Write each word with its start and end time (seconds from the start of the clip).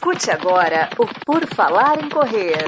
Escute 0.00 0.30
agora 0.30 0.88
o 0.98 1.06
Por 1.26 1.46
Falar 1.54 2.02
em 2.02 2.08
Correr. 2.08 2.64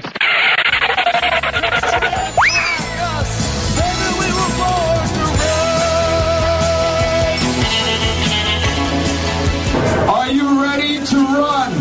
Are 10.07 10.31
you 10.31 10.61
ready 10.61 11.01
to 11.07 11.17
run? 11.17 11.73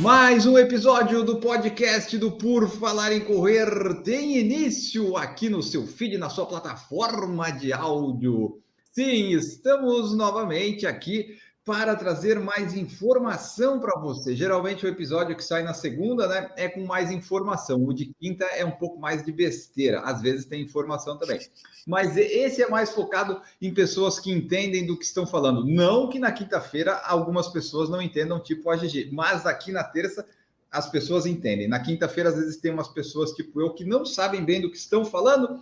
Mais 0.00 0.46
um 0.46 0.58
episódio 0.58 1.22
do 1.22 1.38
podcast 1.38 2.18
do 2.18 2.32
Por 2.32 2.68
Falar 2.68 3.12
em 3.12 3.20
Correr 3.20 4.02
tem 4.02 4.36
início 4.36 5.16
aqui 5.16 5.48
no 5.48 5.62
seu 5.62 5.86
feed, 5.86 6.18
na 6.18 6.28
sua 6.28 6.46
plataforma 6.46 7.52
de 7.52 7.72
áudio. 7.72 8.65
Sim, 8.96 9.32
estamos 9.32 10.14
novamente 10.14 10.86
aqui 10.86 11.38
para 11.66 11.94
trazer 11.94 12.40
mais 12.40 12.74
informação 12.74 13.78
para 13.78 14.00
você. 14.00 14.34
Geralmente 14.34 14.86
o 14.86 14.88
episódio 14.88 15.36
que 15.36 15.44
sai 15.44 15.62
na 15.62 15.74
segunda, 15.74 16.26
né, 16.26 16.50
é 16.56 16.66
com 16.66 16.80
mais 16.86 17.10
informação. 17.10 17.84
O 17.84 17.92
de 17.92 18.06
quinta 18.18 18.46
é 18.46 18.64
um 18.64 18.70
pouco 18.70 18.98
mais 18.98 19.22
de 19.22 19.30
besteira. 19.30 20.00
Às 20.00 20.22
vezes 20.22 20.46
tem 20.46 20.62
informação 20.62 21.18
também. 21.18 21.38
Mas 21.86 22.16
esse 22.16 22.62
é 22.62 22.70
mais 22.70 22.88
focado 22.90 23.42
em 23.60 23.74
pessoas 23.74 24.18
que 24.18 24.32
entendem 24.32 24.86
do 24.86 24.98
que 24.98 25.04
estão 25.04 25.26
falando. 25.26 25.66
Não 25.66 26.08
que 26.08 26.18
na 26.18 26.32
quinta-feira 26.32 26.94
algumas 27.04 27.48
pessoas 27.48 27.90
não 27.90 28.00
entendam, 28.00 28.40
tipo 28.40 28.70
a 28.70 28.76
GG, 28.76 29.10
mas 29.12 29.44
aqui 29.44 29.72
na 29.72 29.84
terça 29.84 30.26
as 30.72 30.88
pessoas 30.88 31.26
entendem. 31.26 31.68
Na 31.68 31.80
quinta-feira, 31.80 32.30
às 32.30 32.36
vezes, 32.36 32.56
tem 32.56 32.72
umas 32.72 32.88
pessoas 32.88 33.32
tipo 33.32 33.60
eu 33.60 33.74
que 33.74 33.84
não 33.84 34.06
sabem 34.06 34.42
bem 34.42 34.62
do 34.62 34.70
que 34.70 34.78
estão 34.78 35.04
falando 35.04 35.60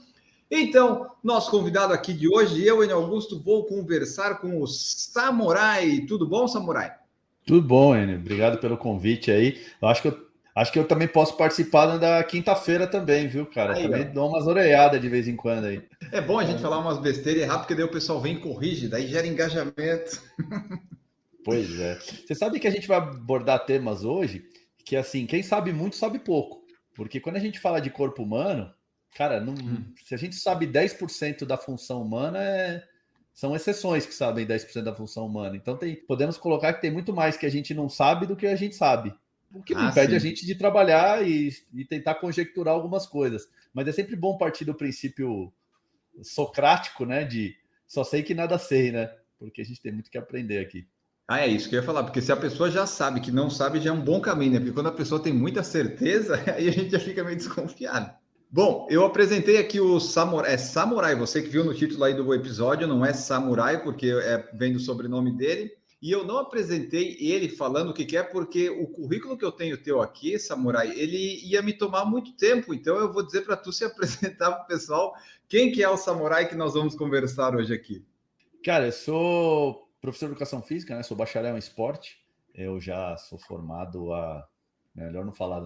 então, 0.50 1.10
nosso 1.22 1.50
convidado 1.50 1.92
aqui 1.92 2.12
de 2.12 2.28
hoje, 2.28 2.64
eu, 2.64 2.82
Enio 2.82 2.96
Augusto, 2.96 3.40
vou 3.40 3.64
conversar 3.64 4.36
com 4.40 4.60
o 4.60 4.66
Samurai. 4.66 6.00
Tudo 6.06 6.26
bom, 6.26 6.46
Samurai? 6.46 6.92
Tudo 7.46 7.66
bom, 7.66 7.96
Enio. 7.96 8.16
Obrigado 8.16 8.58
pelo 8.58 8.76
convite 8.76 9.30
aí. 9.30 9.60
Eu 9.80 9.88
acho 9.88 10.02
que 10.02 10.08
eu, 10.08 10.18
acho 10.54 10.72
que 10.72 10.78
eu 10.78 10.86
também 10.86 11.08
posso 11.08 11.36
participar 11.36 11.98
da 11.98 12.22
quinta-feira 12.24 12.86
também, 12.86 13.26
viu, 13.26 13.46
cara? 13.46 13.74
Aí, 13.74 13.82
também 13.82 14.08
ó. 14.08 14.12
dou 14.12 14.28
umas 14.28 14.46
orelhadas 14.46 15.00
de 15.00 15.08
vez 15.08 15.26
em 15.26 15.36
quando 15.36 15.64
aí. 15.64 15.82
É 16.12 16.20
bom 16.20 16.38
a 16.38 16.44
gente 16.44 16.62
falar 16.62 16.78
umas 16.78 16.98
besteiras 16.98 17.42
erradas, 17.42 17.62
porque 17.62 17.74
daí 17.74 17.84
o 17.84 17.90
pessoal 17.90 18.20
vem 18.20 18.36
e 18.36 18.40
corrige, 18.40 18.88
daí 18.88 19.06
gera 19.06 19.26
engajamento. 19.26 20.20
Pois 21.44 21.78
é. 21.78 21.98
Você 21.98 22.34
sabe 22.34 22.58
que 22.58 22.66
a 22.66 22.70
gente 22.70 22.88
vai 22.88 22.96
abordar 22.96 23.66
temas 23.66 24.02
hoje 24.02 24.42
que, 24.82 24.96
assim, 24.96 25.26
quem 25.26 25.42
sabe 25.42 25.72
muito 25.72 25.94
sabe 25.94 26.18
pouco. 26.18 26.64
Porque 26.94 27.20
quando 27.20 27.36
a 27.36 27.40
gente 27.40 27.60
fala 27.60 27.80
de 27.80 27.90
corpo 27.90 28.22
humano, 28.22 28.72
Cara, 29.14 29.40
não, 29.40 29.54
hum. 29.54 29.84
se 30.04 30.14
a 30.14 30.18
gente 30.18 30.34
sabe 30.34 30.66
10% 30.66 31.44
da 31.44 31.56
função 31.56 32.02
humana, 32.02 32.38
é, 32.42 32.82
são 33.32 33.54
exceções 33.54 34.04
que 34.04 34.14
sabem 34.14 34.46
10% 34.46 34.82
da 34.82 34.94
função 34.94 35.26
humana. 35.26 35.56
Então 35.56 35.76
tem, 35.76 35.94
podemos 35.94 36.36
colocar 36.36 36.72
que 36.72 36.80
tem 36.80 36.90
muito 36.90 37.12
mais 37.12 37.36
que 37.36 37.46
a 37.46 37.50
gente 37.50 37.72
não 37.72 37.88
sabe 37.88 38.26
do 38.26 38.36
que 38.36 38.46
a 38.46 38.56
gente 38.56 38.74
sabe. 38.74 39.14
O 39.52 39.62
que 39.62 39.72
não 39.72 39.82
ah, 39.82 39.88
impede 39.88 40.10
sim. 40.10 40.16
a 40.16 40.18
gente 40.18 40.44
de 40.44 40.56
trabalhar 40.56 41.26
e, 41.26 41.52
e 41.72 41.84
tentar 41.84 42.16
conjecturar 42.16 42.74
algumas 42.74 43.06
coisas. 43.06 43.48
Mas 43.72 43.86
é 43.86 43.92
sempre 43.92 44.16
bom 44.16 44.36
partir 44.36 44.64
do 44.64 44.74
princípio 44.74 45.52
socrático, 46.22 47.04
né? 47.04 47.24
De 47.24 47.56
só 47.86 48.02
sei 48.02 48.22
que 48.22 48.34
nada 48.34 48.58
sei, 48.58 48.90
né? 48.90 49.12
Porque 49.38 49.60
a 49.60 49.64
gente 49.64 49.80
tem 49.80 49.92
muito 49.92 50.10
que 50.10 50.18
aprender 50.18 50.58
aqui. 50.58 50.86
Ah, 51.26 51.40
é 51.40 51.46
isso 51.46 51.68
que 51.68 51.76
eu 51.76 51.80
ia 51.80 51.86
falar, 51.86 52.02
porque 52.02 52.20
se 52.20 52.32
a 52.32 52.36
pessoa 52.36 52.70
já 52.70 52.86
sabe 52.86 53.20
que 53.20 53.30
não 53.30 53.48
sabe, 53.48 53.80
já 53.80 53.90
é 53.90 53.92
um 53.92 54.00
bom 54.00 54.20
caminho, 54.20 54.54
né? 54.54 54.58
Porque 54.58 54.72
quando 54.72 54.88
a 54.88 54.92
pessoa 54.92 55.22
tem 55.22 55.32
muita 55.32 55.62
certeza, 55.62 56.34
aí 56.52 56.68
a 56.68 56.72
gente 56.72 56.90
já 56.90 57.00
fica 57.00 57.22
meio 57.22 57.36
desconfiado. 57.36 58.12
Bom, 58.54 58.86
eu 58.88 59.04
apresentei 59.04 59.58
aqui 59.58 59.80
o 59.80 59.98
Samurai. 59.98 60.54
É 60.54 60.56
Samurai, 60.56 61.16
você 61.16 61.42
que 61.42 61.48
viu 61.48 61.64
no 61.64 61.74
título 61.74 62.04
aí 62.04 62.14
do 62.14 62.32
episódio, 62.32 62.86
não 62.86 63.04
é 63.04 63.12
Samurai, 63.12 63.82
porque 63.82 64.06
é, 64.06 64.48
vem 64.54 64.72
do 64.72 64.78
sobrenome 64.78 65.36
dele. 65.36 65.72
E 66.00 66.12
eu 66.12 66.24
não 66.24 66.38
apresentei 66.38 67.16
ele 67.18 67.48
falando 67.48 67.88
o 67.88 67.92
que, 67.92 68.04
que 68.04 68.16
é, 68.16 68.22
porque 68.22 68.70
o 68.70 68.86
currículo 68.86 69.36
que 69.36 69.44
eu 69.44 69.50
tenho 69.50 69.82
teu 69.82 70.00
aqui, 70.00 70.38
Samurai, 70.38 70.88
ele 70.96 71.44
ia 71.44 71.60
me 71.62 71.72
tomar 71.72 72.04
muito 72.04 72.36
tempo. 72.36 72.72
Então 72.72 72.96
eu 72.96 73.12
vou 73.12 73.26
dizer 73.26 73.40
para 73.40 73.56
tu 73.56 73.72
se 73.72 73.82
apresentar 73.86 74.52
para 74.52 74.62
o 74.62 74.66
pessoal 74.68 75.16
quem 75.48 75.72
que 75.72 75.82
é 75.82 75.88
o 75.88 75.96
Samurai 75.96 76.48
que 76.48 76.54
nós 76.54 76.74
vamos 76.74 76.94
conversar 76.94 77.56
hoje 77.56 77.74
aqui. 77.74 78.06
Cara, 78.64 78.86
eu 78.86 78.92
sou 78.92 79.88
professor 80.00 80.26
de 80.26 80.34
educação 80.34 80.62
física, 80.62 80.94
né? 80.94 81.02
Sou 81.02 81.16
bacharel 81.16 81.56
em 81.56 81.58
esporte. 81.58 82.24
Eu 82.54 82.80
já 82.80 83.16
sou 83.16 83.36
formado 83.36 84.12
a. 84.12 84.46
Melhor 84.94 85.24
não 85.24 85.32
falar 85.32 85.58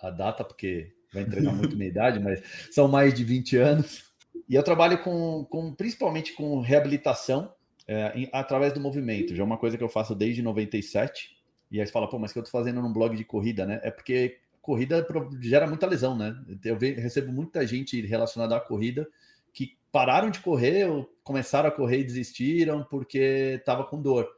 a 0.00 0.10
data, 0.10 0.44
porque 0.44 0.94
vai 1.16 1.24
entregar 1.24 1.52
muito 1.52 1.76
minha 1.76 1.88
idade, 1.88 2.20
mas 2.20 2.42
são 2.70 2.86
mais 2.86 3.14
de 3.14 3.24
20 3.24 3.56
anos. 3.56 4.04
E 4.48 4.54
eu 4.54 4.62
trabalho 4.62 5.02
com, 5.02 5.44
com 5.50 5.72
principalmente 5.74 6.32
com 6.34 6.60
reabilitação 6.60 7.52
é, 7.86 8.12
em, 8.14 8.28
através 8.32 8.72
do 8.72 8.80
movimento. 8.80 9.34
Já 9.34 9.42
é 9.42 9.46
uma 9.46 9.58
coisa 9.58 9.76
que 9.76 9.82
eu 9.82 9.88
faço 9.88 10.14
desde 10.14 10.42
97. 10.42 11.36
E 11.70 11.80
aí 11.80 11.86
você 11.86 11.92
fala, 11.92 12.08
pô, 12.08 12.18
mas 12.18 12.32
que 12.32 12.38
eu 12.38 12.44
tô 12.44 12.50
fazendo 12.50 12.80
num 12.80 12.92
blog 12.92 13.16
de 13.16 13.24
corrida, 13.24 13.66
né? 13.66 13.80
É 13.82 13.90
porque 13.90 14.38
corrida 14.60 15.06
gera 15.40 15.66
muita 15.66 15.86
lesão, 15.86 16.16
né? 16.16 16.36
Eu 16.64 16.76
recebo 16.76 17.32
muita 17.32 17.66
gente 17.66 18.00
relacionada 18.04 18.56
à 18.56 18.60
corrida 18.60 19.06
que 19.52 19.76
pararam 19.90 20.30
de 20.30 20.40
correr 20.40 20.88
ou 20.88 21.10
começaram 21.24 21.68
a 21.68 21.72
correr 21.72 22.00
e 22.00 22.04
desistiram 22.04 22.84
porque 22.84 23.56
estava 23.58 23.84
com 23.84 24.02
dor. 24.02 24.28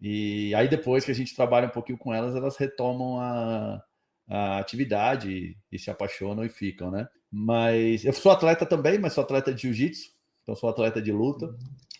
E 0.00 0.54
aí 0.54 0.68
depois 0.68 1.04
que 1.04 1.10
a 1.10 1.14
gente 1.14 1.34
trabalha 1.34 1.66
um 1.66 1.70
pouquinho 1.70 1.98
com 1.98 2.14
elas, 2.14 2.36
elas 2.36 2.56
retomam 2.56 3.20
a, 3.20 3.82
a 4.28 4.58
atividade 4.58 5.56
e 5.72 5.78
se 5.78 5.90
apaixonam 5.90 6.44
e 6.44 6.48
ficam, 6.48 6.90
né? 6.90 7.08
Mas 7.30 8.04
eu 8.04 8.12
sou 8.12 8.32
atleta 8.32 8.66
também, 8.66 8.98
mas 8.98 9.12
sou 9.12 9.24
atleta 9.24 9.52
de 9.52 9.62
jiu-jitsu, 9.62 10.10
então 10.42 10.54
sou 10.54 10.68
atleta 10.68 11.00
de 11.00 11.12
luta. 11.12 11.54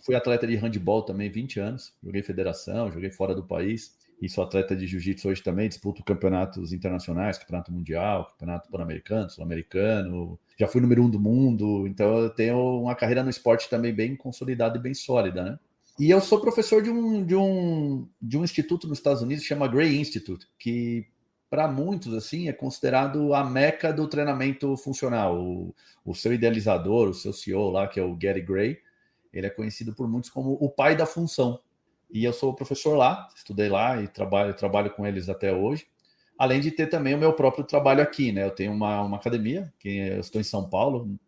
Fui 0.04 0.14
atleta 0.14 0.46
de 0.46 0.56
handball 0.56 1.02
também, 1.02 1.30
20 1.30 1.60
anos. 1.60 1.92
Joguei 2.02 2.22
federação, 2.22 2.90
joguei 2.90 3.10
fora 3.10 3.34
do 3.34 3.44
país. 3.44 3.94
E 4.20 4.28
sou 4.28 4.42
atleta 4.42 4.74
de 4.74 4.86
jiu-jitsu 4.86 5.28
hoje 5.28 5.42
também. 5.42 5.68
Disputo 5.68 6.02
campeonatos 6.02 6.72
internacionais, 6.72 7.36
campeonato 7.36 7.70
mundial, 7.70 8.26
campeonato 8.30 8.70
pan-americano, 8.70 9.28
sul-americano. 9.28 10.38
Já 10.58 10.66
fui 10.66 10.80
número 10.80 11.02
um 11.02 11.10
do 11.10 11.20
mundo. 11.20 11.86
Então 11.86 12.20
eu 12.20 12.30
tenho 12.30 12.80
uma 12.80 12.94
carreira 12.94 13.22
no 13.22 13.28
esporte 13.28 13.68
também 13.68 13.94
bem 13.94 14.16
consolidada 14.16 14.78
e 14.78 14.80
bem 14.80 14.94
sólida, 14.94 15.44
né? 15.44 15.58
E 15.98 16.08
eu 16.10 16.20
sou 16.20 16.40
professor 16.40 16.82
de 16.82 16.88
um, 16.90 17.22
de 17.22 17.34
um, 17.34 18.08
de 18.22 18.38
um 18.38 18.44
instituto 18.44 18.88
nos 18.88 18.98
Estados 18.98 19.20
Unidos 19.20 19.42
que 19.42 19.48
chama 19.48 19.68
Gray 19.68 19.98
Institute, 19.98 20.46
que 20.58 21.06
para 21.50 21.66
muitos, 21.66 22.14
assim, 22.14 22.48
é 22.48 22.52
considerado 22.52 23.34
a 23.34 23.42
meca 23.42 23.92
do 23.92 24.06
treinamento 24.06 24.76
funcional. 24.76 25.40
O, 25.40 25.74
o, 26.04 26.14
seu 26.14 26.32
idealizador, 26.32 27.08
o 27.08 27.14
seu 27.14 27.32
CEO 27.32 27.70
lá, 27.70 27.88
que 27.88 27.98
é 27.98 28.02
o 28.02 28.14
Gary 28.14 28.42
Gray, 28.42 28.78
ele 29.32 29.46
é 29.46 29.50
conhecido 29.50 29.94
por 29.94 30.08
muitos 30.08 30.30
como 30.30 30.52
o 30.60 30.68
pai 30.68 30.94
da 30.94 31.06
função. 31.06 31.60
E 32.10 32.24
eu 32.24 32.32
sou 32.32 32.54
professor 32.54 32.96
lá, 32.96 33.28
estudei 33.34 33.68
lá 33.68 34.00
e 34.02 34.08
trabalho, 34.08 34.54
trabalho 34.54 34.90
com 34.90 35.06
eles 35.06 35.28
até 35.28 35.52
hoje. 35.52 35.86
Além 36.38 36.60
de 36.60 36.70
ter 36.70 36.86
também 36.86 37.14
o 37.14 37.18
meu 37.18 37.32
próprio 37.32 37.64
trabalho 37.64 38.02
aqui, 38.02 38.30
né? 38.30 38.44
Eu 38.44 38.50
tenho 38.50 38.72
uma, 38.72 39.02
uma 39.02 39.16
academia, 39.16 39.72
que 39.78 39.98
eu 39.98 40.20
estou 40.20 40.40
em 40.40 40.44
São 40.44 40.68
Paulo, 40.68 41.18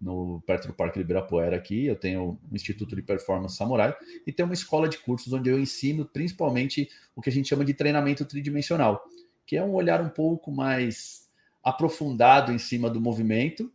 no, 0.00 0.42
perto 0.46 0.68
do 0.68 0.74
Parque 0.74 1.00
Ibirapuera 1.00 1.56
aqui. 1.56 1.86
Eu 1.86 1.96
tenho 1.96 2.38
um 2.50 2.54
Instituto 2.54 2.94
de 2.94 3.02
Performance 3.02 3.56
Samurai 3.56 3.94
e 4.26 4.32
tenho 4.32 4.48
uma 4.48 4.54
escola 4.54 4.88
de 4.88 4.98
cursos 4.98 5.32
onde 5.32 5.50
eu 5.50 5.58
ensino 5.58 6.04
principalmente 6.04 6.88
o 7.14 7.20
que 7.20 7.28
a 7.28 7.32
gente 7.32 7.48
chama 7.48 7.64
de 7.64 7.74
treinamento 7.74 8.24
tridimensional 8.24 9.02
que 9.46 9.56
é 9.56 9.64
um 9.64 9.74
olhar 9.74 10.00
um 10.00 10.08
pouco 10.08 10.50
mais 10.50 11.28
aprofundado 11.62 12.52
em 12.52 12.58
cima 12.58 12.90
do 12.90 13.00
movimento, 13.00 13.72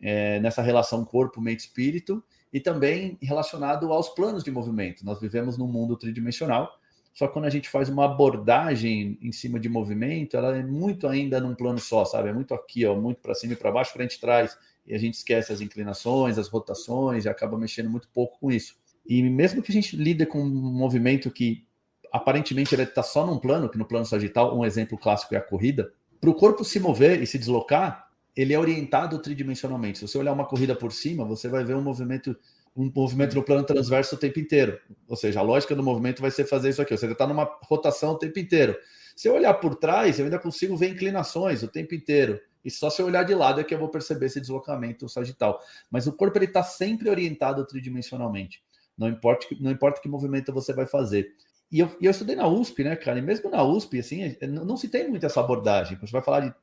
é, 0.00 0.38
nessa 0.40 0.62
relação 0.62 1.04
corpo, 1.04 1.40
mente, 1.40 1.60
espírito, 1.60 2.22
e 2.52 2.60
também 2.60 3.18
relacionado 3.20 3.92
aos 3.92 4.08
planos 4.10 4.44
de 4.44 4.50
movimento. 4.50 5.04
Nós 5.04 5.20
vivemos 5.20 5.58
num 5.58 5.66
mundo 5.66 5.96
tridimensional, 5.96 6.78
só 7.12 7.26
que 7.26 7.32
quando 7.32 7.46
a 7.46 7.50
gente 7.50 7.68
faz 7.68 7.88
uma 7.88 8.04
abordagem 8.04 9.18
em 9.22 9.32
cima 9.32 9.58
de 9.58 9.68
movimento, 9.68 10.36
ela 10.36 10.56
é 10.56 10.62
muito 10.62 11.08
ainda 11.08 11.40
num 11.40 11.54
plano 11.54 11.78
só, 11.78 12.04
sabe? 12.04 12.28
É 12.28 12.32
muito 12.32 12.52
aqui, 12.54 12.84
ó, 12.84 12.94
muito 12.94 13.20
para 13.20 13.34
cima 13.34 13.54
e 13.54 13.56
para 13.56 13.72
baixo, 13.72 13.92
frente 13.92 14.14
e 14.14 14.20
trás, 14.20 14.56
e 14.86 14.94
a 14.94 14.98
gente 14.98 15.14
esquece 15.14 15.52
as 15.52 15.60
inclinações, 15.60 16.38
as 16.38 16.48
rotações, 16.48 17.24
e 17.24 17.28
acaba 17.28 17.58
mexendo 17.58 17.88
muito 17.88 18.08
pouco 18.08 18.38
com 18.38 18.50
isso. 18.52 18.76
E 19.06 19.22
mesmo 19.22 19.62
que 19.62 19.72
a 19.72 19.74
gente 19.74 19.96
lide 19.96 20.26
com 20.26 20.40
um 20.40 20.72
movimento 20.72 21.30
que 21.30 21.66
aparentemente 22.12 22.74
ele 22.74 22.82
está 22.82 23.02
só 23.02 23.26
num 23.26 23.38
plano, 23.38 23.68
que 23.68 23.78
no 23.78 23.84
plano 23.84 24.06
sagital, 24.06 24.56
um 24.56 24.64
exemplo 24.64 24.98
clássico 24.98 25.34
é 25.34 25.38
a 25.38 25.42
corrida. 25.42 25.92
Para 26.20 26.30
o 26.30 26.34
corpo 26.34 26.64
se 26.64 26.80
mover 26.80 27.22
e 27.22 27.26
se 27.26 27.38
deslocar, 27.38 28.08
ele 28.34 28.52
é 28.52 28.58
orientado 28.58 29.18
tridimensionalmente. 29.18 29.98
Se 29.98 30.08
você 30.08 30.18
olhar 30.18 30.32
uma 30.32 30.44
corrida 30.44 30.74
por 30.74 30.92
cima, 30.92 31.24
você 31.24 31.48
vai 31.48 31.64
ver 31.64 31.74
um 31.74 31.82
movimento 31.82 32.36
um 32.76 32.92
movimento 32.94 33.34
no 33.34 33.42
plano 33.42 33.64
transverso 33.64 34.16
o 34.16 34.18
tempo 34.18 34.38
inteiro. 34.38 34.78
Ou 35.08 35.16
seja, 35.16 35.40
a 35.40 35.42
lógica 35.42 35.74
do 35.74 35.82
movimento 35.82 36.20
vai 36.20 36.30
ser 36.30 36.44
fazer 36.44 36.68
isso 36.68 36.82
aqui. 36.82 36.94
Você 36.94 37.06
está 37.10 37.26
numa 37.26 37.50
rotação 37.62 38.12
o 38.12 38.18
tempo 38.18 38.38
inteiro. 38.38 38.76
Se 39.16 39.28
eu 39.28 39.34
olhar 39.34 39.54
por 39.54 39.76
trás, 39.76 40.18
eu 40.18 40.26
ainda 40.26 40.38
consigo 40.38 40.76
ver 40.76 40.90
inclinações 40.90 41.62
o 41.62 41.68
tempo 41.68 41.94
inteiro. 41.94 42.38
E 42.62 42.70
só 42.70 42.90
se 42.90 43.00
eu 43.00 43.06
olhar 43.06 43.22
de 43.22 43.34
lado 43.34 43.60
é 43.60 43.64
que 43.64 43.72
eu 43.72 43.78
vou 43.78 43.88
perceber 43.88 44.26
esse 44.26 44.40
deslocamento 44.40 45.08
sagital. 45.08 45.58
Mas 45.90 46.06
o 46.06 46.12
corpo 46.12 46.38
está 46.38 46.62
sempre 46.62 47.08
orientado 47.08 47.64
tridimensionalmente. 47.66 48.62
Não 48.96 49.08
importa, 49.08 49.46
não 49.58 49.70
importa 49.70 50.00
que 50.02 50.08
movimento 50.08 50.52
você 50.52 50.74
vai 50.74 50.86
fazer. 50.86 51.34
E 51.76 51.80
eu, 51.80 51.94
eu 52.00 52.10
estudei 52.10 52.34
na 52.34 52.48
USP, 52.48 52.82
né, 52.82 52.96
cara? 52.96 53.18
E 53.18 53.22
mesmo 53.22 53.50
na 53.50 53.62
USP, 53.62 53.98
assim, 53.98 54.34
não 54.40 54.78
se 54.78 54.88
tem 54.88 55.10
muito 55.10 55.26
essa 55.26 55.40
abordagem. 55.40 55.98
Você 56.00 56.10
vai 56.10 56.22
falar 56.22 56.40
de 56.40 56.54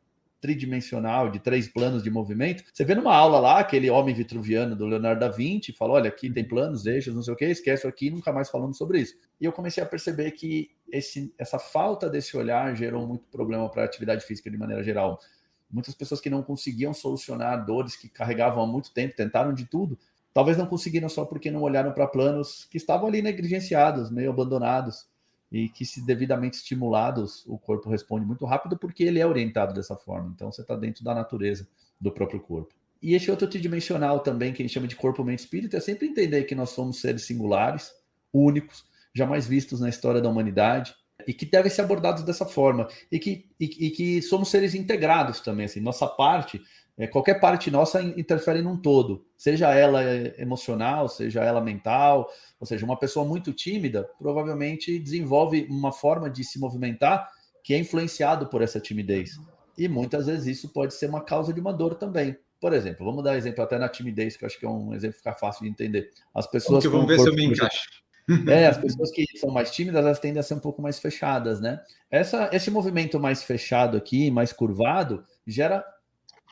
tridimensional, 0.41 1.29
de 1.29 1.37
três 1.37 1.67
planos 1.67 2.01
de 2.01 2.09
movimento. 2.09 2.63
Você 2.73 2.83
vê 2.83 2.95
numa 2.95 3.13
aula 3.13 3.39
lá, 3.39 3.59
aquele 3.59 3.91
homem 3.91 4.15
vitruviano 4.15 4.75
do 4.75 4.87
Leonardo 4.87 5.19
da 5.19 5.29
Vinci, 5.29 5.71
fala: 5.71 5.93
olha, 5.93 6.09
aqui 6.09 6.31
tem 6.31 6.43
planos, 6.43 6.87
eixos, 6.87 7.13
não 7.13 7.21
sei 7.21 7.31
o 7.31 7.37
que, 7.37 7.45
esquece 7.45 7.85
aqui, 7.85 8.09
nunca 8.09 8.33
mais 8.33 8.49
falamos 8.49 8.75
sobre 8.75 9.01
isso. 9.01 9.13
E 9.39 9.45
eu 9.45 9.51
comecei 9.51 9.83
a 9.83 9.85
perceber 9.85 10.31
que 10.31 10.71
esse, 10.91 11.31
essa 11.37 11.59
falta 11.59 12.09
desse 12.09 12.35
olhar 12.35 12.75
gerou 12.75 13.05
muito 13.05 13.25
problema 13.27 13.69
para 13.69 13.83
a 13.83 13.85
atividade 13.85 14.25
física 14.25 14.49
de 14.49 14.57
maneira 14.57 14.81
geral. 14.81 15.19
Muitas 15.69 15.93
pessoas 15.93 16.21
que 16.21 16.29
não 16.29 16.41
conseguiam 16.41 16.91
solucionar 16.91 17.63
dores 17.63 17.95
que 17.95 18.09
carregavam 18.09 18.63
há 18.63 18.65
muito 18.65 18.91
tempo, 18.91 19.15
tentaram 19.15 19.53
de 19.53 19.65
tudo, 19.65 19.95
talvez 20.33 20.57
não 20.57 20.65
conseguiram 20.65 21.07
só 21.07 21.25
porque 21.25 21.51
não 21.51 21.61
olharam 21.61 21.91
para 21.91 22.07
planos 22.07 22.65
que 22.65 22.77
estavam 22.77 23.07
ali 23.07 23.21
negligenciados, 23.21 24.09
meio 24.09 24.31
abandonados 24.31 25.07
e 25.51 25.69
que, 25.69 25.85
se 25.85 26.03
devidamente 26.03 26.57
estimulados, 26.57 27.43
o 27.45 27.59
corpo 27.59 27.89
responde 27.89 28.25
muito 28.25 28.43
rápido 28.43 28.75
porque 28.75 29.03
ele 29.03 29.19
é 29.19 29.27
orientado 29.27 29.73
dessa 29.73 29.95
forma. 29.95 30.31
Então, 30.33 30.51
você 30.51 30.61
está 30.61 30.75
dentro 30.75 31.03
da 31.03 31.13
natureza 31.13 31.67
do 32.01 32.11
próprio 32.11 32.39
corpo. 32.39 32.73
E 32.99 33.13
esse 33.13 33.29
outro 33.29 33.47
tridimensional 33.47 34.21
também, 34.21 34.51
que 34.51 34.63
a 34.63 34.65
gente 34.65 34.73
chama 34.73 34.87
de 34.87 34.95
corpo, 34.95 35.23
mente 35.23 35.39
espírito, 35.39 35.75
é 35.75 35.79
sempre 35.79 36.07
entender 36.07 36.45
que 36.45 36.55
nós 36.55 36.71
somos 36.71 36.99
seres 36.99 37.23
singulares, 37.23 37.91
únicos, 38.33 38.83
jamais 39.13 39.45
vistos 39.45 39.79
na 39.79 39.89
história 39.89 40.21
da 40.21 40.29
humanidade, 40.29 40.95
e 41.27 41.33
que 41.33 41.45
devem 41.45 41.69
ser 41.69 41.81
abordados 41.81 42.23
dessa 42.23 42.45
forma, 42.45 42.87
e 43.11 43.19
que, 43.19 43.45
e, 43.59 43.87
e 43.87 43.89
que 43.91 44.21
somos 44.21 44.49
seres 44.49 44.73
integrados 44.73 45.39
também. 45.41 45.65
Assim, 45.65 45.79
nossa 45.79 46.07
parte 46.07 46.61
é, 46.97 47.07
qualquer 47.07 47.39
parte 47.39 47.71
nossa 47.71 48.01
interfere 48.01 48.61
num 48.61 48.77
todo, 48.77 49.25
seja 49.35 49.73
ela 49.73 50.03
emocional, 50.37 51.09
seja 51.09 51.43
ela 51.43 51.59
mental, 51.59 52.29
ou 52.59 52.67
seja, 52.67 52.85
uma 52.85 52.97
pessoa 52.97 53.25
muito 53.25 53.51
tímida 53.51 54.07
provavelmente 54.19 54.99
desenvolve 54.99 55.65
uma 55.69 55.91
forma 55.91 56.29
de 56.29 56.43
se 56.43 56.59
movimentar 56.59 57.27
que 57.63 57.73
é 57.73 57.79
influenciado 57.79 58.47
por 58.47 58.61
essa 58.61 58.79
timidez. 58.79 59.39
E 59.77 59.87
muitas 59.87 60.27
vezes 60.27 60.57
isso 60.57 60.69
pode 60.69 60.93
ser 60.93 61.09
uma 61.09 61.21
causa 61.21 61.51
de 61.51 61.59
uma 61.59 61.73
dor 61.73 61.95
também. 61.95 62.37
Por 62.61 62.73
exemplo, 62.73 63.05
vamos 63.05 63.23
dar 63.23 63.35
exemplo 63.35 63.63
até 63.63 63.77
na 63.77 63.89
timidez, 63.89 64.37
que 64.37 64.43
eu 64.43 64.47
acho 64.47 64.59
que 64.59 64.65
é 64.65 64.69
um 64.69 64.93
exemplo 64.93 65.13
que 65.13 65.19
fica 65.19 65.33
fácil 65.33 65.63
de 65.63 65.69
entender. 65.69 66.11
As 66.33 66.47
pessoas. 66.47 66.83
Vamos 66.85 67.07
ver 67.07 67.19
se 67.19 67.27
eu 67.27 67.33
me 67.33 67.45
encaixo. 67.45 67.89
É, 68.47 68.67
as 68.67 68.77
pessoas 68.79 69.11
que 69.11 69.25
são 69.37 69.49
mais 69.49 69.71
tímidas, 69.71 70.01
elas 70.01 70.19
tendem 70.19 70.39
a 70.39 70.43
ser 70.43 70.53
um 70.53 70.59
pouco 70.59 70.81
mais 70.81 70.99
fechadas, 70.99 71.59
né? 71.59 71.81
Essa, 72.09 72.49
esse 72.53 72.69
movimento 72.69 73.19
mais 73.19 73.43
fechado 73.43 73.97
aqui, 73.97 74.29
mais 74.29 74.53
curvado, 74.53 75.25
gera 75.45 75.83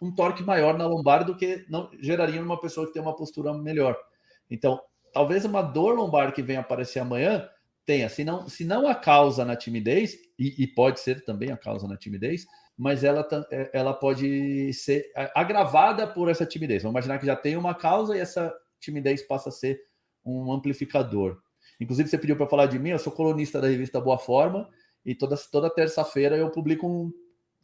um 0.02 0.14
torque 0.14 0.44
maior 0.44 0.78
na 0.78 0.88
lombar 0.88 1.24
do 1.24 1.38
que 1.38 1.66
não 1.70 1.90
geraria 2.00 2.42
numa 2.42 2.60
pessoa 2.60 2.88
que 2.88 2.94
tem 2.94 3.02
uma 3.02 3.16
postura 3.16 3.54
melhor. 3.54 3.96
Então, 4.50 4.82
talvez 5.14 5.46
uma 5.46 5.62
dor 5.62 5.96
lombar 5.96 6.34
que 6.34 6.42
venha 6.42 6.62
aparecer 6.62 7.00
amanhã 7.00 7.48
tenha, 7.86 8.10
se 8.10 8.24
não, 8.24 8.50
se 8.50 8.66
não 8.66 8.88
a 8.88 8.96
causa 8.96 9.46
na 9.46 9.56
timidez, 9.56 10.16
e, 10.38 10.64
e 10.64 10.68
pode 10.68 11.00
ser 11.00 11.24
também 11.24 11.52
a 11.52 11.58
causa 11.58 11.88
na 11.88 11.98
timidez, 11.98 12.46
mas 12.78 13.04
ela, 13.04 13.28
é, 13.52 13.70
ela 13.74 13.94
pode 13.94 14.74
ser 14.74 15.12
agravada 15.36 16.08
por 16.08 16.30
essa 16.30 16.46
timidez. 16.46 16.82
Vamos 16.82 16.94
imaginar 16.94 17.20
que 17.20 17.26
já 17.26 17.36
tem 17.36 17.56
uma 17.56 17.76
causa 17.76 18.16
e 18.16 18.20
essa 18.20 18.52
timidez 18.80 19.22
passa 19.22 19.50
a 19.50 19.52
ser 19.52 19.80
um 20.26 20.52
amplificador. 20.52 21.38
Inclusive, 21.80 22.10
você 22.10 22.18
pediu 22.18 22.36
para 22.36 22.48
falar 22.48 22.68
de 22.68 22.80
mim, 22.80 22.90
eu 22.90 23.00
sou 23.00 23.12
colunista 23.12 23.60
da 23.60 23.68
revista 23.68 24.00
Boa 24.00 24.18
Forma, 24.18 24.68
e 25.06 25.16
toda, 25.16 25.36
toda 25.52 25.70
terça-feira 25.70 26.38
eu 26.38 26.50
publico 26.50 26.88
um 26.88 27.12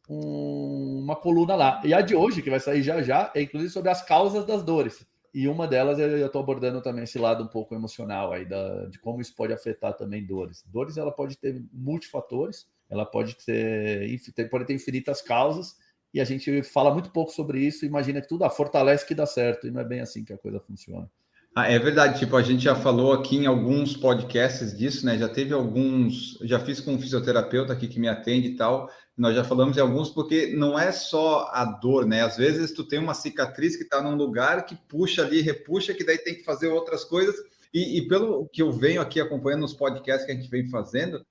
um, 0.08 1.00
uma 1.04 1.16
coluna 1.16 1.56
lá. 1.56 1.82
E 1.84 1.94
a 1.94 2.02
de 2.02 2.16
hoje, 2.16 2.42
que 2.42 2.50
vai 2.50 2.60
sair 2.60 2.82
já 2.82 3.02
já, 3.02 3.32
é 3.36 3.42
inclusive 3.42 3.72
sobre 3.72 3.90
as 3.90 4.02
causas 4.02 4.46
das 4.46 4.64
dores. 4.64 5.06
E 5.34 5.48
uma 5.48 5.68
delas 5.68 6.00
eu 6.00 6.26
estou 6.26 6.42
abordando 6.42 6.82
também 6.82 7.04
esse 7.04 7.20
lado 7.20 7.44
um 7.44 7.48
pouco 7.48 7.76
emocional 7.76 8.32
aí, 8.32 8.46
da, 8.46 8.86
de 8.86 8.98
como 8.98 9.22
isso 9.22 9.36
pode 9.36 9.54
afetar 9.54 9.94
também 9.94 10.26
dores. 10.26 10.64
Dores 10.66 10.98
ela 10.98 11.12
pode 11.12 11.38
ter 11.38 11.64
multifatores, 11.72 12.66
ela 12.90 13.06
pode 13.06 13.36
ter, 13.46 14.20
pode 14.50 14.66
ter 14.66 14.74
infinitas 14.74 15.22
causas, 15.22 15.76
e 16.14 16.22
a 16.22 16.24
gente 16.24 16.64
fala 16.64 16.92
muito 16.92 17.12
pouco 17.12 17.32
sobre 17.32 17.60
isso, 17.60 17.86
imagina 17.86 18.22
que 18.22 18.28
tudo 18.28 18.46
ah, 18.46 18.50
fortalece 18.50 19.06
que 19.06 19.14
dá 19.14 19.26
certo, 19.26 19.68
e 19.68 19.72
não 19.72 19.82
é 19.82 19.84
bem 19.84 20.00
assim 20.00 20.24
que 20.24 20.34
a 20.34 20.38
coisa 20.38 20.60
funciona. 20.60 21.08
Ah, 21.56 21.72
é 21.72 21.78
verdade, 21.78 22.20
tipo, 22.20 22.36
a 22.36 22.42
gente 22.42 22.64
já 22.64 22.76
falou 22.76 23.14
aqui 23.14 23.38
em 23.38 23.48
alguns 23.48 23.98
podcasts 23.98 24.78
disso, 24.78 25.06
né? 25.06 25.18
Já 25.18 25.28
teve 25.28 25.54
alguns, 25.54 26.38
já 26.44 26.60
fiz 26.60 26.80
com 26.80 26.94
um 26.94 27.00
fisioterapeuta 27.00 27.74
aqui 27.74 27.88
que 27.88 28.00
me 28.00 28.08
atende 28.08 28.50
e 28.50 28.56
tal, 28.56 28.90
nós 29.18 29.36
já 29.36 29.44
falamos 29.44 29.76
em 29.76 29.80
alguns, 29.80 30.10
porque 30.10 30.54
não 30.56 30.78
é 30.78 30.92
só 30.92 31.50
a 31.52 31.66
dor, 31.66 32.06
né? 32.06 32.22
Às 32.22 32.38
vezes 32.38 32.72
tu 32.72 32.84
tem 32.84 33.00
uma 33.00 33.16
cicatriz 33.16 33.76
que 33.76 33.82
está 33.82 34.00
num 34.00 34.16
lugar 34.16 34.66
que 34.66 34.76
puxa 34.76 35.24
ali, 35.24 35.42
repuxa, 35.42 35.94
que 35.94 36.04
daí 36.04 36.20
tem 36.20 36.36
que 36.36 36.44
fazer 36.44 36.68
outras 36.68 37.04
coisas. 37.04 37.36
E, 37.74 37.98
e, 37.98 38.08
pelo 38.08 38.48
que 38.48 38.62
eu 38.62 38.72
venho 38.72 39.02
aqui 39.02 39.20
acompanhando 39.20 39.62
nos 39.62 39.74
podcasts 39.74 40.26
que 40.26 40.32
a 40.32 40.36
gente 40.36 40.50
vem 40.50 40.70
fazendo, 40.70 41.26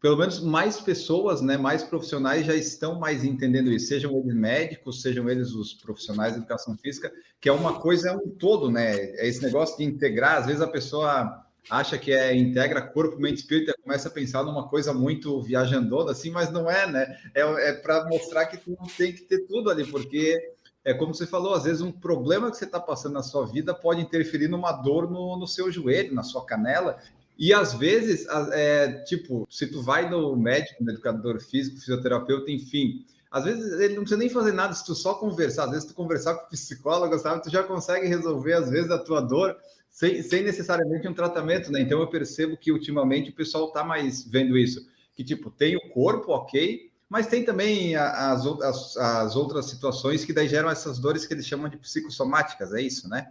pelo 0.00 0.16
menos 0.16 0.40
mais 0.40 0.80
pessoas, 0.80 1.40
né, 1.40 1.56
mais 1.56 1.82
profissionais 1.82 2.46
já 2.46 2.54
estão 2.54 2.98
mais 2.98 3.24
entendendo 3.24 3.70
isso, 3.70 3.86
sejam 3.86 4.16
eles 4.18 4.34
médicos, 4.34 5.02
sejam 5.02 5.28
eles 5.28 5.52
os 5.52 5.74
profissionais 5.74 6.32
de 6.32 6.38
educação 6.38 6.76
física, 6.76 7.12
que 7.40 7.48
é 7.48 7.52
uma 7.52 7.80
coisa 7.80 8.10
é 8.10 8.12
um 8.12 8.28
todo, 8.30 8.70
né? 8.70 8.96
É 8.96 9.26
esse 9.26 9.42
negócio 9.42 9.76
de 9.76 9.84
integrar, 9.84 10.38
às 10.38 10.46
vezes 10.46 10.62
a 10.62 10.66
pessoa 10.66 11.44
acha 11.70 11.98
que 11.98 12.12
é 12.12 12.34
integra 12.36 12.82
corpo, 12.82 13.18
mente 13.18 13.38
e 13.38 13.40
espírito, 13.40 13.74
começa 13.82 14.08
a 14.08 14.12
pensar 14.12 14.42
numa 14.42 14.68
coisa 14.68 14.92
muito 14.92 15.40
viajandona, 15.40 16.12
assim, 16.12 16.30
mas 16.30 16.50
não 16.50 16.70
é, 16.70 16.90
né? 16.90 17.16
É, 17.34 17.40
é 17.68 17.72
para 17.72 18.04
mostrar 18.06 18.46
que 18.46 18.56
tu 18.56 18.76
tem 18.96 19.12
que 19.12 19.22
ter 19.22 19.46
tudo 19.46 19.70
ali, 19.70 19.84
porque 19.84 20.54
é 20.84 20.92
como 20.92 21.14
você 21.14 21.26
falou, 21.26 21.54
às 21.54 21.64
vezes 21.64 21.80
um 21.80 21.92
problema 21.92 22.50
que 22.50 22.56
você 22.56 22.64
está 22.64 22.80
passando 22.80 23.14
na 23.14 23.22
sua 23.22 23.46
vida 23.46 23.72
pode 23.72 24.00
interferir 24.00 24.48
numa 24.48 24.72
dor 24.72 25.10
no, 25.10 25.36
no 25.36 25.46
seu 25.46 25.70
joelho, 25.70 26.14
na 26.14 26.22
sua 26.22 26.44
canela, 26.44 26.98
e 27.38 27.52
às 27.52 27.74
vezes, 27.74 28.26
é, 28.52 28.92
tipo, 29.04 29.46
se 29.50 29.66
tu 29.66 29.82
vai 29.82 30.08
no 30.08 30.36
médico, 30.36 30.84
no 30.84 30.90
educador 30.92 31.40
físico, 31.40 31.78
fisioterapeuta, 31.78 32.50
enfim, 32.50 33.04
às 33.30 33.44
vezes 33.44 33.80
ele 33.80 33.94
não 33.94 34.02
precisa 34.02 34.18
nem 34.18 34.28
fazer 34.28 34.52
nada, 34.52 34.74
se 34.74 34.84
tu 34.84 34.94
só 34.94 35.14
conversar, 35.14 35.64
às 35.64 35.70
vezes 35.70 35.88
tu 35.88 35.94
conversar 35.94 36.34
com 36.34 36.46
o 36.46 36.50
psicólogo, 36.50 37.18
sabe, 37.18 37.42
tu 37.42 37.50
já 37.50 37.62
consegue 37.62 38.06
resolver, 38.06 38.52
às 38.52 38.68
vezes, 38.68 38.90
a 38.90 38.98
tua 38.98 39.20
dor 39.20 39.56
sem, 39.92 40.22
sem 40.22 40.42
necessariamente 40.42 41.06
um 41.06 41.12
tratamento, 41.12 41.70
né? 41.70 41.82
Então 41.82 42.00
eu 42.00 42.08
percebo 42.08 42.56
que 42.56 42.72
ultimamente 42.72 43.30
o 43.30 43.34
pessoal 43.34 43.68
está 43.68 43.84
mais 43.84 44.24
vendo 44.24 44.56
isso, 44.56 44.88
que 45.14 45.22
tipo, 45.22 45.50
tem 45.50 45.76
o 45.76 45.90
corpo, 45.90 46.32
ok, 46.32 46.90
mas 47.10 47.26
tem 47.26 47.44
também 47.44 47.94
as, 47.94 48.46
as, 48.46 48.96
as 48.96 49.36
outras 49.36 49.66
situações 49.66 50.24
que 50.24 50.32
daí 50.32 50.48
geram 50.48 50.70
essas 50.70 50.98
dores 50.98 51.26
que 51.26 51.34
eles 51.34 51.46
chamam 51.46 51.68
de 51.68 51.76
psicossomáticas, 51.76 52.72
é 52.72 52.80
isso, 52.80 53.06
né? 53.06 53.30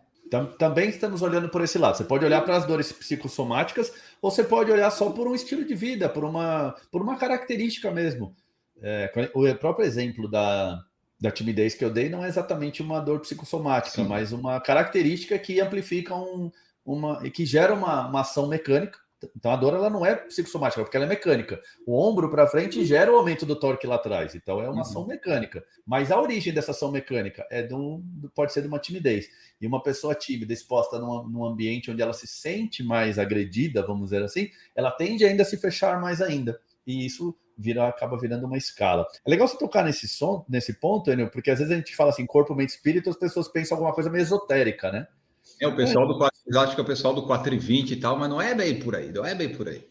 Também 0.57 0.87
estamos 0.87 1.21
olhando 1.21 1.49
por 1.49 1.61
esse 1.61 1.77
lado. 1.77 1.97
Você 1.97 2.05
pode 2.05 2.23
olhar 2.23 2.39
para 2.41 2.55
as 2.55 2.65
dores 2.65 2.89
psicossomáticas, 2.89 3.91
ou 4.21 4.31
você 4.31 4.45
pode 4.45 4.71
olhar 4.71 4.89
só 4.89 5.09
por 5.09 5.27
um 5.27 5.35
estilo 5.35 5.65
de 5.65 5.75
vida, 5.75 6.07
por 6.07 6.23
uma, 6.23 6.73
por 6.89 7.01
uma 7.01 7.17
característica 7.17 7.91
mesmo. 7.91 8.33
É, 8.81 9.11
o 9.33 9.55
próprio 9.55 9.85
exemplo 9.85 10.29
da, 10.29 10.81
da 11.21 11.29
timidez 11.29 11.75
que 11.75 11.85
eu 11.85 11.91
dei 11.91 12.09
não 12.09 12.25
é 12.25 12.27
exatamente 12.27 12.81
uma 12.81 12.99
dor 12.99 13.19
psicossomática, 13.19 14.01
Sim. 14.01 14.07
mas 14.09 14.31
uma 14.31 14.59
característica 14.59 15.37
que 15.37 15.61
amplifica 15.61 16.15
um, 16.15 16.51
uma 16.83 17.21
que 17.29 17.45
gera 17.45 17.75
uma, 17.75 18.07
uma 18.07 18.21
ação 18.21 18.47
mecânica. 18.47 18.99
Então 19.35 19.51
a 19.51 19.55
dor 19.55 19.75
ela 19.75 19.87
não 19.87 20.03
é 20.03 20.15
psicossomática, 20.15 20.81
porque 20.81 20.97
ela 20.97 21.05
é 21.05 21.09
mecânica. 21.09 21.61
O 21.85 21.95
ombro 21.95 22.27
para 22.27 22.47
frente 22.47 22.83
gera 22.83 23.13
o 23.13 23.17
aumento 23.17 23.45
do 23.45 23.55
torque 23.55 23.85
lá 23.85 23.95
atrás, 23.95 24.33
então 24.33 24.59
é 24.59 24.63
uma 24.63 24.73
uhum. 24.73 24.81
ação 24.81 25.05
mecânica. 25.05 25.63
Mas 25.85 26.11
a 26.11 26.19
origem 26.19 26.51
dessa 26.51 26.71
ação 26.71 26.91
mecânica 26.91 27.45
é 27.51 27.61
de 27.61 27.75
um, 27.75 28.03
pode 28.33 28.51
ser 28.51 28.63
de 28.63 28.67
uma 28.67 28.79
timidez. 28.79 29.29
E 29.61 29.67
uma 29.67 29.83
pessoa 29.83 30.15
tímida, 30.15 30.51
exposta 30.51 30.97
num, 30.97 31.27
num 31.29 31.45
ambiente 31.45 31.91
onde 31.91 32.01
ela 32.01 32.13
se 32.13 32.25
sente 32.25 32.81
mais 32.81 33.19
agredida, 33.19 33.85
vamos 33.85 34.05
dizer 34.05 34.23
assim, 34.23 34.49
ela 34.75 34.89
tende 34.89 35.23
ainda 35.23 35.43
a 35.43 35.45
se 35.45 35.55
fechar 35.55 36.01
mais 36.01 36.19
ainda. 36.19 36.59
E 36.87 37.05
isso 37.05 37.35
vira, 37.57 37.87
acaba 37.87 38.17
virando 38.17 38.45
uma 38.45 38.57
escala. 38.57 39.05
É 39.25 39.29
legal 39.29 39.47
você 39.47 39.57
tocar 39.57 39.83
nesse 39.83 40.07
som, 40.07 40.45
nesse 40.47 40.73
ponto, 40.79 41.11
Enio, 41.11 41.29
porque 41.29 41.51
às 41.51 41.59
vezes 41.59 41.73
a 41.73 41.77
gente 41.77 41.95
fala 41.95 42.09
assim, 42.09 42.25
corpo, 42.25 42.55
mente, 42.55 42.69
espírito, 42.69 43.09
as 43.09 43.17
pessoas 43.17 43.47
pensam 43.47 43.77
alguma 43.77 43.93
coisa 43.93 44.09
meio 44.09 44.21
esotérica, 44.21 44.91
né? 44.91 45.07
É, 45.59 45.67
o 45.67 45.75
pessoal 45.75 46.07
do 46.07 46.17
eu 46.47 46.59
acho 46.59 46.75
que 46.75 46.81
é 46.81 46.83
o 46.83 46.87
pessoal 46.87 47.13
do 47.13 47.25
420 47.25 47.91
e 47.91 47.95
tal, 47.97 48.17
mas 48.17 48.29
não 48.29 48.41
é 48.41 48.53
bem 48.53 48.79
por 48.79 48.95
aí, 48.95 49.11
não 49.11 49.25
é 49.25 49.35
bem 49.35 49.49
por 49.55 49.67
aí. 49.67 49.87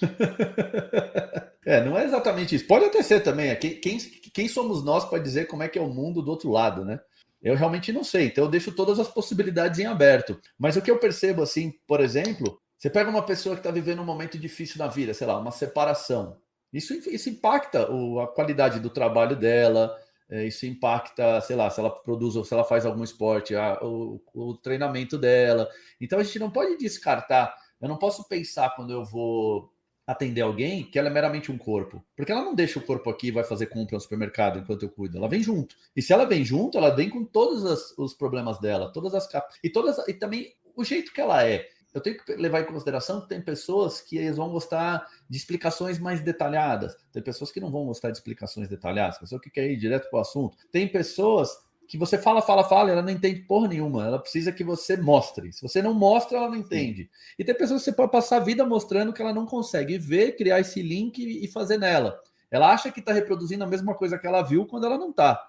é, 1.64 1.84
não 1.84 1.98
é 1.98 2.04
exatamente 2.04 2.54
isso. 2.54 2.66
Pode 2.66 2.86
até 2.86 3.02
ser 3.02 3.20
também. 3.20 3.48
É, 3.50 3.54
quem, 3.54 3.80
quem, 3.80 3.98
quem 3.98 4.48
somos 4.48 4.82
nós 4.82 5.04
para 5.04 5.18
dizer 5.18 5.46
como 5.46 5.62
é 5.62 5.68
que 5.68 5.78
é 5.78 5.82
o 5.82 5.88
mundo 5.88 6.22
do 6.22 6.30
outro 6.30 6.50
lado, 6.50 6.84
né? 6.84 7.00
Eu 7.42 7.54
realmente 7.54 7.92
não 7.92 8.04
sei. 8.04 8.26
Então 8.26 8.44
eu 8.44 8.50
deixo 8.50 8.72
todas 8.72 8.98
as 8.98 9.08
possibilidades 9.08 9.78
em 9.78 9.86
aberto. 9.86 10.38
Mas 10.58 10.76
o 10.76 10.82
que 10.82 10.90
eu 10.90 10.98
percebo, 10.98 11.42
assim, 11.42 11.72
por 11.86 12.00
exemplo, 12.00 12.60
você 12.76 12.90
pega 12.90 13.10
uma 13.10 13.22
pessoa 13.22 13.54
que 13.54 13.60
está 13.60 13.70
vivendo 13.70 14.02
um 14.02 14.06
momento 14.06 14.38
difícil 14.38 14.78
na 14.78 14.86
vida, 14.86 15.14
sei 15.14 15.26
lá, 15.26 15.38
uma 15.38 15.50
separação. 15.50 16.38
Isso, 16.72 16.94
isso 17.10 17.28
impacta 17.28 17.90
o, 17.90 18.20
a 18.20 18.28
qualidade 18.28 18.78
do 18.80 18.90
trabalho 18.90 19.36
dela, 19.36 19.96
é, 20.30 20.46
isso 20.46 20.64
impacta, 20.64 21.40
sei 21.40 21.56
lá, 21.56 21.68
se 21.68 21.80
ela 21.80 21.90
produz 21.90 22.36
ou 22.36 22.44
se 22.44 22.54
ela 22.54 22.62
faz 22.62 22.86
algum 22.86 23.02
esporte, 23.02 23.54
a, 23.56 23.78
o, 23.82 24.22
o, 24.32 24.54
treinamento 24.56 25.18
dela. 25.18 25.68
Então 26.00 26.18
a 26.18 26.22
gente 26.22 26.38
não 26.38 26.50
pode 26.50 26.76
descartar. 26.76 27.52
Eu 27.80 27.88
não 27.88 27.96
posso 27.96 28.28
pensar 28.28 28.70
quando 28.76 28.92
eu 28.92 29.04
vou 29.04 29.72
atender 30.06 30.40
alguém 30.40 30.84
que 30.84 30.98
ela 30.98 31.08
é 31.08 31.10
meramente 31.10 31.52
um 31.52 31.58
corpo, 31.58 32.04
porque 32.16 32.32
ela 32.32 32.42
não 32.44 32.54
deixa 32.54 32.78
o 32.78 32.82
corpo 32.82 33.08
aqui 33.10 33.28
e 33.28 33.32
vai 33.32 33.44
fazer 33.44 33.66
compra 33.66 33.94
no 33.94 34.00
supermercado 34.00 34.58
enquanto 34.58 34.84
eu 34.84 34.88
cuido. 34.88 35.18
Ela 35.18 35.28
vem 35.28 35.42
junto. 35.42 35.76
E 35.94 36.02
se 36.02 36.12
ela 36.12 36.24
vem 36.24 36.44
junto, 36.44 36.78
ela 36.78 36.90
vem 36.90 37.08
com 37.08 37.24
todos 37.24 37.64
as, 37.64 37.96
os 37.98 38.14
problemas 38.14 38.58
dela, 38.60 38.92
todas 38.92 39.14
as 39.14 39.26
capas 39.26 39.56
e 39.62 39.72
e 40.08 40.14
também 40.14 40.52
o 40.76 40.84
jeito 40.84 41.12
que 41.12 41.20
ela 41.20 41.44
é 41.46 41.68
eu 41.92 42.00
tenho 42.00 42.22
que 42.22 42.32
levar 42.34 42.60
em 42.60 42.66
consideração 42.66 43.20
que 43.20 43.28
tem 43.28 43.40
pessoas 43.40 44.00
que 44.00 44.16
eles 44.16 44.36
vão 44.36 44.50
gostar 44.50 45.06
de 45.28 45.36
explicações 45.36 45.98
mais 45.98 46.20
detalhadas, 46.20 46.96
tem 47.12 47.22
pessoas 47.22 47.50
que 47.50 47.60
não 47.60 47.70
vão 47.70 47.86
gostar 47.86 48.10
de 48.10 48.18
explicações 48.18 48.68
detalhadas, 48.68 49.18
pessoa 49.18 49.40
que 49.40 49.50
quer 49.50 49.68
ir 49.68 49.76
direto 49.76 50.08
para 50.08 50.18
o 50.18 50.20
assunto, 50.22 50.56
tem 50.70 50.86
pessoas 50.86 51.50
que 51.90 51.98
você 51.98 52.16
fala, 52.16 52.40
fala, 52.40 52.62
fala, 52.62 52.88
e 52.88 52.92
ela 52.92 53.02
não 53.02 53.10
entende 53.10 53.40
porra 53.40 53.66
nenhuma. 53.66 54.06
Ela 54.06 54.20
precisa 54.20 54.52
que 54.52 54.62
você 54.62 54.96
mostre. 54.96 55.52
Se 55.52 55.60
você 55.60 55.82
não 55.82 55.92
mostra, 55.92 56.38
ela 56.38 56.48
não 56.48 56.54
entende. 56.54 57.02
Sim. 57.02 57.34
E 57.36 57.44
tem 57.44 57.52
pessoas 57.52 57.80
que 57.80 57.90
você 57.90 57.96
pode 57.96 58.12
passar 58.12 58.36
a 58.36 58.44
vida 58.44 58.64
mostrando 58.64 59.12
que 59.12 59.20
ela 59.20 59.34
não 59.34 59.44
consegue 59.44 59.98
ver, 59.98 60.36
criar 60.36 60.60
esse 60.60 60.80
link 60.80 61.18
e 61.18 61.48
fazer 61.48 61.78
nela. 61.78 62.16
Ela 62.48 62.72
acha 62.72 62.92
que 62.92 63.00
está 63.00 63.12
reproduzindo 63.12 63.64
a 63.64 63.66
mesma 63.66 63.92
coisa 63.92 64.16
que 64.16 64.24
ela 64.24 64.40
viu 64.40 64.66
quando 64.66 64.86
ela 64.86 64.96
não 64.96 65.10
está. 65.10 65.44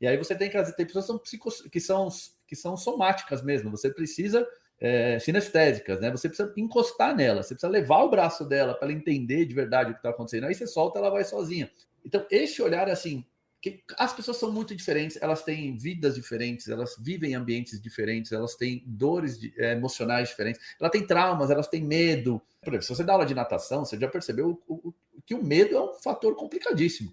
E 0.00 0.06
aí 0.06 0.16
você 0.16 0.34
tem 0.34 0.48
que 0.48 0.72
tem 0.72 0.86
pessoas 0.86 1.06
que 1.28 1.38
são, 1.38 1.68
que 1.70 1.80
são, 1.80 2.08
que 2.46 2.56
são 2.56 2.74
somáticas 2.74 3.42
mesmo. 3.42 3.70
Você 3.70 3.92
precisa 3.92 4.48
é, 4.82 5.16
sinestésicas, 5.20 6.00
né? 6.00 6.10
Você 6.10 6.28
precisa 6.28 6.52
encostar 6.56 7.14
nela, 7.14 7.44
você 7.44 7.54
precisa 7.54 7.70
levar 7.70 8.02
o 8.02 8.10
braço 8.10 8.44
dela 8.44 8.74
para 8.74 8.88
ela 8.88 8.98
entender 8.98 9.44
de 9.44 9.54
verdade 9.54 9.90
o 9.90 9.94
que 9.94 10.00
está 10.00 10.10
acontecendo. 10.10 10.44
Aí 10.44 10.54
você 10.56 10.66
solta, 10.66 10.98
ela 10.98 11.08
vai 11.08 11.22
sozinha. 11.22 11.70
Então, 12.04 12.26
esse 12.28 12.60
olhar 12.60 12.90
assim, 12.90 13.24
que 13.60 13.80
as 13.96 14.12
pessoas 14.12 14.38
são 14.38 14.50
muito 14.50 14.74
diferentes, 14.74 15.16
elas 15.22 15.44
têm 15.44 15.76
vidas 15.76 16.16
diferentes, 16.16 16.68
elas 16.68 16.96
vivem 16.98 17.30
em 17.30 17.34
ambientes 17.36 17.80
diferentes, 17.80 18.32
elas 18.32 18.56
têm 18.56 18.82
dores 18.84 19.38
de, 19.38 19.54
é, 19.56 19.70
emocionais 19.70 20.30
diferentes, 20.30 20.60
elas 20.80 20.90
têm 20.90 21.06
traumas, 21.06 21.48
elas 21.48 21.68
têm 21.68 21.84
medo. 21.84 22.42
Por 22.60 22.70
exemplo, 22.70 22.82
se 22.82 22.96
você 22.96 23.04
dá 23.04 23.12
aula 23.12 23.24
de 23.24 23.36
natação, 23.36 23.84
você 23.84 23.96
já 23.96 24.08
percebeu 24.08 24.60
o, 24.66 24.88
o, 24.88 24.94
que 25.24 25.32
o 25.32 25.44
medo 25.44 25.76
é 25.76 25.80
um 25.80 25.94
fator 25.94 26.34
complicadíssimo. 26.34 27.10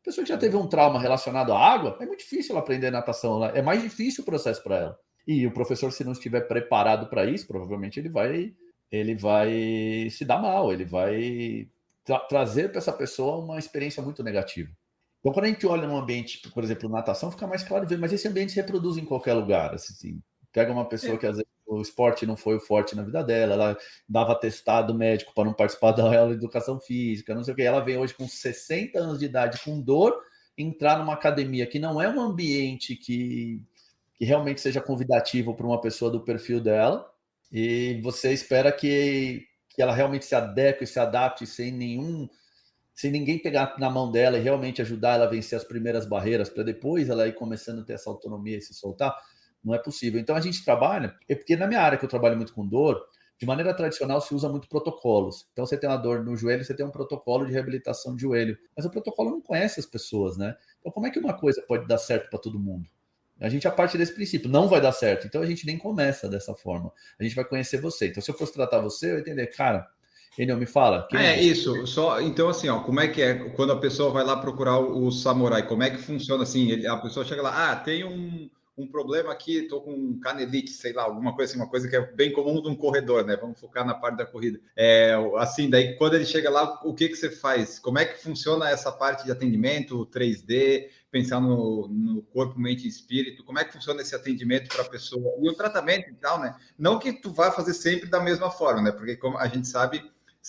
A 0.00 0.04
pessoa 0.06 0.24
que 0.24 0.32
já 0.32 0.36
teve 0.36 0.56
um 0.56 0.66
trauma 0.66 0.98
relacionado 0.98 1.52
à 1.52 1.72
água, 1.72 1.96
é 2.00 2.04
muito 2.04 2.18
difícil 2.18 2.50
ela 2.50 2.64
aprender 2.64 2.90
natação, 2.90 3.44
é 3.44 3.62
mais 3.62 3.80
difícil 3.80 4.22
o 4.22 4.26
processo 4.26 4.60
para 4.60 4.76
ela. 4.76 4.98
E 5.26 5.46
o 5.46 5.52
professor, 5.52 5.92
se 5.92 6.04
não 6.04 6.12
estiver 6.12 6.42
preparado 6.42 7.08
para 7.08 7.24
isso, 7.24 7.46
provavelmente 7.46 7.98
ele 7.98 8.08
vai 8.08 8.54
ele 8.90 9.14
vai 9.14 10.08
se 10.10 10.24
dar 10.24 10.40
mal, 10.40 10.70
ele 10.72 10.84
vai 10.84 11.68
tra 12.04 12.18
trazer 12.20 12.68
para 12.68 12.78
essa 12.78 12.92
pessoa 12.92 13.42
uma 13.42 13.58
experiência 13.58 14.02
muito 14.02 14.22
negativa. 14.22 14.70
Então, 15.20 15.32
quando 15.32 15.46
a 15.46 15.48
gente 15.48 15.66
olha 15.66 15.86
num 15.86 15.96
ambiente, 15.96 16.40
por 16.50 16.64
exemplo, 16.64 16.88
natação, 16.88 17.30
fica 17.30 17.46
mais 17.46 17.62
claro 17.62 17.86
ver, 17.86 17.96
mas 17.96 18.12
esse 18.12 18.26
ambiente 18.28 18.52
se 18.52 18.60
reproduz 18.60 18.96
em 18.98 19.04
qualquer 19.04 19.34
lugar. 19.34 19.72
Assim, 19.72 20.20
pega 20.52 20.72
uma 20.72 20.84
pessoa 20.88 21.14
é. 21.14 21.16
que 21.16 21.26
às 21.26 21.36
vezes 21.36 21.50
o 21.64 21.80
esporte 21.80 22.26
não 22.26 22.36
foi 22.36 22.56
o 22.56 22.60
forte 22.60 22.94
na 22.94 23.02
vida 23.02 23.22
dela, 23.22 23.54
ela 23.54 23.78
dava 24.06 24.34
testado 24.34 24.94
médico 24.94 25.32
para 25.32 25.44
não 25.44 25.54
participar 25.54 25.92
da 25.92 26.02
aula 26.04 26.30
de 26.30 26.34
educação 26.34 26.78
física, 26.80 27.34
não 27.34 27.44
sei 27.44 27.54
o 27.54 27.56
que. 27.56 27.62
Ela 27.62 27.80
vem 27.80 27.96
hoje 27.96 28.14
com 28.14 28.28
60 28.28 28.98
anos 28.98 29.18
de 29.18 29.24
idade, 29.24 29.60
com 29.64 29.80
dor, 29.80 30.20
entrar 30.58 30.98
numa 30.98 31.14
academia 31.14 31.66
que 31.66 31.78
não 31.78 32.02
é 32.02 32.08
um 32.08 32.20
ambiente 32.20 32.96
que, 32.96 33.62
que 34.22 34.26
realmente 34.26 34.60
seja 34.60 34.80
convidativo 34.80 35.52
para 35.52 35.66
uma 35.66 35.80
pessoa 35.80 36.08
do 36.08 36.20
perfil 36.20 36.60
dela, 36.60 37.04
e 37.50 38.00
você 38.04 38.32
espera 38.32 38.70
que, 38.70 39.44
que 39.68 39.82
ela 39.82 39.92
realmente 39.92 40.24
se 40.24 40.32
adeque, 40.32 40.86
se 40.86 41.00
adapte 41.00 41.44
sem 41.44 41.72
nenhum 41.72 42.28
sem 42.94 43.10
ninguém 43.10 43.36
pegar 43.40 43.74
na 43.80 43.90
mão 43.90 44.12
dela 44.12 44.38
e 44.38 44.40
realmente 44.40 44.80
ajudar 44.80 45.14
ela 45.14 45.24
a 45.24 45.28
vencer 45.28 45.58
as 45.58 45.64
primeiras 45.64 46.06
barreiras 46.06 46.48
para 46.48 46.62
depois 46.62 47.08
ela 47.08 47.26
ir 47.26 47.34
começando 47.34 47.80
a 47.80 47.84
ter 47.84 47.94
essa 47.94 48.08
autonomia 48.08 48.58
e 48.58 48.62
se 48.62 48.72
soltar, 48.72 49.12
não 49.64 49.74
é 49.74 49.78
possível. 49.80 50.20
Então 50.20 50.36
a 50.36 50.40
gente 50.40 50.64
trabalha, 50.64 51.16
é 51.28 51.34
porque 51.34 51.56
na 51.56 51.66
minha 51.66 51.80
área 51.80 51.98
que 51.98 52.04
eu 52.04 52.08
trabalho 52.08 52.36
muito 52.36 52.54
com 52.54 52.64
dor, 52.64 53.04
de 53.40 53.44
maneira 53.44 53.74
tradicional 53.74 54.20
se 54.20 54.32
usa 54.32 54.48
muito 54.48 54.68
protocolos. 54.68 55.48
Então 55.52 55.66
você 55.66 55.76
tem 55.76 55.90
uma 55.90 55.96
dor 55.96 56.24
no 56.24 56.36
joelho, 56.36 56.64
você 56.64 56.76
tem 56.76 56.86
um 56.86 56.92
protocolo 56.92 57.44
de 57.44 57.52
reabilitação 57.52 58.14
de 58.14 58.22
joelho, 58.22 58.56
mas 58.76 58.86
o 58.86 58.90
protocolo 58.90 59.32
não 59.32 59.40
conhece 59.40 59.80
as 59.80 59.86
pessoas, 59.86 60.36
né? 60.36 60.54
Então 60.78 60.92
como 60.92 61.08
é 61.08 61.10
que 61.10 61.18
uma 61.18 61.34
coisa 61.36 61.60
pode 61.66 61.88
dar 61.88 61.98
certo 61.98 62.30
para 62.30 62.38
todo 62.38 62.60
mundo? 62.60 62.88
A 63.42 63.48
gente, 63.48 63.66
a 63.66 63.70
parte 63.70 63.98
desse 63.98 64.14
princípio, 64.14 64.48
não 64.48 64.68
vai 64.68 64.80
dar 64.80 64.92
certo. 64.92 65.26
Então 65.26 65.42
a 65.42 65.46
gente 65.46 65.66
nem 65.66 65.76
começa 65.76 66.28
dessa 66.28 66.54
forma. 66.54 66.92
A 67.18 67.22
gente 67.22 67.34
vai 67.34 67.44
conhecer 67.44 67.80
você. 67.80 68.08
Então, 68.08 68.22
se 68.22 68.30
eu 68.30 68.36
fosse 68.36 68.52
tratar 68.52 68.80
você, 68.80 69.10
eu 69.10 69.14
ia 69.16 69.20
entender, 69.20 69.46
cara, 69.48 69.86
Enel, 70.38 70.56
me 70.56 70.66
fala. 70.66 71.08
Ah, 71.12 71.22
é, 71.22 71.38
é 71.38 71.42
isso. 71.42 71.86
Só 71.86 72.20
então 72.20 72.48
assim, 72.48 72.68
ó, 72.68 72.80
como 72.80 73.00
é 73.00 73.08
que 73.08 73.20
é 73.20 73.34
quando 73.50 73.72
a 73.72 73.78
pessoa 73.78 74.10
vai 74.10 74.24
lá 74.24 74.36
procurar 74.36 74.78
o, 74.78 75.06
o 75.06 75.12
samurai? 75.12 75.66
Como 75.66 75.82
é 75.82 75.90
que 75.90 75.98
funciona 75.98 76.42
assim? 76.44 76.70
Ele, 76.70 76.86
a 76.86 76.96
pessoa 76.96 77.24
chega 77.24 77.42
lá, 77.42 77.72
ah, 77.72 77.76
tem 77.76 78.04
um, 78.04 78.48
um 78.76 78.86
problema 78.86 79.30
aqui, 79.30 79.62
tô 79.62 79.82
com 79.82 80.18
canelite, 80.18 80.70
sei 80.70 80.92
lá, 80.92 81.02
alguma 81.02 81.34
coisa 81.34 81.52
assim, 81.52 81.60
uma 81.60 81.68
coisa 81.68 81.88
que 81.88 81.94
é 81.94 82.00
bem 82.12 82.32
comum 82.32 82.62
de 82.62 82.68
um 82.68 82.74
corredor, 82.74 83.24
né? 83.24 83.36
Vamos 83.36 83.60
focar 83.60 83.84
na 83.84 83.94
parte 83.94 84.16
da 84.16 84.24
corrida. 84.24 84.58
É, 84.74 85.14
assim, 85.36 85.68
daí 85.68 85.94
quando 85.96 86.14
ele 86.14 86.24
chega 86.24 86.48
lá, 86.48 86.80
o 86.82 86.94
que 86.94 87.08
que 87.08 87.16
você 87.16 87.30
faz? 87.30 87.78
Como 87.78 87.98
é 87.98 88.04
que 88.06 88.22
funciona 88.22 88.70
essa 88.70 88.90
parte 88.90 89.24
de 89.24 89.30
atendimento 89.30 90.06
3D? 90.06 90.88
Pensar 91.10 91.40
no, 91.40 91.86
no 91.88 92.22
corpo, 92.22 92.58
mente 92.58 92.86
e 92.86 92.88
espírito, 92.88 93.44
como 93.44 93.58
é 93.58 93.64
que 93.64 93.74
funciona 93.74 94.00
esse 94.00 94.14
atendimento 94.14 94.68
para 94.68 94.82
a 94.82 94.88
pessoa 94.88 95.34
e 95.42 95.48
o 95.48 95.54
tratamento 95.54 96.08
e 96.08 96.14
tal, 96.14 96.40
né? 96.40 96.56
Não 96.78 96.98
que 96.98 97.12
tu 97.12 97.30
vá 97.30 97.50
fazer 97.50 97.74
sempre 97.74 98.08
da 98.08 98.20
mesma 98.20 98.50
forma, 98.50 98.80
né? 98.80 98.92
Porque 98.92 99.16
como 99.16 99.36
a 99.36 99.46
gente 99.46 99.68
sabe, 99.68 100.02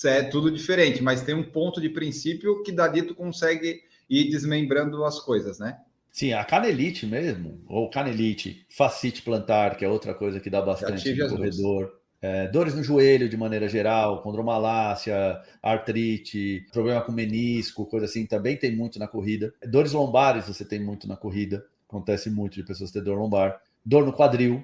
é 0.05 0.23
tudo 0.23 0.49
diferente, 0.49 1.03
mas 1.03 1.21
tem 1.21 1.35
um 1.35 1.43
ponto 1.43 1.81
de 1.81 1.89
princípio 1.89 2.63
que 2.63 2.71
dali 2.71 3.01
tu 3.01 3.13
consegue 3.13 3.81
ir 4.09 4.29
desmembrando 4.29 5.03
as 5.03 5.19
coisas, 5.19 5.59
né? 5.59 5.77
Sim, 6.13 6.31
a 6.31 6.45
canelite 6.45 7.07
mesmo, 7.07 7.59
ou 7.67 7.89
canelite, 7.89 8.67
facite 8.69 9.23
plantar, 9.23 9.75
que 9.75 9.83
é 9.83 9.89
outra 9.89 10.13
coisa 10.13 10.39
que 10.39 10.47
dá 10.47 10.61
bastante 10.61 11.11
no 11.11 11.27
corredor. 11.27 11.91
É, 12.21 12.47
dores 12.47 12.75
no 12.75 12.83
joelho 12.83 13.27
de 13.27 13.35
maneira 13.35 13.67
geral, 13.67 14.21
condromalácia, 14.21 15.41
artrite, 15.61 16.67
problema 16.71 17.01
com 17.01 17.11
menisco, 17.11 17.87
coisa 17.87 18.05
assim, 18.05 18.27
também 18.27 18.55
tem 18.55 18.75
muito 18.75 18.99
na 18.99 19.07
corrida. 19.07 19.51
Dores 19.65 19.91
lombares 19.91 20.47
você 20.47 20.63
tem 20.63 20.79
muito 20.79 21.07
na 21.07 21.17
corrida, 21.17 21.65
acontece 21.89 22.29
muito 22.29 22.53
de 22.53 22.63
pessoas 22.63 22.91
ter 22.91 23.01
dor 23.01 23.17
lombar. 23.17 23.59
Dor 23.83 24.05
no 24.05 24.13
quadril 24.13 24.63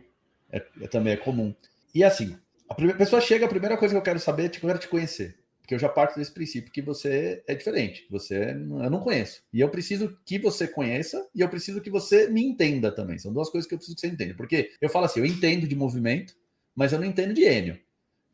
é, 0.51 0.63
é 0.81 0.87
também 0.87 1.13
é 1.13 1.17
comum. 1.17 1.53
E 1.95 2.03
assim, 2.03 2.37
a 2.69 2.75
primeira, 2.75 2.99
pessoa 2.99 3.19
chega, 3.19 3.47
a 3.47 3.49
primeira 3.49 3.75
coisa 3.75 3.95
que 3.95 3.97
eu 3.97 4.03
quero 4.03 4.19
saber 4.19 4.45
é 4.45 4.49
que 4.49 4.63
eu 4.63 4.67
quero 4.67 4.79
te 4.79 4.87
conhecer. 4.87 5.38
Porque 5.69 5.75
eu 5.75 5.79
já 5.79 5.87
parto 5.89 6.15
desse 6.15 6.31
princípio 6.31 6.71
que 6.71 6.81
você 6.81 7.43
é 7.45 7.53
diferente. 7.53 8.07
Você 8.09 8.53
eu 8.53 8.89
não 8.89 9.01
conheço. 9.01 9.43
E 9.53 9.61
eu 9.61 9.69
preciso 9.69 10.17
que 10.25 10.39
você 10.39 10.67
conheça 10.67 11.29
e 11.35 11.41
eu 11.41 11.47
preciso 11.47 11.79
que 11.79 11.91
você 11.91 12.27
me 12.27 12.43
entenda 12.43 12.91
também. 12.91 13.19
São 13.19 13.31
duas 13.31 13.51
coisas 13.51 13.67
que 13.67 13.75
eu 13.75 13.77
preciso 13.77 13.95
que 13.95 14.01
você 14.01 14.07
entenda. 14.07 14.33
Porque 14.33 14.71
eu 14.81 14.89
falo 14.89 15.05
assim, 15.05 15.19
eu 15.19 15.27
entendo 15.27 15.67
de 15.67 15.75
movimento, 15.75 16.33
mas 16.75 16.91
eu 16.91 16.97
não 16.97 17.05
entendo 17.05 17.35
de 17.35 17.43
Enio. 17.43 17.79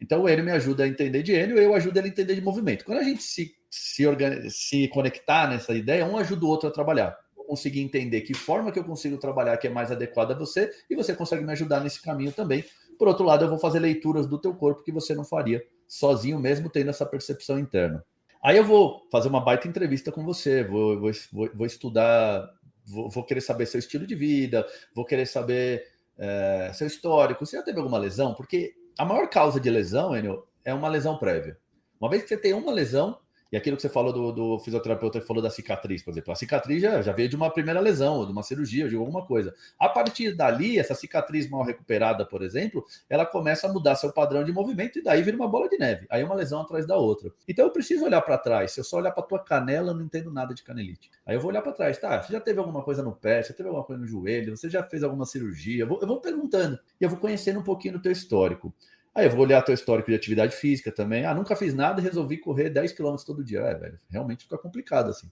Então 0.02 0.24
o 0.24 0.30
Enio 0.30 0.46
me 0.46 0.52
ajuda 0.52 0.86
a 0.86 0.88
entender 0.88 1.24
de 1.24 1.34
Enio, 1.34 1.58
eu 1.58 1.76
ajudo 1.76 1.98
ele 1.98 2.08
a 2.08 2.10
entender 2.10 2.36
de 2.36 2.42
movimento. 2.42 2.86
Quando 2.86 3.00
a 3.00 3.04
gente 3.04 3.22
se, 3.22 3.54
se, 3.70 4.06
se 4.50 4.88
conectar 4.88 5.50
nessa 5.50 5.74
ideia, 5.74 6.06
um 6.06 6.16
ajuda 6.16 6.46
o 6.46 6.48
outro 6.48 6.70
a 6.70 6.72
trabalhar 6.72 7.18
conseguir 7.48 7.82
entender 7.82 8.22
que 8.22 8.34
forma 8.34 8.72
que 8.72 8.80
eu 8.80 8.84
consigo 8.84 9.20
trabalhar 9.20 9.56
que 9.58 9.68
é 9.68 9.70
mais 9.70 9.92
adequada 9.92 10.34
a 10.34 10.36
você 10.36 10.72
e 10.90 10.96
você 10.96 11.14
consegue 11.14 11.44
me 11.44 11.52
ajudar 11.52 11.80
nesse 11.80 12.02
caminho 12.02 12.32
também 12.32 12.66
por 12.98 13.08
outro 13.08 13.26
lado, 13.26 13.46
eu 13.46 13.50
vou 13.50 13.58
fazer 13.58 13.80
leituras 13.80 14.28
do 14.28 14.40
teu 14.40 14.54
corpo 14.54 14.84
que 14.84 14.92
você 14.92 15.14
não 15.14 15.26
faria 15.26 15.64
sozinho, 15.88 16.40
mesmo 16.40 16.70
tendo 16.70 16.90
essa 16.90 17.06
percepção 17.06 17.60
interna. 17.60 18.04
Aí 18.44 18.58
eu 18.58 18.64
vou 18.64 19.08
fazer 19.12 19.28
uma 19.28 19.44
baita 19.44 19.68
entrevista 19.68 20.12
com 20.12 20.24
você, 20.24 20.64
vou, 20.64 21.00
vou, 21.00 21.12
vou 21.54 21.66
estudar, 21.66 22.48
vou, 22.86 23.10
vou, 23.10 23.24
querer 23.24 23.42
saber 23.42 23.66
seu 23.66 23.80
estilo 23.80 24.06
de 24.06 24.16
vida, 24.16 24.66
vou 24.94 25.04
querer 25.04 25.26
saber 25.26 25.84
é, 26.18 26.72
seu 26.74 26.86
histórico. 26.86 27.46
Você 27.46 27.58
já 27.58 27.64
teve 27.64 27.80
alguma 27.80 27.98
lesão? 27.98 28.36
Porque 28.36 28.76
a 28.98 29.04
maior 29.04 29.28
causa 29.30 29.60
de 29.60 29.70
lesão, 29.70 30.16
Enio, 30.16 30.46
é 30.64 30.74
uma 30.74 30.90
lesão 30.90 31.18
prévia. 31.18 31.58
Uma 32.00 32.10
vez 32.10 32.24
que 32.24 32.30
você 32.30 32.38
tem 32.38 32.54
uma 32.54 32.72
lesão, 32.72 33.18
e 33.52 33.58
aquilo 33.58 33.76
que 33.76 33.82
você 33.82 33.90
falou 33.90 34.12
do, 34.12 34.32
do 34.32 34.60
fisioterapeuta 34.60 35.20
que 35.20 35.28
falou 35.28 35.42
da 35.42 35.50
cicatriz, 35.50 36.04
por 36.04 36.12
exemplo, 36.12 36.32
a 36.32 36.36
cicatriz 36.36 36.82
já, 36.82 37.02
já 37.02 37.14
veio 37.14 37.30
de 37.30 37.36
uma 37.36 37.50
primeira 37.50 37.80
lesão, 37.80 38.26
de 38.26 38.32
uma 38.32 38.44
cirurgia, 38.44 38.90
de 38.90 38.96
alguma 38.96 39.26
coisa. 39.26 39.54
A 39.80 39.88
partir 39.88 40.36
dali, 40.36 40.80
essa 40.80 40.96
cicatriz 40.96 41.50
mal 41.50 41.64
recuperada, 41.64 42.26
por 42.26 42.42
exemplo, 42.42 42.86
ela 43.10 43.26
começa 43.26 43.68
a 43.68 43.72
mudar 43.74 43.96
seu 43.96 44.12
padrão 44.12 44.44
de 44.44 44.52
movimento 44.52 45.00
e 45.00 45.04
daí 45.04 45.22
vira 45.22 45.38
uma 45.38 45.48
bola 45.48 45.70
de 45.70 45.78
neve. 45.78 46.06
Aí 46.10 46.24
uma 46.24 46.36
lesão 46.36 46.62
atrás 46.62 46.86
da 46.86 46.98
outra. 46.98 47.32
Então 47.48 47.66
eu 47.66 47.72
preciso 47.72 48.06
olhar 48.06 48.22
para 48.22 48.38
trás. 48.38 48.72
Se 48.72 48.80
eu 48.80 48.84
só 48.84 48.98
olhar 48.98 49.12
para 49.12 49.24
tua 49.24 49.40
canela, 49.40 49.92
eu 49.92 49.96
não 49.96 50.04
entendo 50.04 50.32
nada 50.32 50.54
de 50.54 50.64
canelite. 50.64 51.10
Aí 51.26 51.36
eu 51.36 51.40
vou 51.40 51.52
olhar 51.52 51.62
para 51.62 51.72
trás, 51.72 51.98
tá? 51.98 52.22
Você 52.22 52.34
já 52.34 52.42
teve 52.42 52.60
alguma 52.60 52.84
coisa 52.84 53.04
no 53.04 53.14
pé? 53.14 53.44
Você 53.44 53.54
teve 53.54 53.70
alguma 53.70 53.86
coisa 53.86 54.02
no 54.02 54.08
joelho? 54.08 54.56
Você 54.56 54.70
já 54.70 54.84
fez 54.84 55.04
alguma 55.04 55.26
cirurgia? 55.26 55.84
Eu 55.84 55.88
vou, 55.88 56.00
eu 56.02 56.08
vou 56.08 56.20
perguntando 56.20 56.80
e 57.00 57.04
eu 57.04 57.10
vou 57.10 57.20
conhecendo 57.20 57.60
um 57.60 57.64
pouquinho 57.64 57.94
do 57.94 58.02
teu 58.02 58.12
histórico. 58.12 58.74
Aí 59.16 59.28
eu 59.28 59.32
vou 59.32 59.42
olhar 59.42 59.62
teu 59.62 59.74
histórico 59.74 60.10
de 60.12 60.16
atividade 60.18 60.54
física 60.56 60.92
também. 60.92 61.26
Ah, 61.26 61.34
nunca 61.34 61.56
fiz 61.56 61.74
nada 61.74 62.02
e 62.02 62.04
resolvi 62.04 62.38
correr 62.38 62.70
10 62.70 62.92
km 62.92 63.16
todo 63.26 63.46
dia. 63.46 63.62
É, 63.62 63.74
velho, 63.74 63.98
realmente 64.10 64.44
fica 64.44 64.58
complicado 64.58 65.10
assim. 65.10 65.32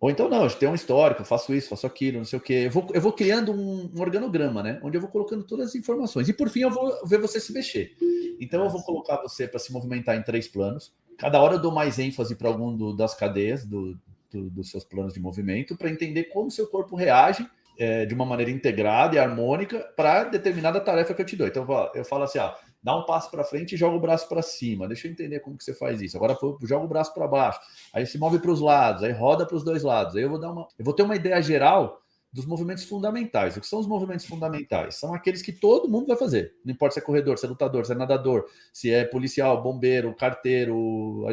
Ou 0.00 0.10
então, 0.10 0.28
não, 0.28 0.44
eu 0.44 0.50
tenho 0.50 0.70
um 0.70 0.74
histórico, 0.74 1.22
eu 1.22 1.24
faço 1.24 1.54
isso, 1.54 1.70
faço 1.70 1.86
aquilo, 1.86 2.18
não 2.18 2.24
sei 2.24 2.38
o 2.38 2.42
quê. 2.42 2.64
Eu 2.66 2.70
vou, 2.70 2.86
eu 2.92 3.00
vou 3.00 3.12
criando 3.12 3.52
um, 3.52 3.90
um, 3.92 4.00
organograma, 4.00 4.62
né? 4.62 4.78
Onde 4.82 4.96
eu 4.96 5.00
vou 5.00 5.10
colocando 5.10 5.42
todas 5.42 5.70
as 5.70 5.74
informações. 5.74 6.28
E 6.28 6.32
por 6.32 6.48
fim, 6.48 6.60
eu 6.60 6.70
vou 6.70 7.06
ver 7.06 7.18
você 7.18 7.40
se 7.40 7.52
mexer. 7.52 7.96
Então, 8.40 8.62
eu 8.62 8.70
vou 8.70 8.82
colocar 8.82 9.16
você 9.22 9.48
para 9.48 9.58
se 9.58 9.72
movimentar 9.72 10.14
em 10.14 10.22
três 10.22 10.46
planos. 10.46 10.92
Cada 11.16 11.40
hora 11.40 11.54
eu 11.54 11.58
dou 11.58 11.72
mais 11.72 11.98
ênfase 11.98 12.36
para 12.36 12.48
algum 12.48 12.76
do, 12.76 12.94
das 12.94 13.14
cadeias 13.14 13.64
do, 13.64 13.98
do, 14.30 14.50
dos 14.50 14.70
seus 14.70 14.84
planos 14.84 15.14
de 15.14 15.20
movimento 15.20 15.76
para 15.76 15.90
entender 15.90 16.24
como 16.24 16.50
seu 16.50 16.66
corpo 16.66 16.94
reage 16.96 17.48
é, 17.78 18.04
de 18.04 18.14
uma 18.14 18.26
maneira 18.26 18.50
integrada 18.50 19.16
e 19.16 19.18
harmônica 19.18 19.80
para 19.96 20.24
determinada 20.24 20.80
tarefa 20.80 21.14
que 21.14 21.22
eu 21.22 21.26
te 21.26 21.36
dou. 21.36 21.46
Então, 21.46 21.66
eu 21.94 22.04
falo 22.04 22.24
assim: 22.24 22.38
ah, 22.38 22.54
dá 22.84 22.94
um 22.94 23.06
passo 23.06 23.30
para 23.30 23.42
frente 23.42 23.74
e 23.74 23.78
joga 23.78 23.96
o 23.96 24.00
braço 24.00 24.28
para 24.28 24.42
cima. 24.42 24.86
Deixa 24.86 25.08
eu 25.08 25.12
entender 25.12 25.40
como 25.40 25.56
que 25.56 25.64
você 25.64 25.72
faz 25.72 26.02
isso. 26.02 26.18
Agora 26.18 26.36
joga 26.62 26.84
o 26.84 26.88
braço 26.88 27.14
para 27.14 27.26
baixo. 27.26 27.58
Aí 27.94 28.06
se 28.06 28.18
move 28.18 28.38
para 28.38 28.50
os 28.50 28.60
lados, 28.60 29.02
aí 29.02 29.10
roda 29.10 29.46
para 29.46 29.56
os 29.56 29.64
dois 29.64 29.82
lados. 29.82 30.14
Aí 30.14 30.22
eu 30.22 30.28
vou 30.28 30.38
dar 30.38 30.52
uma, 30.52 30.68
eu 30.78 30.84
vou 30.84 30.92
ter 30.92 31.02
uma 31.02 31.16
ideia 31.16 31.40
geral 31.40 32.02
dos 32.30 32.44
movimentos 32.44 32.84
fundamentais. 32.84 33.56
O 33.56 33.60
que 33.60 33.66
são 33.66 33.78
os 33.78 33.86
movimentos 33.86 34.26
fundamentais? 34.26 34.96
São 34.96 35.14
aqueles 35.14 35.40
que 35.40 35.52
todo 35.52 35.88
mundo 35.88 36.08
vai 36.08 36.16
fazer. 36.16 36.52
Não 36.64 36.74
importa 36.74 36.94
se 36.94 37.00
é 37.00 37.02
corredor, 37.02 37.38
se 37.38 37.46
é 37.46 37.48
lutador, 37.48 37.86
se 37.86 37.92
é 37.92 37.94
nadador, 37.94 38.46
se 38.72 38.90
é 38.90 39.04
policial, 39.04 39.62
bombeiro, 39.62 40.12
carteiro, 40.14 41.24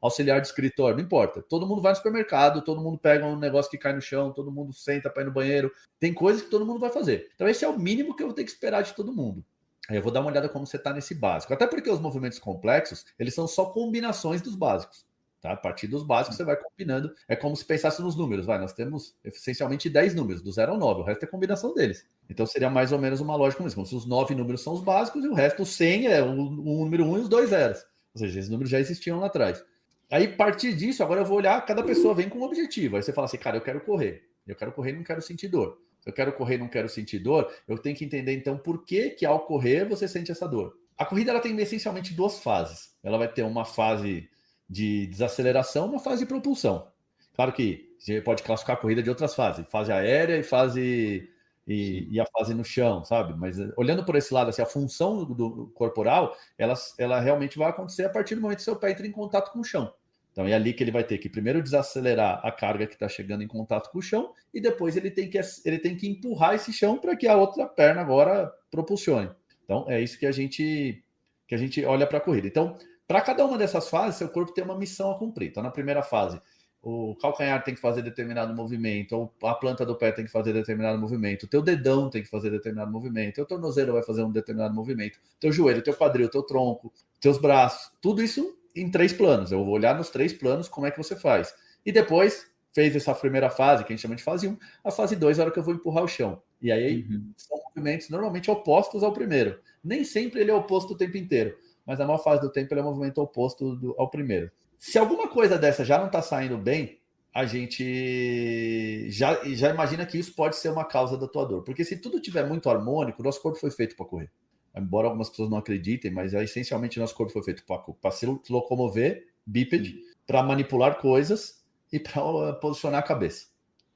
auxiliar 0.00 0.40
de 0.40 0.46
escritório, 0.46 0.96
não 0.96 1.04
importa. 1.04 1.42
Todo 1.42 1.66
mundo 1.66 1.82
vai 1.82 1.92
no 1.92 1.96
supermercado, 1.96 2.64
todo 2.64 2.80
mundo 2.80 2.98
pega 2.98 3.26
um 3.26 3.38
negócio 3.38 3.70
que 3.70 3.76
cai 3.78 3.92
no 3.92 4.00
chão, 4.00 4.32
todo 4.32 4.50
mundo 4.50 4.72
senta 4.72 5.10
para 5.10 5.22
ir 5.22 5.26
no 5.26 5.32
banheiro. 5.32 5.70
Tem 6.00 6.12
coisas 6.12 6.42
que 6.42 6.50
todo 6.50 6.66
mundo 6.66 6.80
vai 6.80 6.90
fazer. 6.90 7.30
Então, 7.34 7.46
esse 7.46 7.64
é 7.64 7.68
o 7.68 7.78
mínimo 7.78 8.16
que 8.16 8.22
eu 8.22 8.28
vou 8.28 8.34
ter 8.34 8.42
que 8.42 8.50
esperar 8.50 8.82
de 8.82 8.94
todo 8.94 9.12
mundo. 9.12 9.44
Aí 9.88 9.96
eu 9.96 10.02
vou 10.02 10.12
dar 10.12 10.20
uma 10.20 10.30
olhada 10.30 10.48
como 10.48 10.66
você 10.66 10.76
está 10.76 10.92
nesse 10.92 11.14
básico. 11.14 11.52
Até 11.52 11.66
porque 11.66 11.90
os 11.90 12.00
movimentos 12.00 12.38
complexos, 12.38 13.04
eles 13.18 13.34
são 13.34 13.46
só 13.46 13.66
combinações 13.66 14.42
dos 14.42 14.54
básicos. 14.54 15.06
Tá? 15.40 15.52
A 15.52 15.56
partir 15.56 15.86
dos 15.86 16.02
básicos, 16.02 16.36
você 16.36 16.44
vai 16.44 16.56
combinando. 16.56 17.14
É 17.28 17.36
como 17.36 17.54
se 17.56 17.64
pensasse 17.64 18.02
nos 18.02 18.16
números. 18.16 18.46
Vai, 18.46 18.58
nós 18.58 18.72
temos 18.72 19.14
essencialmente 19.24 19.88
10 19.88 20.14
números, 20.14 20.42
do 20.42 20.50
0 20.50 20.72
ao 20.72 20.78
9. 20.78 21.00
O 21.00 21.04
resto 21.04 21.24
é 21.24 21.28
combinação 21.28 21.74
deles. 21.74 22.04
Então 22.28 22.44
seria 22.46 22.68
mais 22.68 22.90
ou 22.90 22.98
menos 22.98 23.20
uma 23.20 23.36
lógica 23.36 23.58
como 23.58 23.68
isso. 23.68 23.76
Como 23.76 23.86
se 23.86 23.94
os 23.94 24.06
9 24.06 24.34
números 24.34 24.62
são 24.62 24.74
os 24.74 24.82
básicos 24.82 25.24
e 25.24 25.28
o 25.28 25.34
resto, 25.34 25.62
o 25.62 25.66
100 25.66 26.06
é 26.08 26.22
o, 26.22 26.30
o 26.30 26.84
número 26.84 27.04
1 27.04 27.18
e 27.18 27.20
os 27.20 27.28
dois 27.28 27.50
zeros. 27.50 27.84
Ou 28.14 28.20
seja, 28.20 28.38
esses 28.38 28.50
números 28.50 28.70
já 28.70 28.80
existiam 28.80 29.20
lá 29.20 29.26
atrás. 29.26 29.62
Aí, 30.10 30.24
a 30.24 30.36
partir 30.36 30.74
disso, 30.74 31.02
agora 31.02 31.20
eu 31.20 31.24
vou 31.24 31.36
olhar, 31.36 31.64
cada 31.66 31.82
pessoa 31.82 32.14
vem 32.14 32.28
com 32.28 32.38
um 32.38 32.42
objetivo. 32.42 32.96
Aí 32.96 33.02
você 33.02 33.12
fala 33.12 33.26
assim, 33.26 33.38
cara, 33.38 33.56
eu 33.56 33.60
quero 33.60 33.80
correr. 33.80 34.24
Eu 34.46 34.54
quero 34.54 34.72
correr 34.72 34.92
e 34.92 34.96
não 34.96 35.02
quero 35.02 35.20
sentir 35.20 35.48
dor. 35.48 35.78
Eu 36.06 36.12
quero 36.12 36.32
correr 36.32 36.54
e 36.54 36.58
não 36.58 36.68
quero 36.68 36.88
sentir 36.88 37.18
dor, 37.18 37.52
eu 37.66 37.76
tenho 37.76 37.96
que 37.96 38.04
entender 38.04 38.32
então 38.32 38.56
por 38.56 38.84
que, 38.84 39.10
que 39.10 39.26
ao 39.26 39.40
correr 39.40 39.84
você 39.84 40.06
sente 40.06 40.30
essa 40.30 40.46
dor. 40.46 40.78
A 40.96 41.04
corrida 41.04 41.32
ela 41.32 41.40
tem 41.40 41.54
essencialmente 41.60 42.14
duas 42.14 42.38
fases. 42.38 42.94
Ela 43.02 43.18
vai 43.18 43.28
ter 43.28 43.42
uma 43.42 43.64
fase 43.64 44.30
de 44.70 45.08
desaceleração, 45.08 45.86
uma 45.86 45.98
fase 45.98 46.20
de 46.20 46.26
propulsão. 46.26 46.88
Claro 47.34 47.52
que 47.52 47.94
você 47.98 48.20
pode 48.20 48.42
classificar 48.42 48.76
a 48.76 48.78
corrida 48.78 49.02
de 49.02 49.10
outras 49.10 49.34
fases, 49.34 49.66
fase 49.68 49.92
aérea 49.92 50.38
e 50.38 50.42
fase 50.42 51.28
e, 51.66 52.08
e, 52.10 52.20
a 52.20 52.26
fase 52.26 52.54
no 52.54 52.64
chão, 52.64 53.04
sabe? 53.04 53.34
Mas 53.34 53.58
eh, 53.58 53.72
olhando 53.76 54.04
por 54.04 54.14
esse 54.14 54.32
lado, 54.32 54.50
assim, 54.50 54.62
a 54.62 54.66
função 54.66 55.24
do, 55.24 55.34
do, 55.34 55.66
corporal, 55.74 56.36
ela, 56.56 56.74
ela 56.98 57.20
realmente 57.20 57.58
vai 57.58 57.68
acontecer 57.68 58.04
a 58.04 58.08
partir 58.08 58.36
do 58.36 58.40
momento 58.40 58.58
que 58.58 58.64
seu 58.64 58.76
pé 58.76 58.92
entra 58.92 59.06
em 59.06 59.10
contato 59.10 59.52
com 59.52 59.60
o 59.60 59.64
chão. 59.64 59.92
Então 60.36 60.46
é 60.46 60.52
ali 60.52 60.74
que 60.74 60.84
ele 60.84 60.90
vai 60.90 61.02
ter 61.02 61.16
que 61.16 61.30
primeiro 61.30 61.62
desacelerar 61.62 62.44
a 62.44 62.52
carga 62.52 62.86
que 62.86 62.92
está 62.92 63.08
chegando 63.08 63.42
em 63.42 63.48
contato 63.48 63.90
com 63.90 64.00
o 64.00 64.02
chão 64.02 64.34
e 64.52 64.60
depois 64.60 64.94
ele 64.94 65.10
tem 65.10 65.30
que, 65.30 65.40
ele 65.64 65.78
tem 65.78 65.96
que 65.96 66.06
empurrar 66.06 66.54
esse 66.54 66.74
chão 66.74 66.98
para 66.98 67.16
que 67.16 67.26
a 67.26 67.34
outra 67.34 67.64
perna 67.64 68.02
agora 68.02 68.52
propulsione. 68.70 69.30
Então 69.64 69.86
é 69.88 69.98
isso 69.98 70.18
que 70.18 70.26
a 70.26 70.32
gente 70.32 71.02
que 71.48 71.54
a 71.54 71.58
gente 71.58 71.82
olha 71.86 72.06
para 72.06 72.18
a 72.18 72.20
corrida. 72.20 72.46
Então 72.46 72.76
para 73.08 73.22
cada 73.22 73.46
uma 73.46 73.56
dessas 73.56 73.88
fases, 73.88 74.16
seu 74.16 74.28
corpo 74.28 74.52
tem 74.52 74.62
uma 74.62 74.76
missão 74.76 75.10
a 75.10 75.18
cumprir. 75.18 75.48
Então, 75.48 75.62
na 75.62 75.70
primeira 75.70 76.02
fase, 76.02 76.38
o 76.82 77.14
calcanhar 77.16 77.62
tem 77.62 77.74
que 77.74 77.80
fazer 77.80 78.02
determinado 78.02 78.54
movimento, 78.54 79.30
a 79.42 79.54
planta 79.54 79.86
do 79.86 79.94
pé 79.94 80.12
tem 80.12 80.24
que 80.24 80.30
fazer 80.30 80.52
determinado 80.52 80.98
movimento, 80.98 81.44
o 81.44 81.46
teu 81.48 81.62
dedão 81.62 82.10
tem 82.10 82.22
que 82.22 82.28
fazer 82.28 82.50
determinado 82.50 82.90
movimento, 82.90 83.30
o 83.30 83.34
teu 83.34 83.46
tornozelo 83.46 83.92
vai 83.92 84.02
fazer 84.02 84.22
um 84.22 84.30
determinado 84.30 84.74
movimento, 84.74 85.18
teu 85.40 85.52
joelho, 85.52 85.82
teu 85.82 85.94
quadril, 85.94 86.28
teu 86.28 86.42
tronco, 86.42 86.92
teus 87.20 87.38
braços, 87.38 87.92
tudo 88.00 88.22
isso 88.22 88.56
em 88.76 88.90
três 88.90 89.12
planos. 89.12 89.50
Eu 89.50 89.64
vou 89.64 89.74
olhar 89.74 89.96
nos 89.96 90.10
três 90.10 90.32
planos 90.32 90.68
como 90.68 90.86
é 90.86 90.90
que 90.90 90.98
você 90.98 91.16
faz. 91.16 91.54
E 91.84 91.90
depois 91.90 92.46
fez 92.74 92.94
essa 92.94 93.14
primeira 93.14 93.48
fase, 93.48 93.84
que 93.84 93.92
a 93.92 93.96
gente 93.96 94.02
chama 94.02 94.16
de 94.16 94.22
fase 94.22 94.48
1, 94.48 94.58
a 94.84 94.90
fase 94.90 95.16
2 95.16 95.38
é 95.38 95.40
a 95.40 95.44
hora 95.44 95.52
que 95.52 95.58
eu 95.58 95.62
vou 95.62 95.74
empurrar 95.74 96.04
o 96.04 96.08
chão. 96.08 96.42
E 96.60 96.70
aí 96.70 97.06
uhum. 97.10 97.32
são 97.36 97.58
movimentos 97.68 98.10
normalmente 98.10 98.50
opostos 98.50 99.02
ao 99.02 99.12
primeiro. 99.12 99.58
Nem 99.82 100.04
sempre 100.04 100.40
ele 100.40 100.50
é 100.50 100.54
oposto 100.54 100.92
o 100.92 100.96
tempo 100.96 101.16
inteiro 101.16 101.56
mas 101.86 102.00
a 102.00 102.04
maior 102.04 102.18
fase 102.18 102.42
do 102.42 102.50
tempo 102.50 102.74
ele 102.74 102.80
é 102.80 102.82
o 102.82 102.86
movimento 102.86 103.18
oposto 103.22 103.76
do, 103.76 103.94
ao 103.96 104.10
primeiro. 104.10 104.50
Se 104.76 104.98
alguma 104.98 105.28
coisa 105.28 105.56
dessa 105.56 105.84
já 105.84 105.96
não 105.98 106.06
está 106.06 106.20
saindo 106.20 106.58
bem, 106.58 106.98
a 107.32 107.46
gente 107.46 109.08
já, 109.10 109.38
já 109.44 109.70
imagina 109.70 110.04
que 110.04 110.18
isso 110.18 110.34
pode 110.34 110.56
ser 110.56 110.70
uma 110.70 110.84
causa 110.84 111.16
da 111.16 111.28
tua 111.28 111.44
dor. 111.44 111.62
Porque 111.62 111.84
se 111.84 111.96
tudo 111.96 112.20
tiver 112.20 112.44
muito 112.44 112.68
harmônico, 112.68 113.22
nosso 113.22 113.40
corpo 113.40 113.58
foi 113.58 113.70
feito 113.70 113.94
para 113.94 114.04
correr. 114.04 114.30
Embora 114.76 115.06
algumas 115.06 115.30
pessoas 115.30 115.48
não 115.48 115.58
acreditem, 115.58 116.10
mas 116.10 116.34
é, 116.34 116.44
essencialmente 116.44 116.98
nosso 116.98 117.14
corpo 117.14 117.32
foi 117.32 117.42
feito 117.42 117.64
para 117.64 118.10
se 118.10 118.26
locomover, 118.26 119.26
bípede, 119.46 120.00
para 120.26 120.42
manipular 120.42 120.98
coisas 120.98 121.64
e 121.90 121.98
para 121.98 122.52
posicionar 122.54 123.00
a 123.00 123.06
cabeça. 123.06 123.46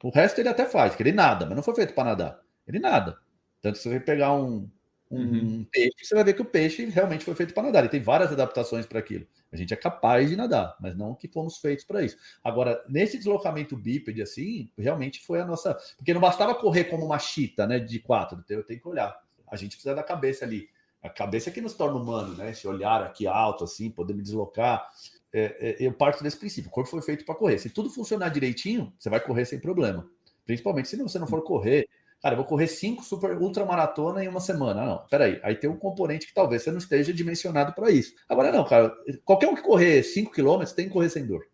O 0.02 0.10
resto 0.10 0.40
ele 0.40 0.49
até 0.49 0.64
faz, 0.64 0.94
que 0.94 1.02
ele 1.02 1.12
nada, 1.12 1.44
mas 1.44 1.54
não 1.54 1.62
foi 1.62 1.75
feito 1.75 1.92
para 1.92 2.04
nadar. 2.10 2.40
Ele 2.66 2.78
nada. 2.78 3.18
Tanto 3.60 3.75
que 3.76 3.82
se 3.82 3.90
você 3.90 4.00
pegar 4.00 4.32
um, 4.32 4.70
um 5.10 5.18
uhum. 5.18 5.66
peixe, 5.70 6.04
você 6.04 6.14
vai 6.14 6.25
ver 6.25 6.32
que 6.32 6.40
o 6.40 6.46
peixe 6.46 6.87
realmente 6.87 7.25
foi 7.25 7.34
feito 7.34 7.52
para 7.52 7.64
nadar. 7.64 7.80
Ele 7.80 7.90
tem 7.90 8.00
várias 8.00 8.32
adaptações 8.32 8.87
para 8.87 9.00
aquilo. 9.00 9.26
A 9.52 9.56
gente 9.56 9.75
é 9.75 9.76
capaz 9.76 10.30
de 10.30 10.37
nadar, 10.37 10.76
mas 10.80 10.97
não 10.97 11.14
que 11.14 11.28
fomos 11.28 11.58
feitos 11.58 11.84
para 11.84 12.02
isso. 12.02 12.16
Agora, 12.43 12.82
nesse 12.88 13.19
deslocamento 13.19 13.76
bípede, 13.76 14.23
assim, 14.23 14.71
realmente 14.78 15.21
foi 15.21 15.40
a 15.40 15.45
nossa. 15.45 15.76
Porque 15.97 16.14
não 16.14 16.21
bastava 16.21 16.54
correr 16.54 16.84
como 16.84 17.04
uma 17.04 17.19
chita, 17.19 17.66
né? 17.66 17.78
De 17.78 17.99
quatro, 17.99 18.43
eu 18.49 18.62
tenho 18.62 18.80
que 18.80 18.88
olhar. 18.88 19.21
A 19.50 19.56
gente 19.56 19.73
precisa 19.73 19.95
da 19.95 20.02
cabeça 20.02 20.45
ali. 20.45 20.69
A 21.02 21.08
cabeça 21.08 21.50
é 21.50 21.52
que 21.52 21.60
nos 21.60 21.75
torna 21.75 21.99
humano, 21.99 22.34
né? 22.34 22.50
Esse 22.50 22.69
olhar 22.69 23.02
aqui 23.02 23.26
alto, 23.26 23.65
assim, 23.65 23.91
poder 23.91 24.15
me 24.15 24.23
deslocar. 24.23 24.86
É, 25.32 25.76
é, 25.82 25.86
eu 25.86 25.93
parto 25.93 26.23
desse 26.23 26.36
princípio. 26.36 26.69
O 26.69 26.73
corpo 26.73 26.91
foi 26.91 27.02
feito 27.02 27.25
para 27.25 27.34
correr. 27.34 27.58
Se 27.58 27.71
tudo 27.71 27.89
funcionar 27.91 28.28
direitinho, 28.28 28.93
você 28.99 29.08
vai 29.08 29.21
correr 29.21 29.45
sem 29.45 29.58
problema. 29.58 30.08
Principalmente 30.45 30.89
se 30.89 30.97
você 30.97 31.19
não 31.19 31.26
for 31.26 31.43
correr 31.43 31.89
Cara, 32.23 32.34
eu 32.34 32.36
vou 32.36 32.45
correr 32.47 32.67
cinco 32.67 33.02
super 33.02 33.36
ultra 33.39 33.65
maratona 33.65 34.23
em 34.23 34.28
uma 34.28 34.41
semana. 34.41 34.84
Não, 34.84 35.06
peraí. 35.08 35.41
Aí 35.43 35.54
tem 35.54 35.71
um 35.71 35.76
componente 35.76 36.26
que 36.26 36.34
talvez 36.34 36.63
você 36.63 36.71
não 36.71 36.78
esteja 36.78 37.15
dimensionado 37.15 37.73
para 37.73 37.91
isso. 37.91 38.15
Agora, 38.28 38.52
não, 38.52 38.63
cara. 38.65 38.95
Qualquer 39.25 39.49
um 39.49 39.54
que 39.54 39.63
correr 39.63 40.02
5 40.02 40.30
km 40.30 40.63
tem 40.76 40.86
que 40.86 40.93
correr 40.93 41.08
sem 41.08 41.26
dor. 41.26 41.47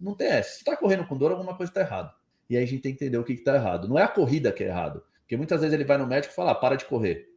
Não 0.00 0.14
tem 0.14 0.28
essa. 0.28 0.50
Se 0.50 0.58
está 0.58 0.76
correndo 0.76 1.04
com 1.06 1.16
dor, 1.16 1.32
alguma 1.32 1.56
coisa 1.56 1.70
está 1.70 1.80
errada. 1.80 2.12
E 2.48 2.56
aí 2.56 2.62
a 2.62 2.66
gente 2.66 2.80
tem 2.80 2.94
que 2.94 3.04
entender 3.04 3.18
o 3.18 3.24
que 3.24 3.32
está 3.32 3.56
errado. 3.56 3.88
Não 3.88 3.98
é 3.98 4.04
a 4.04 4.08
corrida 4.08 4.52
que 4.52 4.62
é 4.62 4.68
errado. 4.68 5.02
Porque 5.22 5.36
muitas 5.36 5.60
vezes 5.60 5.74
ele 5.74 5.84
vai 5.84 5.98
no 5.98 6.06
médico 6.06 6.32
e 6.32 6.36
fala: 6.36 6.52
ah, 6.52 6.54
para 6.54 6.76
de 6.76 6.84
correr. 6.84 7.28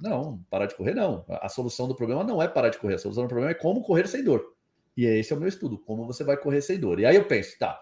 Não, 0.00 0.42
parar 0.50 0.66
de 0.66 0.74
correr 0.74 0.94
não. 0.94 1.24
A 1.28 1.48
solução 1.48 1.86
do 1.86 1.94
problema 1.94 2.24
não 2.24 2.42
é 2.42 2.48
parar 2.48 2.70
de 2.70 2.78
correr. 2.78 2.94
A 2.94 2.98
solução 2.98 3.24
do 3.24 3.28
problema 3.28 3.50
é 3.50 3.54
como 3.54 3.82
correr 3.82 4.06
sem 4.08 4.24
dor. 4.24 4.54
E 4.96 5.04
esse 5.04 5.32
é 5.32 5.36
o 5.36 5.38
meu 5.38 5.48
estudo, 5.48 5.78
como 5.78 6.06
você 6.06 6.24
vai 6.24 6.36
correr 6.36 6.62
sem 6.62 6.78
dor. 6.78 6.98
E 7.00 7.06
aí 7.06 7.16
eu 7.16 7.24
penso, 7.24 7.58
tá, 7.58 7.80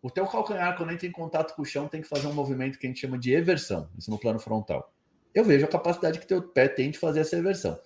o 0.00 0.10
teu 0.10 0.26
calcanhar, 0.26 0.76
quando 0.76 0.92
entra 0.92 1.06
em 1.06 1.12
contato 1.12 1.54
com 1.54 1.62
o 1.62 1.64
chão, 1.64 1.88
tem 1.88 2.00
que 2.00 2.08
fazer 2.08 2.26
um 2.26 2.32
movimento 2.32 2.78
que 2.78 2.86
a 2.86 2.90
gente 2.90 3.00
chama 3.00 3.18
de 3.18 3.32
eversão, 3.34 3.88
isso 3.98 4.10
no 4.10 4.18
plano 4.18 4.38
frontal. 4.38 4.92
Eu 5.34 5.44
vejo 5.44 5.64
a 5.64 5.68
capacidade 5.68 6.18
que 6.18 6.26
teu 6.26 6.42
pé 6.42 6.68
tem 6.68 6.90
de 6.90 6.98
fazer 6.98 7.20
essa 7.20 7.36
eversão. 7.36 7.78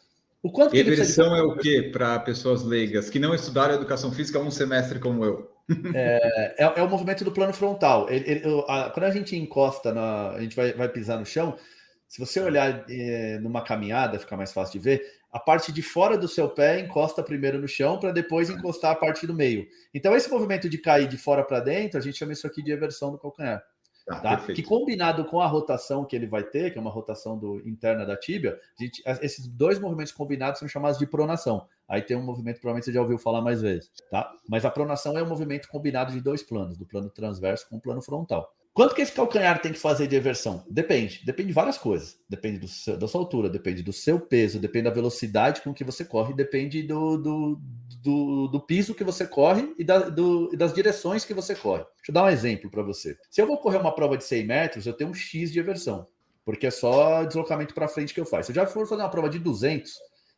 O 0.43 0.51
quanto 0.51 0.75
eversão 0.75 1.35
é 1.37 1.43
o 1.43 1.57
que 1.57 1.91
para 1.91 2.19
pessoas 2.19 2.65
leigas 2.65 3.09
que 3.09 3.19
não 3.19 3.35
estudaram 3.35 3.75
educação 3.75 4.11
física 4.11 4.39
um 4.39 4.51
semestre 4.51 4.99
como 4.99 5.25
eu? 5.25 5.51
É, 5.95 6.65
é, 6.65 6.81
é 6.81 6.83
o 6.83 6.91
movimento 6.91 7.25
do 7.25 7.31
plano 7.31 7.53
frontal. 7.53 8.11
Ele, 8.11 8.29
ele, 8.29 8.65
a, 8.69 8.91
quando 8.91 9.05
a 9.05 9.11
gente 9.11 9.37
encosta, 9.37 9.95
na, 9.95 10.33
a 10.33 10.41
gente 10.41 10.57
vai, 10.57 10.73
vai 10.73 10.89
pisar 10.89 11.19
no 11.19 11.25
chão, 11.25 11.57
se 12.13 12.21
você 12.21 12.41
olhar 12.41 12.85
é, 12.91 13.39
numa 13.39 13.65
caminhada, 13.65 14.19
fica 14.19 14.37
mais 14.37 14.53
fácil 14.53 14.79
de 14.79 14.85
ver, 14.85 15.03
a 15.33 15.41
parte 15.41 15.73
de 15.73 15.81
fora 15.81 16.19
do 16.19 16.29
seu 16.29 16.47
pé 16.47 16.79
encosta 16.79 17.23
primeiro 17.23 17.59
no 17.59 17.67
chão 17.67 17.99
para 17.99 18.13
depois 18.13 18.51
encostar 18.51 18.93
a 18.93 18.95
parte 18.95 19.27
do 19.27 19.33
meio. 19.33 19.67
Então, 19.95 20.15
esse 20.15 20.29
movimento 20.29 20.69
de 20.69 20.77
cair 20.77 21.09
de 21.09 21.17
fora 21.17 21.43
para 21.43 21.59
dentro, 21.61 21.97
a 21.99 22.03
gente 22.03 22.19
chama 22.19 22.35
isso 22.35 22.47
aqui 22.47 22.63
de 22.63 22.71
eversão 22.71 23.13
do 23.13 23.17
calcanhar. 23.17 23.65
Ah, 24.07 24.21
tá? 24.21 24.37
Que 24.37 24.63
combinado 24.63 25.25
com 25.25 25.41
a 25.41 25.47
rotação 25.47 26.05
que 26.05 26.15
ele 26.15 26.27
vai 26.27 26.43
ter, 26.43 26.71
que 26.71 26.77
é 26.77 26.81
uma 26.83 26.91
rotação 26.91 27.39
do, 27.39 27.67
interna 27.67 28.05
da 28.05 28.15
tíbia, 28.15 28.61
gente, 28.79 29.03
esses 29.23 29.49
dois 29.49 29.79
movimentos 29.79 30.13
combinados 30.13 30.59
são 30.59 30.69
chamados 30.69 30.99
de 30.99 31.07
pronação. 31.07 31.67
Aí 31.89 32.03
tem 32.03 32.15
um 32.15 32.23
movimento, 32.23 32.61
provavelmente 32.61 32.85
você 32.85 32.93
já 32.93 33.01
ouviu 33.01 33.17
falar 33.17 33.41
mais 33.41 33.63
vezes, 33.63 33.91
tá? 34.11 34.31
Mas 34.47 34.67
a 34.67 34.71
pronação 34.71 35.17
é 35.17 35.23
um 35.23 35.29
movimento 35.29 35.67
combinado 35.67 36.13
de 36.13 36.21
dois 36.21 36.43
planos, 36.43 36.77
do 36.77 36.85
plano 36.85 37.09
transverso 37.09 37.67
com 37.71 37.77
o 37.77 37.81
plano 37.81 38.03
frontal. 38.03 38.53
Quanto 38.75 38.95
que 38.95 39.03
esse 39.03 39.13
calcanhar 39.13 39.61
tem 39.61 39.73
que 39.73 39.79
fazer 39.79 40.07
de 40.07 40.17
eversão? 40.17 40.65
Depende. 40.69 41.21
Depende 41.27 41.49
de 41.49 41.55
várias 41.55 41.77
coisas. 41.77 42.19
Depende 42.27 42.67
seu, 42.69 42.97
da 42.97 43.07
sua 43.07 43.21
altura, 43.21 43.51
depende 43.51 43.83
do 43.83 43.93
seu 43.93 44.19
peso, 44.19 44.59
depende 44.59 44.85
da 44.85 44.91
velocidade 44.91 45.61
com 45.61 45.75
que 45.75 45.85
você 45.85 46.07
corre, 46.07 46.33
depende 46.33 46.83
do, 46.83 47.19
do, 47.19 47.61
do, 48.03 48.49
do 48.49 48.61
piso 48.61 48.95
que 48.95 49.05
você 49.05 49.27
corre 49.27 49.75
e, 49.79 49.85
da, 49.85 50.09
do, 50.09 50.49
e, 50.55 50.57
das 50.57 50.73
direções 50.73 51.23
que 51.23 51.35
você 51.35 51.55
corre. 51.55 51.85
Deixa 51.97 52.11
eu 52.11 52.15
dar 52.15 52.25
um 52.25 52.31
exemplo 52.31 52.71
para 52.71 52.83
você. 52.83 53.19
Se 53.31 53.43
eu 53.43 53.47
vou 53.47 53.59
correr 53.59 53.77
uma 53.77 53.95
prova 53.95 54.17
de 54.17 54.25
100 54.25 54.47
metros, 54.47 54.87
eu 54.87 54.95
tenho 54.95 55.11
um 55.11 55.15
X 55.15 55.53
de 55.53 55.61
eversão, 55.61 56.07
porque 56.43 56.67
é 56.67 56.71
só 56.71 57.25
deslocamento 57.25 57.75
para 57.75 57.89
frente 57.89 58.15
que 58.15 58.21
eu 58.21 58.27
faço. 58.27 58.47
Se 58.47 58.53
eu 58.53 58.57
já 58.57 58.67
for 58.67 58.87
fazer 58.89 59.03
uma 59.03 59.11
prova 59.11 59.29
de 59.29 59.39
200, 59.39 59.93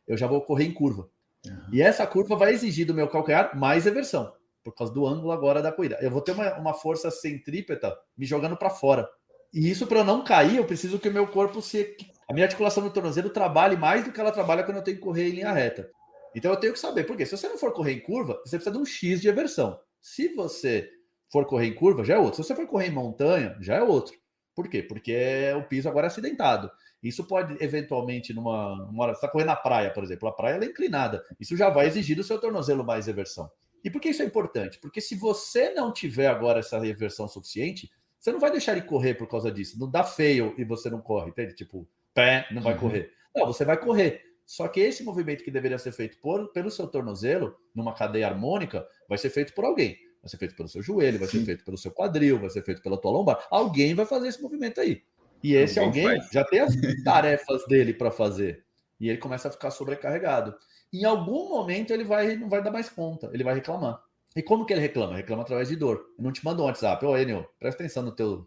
eu 0.09 0.17
já 0.17 0.27
vou 0.27 0.41
correr 0.41 0.65
em 0.65 0.73
curva. 0.73 1.09
Uhum. 1.45 1.69
E 1.71 1.81
essa 1.81 2.05
curva 2.05 2.35
vai 2.35 2.53
exigir 2.53 2.85
do 2.85 2.93
meu 2.93 3.07
calcanhar 3.07 3.57
mais 3.57 3.85
eversão 3.85 4.33
por 4.65 4.73
causa 4.73 4.91
do 4.91 5.05
ângulo 5.05 5.31
agora 5.31 5.61
da 5.61 5.71
corrida. 5.71 5.99
Eu 6.01 6.09
vou 6.09 6.21
ter 6.21 6.31
uma, 6.31 6.57
uma 6.57 6.73
força 6.73 7.11
centrípeta 7.11 7.95
me 8.17 8.25
jogando 8.25 8.57
para 8.57 8.71
fora. 8.71 9.07
E 9.53 9.69
isso, 9.69 9.85
para 9.85 9.99
eu 9.99 10.03
não 10.03 10.23
cair, 10.23 10.57
eu 10.57 10.65
preciso 10.65 10.97
que 10.97 11.07
o 11.07 11.13
meu 11.13 11.27
corpo 11.27 11.61
se. 11.61 11.95
A 12.27 12.33
minha 12.33 12.47
articulação 12.47 12.83
no 12.83 12.89
tornozelo 12.89 13.29
trabalhe 13.29 13.77
mais 13.77 14.03
do 14.03 14.11
que 14.11 14.19
ela 14.19 14.31
trabalha 14.31 14.63
quando 14.63 14.77
eu 14.77 14.83
tenho 14.83 14.97
que 14.97 15.03
correr 15.03 15.29
em 15.29 15.33
linha 15.35 15.51
reta. 15.51 15.87
Então 16.35 16.51
eu 16.51 16.57
tenho 16.57 16.73
que 16.73 16.79
saber, 16.79 17.03
porque 17.03 17.23
se 17.25 17.37
você 17.37 17.47
não 17.47 17.59
for 17.59 17.71
correr 17.71 17.93
em 17.93 17.99
curva, 17.99 18.41
você 18.43 18.57
precisa 18.57 18.71
de 18.71 18.81
um 18.81 18.85
X 18.85 19.21
de 19.21 19.29
eversão. 19.29 19.79
Se 20.01 20.33
você 20.33 20.89
for 21.31 21.45
correr 21.45 21.67
em 21.67 21.75
curva, 21.75 22.03
já 22.03 22.15
é 22.15 22.17
outro. 22.17 22.41
Se 22.41 22.47
você 22.47 22.55
for 22.55 22.65
correr 22.65 22.87
em 22.87 22.91
montanha, 22.91 23.55
já 23.61 23.75
é 23.75 23.83
outro. 23.83 24.15
Por 24.55 24.67
quê? 24.67 24.81
Porque 24.81 25.53
o 25.55 25.63
piso 25.63 25.87
agora 25.87 26.07
é 26.07 26.09
acidentado. 26.09 26.71
Isso 27.03 27.23
pode, 27.23 27.55
eventualmente, 27.63 28.33
numa, 28.33 28.73
uma 28.89 29.03
hora, 29.03 29.13
você 29.13 29.19
está 29.19 29.27
correndo 29.27 29.49
na 29.49 29.55
praia, 29.55 29.91
por 29.93 30.03
exemplo, 30.03 30.27
a 30.27 30.31
praia 30.31 30.59
é 30.59 30.65
inclinada. 30.65 31.23
Isso 31.39 31.55
já 31.55 31.69
vai 31.69 31.85
exigir 31.85 32.15
do 32.15 32.23
seu 32.23 32.39
tornozelo 32.39 32.83
mais 32.83 33.07
eversão. 33.07 33.49
E 33.85 33.89
por 33.91 34.01
que 34.01 34.09
isso 34.09 34.23
é 34.23 34.25
importante? 34.25 34.79
Porque 34.79 34.99
se 34.99 35.13
você 35.13 35.69
não 35.69 35.93
tiver 35.93 36.25
agora 36.25 36.59
essa 36.59 36.79
reversão 36.79 37.27
suficiente, 37.27 37.91
Você 38.19 38.31
não 38.31 38.39
vai 38.39 38.49
deixar 38.49 38.71
ele 38.71 38.81
correr 38.81 39.13
por 39.13 39.27
causa 39.27 39.51
disso. 39.51 39.77
Não 39.79 39.87
dá 39.87 40.03
feio 40.03 40.55
e 40.57 40.65
você 40.65 40.89
não 40.89 40.99
corre, 40.99 41.29
entende? 41.29 41.53
Tipo, 41.53 41.87
pé, 42.11 42.47
não 42.51 42.59
vai 42.59 42.73
uhum. 42.73 42.79
correr. 42.79 43.11
Não, 43.35 43.45
você 43.45 43.63
vai 43.63 43.77
correr. 43.79 44.23
Só 44.47 44.67
que 44.67 44.79
esse 44.79 45.03
movimento 45.03 45.43
que 45.43 45.51
deveria 45.51 45.77
ser 45.77 45.91
feito 45.91 46.17
por, 46.19 46.51
pelo 46.51 46.71
seu 46.71 46.87
tornozelo, 46.87 47.55
numa 47.75 47.93
cadeia 47.93 48.27
harmônica, 48.27 48.83
vai 49.07 49.19
ser 49.19 49.29
feito 49.29 49.53
por 49.53 49.63
alguém. 49.63 49.95
Vai 50.23 50.29
ser 50.31 50.37
feito 50.37 50.55
pelo 50.55 50.67
seu 50.67 50.81
joelho, 50.81 51.19
vai 51.19 51.27
Sim. 51.27 51.41
ser 51.41 51.45
feito 51.45 51.63
pelo 51.63 51.77
seu 51.77 51.91
quadril, 51.91 52.39
vai 52.39 52.49
ser 52.49 52.63
feito 52.63 52.81
pela 52.81 52.99
tua 52.99 53.11
lombar. 53.11 53.45
Alguém 53.51 53.93
vai 53.93 54.07
fazer 54.07 54.27
esse 54.27 54.41
movimento 54.41 54.81
aí. 54.81 55.03
E 55.43 55.53
esse 55.53 55.79
alguém, 55.79 56.07
alguém 56.07 56.27
já 56.31 56.43
tem 56.45 56.61
as 56.61 56.73
tarefas 57.03 57.63
dele 57.67 57.93
para 57.93 58.09
fazer. 58.09 58.65
E 58.99 59.07
ele 59.07 59.19
começa 59.19 59.49
a 59.49 59.51
ficar 59.51 59.69
sobrecarregado. 59.69 60.55
Em 60.93 61.03
algum 61.03 61.49
momento 61.49 61.91
ele 61.91 62.03
vai 62.03 62.35
não 62.35 62.49
vai 62.49 62.63
dar 62.63 62.71
mais 62.71 62.89
conta, 62.89 63.29
ele 63.33 63.43
vai 63.43 63.55
reclamar. 63.55 64.01
E 64.35 64.41
como 64.41 64.65
que 64.65 64.73
ele 64.73 64.81
reclama? 64.81 65.15
Reclama 65.15 65.43
através 65.43 65.69
de 65.69 65.75
dor. 65.75 66.05
Eu 66.17 66.23
não 66.23 66.31
te 66.31 66.43
mando 66.43 66.61
um 66.61 66.65
WhatsApp, 66.65 67.05
ô 67.05 67.17
Enio, 67.17 67.47
presta 67.59 67.83
atenção 67.83 68.03
no 68.03 68.11
teu 68.11 68.45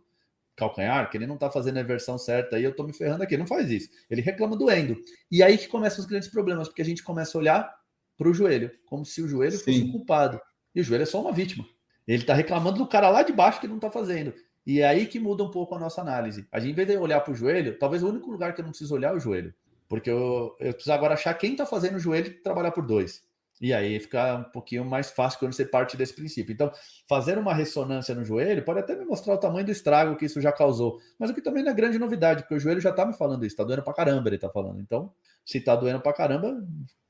calcanhar, 0.55 1.09
que 1.09 1.17
ele 1.17 1.27
não 1.27 1.37
está 1.37 1.51
fazendo 1.51 1.79
a 1.79 1.83
versão 1.83 2.19
certa 2.19 2.59
e 2.59 2.65
eu 2.65 2.71
estou 2.71 2.87
me 2.87 2.93
ferrando 2.93 3.23
aqui. 3.23 3.37
Não 3.37 3.47
faz 3.47 3.71
isso. 3.71 3.89
Ele 4.11 4.21
reclama 4.21 4.57
doendo. 4.57 4.97
E 5.31 5.43
aí 5.43 5.57
que 5.57 5.69
começam 5.69 6.01
os 6.01 6.07
grandes 6.07 6.29
problemas, 6.29 6.69
porque 6.69 6.83
a 6.83 6.85
gente 6.85 7.03
começa 7.03 7.39
a 7.39 7.41
olhar 7.41 7.75
para 8.19 8.29
o 8.29 8.35
joelho, 8.35 8.71
como 8.85 9.05
se 9.05 9.23
o 9.23 9.29
joelho 9.29 9.57
Sim. 9.57 9.65
fosse 9.65 9.83
o 9.83 9.93
culpado. 9.93 10.41
E 10.75 10.81
o 10.81 10.85
joelho 10.85 11.03
é 11.03 11.07
só 11.07 11.21
uma 11.21 11.33
vítima. 11.33 11.65
Ele 12.07 12.23
está 12.23 12.35
reclamando 12.35 12.79
do 12.79 12.87
cara 12.87 13.09
lá 13.09 13.23
de 13.23 13.33
baixo 13.33 13.61
que 13.61 13.69
não 13.69 13.77
está 13.77 13.91
fazendo. 13.91 14.35
E 14.67 14.81
é 14.81 14.89
aí 14.89 15.07
que 15.07 15.21
muda 15.21 15.45
um 15.45 15.51
pouco 15.51 15.75
a 15.75 15.79
nossa 15.79 16.01
análise. 16.01 16.47
A 16.51 16.59
gente, 16.59 16.73
em 16.73 16.75
vez 16.75 16.89
de 16.89 16.97
olhar 16.97 17.21
para 17.21 17.33
o 17.33 17.37
joelho, 17.37 17.79
talvez 17.79 18.03
o 18.03 18.09
único 18.09 18.31
lugar 18.31 18.55
que 18.55 18.61
eu 18.61 18.65
não 18.65 18.71
preciso 18.71 18.95
olhar 18.95 19.13
é 19.13 19.17
o 19.17 19.21
joelho. 19.21 19.55
Porque 19.89 20.11
eu, 20.11 20.55
eu 20.61 20.73
preciso 20.73 20.93
agora 20.93 21.15
achar 21.15 21.33
quem 21.35 21.53
está 21.53 21.65
fazendo 21.65 21.97
o 21.97 22.01
joelho 22.01 22.29
e 22.29 22.31
trabalhar 22.31 22.73
por 22.73 22.85
dois. 22.85 23.23
E 23.61 23.73
aí 23.73 23.99
fica 23.99 24.37
um 24.37 24.45
pouquinho 24.45 24.85
mais 24.85 25.11
fácil 25.11 25.39
quando 25.39 25.53
você 25.53 25.65
parte 25.65 25.97
desse 25.97 26.15
princípio. 26.15 26.53
Então, 26.53 26.71
fazer 27.09 27.39
uma 27.39 27.53
ressonância 27.53 28.15
no 28.15 28.25
joelho 28.25 28.65
pode 28.65 28.81
até 28.81 28.95
me 28.95 29.05
mostrar 29.05 29.35
o 29.35 29.39
tamanho 29.39 29.67
do 29.67 29.73
estrago 29.73 30.17
que 30.17 30.27
isso 30.27 30.41
já 30.41 30.53
causou. 30.53 31.01
Mas 31.19 31.31
o 31.31 31.35
que 31.35 31.43
também 31.43 31.65
não 31.65 31.73
é 31.73 31.75
grande 31.75 31.99
novidade, 31.99 32.43
porque 32.43 32.55
o 32.55 32.61
joelho 32.61 32.81
já 32.81 32.93
tá 32.93 33.05
me 33.05 33.15
falando 33.15 33.45
isso, 33.45 33.57
tá 33.57 33.65
doendo 33.65 33.83
pra 33.83 33.93
caramba, 33.93 34.29
ele 34.29 34.39
tá 34.39 34.49
falando. 34.49 34.81
Então, 34.81 35.13
se 35.45 35.61
tá 35.61 35.75
doendo 35.75 36.01
pra 36.01 36.13
caramba, 36.13 36.65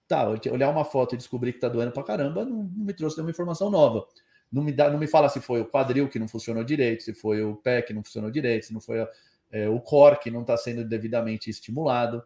tá, 0.06 0.26
olhar 0.50 0.70
uma 0.70 0.84
foto 0.84 1.14
e 1.14 1.18
descobrir 1.18 1.52
que 1.52 1.60
tá 1.60 1.68
doendo 1.68 1.92
pra 1.92 2.02
caramba, 2.02 2.44
não, 2.44 2.62
não 2.62 2.84
me 2.84 2.94
trouxe 2.94 3.16
nenhuma 3.16 3.30
informação 3.30 3.70
nova. 3.70 4.06
Não 4.50 4.62
me, 4.62 4.72
dá, 4.72 4.88
não 4.88 4.98
me 4.98 5.06
fala 5.06 5.28
se 5.28 5.40
foi 5.40 5.60
o 5.60 5.66
quadril 5.66 6.08
que 6.08 6.18
não 6.18 6.26
funcionou 6.26 6.64
direito, 6.64 7.02
se 7.02 7.12
foi 7.12 7.42
o 7.42 7.54
pé 7.56 7.82
que 7.82 7.92
não 7.92 8.02
funcionou 8.02 8.30
direito, 8.30 8.64
se 8.64 8.72
não 8.72 8.80
foi 8.80 9.06
é, 9.50 9.68
o 9.68 9.78
core 9.78 10.18
que 10.18 10.30
não 10.30 10.40
está 10.40 10.56
sendo 10.56 10.82
devidamente 10.82 11.50
estimulado. 11.50 12.22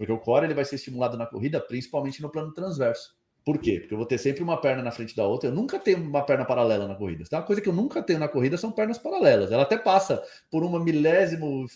Porque 0.00 0.12
o 0.12 0.18
core 0.18 0.46
ele 0.46 0.54
vai 0.54 0.64
ser 0.64 0.76
estimulado 0.76 1.14
na 1.18 1.26
corrida, 1.26 1.60
principalmente 1.60 2.22
no 2.22 2.30
plano 2.30 2.54
transverso. 2.54 3.14
Por 3.44 3.58
quê? 3.58 3.80
Porque 3.80 3.92
eu 3.92 3.98
vou 3.98 4.06
ter 4.06 4.16
sempre 4.16 4.42
uma 4.42 4.58
perna 4.58 4.82
na 4.82 4.90
frente 4.90 5.14
da 5.14 5.26
outra. 5.26 5.50
Eu 5.50 5.54
nunca 5.54 5.78
tenho 5.78 5.98
uma 5.98 6.24
perna 6.24 6.42
paralela 6.42 6.88
na 6.88 6.94
corrida. 6.94 7.22
Então, 7.22 7.38
uma 7.38 7.44
coisa 7.44 7.60
que 7.60 7.68
eu 7.68 7.72
nunca 7.74 8.02
tenho 8.02 8.18
na 8.18 8.26
corrida 8.26 8.56
são 8.56 8.72
pernas 8.72 8.96
paralelas. 8.96 9.52
Ela 9.52 9.64
até 9.64 9.76
passa 9.76 10.22
por 10.50 10.64
uma 10.64 10.82
milésimo, 10.82 11.66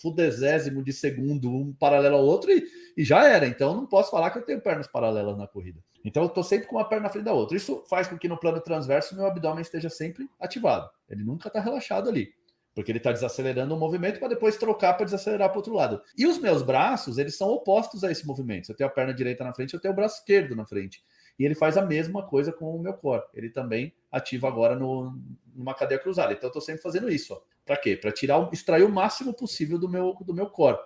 fudesésimo 0.00 0.84
de 0.84 0.92
segundo, 0.92 1.50
um 1.50 1.72
paralelo 1.72 2.14
ao 2.14 2.24
outro, 2.24 2.52
e, 2.52 2.64
e 2.96 3.02
já 3.02 3.26
era. 3.26 3.44
Então, 3.44 3.74
não 3.74 3.86
posso 3.86 4.12
falar 4.12 4.30
que 4.30 4.38
eu 4.38 4.42
tenho 4.42 4.60
pernas 4.60 4.86
paralelas 4.86 5.36
na 5.36 5.48
corrida. 5.48 5.80
Então, 6.04 6.22
eu 6.22 6.28
estou 6.28 6.44
sempre 6.44 6.68
com 6.68 6.76
uma 6.76 6.88
perna 6.88 7.04
na 7.04 7.10
frente 7.10 7.24
da 7.24 7.32
outra. 7.32 7.56
Isso 7.56 7.82
faz 7.90 8.06
com 8.06 8.16
que 8.16 8.28
no 8.28 8.38
plano 8.38 8.60
transverso 8.60 9.16
meu 9.16 9.26
abdômen 9.26 9.62
esteja 9.62 9.90
sempre 9.90 10.28
ativado. 10.38 10.88
Ele 11.10 11.24
nunca 11.24 11.48
está 11.48 11.58
relaxado 11.58 12.08
ali 12.08 12.32
porque 12.74 12.90
ele 12.90 12.98
está 12.98 13.12
desacelerando 13.12 13.74
o 13.74 13.78
movimento 13.78 14.18
para 14.18 14.28
depois 14.28 14.56
trocar 14.56 14.94
para 14.94 15.04
desacelerar 15.04 15.48
para 15.48 15.56
o 15.56 15.58
outro 15.58 15.74
lado. 15.74 16.02
E 16.16 16.26
os 16.26 16.38
meus 16.38 16.62
braços, 16.62 17.18
eles 17.18 17.36
são 17.36 17.48
opostos 17.48 18.02
a 18.02 18.10
esse 18.10 18.26
movimento. 18.26 18.66
Se 18.66 18.72
eu 18.72 18.76
tenho 18.76 18.90
a 18.90 18.92
perna 18.92 19.14
direita 19.14 19.44
na 19.44 19.54
frente, 19.54 19.74
eu 19.74 19.80
tenho 19.80 19.92
o 19.92 19.96
braço 19.96 20.18
esquerdo 20.18 20.56
na 20.56 20.66
frente. 20.66 21.04
E 21.38 21.44
ele 21.44 21.54
faz 21.54 21.76
a 21.76 21.82
mesma 21.82 22.26
coisa 22.26 22.52
com 22.52 22.74
o 22.74 22.80
meu 22.80 22.94
core. 22.94 23.22
Ele 23.32 23.48
também 23.48 23.94
ativa 24.10 24.48
agora 24.48 24.74
no, 24.74 25.16
numa 25.54 25.74
cadeia 25.74 26.00
cruzada. 26.00 26.32
Então 26.32 26.44
eu 26.44 26.48
estou 26.48 26.62
sempre 26.62 26.82
fazendo 26.82 27.08
isso. 27.08 27.40
Para 27.64 27.76
quê? 27.76 27.96
Para 27.96 28.10
tirar, 28.10 28.48
extrair 28.52 28.82
o 28.82 28.88
máximo 28.88 29.32
possível 29.32 29.78
do 29.78 29.88
meu, 29.88 30.14
do 30.20 30.34
meu 30.34 30.46
core. 30.48 30.78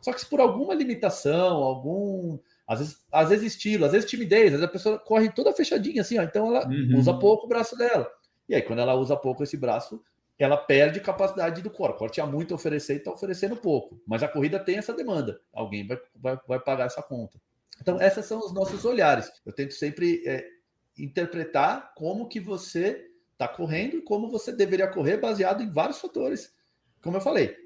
Só 0.00 0.12
que 0.12 0.20
se 0.20 0.26
por 0.26 0.40
alguma 0.40 0.74
limitação, 0.74 1.56
algum. 1.56 2.38
Às 2.66 2.78
vezes, 2.78 3.06
às 3.10 3.28
vezes 3.28 3.54
estilo, 3.54 3.84
às 3.84 3.92
vezes 3.92 4.08
timidez, 4.08 4.46
às 4.46 4.52
vezes 4.52 4.64
a 4.64 4.68
pessoa 4.68 4.98
corre 4.98 5.30
toda 5.30 5.52
fechadinha 5.52 6.00
assim, 6.00 6.18
ó, 6.18 6.22
então 6.22 6.46
ela 6.46 6.66
uhum. 6.66 6.98
usa 6.98 7.12
pouco 7.12 7.46
o 7.46 7.48
braço 7.48 7.76
dela. 7.76 8.08
E 8.48 8.54
aí, 8.54 8.62
quando 8.62 8.78
ela 8.80 8.94
usa 8.94 9.16
pouco 9.16 9.42
esse 9.42 9.56
braço, 9.56 10.02
ela 10.44 10.56
perde 10.56 11.00
capacidade 11.00 11.62
do 11.62 11.70
core. 11.70 11.92
O 11.92 11.96
core 11.96 12.12
tinha 12.12 12.26
muito 12.26 12.52
a 12.52 12.56
oferecer 12.56 12.94
e 12.94 12.96
está 12.96 13.12
oferecendo 13.12 13.56
pouco. 13.56 14.00
Mas 14.06 14.22
a 14.22 14.28
corrida 14.28 14.58
tem 14.58 14.78
essa 14.78 14.92
demanda. 14.92 15.40
Alguém 15.52 15.86
vai, 15.86 15.98
vai, 16.16 16.38
vai 16.46 16.60
pagar 16.60 16.86
essa 16.86 17.02
conta. 17.02 17.40
Então, 17.80 18.00
esses 18.00 18.24
são 18.26 18.38
os 18.38 18.52
nossos 18.52 18.84
olhares. 18.84 19.30
Eu 19.44 19.52
tento 19.52 19.74
sempre 19.74 20.22
é, 20.26 20.46
interpretar 20.98 21.92
como 21.94 22.28
que 22.28 22.40
você 22.40 23.08
está 23.32 23.48
correndo 23.48 23.96
e 23.96 24.02
como 24.02 24.30
você 24.30 24.52
deveria 24.52 24.86
correr 24.86 25.16
baseado 25.16 25.62
em 25.62 25.70
vários 25.70 26.00
fatores. 26.00 26.54
Como 27.02 27.16
eu 27.16 27.20
falei, 27.20 27.56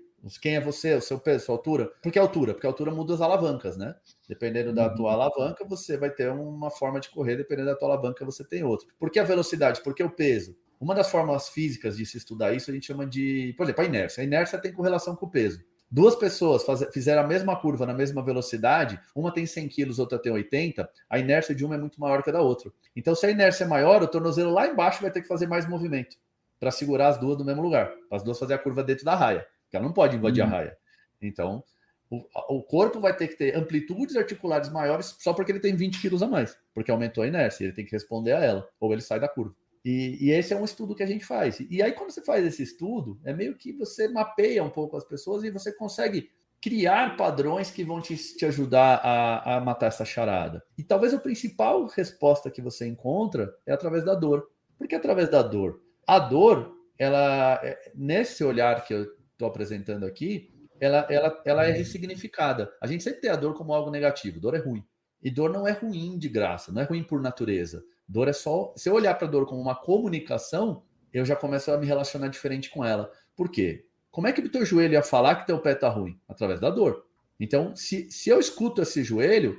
quem 0.41 0.57
é 0.57 0.61
você, 0.61 0.95
o 0.95 1.01
seu 1.01 1.19
peso, 1.19 1.47
sua 1.47 1.55
altura. 1.55 1.93
Por 2.03 2.11
que 2.11 2.19
altura? 2.19 2.55
Porque 2.55 2.67
a 2.67 2.71
altura 2.71 2.91
muda 2.91 3.15
as 3.15 3.21
alavancas, 3.21 3.77
né? 3.77 3.95
Dependendo 4.29 4.73
da 4.73 4.89
tua 4.89 5.15
uhum. 5.15 5.21
alavanca, 5.21 5.65
você 5.65 5.97
vai 5.97 6.11
ter 6.11 6.31
uma 6.31 6.71
forma 6.71 6.99
de 6.99 7.11
correr, 7.11 7.37
dependendo 7.37 7.69
da 7.69 7.77
tua 7.77 7.89
alavanca, 7.89 8.25
você 8.25 8.43
tem 8.43 8.65
outra. 8.65 8.89
Por 8.99 9.11
que 9.11 9.19
a 9.19 9.25
velocidade? 9.25 9.83
Por 9.83 9.95
que 9.95 10.03
o 10.03 10.11
peso? 10.11 10.57
Uma 10.81 10.95
das 10.95 11.11
formas 11.11 11.49
físicas 11.49 11.97
de 11.97 12.05
se 12.05 12.19
estudar 12.19 12.53
isso 12.53 12.71
a 12.71 12.75
gente 12.75 12.87
chama 12.87 13.07
de, 13.07 13.55
por 13.57 13.65
exemplo, 13.65 13.83
a 13.83 13.87
inércia. 13.87 14.21
A 14.23 14.25
inércia 14.25 14.59
tem 14.59 14.73
correlação 14.73 15.17
com 15.17 15.27
o 15.27 15.31
peso. 15.31 15.65
Duas 15.91 16.17
pessoas 16.17 16.65
faz, 16.65 16.85
fizeram 16.93 17.23
a 17.23 17.27
mesma 17.27 17.55
curva 17.57 17.87
na 17.87 17.95
mesma 17.95 18.23
velocidade, 18.23 19.01
uma 19.15 19.33
tem 19.33 19.47
100 19.47 19.69
quilos, 19.69 19.99
outra 19.99 20.19
tem 20.19 20.33
80, 20.33 20.89
a 21.09 21.19
inércia 21.19 21.55
de 21.55 21.65
uma 21.65 21.77
é 21.77 21.79
muito 21.79 22.01
maior 22.01 22.23
que 22.23 22.31
a 22.31 22.33
da 22.33 22.43
outra. 22.43 22.73
Então, 22.95 23.15
se 23.15 23.25
a 23.25 23.31
inércia 23.31 23.65
é 23.65 23.67
maior, 23.69 24.03
o 24.03 24.09
tornozelo 24.09 24.53
lá 24.53 24.67
embaixo 24.67 25.01
vai 25.01 25.11
ter 25.11 25.23
que 25.23 25.29
fazer 25.29 25.47
mais 25.47 25.69
movimento 25.69 26.17
para 26.59 26.71
segurar 26.71 27.09
as 27.09 27.19
duas 27.19 27.39
no 27.39 27.45
mesmo 27.45 27.63
lugar, 27.63 27.93
para 28.09 28.17
as 28.17 28.23
duas 28.23 28.39
fazer 28.39 28.55
a 28.55 28.59
curva 28.59 28.83
dentro 28.83 29.05
da 29.05 29.15
raia, 29.15 29.47
porque 29.63 29.77
ela 29.77 29.87
não 29.87 29.93
pode 29.93 30.17
invadir 30.17 30.43
uhum. 30.43 30.49
a 30.49 30.51
raia. 30.51 30.79
Então, 31.23 31.63
o, 32.11 32.25
o, 32.49 32.63
corpo 32.63 33.01
vai 33.01 33.15
ter 33.17 33.29
que 33.29 33.37
ter 33.37 33.57
amplitudes 33.57 34.17
articulares 34.17 34.69
maiores 34.69 35.17
só 35.19 35.33
porque 35.33 35.53
ele 35.53 35.61
tem 35.61 35.75
20 35.75 36.01
quilos 36.01 36.23
a 36.23 36.27
mais, 36.27 36.57
porque 36.75 36.91
aumentou 36.91 37.23
a 37.23 37.27
inércia, 37.27 37.65
ele 37.65 37.73
tem 37.73 37.85
que 37.85 37.93
responder 37.93 38.33
a 38.33 38.45
ela, 38.45 38.69
ou 38.81 38.93
ele 38.93 39.03
sai 39.03 39.21
da 39.21 39.29
curva. 39.29 39.55
E, 39.87 40.19
e, 40.21 40.31
esse 40.33 40.53
é 40.53 40.57
um 40.57 40.65
estudo 40.65 40.97
que 40.97 41.03
a 41.05 41.07
gente 41.07 41.25
faz. 41.25 41.61
E 41.71 41.81
aí, 41.81 41.93
quando 41.93 42.11
você 42.11 42.21
faz 42.21 42.45
esse 42.45 42.61
estudo, 42.61 43.21
é 43.25 43.33
meio 43.33 43.55
que 43.57 43.73
você 43.73 44.09
mapeia 44.09 44.65
um 44.65 44.69
pouco 44.69 44.97
as 44.97 45.05
pessoas 45.05 45.45
e 45.45 45.51
você 45.51 45.73
consegue 45.73 46.29
criar 46.61 47.17
padrões 47.17 47.71
que 47.71 47.85
vão 47.85 48.01
te, 48.01 48.17
te 48.17 48.45
ajudar 48.45 48.97
a, 48.97 49.59
a 49.59 49.61
matar 49.61 49.87
essa 49.87 50.05
charada. 50.05 50.61
E 50.77 50.83
talvez 50.83 51.15
a 51.15 51.21
principal 51.21 51.87
resposta 51.87 52.51
que 52.51 52.61
você 52.61 52.85
encontra 52.85 53.55
é 53.65 53.73
através 53.73 54.05
da 54.05 54.17
dor. 54.17 54.49
Por 54.77 54.89
que 54.89 54.97
através 54.97 55.31
da 55.31 55.41
dor? 55.41 55.81
A 56.05 56.19
dor, 56.19 56.75
ela, 56.99 57.61
é, 57.63 57.93
nesse 57.95 58.43
olhar 58.43 58.85
que 58.85 58.93
eu 58.93 59.05
estou 59.05 59.47
apresentando 59.47 60.05
aqui, 60.05 60.53
ela, 60.81 61.07
ela, 61.09 61.43
ela 61.47 61.65
é 61.65 61.71
ressignificada. 61.71 62.73
A 62.83 62.89
gente 62.89 63.05
sempre 63.05 63.21
tem 63.21 63.31
a 63.31 63.37
dor 63.37 63.55
como 63.55 63.73
algo 63.73 63.93
negativo. 63.93 64.41
Dor 64.41 64.57
é 64.57 64.59
ruim. 64.59 64.85
E 65.23 65.31
dor 65.31 65.53
não 65.53 65.65
é 65.65 65.71
ruim 65.71 66.19
de 66.19 66.29
graça, 66.29 66.73
não 66.73 66.83
é 66.83 66.85
ruim 66.85 67.05
por 67.05 67.23
natureza. 67.23 67.85
Dor 68.09 68.29
é 68.29 68.33
só. 68.33 68.73
Se 68.77 68.89
eu 68.89 68.95
olhar 68.95 69.15
para 69.15 69.27
dor 69.27 69.47
como 69.47 69.61
uma 69.61 69.75
comunicação, 69.75 70.83
eu 71.13 71.25
já 71.25 71.35
começo 71.35 71.71
a 71.71 71.79
me 71.79 71.87
relacionar 71.87 72.29
diferente 72.29 72.71
com 72.71 72.85
ela. 72.85 73.11
Por 73.35 73.51
quê? 73.51 73.87
Como 74.11 74.27
é 74.27 74.33
que 74.33 74.41
o 74.41 74.49
teu 74.51 74.65
joelho 74.65 74.95
ia 74.95 75.03
falar 75.03 75.37
que 75.37 75.47
teu 75.47 75.59
pé 75.61 75.73
está 75.73 75.89
ruim? 75.89 76.19
Através 76.29 76.61
da 76.61 76.71
dor. 76.71 77.05
Então, 77.39 77.75
se, 77.77 78.11
se 78.11 78.31
eu 78.31 78.41
escuto 78.41 78.81
esse 78.81 79.05
joelho, 79.05 79.59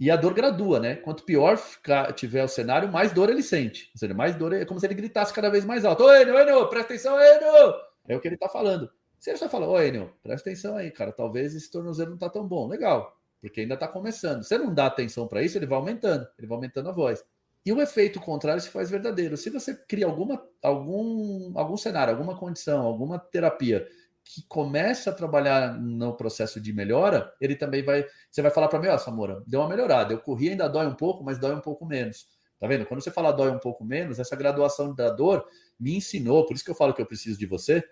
e 0.00 0.10
a 0.10 0.16
dor 0.16 0.32
gradua, 0.32 0.78
né? 0.78 0.94
Quanto 0.96 1.24
pior 1.24 1.56
ficar, 1.56 2.12
tiver 2.12 2.44
o 2.44 2.48
cenário, 2.48 2.90
mais 2.90 3.12
dor 3.12 3.28
ele 3.30 3.42
sente. 3.42 3.90
Ou 3.94 3.98
seja, 3.98 4.14
mais 4.14 4.36
dor 4.36 4.52
é 4.52 4.64
como 4.64 4.78
se 4.78 4.86
ele 4.86 4.94
gritasse 4.94 5.32
cada 5.32 5.50
vez 5.50 5.64
mais 5.64 5.84
alto. 5.84 6.04
Ô, 6.04 6.14
Enio, 6.14 6.38
Enio, 6.38 6.68
presta 6.68 6.94
atenção, 6.94 7.18
Enio! 7.18 7.74
É 8.06 8.16
o 8.16 8.20
que 8.20 8.28
ele 8.28 8.36
está 8.36 8.48
falando. 8.48 8.88
Se 9.18 9.30
ele 9.30 9.38
só 9.38 9.48
fala, 9.48 9.66
ô, 9.66 9.80
Enio, 9.80 10.12
presta 10.22 10.48
atenção 10.48 10.76
aí, 10.76 10.90
cara, 10.92 11.10
talvez 11.10 11.54
esse 11.54 11.68
tornozelo 11.70 12.10
não 12.10 12.16
está 12.16 12.30
tão 12.30 12.46
bom. 12.46 12.68
Legal, 12.68 13.18
porque 13.40 13.62
ainda 13.62 13.74
está 13.74 13.88
começando. 13.88 14.42
Se 14.42 14.50
você 14.50 14.58
não 14.58 14.72
dá 14.72 14.86
atenção 14.86 15.26
para 15.26 15.42
isso, 15.42 15.58
ele 15.58 15.66
vai 15.66 15.76
aumentando, 15.76 16.26
ele 16.38 16.46
vai 16.46 16.56
aumentando 16.56 16.88
a 16.88 16.92
voz. 16.92 17.24
E 17.68 17.72
o 17.72 17.82
efeito 17.82 18.18
contrário 18.18 18.62
se 18.62 18.70
faz 18.70 18.88
verdadeiro. 18.88 19.36
Se 19.36 19.50
você 19.50 19.74
cria 19.74 20.06
alguma, 20.06 20.42
algum, 20.62 21.52
algum 21.54 21.76
cenário, 21.76 22.14
alguma 22.14 22.34
condição, 22.34 22.80
alguma 22.80 23.18
terapia 23.18 23.86
que 24.24 24.40
começa 24.48 25.10
a 25.10 25.12
trabalhar 25.12 25.78
no 25.78 26.16
processo 26.16 26.58
de 26.62 26.72
melhora, 26.72 27.30
ele 27.38 27.54
também 27.54 27.84
vai. 27.84 28.06
Você 28.30 28.40
vai 28.40 28.50
falar 28.50 28.68
para 28.68 28.78
mim, 28.78 28.88
ó, 28.88 28.94
oh, 28.94 28.98
Samora, 28.98 29.42
deu 29.46 29.60
uma 29.60 29.68
melhorada. 29.68 30.14
Eu 30.14 30.18
corri, 30.18 30.48
ainda 30.48 30.66
dói 30.66 30.86
um 30.86 30.94
pouco, 30.94 31.22
mas 31.22 31.38
dói 31.38 31.54
um 31.54 31.60
pouco 31.60 31.84
menos. 31.84 32.26
Tá 32.58 32.66
vendo? 32.66 32.86
Quando 32.86 33.02
você 33.02 33.10
fala 33.10 33.32
dói 33.32 33.50
um 33.50 33.58
pouco 33.58 33.84
menos, 33.84 34.18
essa 34.18 34.34
graduação 34.34 34.94
da 34.94 35.10
dor 35.10 35.46
me 35.78 35.94
ensinou, 35.94 36.46
por 36.46 36.54
isso 36.54 36.64
que 36.64 36.70
eu 36.70 36.74
falo 36.74 36.94
que 36.94 37.02
eu 37.02 37.06
preciso 37.06 37.38
de 37.38 37.44
você, 37.44 37.84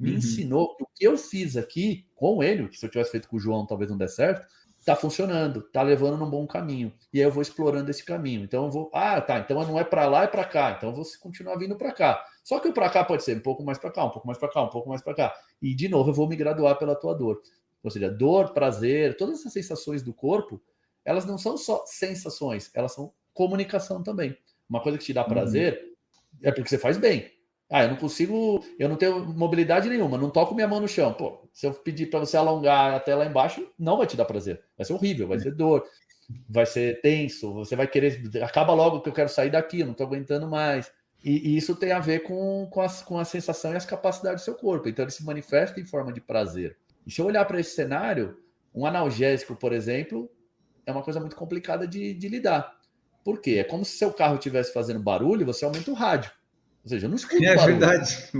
me 0.00 0.10
uhum. 0.10 0.16
ensinou 0.16 0.74
que 0.74 0.82
o 0.82 0.88
que 0.96 1.06
eu 1.06 1.16
fiz 1.16 1.56
aqui 1.56 2.08
com 2.16 2.42
ele, 2.42 2.68
que 2.68 2.76
se 2.76 2.84
eu 2.84 2.90
tivesse 2.90 3.12
feito 3.12 3.28
com 3.28 3.36
o 3.36 3.40
João 3.40 3.64
talvez 3.64 3.88
não 3.88 3.96
desse 3.96 4.16
certo, 4.16 4.44
tá 4.84 4.96
funcionando, 4.96 5.62
tá 5.62 5.82
levando 5.82 6.16
num 6.16 6.28
bom 6.28 6.46
caminho. 6.46 6.92
E 7.12 7.18
aí 7.18 7.24
eu 7.24 7.30
vou 7.30 7.42
explorando 7.42 7.90
esse 7.90 8.04
caminho. 8.04 8.42
Então 8.42 8.64
eu 8.64 8.70
vou, 8.70 8.90
ah, 8.92 9.20
tá, 9.20 9.38
então 9.38 9.64
não 9.64 9.78
é 9.78 9.84
para 9.84 10.06
lá, 10.06 10.24
é 10.24 10.26
para 10.26 10.44
cá. 10.44 10.74
Então 10.76 10.90
eu 10.90 10.94
vou 10.94 11.04
continuar 11.20 11.56
vindo 11.56 11.76
para 11.76 11.92
cá. 11.92 12.24
Só 12.42 12.58
que 12.58 12.68
o 12.68 12.72
para 12.72 12.90
cá 12.90 13.04
pode 13.04 13.22
ser 13.22 13.36
um 13.36 13.40
pouco 13.40 13.62
mais 13.62 13.78
para 13.78 13.90
cá, 13.90 14.04
um 14.04 14.10
pouco 14.10 14.26
mais 14.26 14.38
para 14.38 14.48
cá, 14.48 14.62
um 14.62 14.68
pouco 14.68 14.88
mais 14.88 15.02
para 15.02 15.14
cá. 15.14 15.34
E 15.60 15.74
de 15.74 15.88
novo 15.88 16.10
eu 16.10 16.14
vou 16.14 16.28
me 16.28 16.36
graduar 16.36 16.76
pela 16.78 16.96
tua 16.96 17.14
dor. 17.14 17.40
Ou 17.82 17.90
seja, 17.90 18.10
dor, 18.10 18.52
prazer, 18.52 19.16
todas 19.16 19.40
essas 19.40 19.52
sensações 19.52 20.02
do 20.02 20.12
corpo, 20.12 20.60
elas 21.04 21.24
não 21.24 21.38
são 21.38 21.56
só 21.56 21.84
sensações, 21.86 22.70
elas 22.74 22.92
são 22.92 23.12
comunicação 23.32 24.02
também. 24.02 24.36
Uma 24.68 24.80
coisa 24.80 24.98
que 24.98 25.04
te 25.04 25.12
dá 25.12 25.22
uhum. 25.22 25.28
prazer 25.28 25.74
uhum. 25.74 26.38
é 26.42 26.52
porque 26.52 26.68
você 26.68 26.78
faz 26.78 26.98
bem. 26.98 27.30
Ah, 27.72 27.84
eu 27.84 27.88
não 27.88 27.96
consigo, 27.96 28.62
eu 28.78 28.86
não 28.86 28.96
tenho 28.96 29.24
mobilidade 29.24 29.88
nenhuma, 29.88 30.18
não 30.18 30.28
toco 30.28 30.54
minha 30.54 30.68
mão 30.68 30.78
no 30.78 30.86
chão. 30.86 31.14
Pô, 31.14 31.48
se 31.54 31.66
eu 31.66 31.72
pedir 31.72 32.10
para 32.10 32.20
você 32.20 32.36
alongar 32.36 32.94
até 32.94 33.14
lá 33.14 33.24
embaixo, 33.24 33.66
não 33.78 33.96
vai 33.96 34.06
te 34.06 34.14
dar 34.14 34.26
prazer. 34.26 34.62
Vai 34.76 34.84
ser 34.84 34.92
horrível, 34.92 35.26
vai 35.26 35.38
ser 35.40 35.54
dor, 35.54 35.82
vai 36.46 36.66
ser 36.66 37.00
tenso, 37.00 37.54
você 37.54 37.74
vai 37.74 37.86
querer. 37.86 38.20
Acaba 38.42 38.74
logo 38.74 39.00
que 39.00 39.08
eu 39.08 39.12
quero 39.14 39.30
sair 39.30 39.50
daqui, 39.50 39.80
eu 39.80 39.86
não 39.86 39.92
estou 39.92 40.06
aguentando 40.06 40.46
mais. 40.46 40.92
E, 41.24 41.54
e, 41.54 41.56
isso 41.56 41.74
tem 41.74 41.92
a 41.92 41.98
ver 41.98 42.24
com, 42.24 42.68
com, 42.70 42.82
as, 42.82 43.00
com 43.00 43.18
a 43.18 43.24
sensação 43.24 43.72
e 43.72 43.76
as 43.76 43.86
capacidades 43.86 44.42
do 44.42 44.44
seu 44.44 44.54
corpo. 44.54 44.86
Então 44.86 45.04
ele 45.04 45.12
se 45.12 45.24
manifesta 45.24 45.80
em 45.80 45.84
forma 45.84 46.12
de 46.12 46.20
prazer. 46.20 46.76
E 47.06 47.10
se 47.10 47.22
eu 47.22 47.26
olhar 47.26 47.44
para 47.46 47.58
esse 47.58 47.74
cenário, 47.74 48.36
um 48.74 48.84
analgésico, 48.84 49.56
por 49.56 49.72
exemplo, 49.72 50.30
é 50.84 50.92
uma 50.92 51.02
coisa 51.02 51.20
muito 51.20 51.36
complicada 51.36 51.86
de, 51.86 52.12
de 52.12 52.28
lidar. 52.28 52.76
Por 53.24 53.40
quê? 53.40 53.58
É 53.60 53.64
como 53.64 53.82
se 53.82 53.96
seu 53.96 54.12
carro 54.12 54.34
estivesse 54.34 54.74
fazendo 54.74 55.00
barulho 55.00 55.46
você 55.46 55.64
aumenta 55.64 55.90
o 55.90 55.94
rádio. 55.94 56.30
Ou 56.84 56.88
seja, 56.88 57.06
eu 57.06 57.10
não 57.10 57.16
escuto 57.16 57.44
é 57.44 57.54
barulho. 57.54 57.78
verdade. 57.78 58.30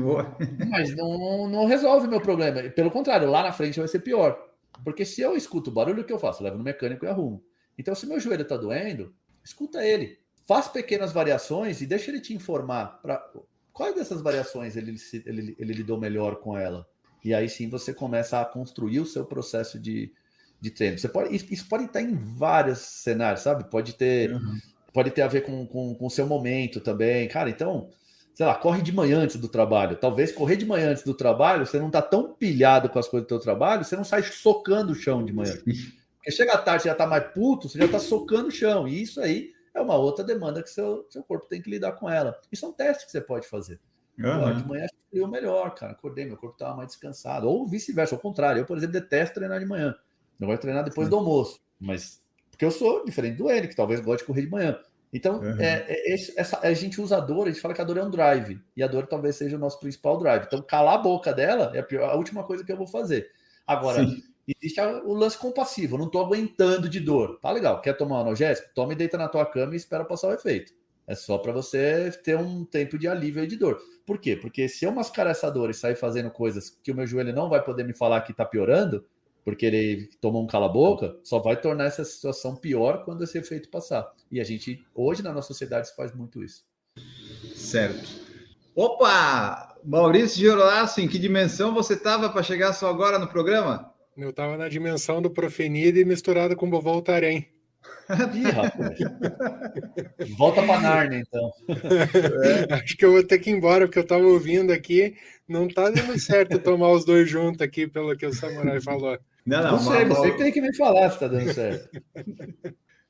Mas 0.68 0.94
não, 0.96 1.48
não 1.48 1.66
resolve 1.66 2.06
o 2.06 2.10
meu 2.10 2.20
problema. 2.20 2.62
Pelo 2.70 2.90
contrário, 2.90 3.30
lá 3.30 3.42
na 3.42 3.52
frente 3.52 3.78
vai 3.78 3.88
ser 3.88 4.00
pior. 4.00 4.36
Porque 4.84 5.04
se 5.04 5.20
eu 5.20 5.36
escuto 5.36 5.70
barulho, 5.70 6.02
o 6.02 6.04
que 6.04 6.12
eu 6.12 6.18
faço? 6.18 6.40
Eu 6.40 6.44
levo 6.44 6.58
no 6.58 6.64
mecânico 6.64 7.04
e 7.04 7.08
arrumo. 7.08 7.42
Então, 7.78 7.94
se 7.94 8.06
meu 8.06 8.18
joelho 8.18 8.42
está 8.42 8.56
doendo, 8.56 9.14
escuta 9.44 9.84
ele. 9.84 10.18
Faz 10.46 10.66
pequenas 10.66 11.12
variações 11.12 11.80
e 11.80 11.86
deixa 11.86 12.10
ele 12.10 12.20
te 12.20 12.34
informar 12.34 13.00
para 13.00 13.24
quais 13.72 13.94
dessas 13.94 14.20
variações 14.20 14.76
ele, 14.76 14.96
ele, 15.24 15.56
ele 15.58 15.72
lidou 15.72 15.98
melhor 15.98 16.36
com 16.36 16.58
ela. 16.58 16.86
E 17.24 17.32
aí 17.32 17.48
sim 17.48 17.68
você 17.68 17.94
começa 17.94 18.40
a 18.40 18.44
construir 18.44 18.98
o 18.98 19.06
seu 19.06 19.24
processo 19.24 19.78
de, 19.78 20.12
de 20.60 20.70
treino. 20.70 20.98
Você 20.98 21.08
pode, 21.08 21.34
isso 21.34 21.68
pode 21.68 21.84
estar 21.84 22.02
em 22.02 22.14
vários 22.14 22.78
cenários, 22.78 23.42
sabe? 23.42 23.70
Pode 23.70 23.94
ter, 23.94 24.32
uhum. 24.32 24.58
pode 24.92 25.12
ter 25.12 25.22
a 25.22 25.28
ver 25.28 25.42
com, 25.42 25.64
com, 25.66 25.94
com 25.94 26.06
o 26.06 26.10
seu 26.10 26.26
momento 26.26 26.80
também. 26.80 27.28
Cara, 27.28 27.48
então, 27.48 27.88
sei 28.34 28.46
lá, 28.46 28.54
corre 28.54 28.82
de 28.82 28.92
manhã 28.92 29.20
antes 29.20 29.36
do 29.36 29.48
trabalho. 29.48 29.96
Talvez 29.96 30.32
correr 30.32 30.56
de 30.56 30.66
manhã 30.66 30.90
antes 30.90 31.02
do 31.02 31.14
trabalho, 31.14 31.66
você 31.66 31.78
não 31.78 31.88
está 31.88 32.00
tão 32.00 32.32
pilhado 32.34 32.88
com 32.88 32.98
as 32.98 33.08
coisas 33.08 33.26
do 33.26 33.30
seu 33.30 33.40
trabalho, 33.40 33.84
você 33.84 33.96
não 33.96 34.04
sai 34.04 34.22
socando 34.22 34.92
o 34.92 34.94
chão 34.94 35.24
de 35.24 35.32
manhã. 35.32 35.54
Porque 35.54 36.30
chega 36.30 36.52
à 36.52 36.58
tarde, 36.58 36.82
você 36.82 36.88
já 36.88 36.92
está 36.92 37.06
mais 37.06 37.24
puto, 37.32 37.68
você 37.68 37.78
já 37.78 37.84
está 37.84 37.98
socando 37.98 38.48
o 38.48 38.52
chão. 38.52 38.86
E 38.86 39.02
isso 39.02 39.20
aí 39.20 39.52
é 39.74 39.80
uma 39.80 39.96
outra 39.96 40.24
demanda 40.24 40.62
que 40.62 40.70
seu, 40.70 41.06
seu 41.10 41.22
corpo 41.22 41.46
tem 41.48 41.60
que 41.60 41.70
lidar 41.70 41.92
com 41.92 42.08
ela. 42.08 42.38
Isso 42.50 42.64
é 42.64 42.68
um 42.68 42.72
teste 42.72 43.06
que 43.06 43.10
você 43.10 43.20
pode 43.20 43.46
fazer. 43.48 43.80
Uhum. 44.18 44.56
de 44.56 44.68
manhã 44.68 44.86
eu 45.12 45.26
melhor, 45.26 45.74
cara. 45.74 45.92
Acordei, 45.92 46.24
meu 46.24 46.36
corpo 46.36 46.54
estava 46.54 46.76
mais 46.76 46.88
descansado. 46.88 47.48
Ou 47.48 47.66
vice-versa, 47.66 48.14
ao 48.14 48.20
contrário. 48.20 48.60
Eu, 48.60 48.64
por 48.64 48.76
exemplo, 48.76 48.94
detesto 48.94 49.34
treinar 49.34 49.58
de 49.58 49.66
manhã. 49.66 49.94
Eu 50.40 50.46
gosto 50.46 50.58
de 50.58 50.62
treinar 50.62 50.84
depois 50.84 51.06
Sim. 51.06 51.10
do 51.10 51.16
almoço. 51.16 51.60
Mas 51.78 52.22
porque 52.62 52.64
eu 52.66 52.70
sou 52.70 53.04
diferente 53.04 53.38
do 53.38 53.50
N, 53.50 53.66
que 53.66 53.74
talvez 53.74 54.00
goste 54.00 54.22
de 54.22 54.26
correr 54.26 54.42
de 54.42 54.50
manhã. 54.50 54.78
Então, 55.12 55.40
uhum. 55.40 55.60
é, 55.60 55.84
é, 55.88 56.14
essa, 56.14 56.58
a 56.60 56.72
gente 56.72 57.00
usa 57.00 57.18
a 57.18 57.20
dor, 57.20 57.46
a 57.46 57.50
gente 57.50 57.60
fala 57.60 57.74
que 57.74 57.82
a 57.82 57.84
dor 57.84 57.98
é 57.98 58.02
um 58.02 58.10
drive, 58.10 58.58
e 58.74 58.82
a 58.82 58.86
dor 58.86 59.06
talvez 59.06 59.36
seja 59.36 59.56
o 59.56 59.60
nosso 59.60 59.78
principal 59.78 60.18
drive. 60.18 60.44
Então, 60.46 60.62
calar 60.62 60.94
a 60.94 60.98
boca 60.98 61.32
dela 61.32 61.70
é 61.74 61.80
a, 61.80 61.82
pior, 61.82 62.08
a 62.08 62.14
última 62.16 62.44
coisa 62.44 62.64
que 62.64 62.72
eu 62.72 62.76
vou 62.76 62.86
fazer. 62.86 63.30
Agora, 63.66 64.02
Sim. 64.02 64.22
existe 64.48 64.80
o 64.80 65.12
lance 65.12 65.36
compassivo, 65.36 65.96
eu 65.96 65.98
não 65.98 66.06
estou 66.06 66.24
aguentando 66.24 66.88
de 66.88 66.98
dor. 66.98 67.38
Tá 67.40 67.50
legal, 67.50 67.82
quer 67.82 67.94
tomar 67.94 68.16
um 68.16 68.20
analgésico? 68.20 68.70
Toma 68.74 68.94
e 68.94 68.96
deita 68.96 69.18
na 69.18 69.28
tua 69.28 69.44
cama 69.44 69.74
e 69.74 69.76
espera 69.76 70.04
passar 70.04 70.28
o 70.28 70.32
efeito. 70.32 70.72
É 71.06 71.14
só 71.14 71.36
para 71.36 71.52
você 71.52 72.10
ter 72.24 72.36
um 72.38 72.64
tempo 72.64 72.96
de 72.96 73.06
alívio 73.06 73.44
e 73.44 73.46
de 73.46 73.56
dor. 73.56 73.78
Por 74.06 74.18
quê? 74.18 74.34
Porque 74.34 74.68
se 74.68 74.84
eu 74.84 74.92
mascarar 74.92 75.30
essa 75.30 75.50
dor 75.50 75.68
e 75.68 75.74
sair 75.74 75.94
fazendo 75.94 76.30
coisas 76.30 76.70
que 76.82 76.90
o 76.90 76.94
meu 76.94 77.06
joelho 77.06 77.34
não 77.34 77.48
vai 77.50 77.62
poder 77.62 77.84
me 77.84 77.92
falar 77.92 78.22
que 78.22 78.32
está 78.32 78.44
piorando, 78.44 79.04
porque 79.44 79.66
ele 79.66 80.08
tomou 80.20 80.42
um 80.42 80.46
cala-boca, 80.46 81.16
só 81.22 81.38
vai 81.38 81.60
tornar 81.60 81.84
essa 81.84 82.04
situação 82.04 82.56
pior 82.56 83.04
quando 83.04 83.24
esse 83.24 83.38
efeito 83.38 83.68
passar. 83.68 84.10
E 84.30 84.40
a 84.40 84.44
gente, 84.44 84.84
hoje, 84.94 85.22
na 85.22 85.32
nossa 85.32 85.48
sociedade, 85.48 85.88
se 85.88 85.96
faz 85.96 86.14
muito 86.14 86.42
isso. 86.42 86.64
Certo. 87.54 88.08
Opa! 88.74 89.76
Maurício 89.84 90.38
Girolasso, 90.38 91.00
em 91.00 91.08
que 91.08 91.18
dimensão 91.18 91.74
você 91.74 91.94
estava 91.94 92.30
para 92.30 92.42
chegar 92.42 92.72
só 92.72 92.88
agora 92.88 93.18
no 93.18 93.26
programa? 93.26 93.92
Eu 94.16 94.30
estava 94.30 94.56
na 94.56 94.68
dimensão 94.68 95.20
do 95.20 95.30
Profenide 95.30 96.04
misturado 96.04 96.54
com 96.54 96.70
Bovoltarém. 96.70 97.48
Ih, 98.34 98.50
rapaz. 98.50 98.98
Volta 100.36 100.62
para 100.62 100.80
Narnia, 100.80 101.20
então. 101.20 101.50
É. 102.68 102.74
Acho 102.74 102.96
que 102.96 103.04
eu 103.04 103.12
vou 103.12 103.24
ter 103.24 103.38
que 103.38 103.50
ir 103.50 103.54
embora, 103.54 103.86
porque 103.86 103.98
eu 103.98 104.02
estava 104.04 104.24
ouvindo 104.24 104.72
aqui. 104.72 105.16
Não 105.48 105.66
está 105.66 105.90
dando 105.90 106.18
certo 106.18 106.58
tomar 106.58 106.90
os 106.90 107.04
dois 107.04 107.28
juntos 107.28 107.60
aqui, 107.60 107.86
pelo 107.86 108.16
que 108.16 108.26
o 108.26 108.32
Samurai 108.32 108.80
falou. 108.80 109.18
Não, 109.44 109.62
não, 109.62 109.72
não 109.72 109.78
sei, 109.78 110.04
você 110.04 110.30
que 110.30 110.38
tem 110.38 110.52
que 110.52 110.60
me 110.60 110.74
falar 110.76 111.08
se 111.10 111.16
está 111.16 111.28
dando 111.28 111.52
certo. 111.52 111.88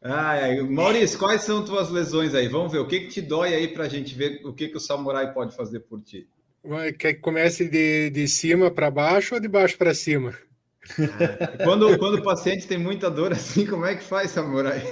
Ah, 0.05 0.35
Maurício, 0.69 1.19
quais 1.19 1.43
são 1.43 1.65
tuas 1.65 1.89
lesões 1.89 2.35
aí? 2.35 2.49
Vamos 2.49 2.73
ver 2.73 2.79
o 2.79 2.89
que, 2.89 3.01
que 3.01 3.09
te 3.09 3.21
dói 3.21 3.55
aí 3.55 3.69
para 3.69 3.85
a 3.85 3.89
gente 3.89 4.15
ver 4.15 4.41
o 4.45 4.53
que, 4.53 4.69
que 4.69 4.77
o 4.77 4.81
Samurai 4.81 5.33
pode 5.33 5.55
fazer 5.55 5.81
por 5.81 6.01
ti. 6.01 6.27
Quer 6.99 7.15
que 7.15 7.21
comece 7.21 7.69
de, 7.69 8.11
de 8.11 8.27
cima 8.27 8.71
para 8.71 8.91
baixo 8.91 9.35
ou 9.35 9.41
de 9.41 9.47
baixo 9.47 9.79
para 9.79 9.95
cima? 9.95 10.37
Ah, 10.99 11.65
quando, 11.65 11.99
quando 11.99 12.17
o 12.17 12.23
paciente 12.23 12.67
tem 12.67 12.79
muita 12.79 13.11
dor 13.11 13.33
assim, 13.33 13.67
como 13.67 13.87
é 13.87 13.95
que 13.95 14.03
faz, 14.03 14.31
Samurai? 14.31 14.83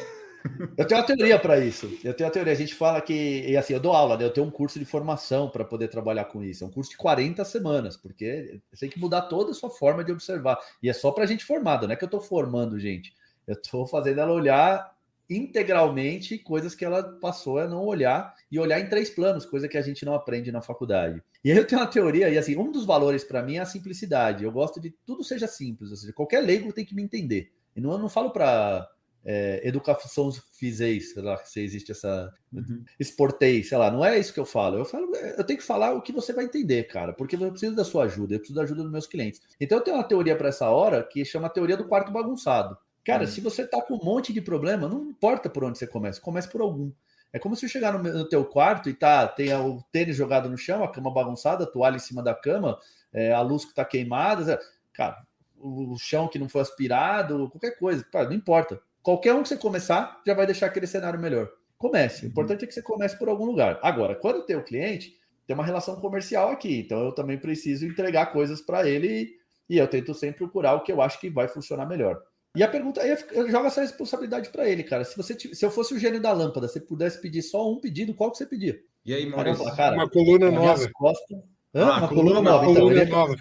Eu 0.77 0.87
tenho 0.87 1.01
uma 1.01 1.07
teoria 1.07 1.39
para 1.39 1.59
isso. 1.59 1.87
Eu 2.03 2.15
tenho 2.15 2.27
uma 2.27 2.33
teoria. 2.33 2.53
A 2.53 2.57
gente 2.57 2.75
fala 2.75 3.01
que, 3.01 3.45
e 3.47 3.57
assim, 3.57 3.75
eu 3.75 3.81
dou 3.81 3.93
aula, 3.93 4.17
né? 4.17 4.25
Eu 4.25 4.31
tenho 4.33 4.47
um 4.47 4.51
curso 4.51 4.79
de 4.79 4.85
formação 4.85 5.51
para 5.51 5.65
poder 5.65 5.89
trabalhar 5.89 6.25
com 6.25 6.43
isso. 6.43 6.65
É 6.65 6.67
um 6.67 6.71
curso 6.71 6.91
de 6.91 6.97
40 6.97 7.45
semanas, 7.45 7.97
porque 7.97 8.61
você 8.73 8.87
tem 8.87 8.91
que 8.91 8.99
mudar 8.99 9.23
toda 9.23 9.51
a 9.51 9.55
sua 9.55 9.71
forma 9.71 10.03
de 10.03 10.13
observar. 10.13 10.59
E 10.83 10.89
é 10.89 10.93
só 10.93 11.11
para 11.11 11.27
gente 11.27 11.45
formada, 11.45 11.87
não 11.87 11.93
é 11.93 11.97
que 11.97 12.05
eu 12.05 12.07
estou 12.07 12.21
formando 12.21 12.79
gente. 12.79 13.13
Eu 13.47 13.55
estou 13.55 13.87
fazendo 13.87 14.21
ela 14.21 14.33
olhar 14.33 14.91
integralmente 15.31 16.37
coisas 16.39 16.75
que 16.75 16.85
ela 16.85 17.03
passou 17.21 17.59
a 17.59 17.69
não 17.69 17.85
olhar 17.85 18.35
e 18.51 18.59
olhar 18.59 18.81
em 18.81 18.89
três 18.89 19.09
planos, 19.09 19.47
coisa 19.47 19.69
que 19.69 19.79
a 19.79 19.83
gente 19.83 20.05
não 20.05 20.13
aprende 20.13 20.51
na 20.51 20.61
faculdade. 20.61 21.23
E 21.45 21.53
aí 21.53 21.57
eu 21.57 21.67
tenho 21.67 21.81
uma 21.81 21.87
teoria, 21.87 22.29
e 22.29 22.37
assim, 22.37 22.57
um 22.57 22.73
dos 22.73 22.85
valores 22.85 23.23
para 23.23 23.43
mim 23.43 23.57
é 23.57 23.61
a 23.61 23.67
simplicidade. 23.67 24.45
Eu 24.45 24.51
gosto 24.51 24.81
de 24.81 24.91
tudo 25.07 25.23
seja 25.23 25.47
simples, 25.47 25.91
ou 25.91 25.97
seja, 25.97 26.13
qualquer 26.13 26.41
leigo 26.41 26.73
tem 26.73 26.85
que 26.85 26.95
me 26.95 27.03
entender. 27.03 27.53
E 27.77 27.81
não, 27.81 27.93
eu 27.93 27.99
não 27.99 28.09
falo 28.09 28.31
para 28.31 28.89
é, 29.25 29.61
educação 29.67 30.31
fizeis, 30.53 31.13
sei 31.13 31.23
lá, 31.23 31.37
se 31.39 31.61
existe 31.61 31.93
essa 31.93 32.33
uhum. 32.53 32.85
exportei, 32.99 33.63
sei 33.63 33.79
lá, 33.79 33.91
não 33.91 34.05
é 34.05 34.19
isso 34.19 34.33
que 34.33 34.41
eu 34.41 34.45
falo. 34.45 34.79
Eu 34.79 34.85
falo, 34.85 35.15
eu 35.15 35.45
tenho 35.45 35.59
que 35.59 35.65
falar 35.65 35.93
o 35.95 36.03
que 36.03 36.13
você 36.13 36.33
vai 36.33 36.45
entender, 36.45 36.85
cara, 36.85 37.13
porque 37.13 37.37
eu 37.37 37.51
preciso 37.51 37.75
da 37.75 37.85
sua 37.85 38.05
ajuda, 38.05 38.35
eu 38.35 38.39
preciso 38.39 38.57
da 38.57 38.63
ajuda 38.65 38.83
dos 38.83 38.93
meus 38.93 39.07
clientes. 39.07 39.41
Então 39.61 39.79
eu 39.79 39.85
tenho 39.85 39.97
uma 39.97 40.05
teoria 40.05 40.37
para 40.37 40.49
essa 40.49 40.69
hora 40.69 41.03
que 41.03 41.25
chama 41.25 41.47
a 41.47 41.51
teoria 41.51 41.77
do 41.77 41.87
quarto 41.87 42.11
bagunçado. 42.11 42.77
Cara, 43.05 43.23
uhum. 43.23 43.29
se 43.29 43.41
você 43.41 43.67
tá 43.67 43.81
com 43.81 43.95
um 43.95 44.05
monte 44.05 44.33
de 44.33 44.41
problema, 44.41 44.89
não 44.89 45.05
importa 45.05 45.49
por 45.49 45.65
onde 45.65 45.79
você 45.79 45.87
começa, 45.87 46.21
comece 46.21 46.49
por 46.49 46.61
algum. 46.61 46.93
É 47.33 47.39
como 47.39 47.55
se 47.57 47.65
eu 47.65 47.71
chegar 47.71 47.93
no, 47.93 48.03
no 48.03 48.29
teu 48.29 48.45
quarto 48.45 48.91
e 48.91 48.95
tá, 48.95 49.27
tem 49.27 49.55
o 49.55 49.83
tênis 49.93 50.17
jogado 50.17 50.49
no 50.49 50.59
chão, 50.59 50.83
a 50.83 50.91
cama 50.91 51.13
bagunçada, 51.13 51.65
a 51.65 51.67
toalha 51.67 51.97
em 51.97 52.01
cima 52.01 52.23
da 52.23 52.35
cama, 52.35 52.79
é, 53.13 53.33
a 53.33 53.41
luz 53.41 53.65
que 53.65 53.75
tá 53.75 53.85
queimada, 53.85 54.61
cara, 54.93 55.25
o, 55.57 55.93
o 55.93 55.99
chão 55.99 56.29
que 56.29 56.39
não 56.39 56.49
foi 56.49 56.61
aspirado, 56.61 57.49
qualquer 57.51 57.79
coisa, 57.79 58.05
cara, 58.05 58.29
não 58.29 58.35
importa 58.35 58.81
Qualquer 59.03 59.35
um 59.35 59.43
que 59.43 59.49
você 59.49 59.57
começar 59.57 60.21
já 60.27 60.35
vai 60.35 60.47
deixar 60.47 60.67
aquele 60.67 60.87
cenário 60.87 61.19
melhor. 61.19 61.51
Comece. 61.79 62.23
O 62.23 62.25
uhum. 62.25 62.31
importante 62.31 62.65
é 62.65 62.67
que 62.67 62.75
você 62.75 62.83
comece 62.83 63.19
por 63.19 63.29
algum 63.29 63.47
lugar. 63.47 63.79
Agora, 63.83 64.15
quando 64.15 64.45
tem 64.45 64.57
o 64.57 64.65
cliente, 64.65 65.17
tem 65.47 65.55
uma 65.55 65.65
relação 65.65 65.97
comercial 65.97 66.51
aqui. 66.51 66.81
Então 66.81 67.05
eu 67.05 67.13
também 67.13 67.39
preciso 67.39 67.87
entregar 67.87 68.27
coisas 68.27 68.61
para 68.61 68.87
ele 68.89 69.35
e 69.69 69.79
eu 69.79 69.89
tento 69.89 70.13
sempre 70.13 70.39
procurar 70.39 70.75
o 70.75 70.83
que 70.83 70.93
eu 70.93 71.01
acho 71.01 71.19
que 71.19 71.31
vai 71.31 71.49
funcionar 71.49 71.87
melhor. 71.87 72.21
E 72.57 72.63
a 72.63 72.69
pergunta 72.69 73.01
aí 73.01 73.17
eu 73.33 73.51
jogo 73.51 73.67
essa 73.67 73.81
responsabilidade 73.81 74.51
para 74.51 74.69
ele, 74.69 74.83
cara. 74.83 75.05
Se 75.05 75.17
você 75.17 75.39
se 75.39 75.65
eu 75.65 75.71
fosse 75.71 75.95
o 75.95 75.99
gênio 75.99 76.21
da 76.21 76.33
lâmpada, 76.33 76.67
se 76.67 76.81
pudesse 76.81 77.21
pedir 77.21 77.43
só 77.43 77.71
um 77.71 77.81
pedido, 77.81 78.15
qual 78.15 78.31
que 78.31 78.39
você 78.39 78.47
pedia? 78.47 78.81
E 79.05 79.15
aí, 79.15 79.25
Maurício? 79.25 79.65
Cara, 79.77 79.95
uma 79.95 80.11
coluna 80.11 80.51
nova. 80.51 80.91
Costas, 80.93 81.39
ah, 81.75 81.99
uma 81.99 82.09
coluna, 82.09 82.41
coluna 82.41 82.43
nova. 82.43 82.65
Então, 82.65 82.75
coluna 82.75 83.03
ele, 83.03 83.11
nova. 83.11 83.37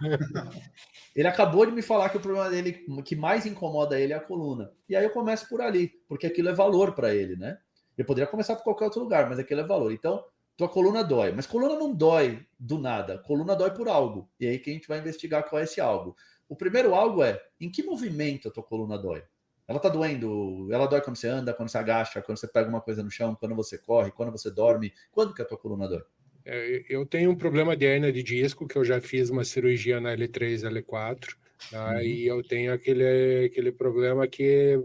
Ele 1.15 1.27
acabou 1.27 1.65
de 1.65 1.71
me 1.71 1.81
falar 1.81 2.09
que 2.09 2.17
o 2.17 2.19
problema 2.21 2.49
dele, 2.49 2.85
que 3.03 3.15
mais 3.15 3.45
incomoda 3.45 3.99
ele 3.99 4.13
é 4.13 4.15
a 4.15 4.21
coluna. 4.21 4.71
E 4.87 4.95
aí 4.95 5.03
eu 5.03 5.09
começo 5.09 5.49
por 5.49 5.61
ali, 5.61 5.91
porque 6.07 6.27
aquilo 6.27 6.49
é 6.49 6.53
valor 6.53 6.93
para 6.93 7.13
ele, 7.13 7.35
né? 7.35 7.57
Eu 7.97 8.05
poderia 8.05 8.29
começar 8.29 8.55
por 8.55 8.63
qualquer 8.63 8.85
outro 8.85 9.01
lugar, 9.01 9.27
mas 9.27 9.39
aquilo 9.39 9.61
é 9.61 9.67
valor. 9.67 9.91
Então, 9.91 10.23
tua 10.55 10.69
coluna 10.69 11.03
dói. 11.03 11.31
Mas 11.31 11.47
coluna 11.47 11.75
não 11.75 11.93
dói 11.93 12.45
do 12.57 12.77
nada. 12.77 13.17
Coluna 13.17 13.55
dói 13.55 13.71
por 13.71 13.89
algo. 13.89 14.29
E 14.39 14.47
aí 14.47 14.59
que 14.59 14.69
a 14.69 14.73
gente 14.73 14.87
vai 14.87 14.99
investigar 14.99 15.49
qual 15.49 15.59
é 15.59 15.63
esse 15.65 15.81
algo. 15.81 16.15
O 16.49 16.55
primeiro 16.55 16.95
algo 16.95 17.23
é 17.23 17.39
em 17.61 17.69
que 17.69 17.83
movimento 17.83 18.47
a 18.47 18.51
tua 18.51 18.63
coluna 18.63 18.97
dói? 18.97 19.23
Ela 19.67 19.79
tá 19.79 19.87
doendo, 19.87 20.67
ela 20.71 20.87
dói 20.87 20.99
quando 20.99 21.15
você 21.15 21.27
anda, 21.27 21.53
quando 21.53 21.69
você 21.69 21.77
agacha, 21.77 22.23
quando 22.23 22.39
você 22.39 22.47
pega 22.47 22.67
uma 22.67 22.81
coisa 22.81 23.03
no 23.03 23.11
chão, 23.11 23.35
quando 23.35 23.55
você 23.55 23.77
corre, 23.77 24.11
quando 24.11 24.31
você 24.31 24.49
dorme. 24.49 24.91
Quando 25.11 25.33
que 25.33 25.43
a 25.43 25.45
tua 25.45 25.59
coluna 25.59 25.87
dói? 25.87 26.01
É, 26.43 26.83
eu 26.89 27.05
tenho 27.05 27.29
um 27.29 27.35
problema 27.35 27.77
de 27.77 27.85
hernia 27.85 28.11
de 28.11 28.23
disco, 28.23 28.67
que 28.67 28.75
eu 28.75 28.83
já 28.83 28.99
fiz 28.99 29.29
uma 29.29 29.43
cirurgia 29.43 30.01
na 30.01 30.15
L3, 30.17 30.63
L4, 30.63 31.35
tá? 31.69 31.91
uhum. 31.91 32.01
e 32.01 32.25
eu 32.25 32.41
tenho 32.41 32.73
aquele, 32.73 33.45
aquele 33.45 33.71
problema 33.71 34.27
que 34.27 34.81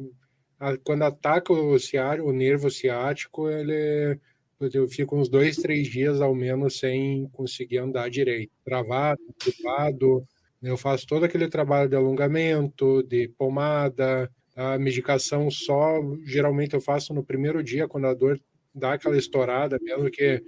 quando 0.83 1.03
ataca 1.03 1.53
o 1.53 1.79
ciático, 1.79 2.29
o 2.29 2.33
nervo 2.33 2.70
ciático, 2.70 3.48
ele 3.48 4.18
eu 4.61 4.88
fico 4.88 5.16
uns 5.16 5.29
dois, 5.29 5.57
três 5.57 5.88
dias 5.88 6.20
ao 6.20 6.35
menos 6.35 6.79
sem 6.79 7.29
conseguir 7.33 7.79
andar 7.79 8.09
direito, 8.09 8.53
travado, 8.64 9.20
travado. 9.38 10.27
Eu 10.64 10.79
faço 10.79 11.07
todo 11.07 11.24
aquele 11.24 11.48
trabalho 11.48 11.88
de 11.88 11.94
alongamento, 11.94 13.03
de 13.03 13.29
pomada, 13.37 14.31
a 14.57 14.79
medicação 14.79 15.50
só, 15.50 16.00
geralmente 16.24 16.74
eu 16.74 16.81
faço 16.81 17.12
no 17.12 17.22
primeiro 17.22 17.62
dia, 17.62 17.87
quando 17.87 18.07
a 18.07 18.14
dor 18.14 18.40
dar 18.74 18.94
aquela 18.94 19.16
estourada 19.16 19.79
mesmo, 19.81 20.11
que 20.11 20.42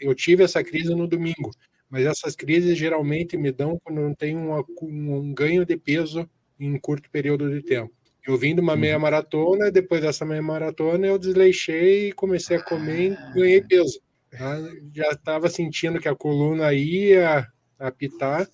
eu 0.00 0.14
tive 0.14 0.44
essa 0.44 0.62
crise 0.62 0.94
no 0.94 1.08
domingo, 1.08 1.50
mas 1.88 2.04
essas 2.04 2.36
crises 2.36 2.76
geralmente 2.76 3.36
me 3.36 3.50
dão 3.50 3.78
quando 3.82 4.02
não 4.02 4.14
tem 4.14 4.36
uma, 4.36 4.64
um 4.82 5.32
ganho 5.32 5.64
de 5.64 5.76
peso 5.76 6.28
em 6.60 6.78
curto 6.78 7.10
período 7.10 7.50
de 7.50 7.62
tempo. 7.62 7.92
Eu 8.26 8.36
vim 8.36 8.54
de 8.54 8.60
uma 8.60 8.76
meia 8.76 8.94
uhum. 8.96 9.02
maratona, 9.02 9.70
depois 9.70 10.00
dessa 10.00 10.24
meia 10.24 10.42
maratona 10.42 11.06
eu 11.06 11.18
desleixei 11.18 12.08
e 12.08 12.12
comecei 12.12 12.56
a 12.56 12.62
comer 12.62 13.12
e 13.12 13.34
ganhei 13.34 13.62
peso. 13.62 14.00
Tá? 14.30 14.58
Já 14.94 15.08
estava 15.10 15.48
sentindo 15.48 15.98
que 15.98 16.08
a 16.08 16.14
coluna 16.14 16.72
ia 16.72 17.46
apitar. 17.78 18.48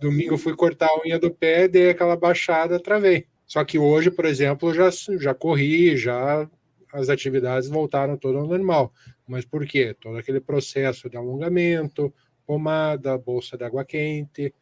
Domingo 0.00 0.38
fui 0.38 0.56
cortar 0.56 0.88
a 0.88 1.00
unha 1.04 1.18
do 1.18 1.30
pé, 1.30 1.68
dei 1.68 1.90
aquela 1.90 2.16
baixada, 2.16 2.80
travei. 2.80 3.26
Só 3.46 3.64
que 3.64 3.78
hoje, 3.78 4.10
por 4.10 4.24
exemplo, 4.24 4.72
já, 4.72 4.88
já 5.18 5.34
corri, 5.34 5.96
já 5.96 6.48
as 6.92 7.08
atividades 7.08 7.68
voltaram 7.68 8.16
todo 8.16 8.38
ao 8.38 8.46
normal. 8.46 8.92
Mas 9.26 9.44
por 9.44 9.66
quê? 9.66 9.94
Todo 10.00 10.18
aquele 10.18 10.40
processo 10.40 11.08
de 11.10 11.16
alongamento, 11.16 12.12
pomada, 12.46 13.18
bolsa 13.18 13.56
de 13.56 13.64
água 13.64 13.84
quente, 13.84 14.54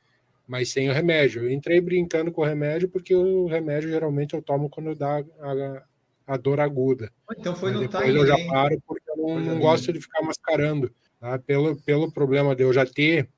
mas 0.47 0.71
sem 0.71 0.91
o 0.91 0.93
remédio. 0.93 1.43
Eu 1.45 1.51
entrei 1.51 1.81
brincando 1.81 2.33
com 2.33 2.43
o 2.43 2.45
remédio 2.45 2.89
porque 2.89 3.15
o 3.15 3.47
remédio 3.47 3.91
geralmente 3.91 4.35
eu 4.35 4.43
tomo 4.43 4.69
quando 4.69 4.95
dá 4.95 5.25
a, 5.41 5.83
a 6.27 6.37
dor 6.37 6.61
aguda. 6.61 7.13
Então 7.37 7.55
foi 7.55 7.71
no 7.71 7.81
depois 7.81 8.05
time, 8.05 8.19
eu 8.19 8.27
já 8.27 8.37
paro 8.47 8.83
porque 8.87 9.11
eu 9.11 9.17
não, 9.17 9.41
não 9.41 9.61
gosto 9.61 9.93
de 9.93 10.01
ficar 10.01 10.23
mascarando. 10.23 10.91
Tá? 11.21 11.39
Pelo, 11.39 11.77
pelo 11.83 12.11
problema 12.11 12.57
de 12.57 12.63
eu 12.63 12.73
já 12.73 12.85
ter 12.85 13.29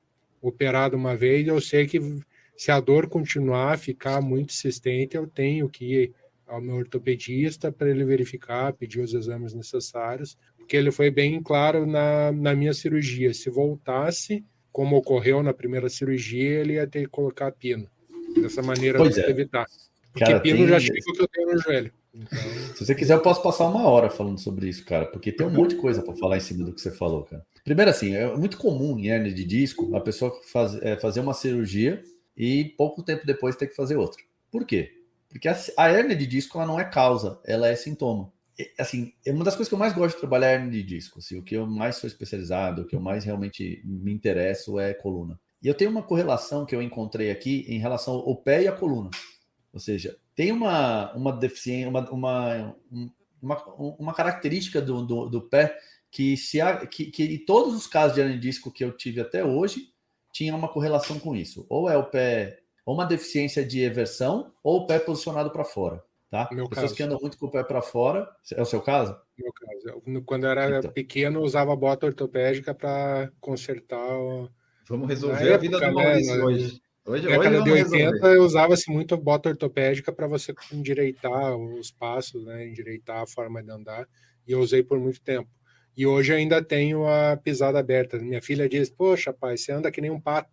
operado 0.41 0.97
uma 0.97 1.15
vez, 1.15 1.47
eu 1.47 1.61
sei 1.61 1.85
que 1.85 1.99
se 2.55 2.71
a 2.71 2.79
dor 2.79 3.07
continuar, 3.07 3.77
ficar 3.77 4.21
muito 4.21 4.51
insistente, 4.51 5.15
eu 5.15 5.27
tenho 5.27 5.69
que 5.69 5.85
ir 5.85 6.13
ao 6.47 6.61
meu 6.61 6.75
ortopedista 6.75 7.71
para 7.71 7.89
ele 7.89 8.03
verificar, 8.03 8.73
pedir 8.73 8.99
os 8.99 9.13
exames 9.13 9.53
necessários, 9.53 10.37
porque 10.57 10.75
ele 10.75 10.91
foi 10.91 11.09
bem 11.09 11.41
claro 11.41 11.85
na, 11.85 12.31
na 12.31 12.53
minha 12.53 12.73
cirurgia. 12.73 13.33
Se 13.33 13.49
voltasse, 13.49 14.43
como 14.71 14.97
ocorreu 14.97 15.41
na 15.41 15.53
primeira 15.53 15.89
cirurgia, 15.89 16.59
ele 16.59 16.73
ia 16.73 16.85
ter 16.85 17.01
que 17.01 17.07
colocar 17.07 17.51
pino. 17.51 17.87
Dessa 18.41 18.61
maneira, 18.61 18.97
pois 18.97 19.17
é. 19.17 19.29
evitar. 19.29 19.65
Porque 20.11 20.25
cara, 20.25 20.39
pino 20.39 20.57
tem... 20.59 20.67
já 20.67 20.79
chega 20.79 20.99
o 20.99 21.13
que 21.13 21.21
eu 21.21 21.27
tenho 21.27 21.53
no 21.53 21.57
joelho. 21.57 21.91
Então... 22.13 22.39
Se 22.75 22.85
você 22.85 22.95
quiser, 22.95 23.13
eu 23.13 23.21
posso 23.21 23.41
passar 23.41 23.65
uma 23.67 23.87
hora 23.87 24.09
falando 24.09 24.39
sobre 24.39 24.67
isso, 24.67 24.85
cara, 24.85 25.05
porque 25.05 25.31
tem 25.31 25.47
um 25.47 25.51
monte 25.51 25.71
de 25.71 25.77
coisa 25.77 26.01
para 26.01 26.15
falar 26.15 26.37
em 26.37 26.41
cima 26.41 26.65
do 26.65 26.73
que 26.73 26.81
você 26.81 26.91
falou, 26.91 27.23
cara. 27.23 27.45
Primeiro, 27.63 27.91
assim, 27.91 28.15
é 28.15 28.35
muito 28.35 28.57
comum 28.57 28.97
em 28.97 29.07
hernia 29.07 29.33
de 29.33 29.45
disco 29.45 29.95
a 29.95 30.01
pessoa 30.01 30.39
faz, 30.51 30.75
é, 30.81 30.97
fazer 30.97 31.19
uma 31.19 31.33
cirurgia 31.33 32.03
e 32.35 32.65
pouco 32.77 33.03
tempo 33.03 33.25
depois 33.25 33.55
ter 33.55 33.67
que 33.67 33.75
fazer 33.75 33.97
outra. 33.97 34.21
Por 34.51 34.65
quê? 34.65 34.91
Porque 35.29 35.47
a, 35.47 35.57
a 35.77 35.91
hernia 35.91 36.15
de 36.15 36.25
disco 36.25 36.57
ela 36.57 36.67
não 36.67 36.79
é 36.79 36.83
causa, 36.83 37.39
ela 37.45 37.67
é 37.67 37.75
sintoma. 37.75 38.31
E, 38.57 38.69
assim, 38.77 39.13
é 39.25 39.31
uma 39.31 39.43
das 39.43 39.55
coisas 39.55 39.69
que 39.69 39.75
eu 39.75 39.79
mais 39.79 39.93
gosto 39.93 40.15
de 40.15 40.21
trabalhar 40.21 40.51
é 40.51 40.55
hernia 40.55 40.71
de 40.71 40.83
disco. 40.83 41.19
Assim, 41.19 41.37
o 41.37 41.43
que 41.43 41.55
eu 41.55 41.65
mais 41.65 41.95
sou 41.95 42.07
especializado, 42.07 42.81
o 42.81 42.85
que 42.85 42.95
eu 42.95 42.99
mais 42.99 43.23
realmente 43.23 43.81
me 43.85 44.11
interesso 44.11 44.79
é 44.79 44.93
coluna. 44.93 45.39
E 45.61 45.67
eu 45.67 45.75
tenho 45.75 45.91
uma 45.91 46.01
correlação 46.01 46.65
que 46.65 46.75
eu 46.75 46.81
encontrei 46.81 47.29
aqui 47.29 47.65
em 47.67 47.77
relação 47.77 48.15
ao 48.15 48.35
pé 48.35 48.63
e 48.63 48.67
à 48.67 48.71
coluna. 48.71 49.11
Ou 49.71 49.79
seja, 49.79 50.17
tem 50.35 50.51
uma, 50.51 51.13
uma 51.13 51.31
deficiência, 51.31 51.87
uma, 51.87 52.09
uma, 52.09 52.75
uma, 53.41 53.63
uma 53.77 54.13
característica 54.13 54.81
do, 54.81 55.05
do, 55.05 55.29
do, 55.29 55.41
pé 55.41 55.77
que, 56.11 56.35
se 56.35 56.59
há, 56.59 56.85
que, 56.85 57.05
que 57.05 57.23
em 57.23 57.45
todos 57.45 57.73
os 57.73 57.87
casos 57.87 58.15
de 58.15 58.21
hernia 58.21 58.35
de 58.35 58.41
disco 58.41 58.71
que 58.71 58.83
eu 58.83 58.91
tive 58.91 59.21
até 59.21 59.43
hoje, 59.43 59.87
tinha 60.31 60.55
uma 60.55 60.67
correlação 60.67 61.17
com 61.17 61.35
isso. 61.35 61.65
Ou 61.69 61.89
é 61.89 61.97
o 61.97 62.03
pé 62.03 62.59
ou 62.85 62.95
uma 62.95 63.05
deficiência 63.05 63.65
de 63.65 63.81
eversão 63.81 64.51
ou 64.63 64.81
o 64.81 64.87
pé 64.87 64.99
posicionado 64.99 65.51
para 65.51 65.63
fora. 65.63 66.03
Tá? 66.29 66.49
Meu 66.51 66.67
Pessoas 66.67 66.91
caso. 66.91 66.95
que 66.95 67.03
andam 67.03 67.19
muito 67.21 67.37
com 67.37 67.45
o 67.45 67.51
pé 67.51 67.63
para 67.63 67.81
fora. 67.81 68.29
É 68.53 68.61
o 68.61 68.65
seu 68.65 68.81
caso? 68.81 69.17
Meu 69.37 69.51
caso. 69.53 70.01
Eu, 70.05 70.23
quando 70.23 70.45
eu 70.45 70.51
era 70.51 70.79
então. 70.79 70.91
pequeno, 70.91 71.39
eu 71.39 71.43
usava 71.43 71.75
bota 71.75 72.05
ortopédica 72.05 72.73
para 72.73 73.31
consertar. 73.39 74.17
O... 74.17 74.49
Vamos 74.87 75.09
resolver 75.09 75.43
época, 75.43 75.55
a 75.55 75.57
vida 75.57 75.79
do 75.79 75.85
né, 75.85 75.91
Maurício 75.91 76.37
né, 76.37 76.43
hoje. 76.43 76.81
Hoje, 77.03 77.27
na 77.27 77.37
década 77.37 77.63
de 77.63 77.71
80 77.71 78.27
eu 78.27 78.43
usava-se 78.43 78.91
muito 78.91 79.17
bota 79.17 79.49
ortopédica 79.49 80.13
para 80.13 80.27
você 80.27 80.53
endireitar 80.71 81.55
os 81.57 81.91
passos, 81.91 82.45
né? 82.45 82.67
endireitar 82.67 83.23
a 83.23 83.27
forma 83.27 83.63
de 83.63 83.71
andar, 83.71 84.07
e 84.47 84.51
eu 84.51 84.59
usei 84.59 84.83
por 84.83 84.99
muito 84.99 85.19
tempo. 85.19 85.49
E 85.95 86.05
hoje 86.05 86.33
ainda 86.33 86.63
tenho 86.63 87.05
a 87.05 87.37
pisada 87.37 87.79
aberta. 87.79 88.17
Minha 88.17 88.41
filha 88.41 88.67
diz: 88.67 88.89
Poxa, 88.89 89.33
pai, 89.33 89.57
você 89.57 89.71
anda 89.71 89.91
que 89.91 90.01
nem 90.01 90.09
um 90.09 90.19
pato. 90.19 90.49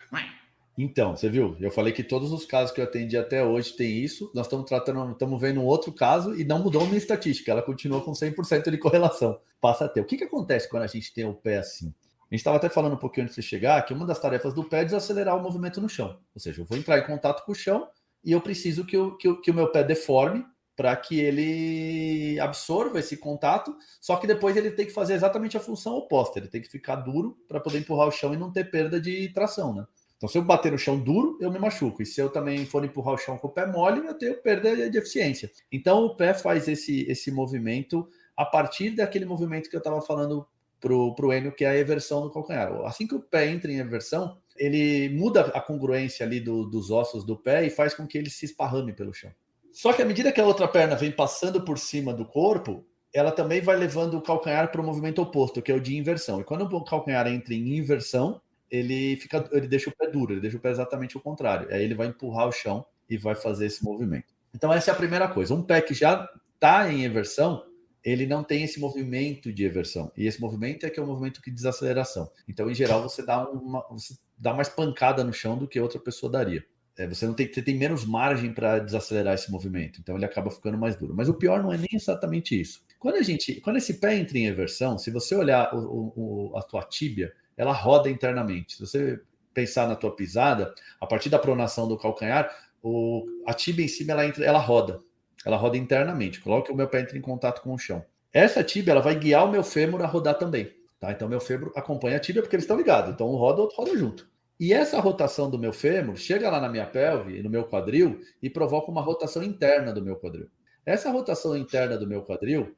Então, 0.76 1.16
você 1.16 1.28
viu? 1.28 1.56
Eu 1.58 1.72
falei 1.72 1.92
que 1.92 2.04
todos 2.04 2.30
os 2.30 2.44
casos 2.44 2.72
que 2.72 2.80
eu 2.80 2.84
atendi 2.84 3.16
até 3.16 3.44
hoje 3.44 3.72
tem 3.72 3.98
isso. 3.98 4.30
Nós 4.32 4.46
estamos 4.46 4.64
tratando, 4.64 5.10
estamos 5.10 5.40
vendo 5.40 5.60
um 5.60 5.64
outro 5.64 5.92
caso 5.92 6.38
e 6.38 6.44
não 6.44 6.62
mudou 6.62 6.86
minha 6.86 6.98
estatística. 6.98 7.50
Ela 7.50 7.62
continua 7.62 8.00
com 8.00 8.12
100% 8.12 8.70
de 8.70 8.78
correlação. 8.78 9.40
Passa 9.60 9.86
a 9.86 9.88
ter. 9.88 10.00
O 10.00 10.04
que, 10.04 10.16
que 10.16 10.24
acontece 10.24 10.68
quando 10.68 10.84
a 10.84 10.86
gente 10.86 11.12
tem 11.12 11.24
o 11.24 11.34
pé 11.34 11.58
assim? 11.58 11.92
A 12.30 12.34
gente 12.34 12.40
estava 12.40 12.58
até 12.58 12.68
falando 12.68 12.92
um 12.92 12.98
pouquinho 12.98 13.24
antes 13.24 13.34
de 13.34 13.42
chegar 13.42 13.82
que 13.82 13.92
uma 13.92 14.06
das 14.06 14.20
tarefas 14.20 14.54
do 14.54 14.62
pé 14.62 14.82
é 14.82 14.84
desacelerar 14.84 15.36
o 15.36 15.42
movimento 15.42 15.80
no 15.80 15.88
chão. 15.88 16.18
Ou 16.34 16.40
seja, 16.40 16.60
eu 16.60 16.64
vou 16.64 16.78
entrar 16.78 16.98
em 16.98 17.06
contato 17.06 17.44
com 17.44 17.52
o 17.52 17.54
chão 17.54 17.88
e 18.22 18.30
eu 18.30 18.40
preciso 18.40 18.84
que, 18.84 18.96
eu, 18.96 19.16
que, 19.16 19.34
que 19.36 19.50
o 19.50 19.54
meu 19.54 19.72
pé 19.72 19.82
deforme 19.82 20.44
para 20.78 20.94
que 20.94 21.18
ele 21.18 22.38
absorva 22.38 23.00
esse 23.00 23.16
contato, 23.16 23.76
só 24.00 24.14
que 24.14 24.28
depois 24.28 24.56
ele 24.56 24.70
tem 24.70 24.86
que 24.86 24.92
fazer 24.92 25.14
exatamente 25.14 25.56
a 25.56 25.60
função 25.60 25.96
oposta, 25.96 26.38
ele 26.38 26.46
tem 26.46 26.62
que 26.62 26.68
ficar 26.68 26.94
duro 26.94 27.36
para 27.48 27.58
poder 27.58 27.80
empurrar 27.80 28.06
o 28.06 28.12
chão 28.12 28.32
e 28.32 28.36
não 28.36 28.52
ter 28.52 28.70
perda 28.70 29.00
de 29.00 29.28
tração, 29.30 29.74
né? 29.74 29.84
Então, 30.16 30.28
se 30.28 30.38
eu 30.38 30.42
bater 30.42 30.70
no 30.70 30.78
chão 30.78 30.96
duro, 30.96 31.36
eu 31.40 31.50
me 31.50 31.58
machuco. 31.58 32.00
E 32.00 32.06
se 32.06 32.20
eu 32.20 32.28
também 32.28 32.64
for 32.64 32.84
empurrar 32.84 33.14
o 33.14 33.18
chão 33.18 33.36
com 33.36 33.48
o 33.48 33.50
pé 33.50 33.66
mole, 33.66 34.06
eu 34.06 34.14
tenho 34.14 34.40
perda 34.40 34.88
de 34.88 34.98
eficiência. 34.98 35.50
Então, 35.70 36.04
o 36.04 36.16
pé 36.16 36.32
faz 36.32 36.68
esse, 36.68 37.02
esse 37.08 37.32
movimento 37.32 38.08
a 38.36 38.44
partir 38.44 38.90
daquele 38.90 39.24
movimento 39.24 39.68
que 39.68 39.74
eu 39.74 39.78
estava 39.78 40.00
falando 40.00 40.46
para 40.80 40.92
o 40.92 41.32
Enio, 41.32 41.52
que 41.52 41.64
é 41.64 41.70
a 41.70 41.76
eversão 41.76 42.22
do 42.22 42.30
calcanhar. 42.30 42.72
Assim 42.84 43.06
que 43.06 43.16
o 43.16 43.20
pé 43.20 43.48
entra 43.48 43.70
em 43.70 43.78
eversão, 43.78 44.38
ele 44.56 45.08
muda 45.08 45.40
a 45.40 45.60
congruência 45.60 46.24
ali 46.24 46.38
do, 46.40 46.64
dos 46.64 46.90
ossos 46.90 47.24
do 47.24 47.36
pé 47.36 47.66
e 47.66 47.70
faz 47.70 47.94
com 47.94 48.06
que 48.06 48.16
ele 48.16 48.30
se 48.30 48.44
esparrame 48.44 48.92
pelo 48.92 49.12
chão. 49.12 49.32
Só 49.72 49.92
que 49.92 50.02
à 50.02 50.04
medida 50.04 50.32
que 50.32 50.40
a 50.40 50.46
outra 50.46 50.66
perna 50.66 50.96
vem 50.96 51.10
passando 51.10 51.64
por 51.64 51.78
cima 51.78 52.12
do 52.12 52.24
corpo, 52.24 52.84
ela 53.12 53.30
também 53.30 53.60
vai 53.60 53.76
levando 53.76 54.14
o 54.14 54.22
calcanhar 54.22 54.70
para 54.70 54.80
o 54.80 54.84
movimento 54.84 55.22
oposto, 55.22 55.62
que 55.62 55.72
é 55.72 55.74
o 55.74 55.80
de 55.80 55.96
inversão. 55.96 56.40
E 56.40 56.44
quando 56.44 56.62
o 56.62 56.84
calcanhar 56.84 57.26
entra 57.26 57.54
em 57.54 57.78
inversão, 57.78 58.40
ele 58.70 59.16
fica, 59.16 59.48
ele 59.52 59.66
deixa 59.66 59.90
o 59.90 59.96
pé 59.96 60.10
duro, 60.10 60.34
ele 60.34 60.40
deixa 60.40 60.56
o 60.56 60.60
pé 60.60 60.70
exatamente 60.70 61.16
o 61.16 61.20
contrário. 61.20 61.68
Aí 61.72 61.82
ele 61.82 61.94
vai 61.94 62.08
empurrar 62.08 62.48
o 62.48 62.52
chão 62.52 62.84
e 63.08 63.16
vai 63.16 63.34
fazer 63.34 63.66
esse 63.66 63.82
movimento. 63.82 64.34
Então 64.54 64.72
essa 64.72 64.90
é 64.90 64.94
a 64.94 64.96
primeira 64.96 65.28
coisa. 65.28 65.54
Um 65.54 65.62
pé 65.62 65.80
que 65.80 65.94
já 65.94 66.28
está 66.54 66.92
em 66.92 67.04
eversão, 67.04 67.64
ele 68.04 68.26
não 68.26 68.42
tem 68.42 68.64
esse 68.64 68.78
movimento 68.78 69.52
de 69.52 69.64
eversão. 69.64 70.12
E 70.16 70.26
esse 70.26 70.40
movimento 70.40 70.84
é 70.84 70.90
que 70.90 70.98
é 70.98 71.02
o 71.02 71.06
um 71.06 71.08
movimento 71.08 71.40
de 71.42 71.50
desaceleração. 71.50 72.30
Então, 72.46 72.70
em 72.70 72.74
geral, 72.74 73.02
você 73.02 73.24
dá 73.24 73.48
uma, 73.48 73.86
você 73.90 74.14
dá 74.36 74.52
mais 74.52 74.68
pancada 74.68 75.24
no 75.24 75.32
chão 75.32 75.56
do 75.56 75.66
que 75.66 75.80
outra 75.80 75.98
pessoa 75.98 76.30
daria. 76.30 76.64
É, 76.98 77.06
você 77.06 77.24
não 77.26 77.32
tem, 77.32 77.46
você 77.50 77.62
tem 77.62 77.76
menos 77.76 78.04
margem 78.04 78.52
para 78.52 78.80
desacelerar 78.80 79.34
esse 79.34 79.50
movimento. 79.52 80.00
Então 80.00 80.16
ele 80.16 80.24
acaba 80.24 80.50
ficando 80.50 80.76
mais 80.76 80.96
duro. 80.96 81.14
Mas 81.14 81.28
o 81.28 81.34
pior 81.34 81.62
não 81.62 81.72
é 81.72 81.78
nem 81.78 81.88
exatamente 81.92 82.60
isso. 82.60 82.82
Quando 82.98 83.14
a 83.14 83.22
gente, 83.22 83.60
quando 83.60 83.76
esse 83.76 83.94
pé 83.94 84.16
entra 84.16 84.36
em 84.36 84.46
eversão, 84.46 84.98
se 84.98 85.10
você 85.10 85.36
olhar 85.36 85.72
o, 85.72 86.12
o, 86.16 86.58
a 86.58 86.62
tua 86.62 86.82
tíbia, 86.82 87.32
ela 87.56 87.72
roda 87.72 88.10
internamente. 88.10 88.74
Se 88.74 88.80
você 88.80 89.20
pensar 89.54 89.86
na 89.86 89.94
tua 89.94 90.14
pisada, 90.14 90.74
a 91.00 91.06
partir 91.06 91.28
da 91.28 91.38
pronação 91.38 91.86
do 91.86 91.96
calcanhar, 91.96 92.50
o, 92.82 93.24
a 93.46 93.54
tibia 93.54 93.84
em 93.84 93.88
cima 93.88 94.12
ela, 94.12 94.26
entra, 94.26 94.44
ela 94.44 94.58
roda. 94.58 95.00
Ela 95.46 95.56
roda 95.56 95.76
internamente. 95.76 96.40
Coloque 96.40 96.72
o 96.72 96.74
meu 96.74 96.88
pé 96.88 97.00
entra 97.00 97.16
em 97.16 97.20
contato 97.20 97.62
com 97.62 97.72
o 97.72 97.78
chão. 97.78 98.04
Essa 98.32 98.64
tibia 98.64 98.92
ela 98.92 99.00
vai 99.00 99.14
guiar 99.14 99.46
o 99.46 99.50
meu 99.50 99.62
fêmur 99.62 100.02
a 100.02 100.06
rodar 100.06 100.36
também. 100.36 100.72
Tá? 100.98 101.12
Então, 101.12 101.28
meu 101.28 101.40
fêmur 101.40 101.72
acompanha 101.76 102.16
a 102.16 102.20
tibia 102.20 102.42
porque 102.42 102.56
eles 102.56 102.64
estão 102.64 102.76
ligados. 102.76 103.12
Então, 103.12 103.30
um 103.30 103.36
roda, 103.36 103.60
outro 103.60 103.76
roda 103.76 103.96
junto. 103.96 104.28
E 104.58 104.72
essa 104.72 104.98
rotação 105.00 105.48
do 105.48 105.58
meu 105.58 105.72
fêmur 105.72 106.16
chega 106.16 106.50
lá 106.50 106.60
na 106.60 106.68
minha 106.68 106.86
pelve, 106.86 107.42
no 107.42 107.50
meu 107.50 107.64
quadril, 107.64 108.20
e 108.42 108.50
provoca 108.50 108.90
uma 108.90 109.00
rotação 109.00 109.42
interna 109.42 109.92
do 109.92 110.02
meu 110.02 110.16
quadril. 110.16 110.48
Essa 110.84 111.10
rotação 111.10 111.56
interna 111.56 111.96
do 111.96 112.06
meu 112.06 112.22
quadril, 112.22 112.74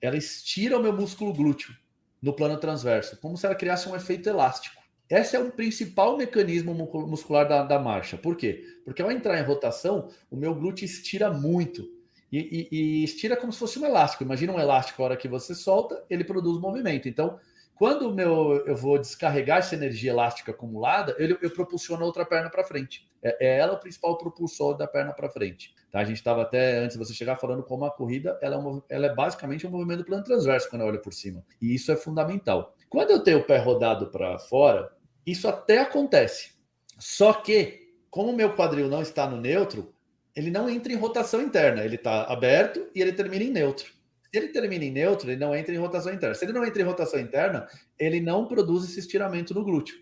ela 0.00 0.16
estira 0.16 0.78
o 0.78 0.82
meu 0.82 0.92
músculo 0.92 1.32
glúteo 1.32 1.74
no 2.22 2.32
plano 2.32 2.58
transverso, 2.58 3.18
como 3.20 3.36
se 3.36 3.46
ela 3.46 3.54
criasse 3.54 3.88
um 3.88 3.96
efeito 3.96 4.28
elástico. 4.28 4.84
Esse 5.10 5.36
é 5.36 5.38
o 5.38 5.50
principal 5.50 6.16
mecanismo 6.16 6.72
muscular 6.74 7.46
da, 7.46 7.62
da 7.62 7.78
marcha. 7.78 8.16
Por 8.16 8.36
quê? 8.36 8.64
Porque 8.84 9.02
ao 9.02 9.10
entrar 9.10 9.38
em 9.38 9.44
rotação, 9.44 10.08
o 10.30 10.36
meu 10.36 10.54
glúteo 10.54 10.84
estira 10.84 11.30
muito. 11.30 11.84
E, 12.32 12.38
e, 12.38 12.68
e, 12.72 13.04
estira 13.04 13.36
como 13.36 13.52
se 13.52 13.58
fosse 13.58 13.78
um 13.78 13.84
elástico. 13.84 14.24
Imagina 14.24 14.52
um 14.52 14.58
elástico, 14.58 15.02
a 15.02 15.04
hora 15.04 15.16
que 15.16 15.28
você 15.28 15.54
solta, 15.54 16.02
ele 16.08 16.24
produz 16.24 16.58
movimento. 16.58 17.08
Então, 17.08 17.38
quando 17.74 18.12
meu, 18.14 18.64
eu 18.66 18.76
vou 18.76 18.98
descarregar 18.98 19.58
essa 19.58 19.74
energia 19.74 20.12
elástica 20.12 20.52
acumulada, 20.52 21.14
eu, 21.18 21.36
eu 21.42 21.50
propulsiono 21.50 22.02
a 22.02 22.06
outra 22.06 22.24
perna 22.24 22.48
para 22.48 22.64
frente. 22.64 23.08
É, 23.22 23.46
é, 23.46 23.58
ela 23.58 23.72
o 23.72 23.80
principal 23.80 24.16
propulsor 24.16 24.76
da 24.76 24.86
perna 24.86 25.12
para 25.12 25.30
frente. 25.30 25.74
Tá? 25.90 26.00
A 26.00 26.04
gente 26.04 26.18
estava 26.18 26.42
até, 26.42 26.78
antes 26.78 26.96
de 26.96 27.04
você 27.04 27.12
chegar, 27.12 27.36
falando 27.36 27.62
como 27.62 27.84
a 27.84 27.90
corrida 27.90 28.38
ela 28.40 28.56
é, 28.56 28.58
um, 28.58 28.82
ela 28.88 29.06
é 29.06 29.14
basicamente 29.14 29.66
um 29.66 29.70
movimento 29.70 29.98
do 29.98 30.04
plano 30.04 30.22
transverso 30.22 30.68
quando 30.70 30.82
eu 30.82 30.88
olho 30.88 31.02
por 31.02 31.12
cima. 31.12 31.44
E 31.60 31.74
isso 31.74 31.90
é 31.90 31.96
fundamental. 31.96 32.74
Quando 32.88 33.10
eu 33.10 33.24
tenho 33.24 33.38
o 33.38 33.44
pé 33.44 33.58
rodado 33.58 34.08
para 34.10 34.38
fora, 34.38 34.92
isso 35.26 35.48
até 35.48 35.78
acontece. 35.80 36.52
Só 36.98 37.32
que, 37.32 37.92
como 38.08 38.30
o 38.30 38.36
meu 38.36 38.54
quadril 38.54 38.88
não 38.88 39.02
está 39.02 39.28
no 39.28 39.40
neutro, 39.40 39.92
ele 40.36 40.50
não 40.50 40.68
entra 40.68 40.92
em 40.92 40.96
rotação 40.96 41.40
interna. 41.40 41.84
Ele 41.84 41.96
está 41.96 42.24
aberto 42.24 42.88
e 42.94 43.00
ele 43.00 43.12
termina 43.12 43.44
em 43.44 43.50
neutro. 43.50 43.92
Se 44.34 44.38
ele 44.38 44.48
termina 44.48 44.84
em 44.84 44.90
neutro, 44.90 45.30
ele 45.30 45.38
não 45.38 45.54
entra 45.54 45.72
em 45.72 45.78
rotação 45.78 46.12
interna. 46.12 46.34
Se 46.34 46.44
ele 46.44 46.52
não 46.52 46.64
entra 46.64 46.82
em 46.82 46.84
rotação 46.84 47.20
interna, 47.20 47.68
ele 47.96 48.20
não 48.20 48.48
produz 48.48 48.82
esse 48.82 48.98
estiramento 48.98 49.54
no 49.54 49.62
glúteo. 49.62 49.94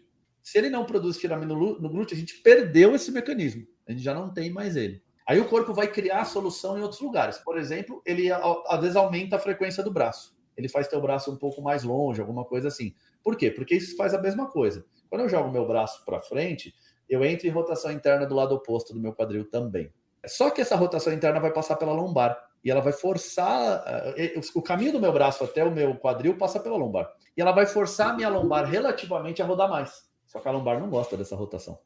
Se 0.43 0.57
ele 0.57 0.71
não 0.71 0.87
produz 0.87 1.17
estiramento 1.17 1.55
no 1.55 1.91
glúteo, 1.91 2.17
a 2.17 2.19
gente 2.19 2.41
perdeu 2.41 2.95
esse 2.95 3.13
mecanismo. 3.13 3.67
A 3.87 3.93
gente 3.93 4.03
já 4.03 4.15
não 4.15 4.33
tem 4.33 4.51
mais 4.51 4.75
ele. 4.75 5.03
Aí 5.29 5.39
o 5.39 5.45
corpo 5.45 5.75
vai 5.75 5.87
criar 5.87 6.23
a 6.23 6.25
solução 6.25 6.79
em 6.79 6.81
outros 6.81 7.03
lugares. 7.03 7.37
Por 7.37 7.59
exemplo, 7.59 8.01
ele 8.07 8.33
às 8.33 8.81
vezes 8.81 8.97
aumenta 8.97 9.37
a 9.37 9.39
frequência 9.39 9.85
do 9.85 9.93
braço. 9.93 10.35
Ele 10.57 10.67
faz 10.67 10.89
teu 10.89 10.99
braço 10.99 11.31
um 11.31 11.37
pouco 11.37 11.61
mais 11.61 11.83
longe, 11.83 12.19
alguma 12.19 12.47
coisa 12.47 12.69
assim. 12.69 12.95
Por 13.23 13.37
quê? 13.37 13.51
Porque 13.51 13.75
isso 13.75 13.95
faz 13.99 14.15
a 14.15 14.19
mesma 14.23 14.49
coisa. 14.49 14.83
Quando 15.11 15.21
eu 15.21 15.29
jogo 15.29 15.53
meu 15.53 15.69
braço 15.69 16.03
para 16.07 16.23
frente, 16.23 16.75
eu 17.07 17.23
entro 17.23 17.47
em 17.47 17.51
rotação 17.51 17.93
interna 17.93 18.25
do 18.25 18.35
lado 18.35 18.55
oposto 18.55 18.95
do 18.95 18.99
meu 18.99 19.13
quadril 19.13 19.45
também. 19.51 19.93
Só 20.25 20.49
que 20.49 20.63
essa 20.63 20.75
rotação 20.75 21.13
interna 21.13 21.39
vai 21.39 21.53
passar 21.53 21.77
pela 21.77 21.93
lombar 21.93 22.51
e 22.65 22.71
ela 22.71 22.81
vai 22.81 22.93
forçar 22.93 23.83
eh, 24.17 24.41
o 24.55 24.63
caminho 24.63 24.93
do 24.93 25.01
meu 25.01 25.13
braço 25.13 25.43
até 25.43 25.65
o 25.65 25.71
meu 25.73 25.97
quadril 25.97 26.37
passa 26.37 26.61
pela 26.61 26.77
lombar. 26.77 27.13
E 27.37 27.41
ela 27.41 27.53
vai 27.53 27.67
forçar 27.67 28.11
a 28.11 28.13
minha 28.15 28.29
lombar 28.29 28.69
relativamente 28.69 29.43
a 29.43 29.45
rodar 29.45 29.69
mais. 29.69 30.05
Só 30.27 30.41
que 30.41 30.49
a 30.49 30.51
lombar 30.51 30.81
não 30.81 30.89
gosta 30.89 31.17
dessa 31.17 31.35
rotação. 31.35 31.79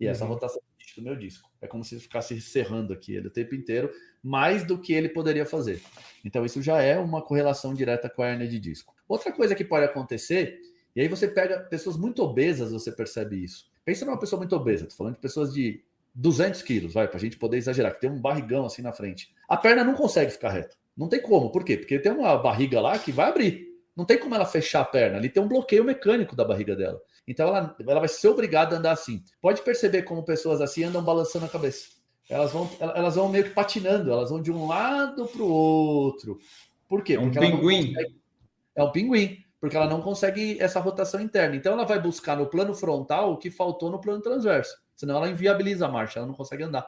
E 0.00 0.06
essa 0.06 0.24
uhum. 0.24 0.30
rotação 0.30 0.60
do 0.96 1.02
meu 1.02 1.16
disco. 1.16 1.50
É 1.60 1.66
como 1.66 1.84
se 1.84 1.98
ficasse 1.98 2.40
cerrando 2.40 2.92
aqui 2.92 3.14
ele 3.14 3.28
o 3.28 3.30
tempo 3.30 3.54
inteiro, 3.54 3.90
mais 4.22 4.64
do 4.64 4.78
que 4.78 4.92
ele 4.92 5.08
poderia 5.08 5.46
fazer. 5.46 5.80
Então, 6.24 6.44
isso 6.44 6.60
já 6.60 6.82
é 6.82 6.98
uma 6.98 7.22
correlação 7.22 7.72
direta 7.72 8.10
com 8.10 8.22
a 8.22 8.28
hernia 8.28 8.48
de 8.48 8.58
disco. 8.58 8.94
Outra 9.08 9.32
coisa 9.32 9.54
que 9.54 9.64
pode 9.64 9.84
acontecer, 9.84 10.60
e 10.94 11.00
aí 11.00 11.08
você 11.08 11.28
pega 11.28 11.60
pessoas 11.60 11.96
muito 11.96 12.22
obesas, 12.22 12.72
você 12.72 12.92
percebe 12.92 13.42
isso. 13.42 13.70
Pensa 13.84 14.04
numa 14.04 14.18
pessoa 14.18 14.38
muito 14.38 14.54
obesa, 14.54 14.86
tô 14.86 14.94
falando 14.94 15.14
de 15.14 15.20
pessoas 15.20 15.52
de 15.52 15.82
200 16.14 16.62
quilos, 16.62 16.92
vai, 16.92 17.08
para 17.08 17.16
a 17.16 17.20
gente 17.20 17.38
poder 17.38 17.56
exagerar, 17.56 17.94
que 17.94 18.00
tem 18.00 18.10
um 18.10 18.20
barrigão 18.20 18.66
assim 18.66 18.82
na 18.82 18.92
frente. 18.92 19.32
A 19.48 19.56
perna 19.56 19.82
não 19.82 19.94
consegue 19.94 20.30
ficar 20.30 20.50
reta. 20.50 20.76
Não 20.96 21.08
tem 21.08 21.20
como. 21.20 21.50
Por 21.50 21.64
quê? 21.64 21.76
Porque 21.76 21.98
tem 21.98 22.12
uma 22.12 22.36
barriga 22.36 22.80
lá 22.80 22.98
que 22.98 23.10
vai 23.10 23.28
abrir. 23.28 23.72
Não 23.96 24.04
tem 24.04 24.18
como 24.18 24.34
ela 24.34 24.44
fechar 24.44 24.80
a 24.80 24.84
perna. 24.84 25.16
Ali 25.16 25.28
tem 25.28 25.42
um 25.42 25.48
bloqueio 25.48 25.84
mecânico 25.84 26.36
da 26.36 26.44
barriga 26.44 26.76
dela. 26.76 27.00
Então 27.26 27.48
ela, 27.48 27.76
ela 27.80 28.00
vai 28.00 28.08
ser 28.08 28.28
obrigada 28.28 28.76
a 28.76 28.78
andar 28.78 28.92
assim. 28.92 29.22
Pode 29.40 29.62
perceber 29.62 30.02
como 30.02 30.24
pessoas 30.24 30.60
assim 30.60 30.84
andam 30.84 31.02
balançando 31.02 31.46
a 31.46 31.48
cabeça. 31.48 31.88
Elas 32.28 32.52
vão, 32.52 32.70
elas 32.80 33.14
vão 33.14 33.28
meio 33.28 33.44
que 33.44 33.50
patinando, 33.50 34.10
elas 34.10 34.30
vão 34.30 34.40
de 34.40 34.50
um 34.50 34.66
lado 34.66 35.26
para 35.26 35.42
o 35.42 35.50
outro. 35.50 36.38
Por 36.88 37.02
quê? 37.02 37.14
É 37.14 37.20
um 37.20 37.30
porque 37.30 37.40
pinguim. 37.40 37.92
Consegue... 37.92 38.22
É 38.74 38.82
um 38.82 38.90
pinguim, 38.90 39.44
porque 39.62 39.76
ela 39.76 39.86
não 39.86 40.00
consegue 40.02 40.60
essa 40.60 40.80
rotação 40.80 41.20
interna. 41.20 41.54
Então 41.54 41.74
ela 41.74 41.84
vai 41.84 42.00
buscar 42.00 42.36
no 42.36 42.46
plano 42.46 42.74
frontal 42.74 43.32
o 43.32 43.36
que 43.36 43.48
faltou 43.48 43.92
no 43.92 44.00
plano 44.00 44.20
transverso. 44.20 44.76
Senão 44.96 45.16
ela 45.18 45.28
inviabiliza 45.28 45.86
a 45.86 45.88
marcha, 45.88 46.18
ela 46.18 46.26
não 46.26 46.34
consegue 46.34 46.64
andar. 46.64 46.84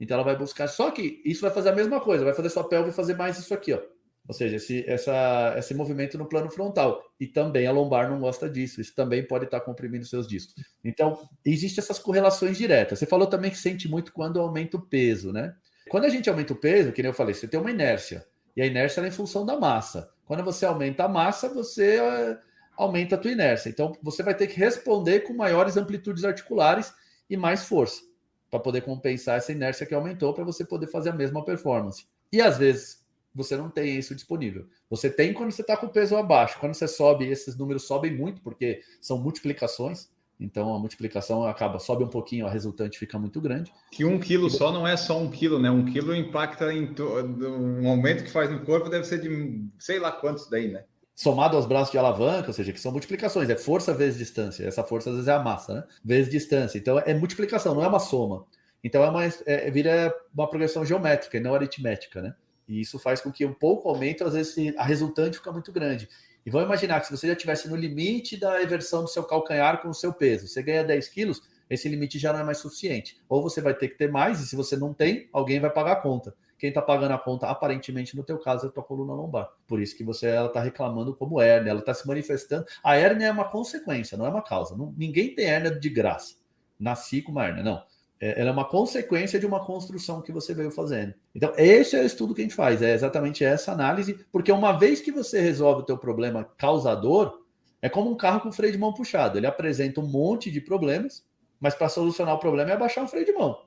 Então 0.00 0.16
ela 0.16 0.24
vai 0.24 0.36
buscar. 0.36 0.66
Só 0.66 0.90
que 0.90 1.22
isso 1.24 1.42
vai 1.42 1.52
fazer 1.52 1.68
a 1.68 1.74
mesma 1.76 2.00
coisa, 2.00 2.24
vai 2.24 2.34
fazer 2.34 2.50
sua 2.50 2.68
pelve 2.68 2.90
fazer 2.90 3.14
mais 3.14 3.38
isso 3.38 3.54
aqui, 3.54 3.72
ó. 3.72 3.80
Ou 4.26 4.34
seja, 4.34 4.56
esse, 4.56 4.84
essa, 4.90 5.54
esse 5.56 5.72
movimento 5.74 6.18
no 6.18 6.28
plano 6.28 6.50
frontal. 6.50 7.00
E 7.20 7.26
também 7.28 7.68
a 7.68 7.70
lombar 7.70 8.10
não 8.10 8.18
gosta 8.18 8.50
disso. 8.50 8.80
Isso 8.80 8.96
também 8.96 9.24
pode 9.24 9.44
estar 9.44 9.60
comprimindo 9.60 10.04
seus 10.04 10.26
discos. 10.26 10.56
Então, 10.84 11.16
existem 11.44 11.80
essas 11.80 12.00
correlações 12.00 12.58
diretas. 12.58 12.98
Você 12.98 13.06
falou 13.06 13.28
também 13.28 13.52
que 13.52 13.56
sente 13.56 13.88
muito 13.88 14.12
quando 14.12 14.40
aumenta 14.40 14.76
o 14.76 14.82
peso, 14.82 15.32
né? 15.32 15.54
Quando 15.88 16.04
a 16.04 16.08
gente 16.08 16.28
aumenta 16.28 16.52
o 16.52 16.56
peso, 16.56 16.90
que 16.90 17.00
nem 17.00 17.10
eu 17.10 17.14
falei, 17.14 17.32
você 17.32 17.46
tem 17.46 17.60
uma 17.60 17.70
inércia. 17.70 18.26
E 18.56 18.60
a 18.60 18.66
inércia 18.66 19.02
é 19.02 19.06
em 19.06 19.12
função 19.12 19.46
da 19.46 19.56
massa. 19.56 20.10
Quando 20.28 20.44
você 20.44 20.66
aumenta 20.66 21.04
a 21.04 21.08
massa, 21.08 21.48
você 21.48 21.98
uh, 21.98 22.38
aumenta 22.76 23.14
a 23.14 23.18
tua 23.18 23.32
inércia. 23.32 23.70
Então, 23.70 23.96
você 24.02 24.22
vai 24.22 24.34
ter 24.34 24.46
que 24.46 24.58
responder 24.60 25.20
com 25.20 25.32
maiores 25.32 25.78
amplitudes 25.78 26.22
articulares 26.22 26.92
e 27.30 27.36
mais 27.36 27.64
força 27.64 28.02
para 28.50 28.60
poder 28.60 28.82
compensar 28.82 29.38
essa 29.38 29.52
inércia 29.52 29.86
que 29.86 29.94
aumentou 29.94 30.34
para 30.34 30.44
você 30.44 30.66
poder 30.66 30.86
fazer 30.88 31.08
a 31.08 31.14
mesma 31.14 31.42
performance. 31.42 32.06
E 32.30 32.42
às 32.42 32.58
vezes 32.58 33.02
você 33.34 33.56
não 33.56 33.70
tem 33.70 33.96
isso 33.96 34.14
disponível. 34.14 34.66
Você 34.90 35.08
tem 35.08 35.32
quando 35.32 35.50
você 35.50 35.62
está 35.62 35.78
com 35.78 35.86
o 35.86 35.90
peso 35.90 36.14
abaixo. 36.14 36.58
Quando 36.60 36.74
você 36.74 36.86
sobe, 36.86 37.26
esses 37.26 37.56
números 37.56 37.84
sobem 37.84 38.14
muito, 38.14 38.42
porque 38.42 38.82
são 39.00 39.16
multiplicações. 39.16 40.10
Então 40.40 40.72
a 40.72 40.78
multiplicação 40.78 41.44
acaba, 41.44 41.78
sobe 41.78 42.04
um 42.04 42.08
pouquinho, 42.08 42.46
a 42.46 42.50
resultante 42.50 42.98
fica 42.98 43.18
muito 43.18 43.40
grande. 43.40 43.72
Que 43.90 44.04
um 44.04 44.20
quilo 44.20 44.48
só 44.48 44.70
não 44.70 44.86
é 44.86 44.96
só 44.96 45.18
um 45.18 45.30
quilo, 45.30 45.58
né? 45.58 45.70
Um 45.70 45.84
quilo 45.84 46.14
impacta 46.14 46.72
em 46.72 46.94
um 47.00 47.88
aumento 47.88 48.24
que 48.24 48.30
faz 48.30 48.50
no 48.50 48.64
corpo 48.64 48.88
deve 48.88 49.04
ser 49.04 49.20
de 49.20 49.64
sei 49.78 49.98
lá 49.98 50.12
quantos 50.12 50.48
daí, 50.48 50.68
né? 50.68 50.84
Somado 51.14 51.56
aos 51.56 51.66
braços 51.66 51.90
de 51.90 51.98
alavanca, 51.98 52.46
ou 52.46 52.52
seja, 52.52 52.72
que 52.72 52.80
são 52.80 52.92
multiplicações, 52.92 53.50
é 53.50 53.56
força 53.56 53.92
vezes 53.92 54.18
distância. 54.18 54.64
Essa 54.64 54.84
força 54.84 55.10
às 55.10 55.16
vezes 55.16 55.28
é 55.28 55.32
a 55.32 55.42
massa, 55.42 55.74
né? 55.74 55.84
Vezes 56.04 56.30
distância. 56.30 56.78
Então 56.78 56.98
é 57.00 57.12
multiplicação, 57.12 57.74
não 57.74 57.82
é 57.82 57.88
uma 57.88 57.98
soma. 57.98 58.46
Então 58.84 59.02
é 59.02 59.08
uma, 59.08 59.24
é, 59.24 59.70
vira 59.72 60.14
uma 60.32 60.48
progressão 60.48 60.84
geométrica 60.84 61.36
e 61.36 61.40
não 61.40 61.54
aritmética, 61.54 62.22
né? 62.22 62.34
E 62.68 62.80
isso 62.80 62.98
faz 62.98 63.20
com 63.20 63.32
que 63.32 63.44
um 63.44 63.52
pouco 63.52 63.88
aumente, 63.88 64.22
às 64.22 64.34
vezes 64.34 64.54
a 64.76 64.84
resultante 64.84 65.38
fica 65.38 65.50
muito 65.50 65.72
grande. 65.72 66.08
E 66.48 66.50
vamos 66.50 66.66
imaginar 66.66 66.98
que 67.00 67.08
se 67.08 67.14
você 67.14 67.26
já 67.26 67.34
estivesse 67.34 67.68
no 67.68 67.76
limite 67.76 68.34
da 68.34 68.62
eversão 68.62 69.02
do 69.02 69.08
seu 69.08 69.22
calcanhar 69.22 69.82
com 69.82 69.90
o 69.90 69.94
seu 69.94 70.14
peso, 70.14 70.48
você 70.48 70.62
ganha 70.62 70.82
10 70.82 71.06
quilos, 71.08 71.42
esse 71.68 71.86
limite 71.90 72.18
já 72.18 72.32
não 72.32 72.40
é 72.40 72.42
mais 72.42 72.56
suficiente. 72.56 73.20
Ou 73.28 73.42
você 73.42 73.60
vai 73.60 73.74
ter 73.74 73.88
que 73.88 73.98
ter 73.98 74.10
mais, 74.10 74.40
e 74.40 74.46
se 74.46 74.56
você 74.56 74.74
não 74.74 74.94
tem, 74.94 75.28
alguém 75.30 75.60
vai 75.60 75.68
pagar 75.68 75.92
a 75.92 75.96
conta. 75.96 76.34
Quem 76.58 76.70
está 76.70 76.80
pagando 76.80 77.12
a 77.12 77.18
conta, 77.18 77.48
aparentemente, 77.48 78.16
no 78.16 78.24
teu 78.24 78.38
caso, 78.38 78.64
é 78.64 78.68
a 78.70 78.72
tua 78.72 78.82
coluna 78.82 79.12
lombar. 79.12 79.50
Por 79.66 79.78
isso 79.78 79.94
que 79.94 80.02
você 80.02 80.28
ela 80.28 80.46
está 80.46 80.62
reclamando 80.62 81.14
como 81.14 81.38
hérnia, 81.38 81.72
ela 81.72 81.80
está 81.80 81.92
se 81.92 82.08
manifestando. 82.08 82.64
A 82.82 82.96
hérnia 82.96 83.26
é 83.26 83.30
uma 83.30 83.44
consequência, 83.44 84.16
não 84.16 84.24
é 84.24 84.30
uma 84.30 84.40
causa. 84.40 84.74
Não, 84.74 84.94
ninguém 84.96 85.34
tem 85.34 85.44
hérnia 85.44 85.78
de 85.78 85.90
graça. 85.90 86.36
Nasci 86.80 87.20
com 87.20 87.30
uma 87.30 87.44
hérnia, 87.44 87.62
não. 87.62 87.84
É, 88.20 88.40
ela 88.40 88.50
é 88.50 88.52
uma 88.52 88.64
consequência 88.64 89.38
de 89.38 89.46
uma 89.46 89.64
construção 89.64 90.20
que 90.20 90.32
você 90.32 90.52
veio 90.52 90.70
fazendo. 90.70 91.14
Então, 91.34 91.52
esse 91.56 91.96
é 91.96 92.02
o 92.02 92.06
estudo 92.06 92.34
que 92.34 92.40
a 92.40 92.44
gente 92.44 92.54
faz, 92.54 92.82
é 92.82 92.92
exatamente 92.92 93.44
essa 93.44 93.72
análise, 93.72 94.18
porque 94.32 94.50
uma 94.50 94.72
vez 94.72 95.00
que 95.00 95.12
você 95.12 95.40
resolve 95.40 95.82
o 95.82 95.84
teu 95.84 95.96
problema 95.96 96.44
causador, 96.56 97.42
é 97.80 97.88
como 97.88 98.10
um 98.10 98.16
carro 98.16 98.40
com 98.40 98.52
freio 98.52 98.72
de 98.72 98.78
mão 98.78 98.92
puxado. 98.92 99.38
Ele 99.38 99.46
apresenta 99.46 100.00
um 100.00 100.06
monte 100.06 100.50
de 100.50 100.60
problemas, 100.60 101.24
mas 101.60 101.74
para 101.74 101.88
solucionar 101.88 102.34
o 102.34 102.40
problema 102.40 102.70
é 102.70 102.74
abaixar 102.74 103.04
o 103.04 103.08
freio 103.08 103.24
de 103.24 103.32
mão. 103.32 103.62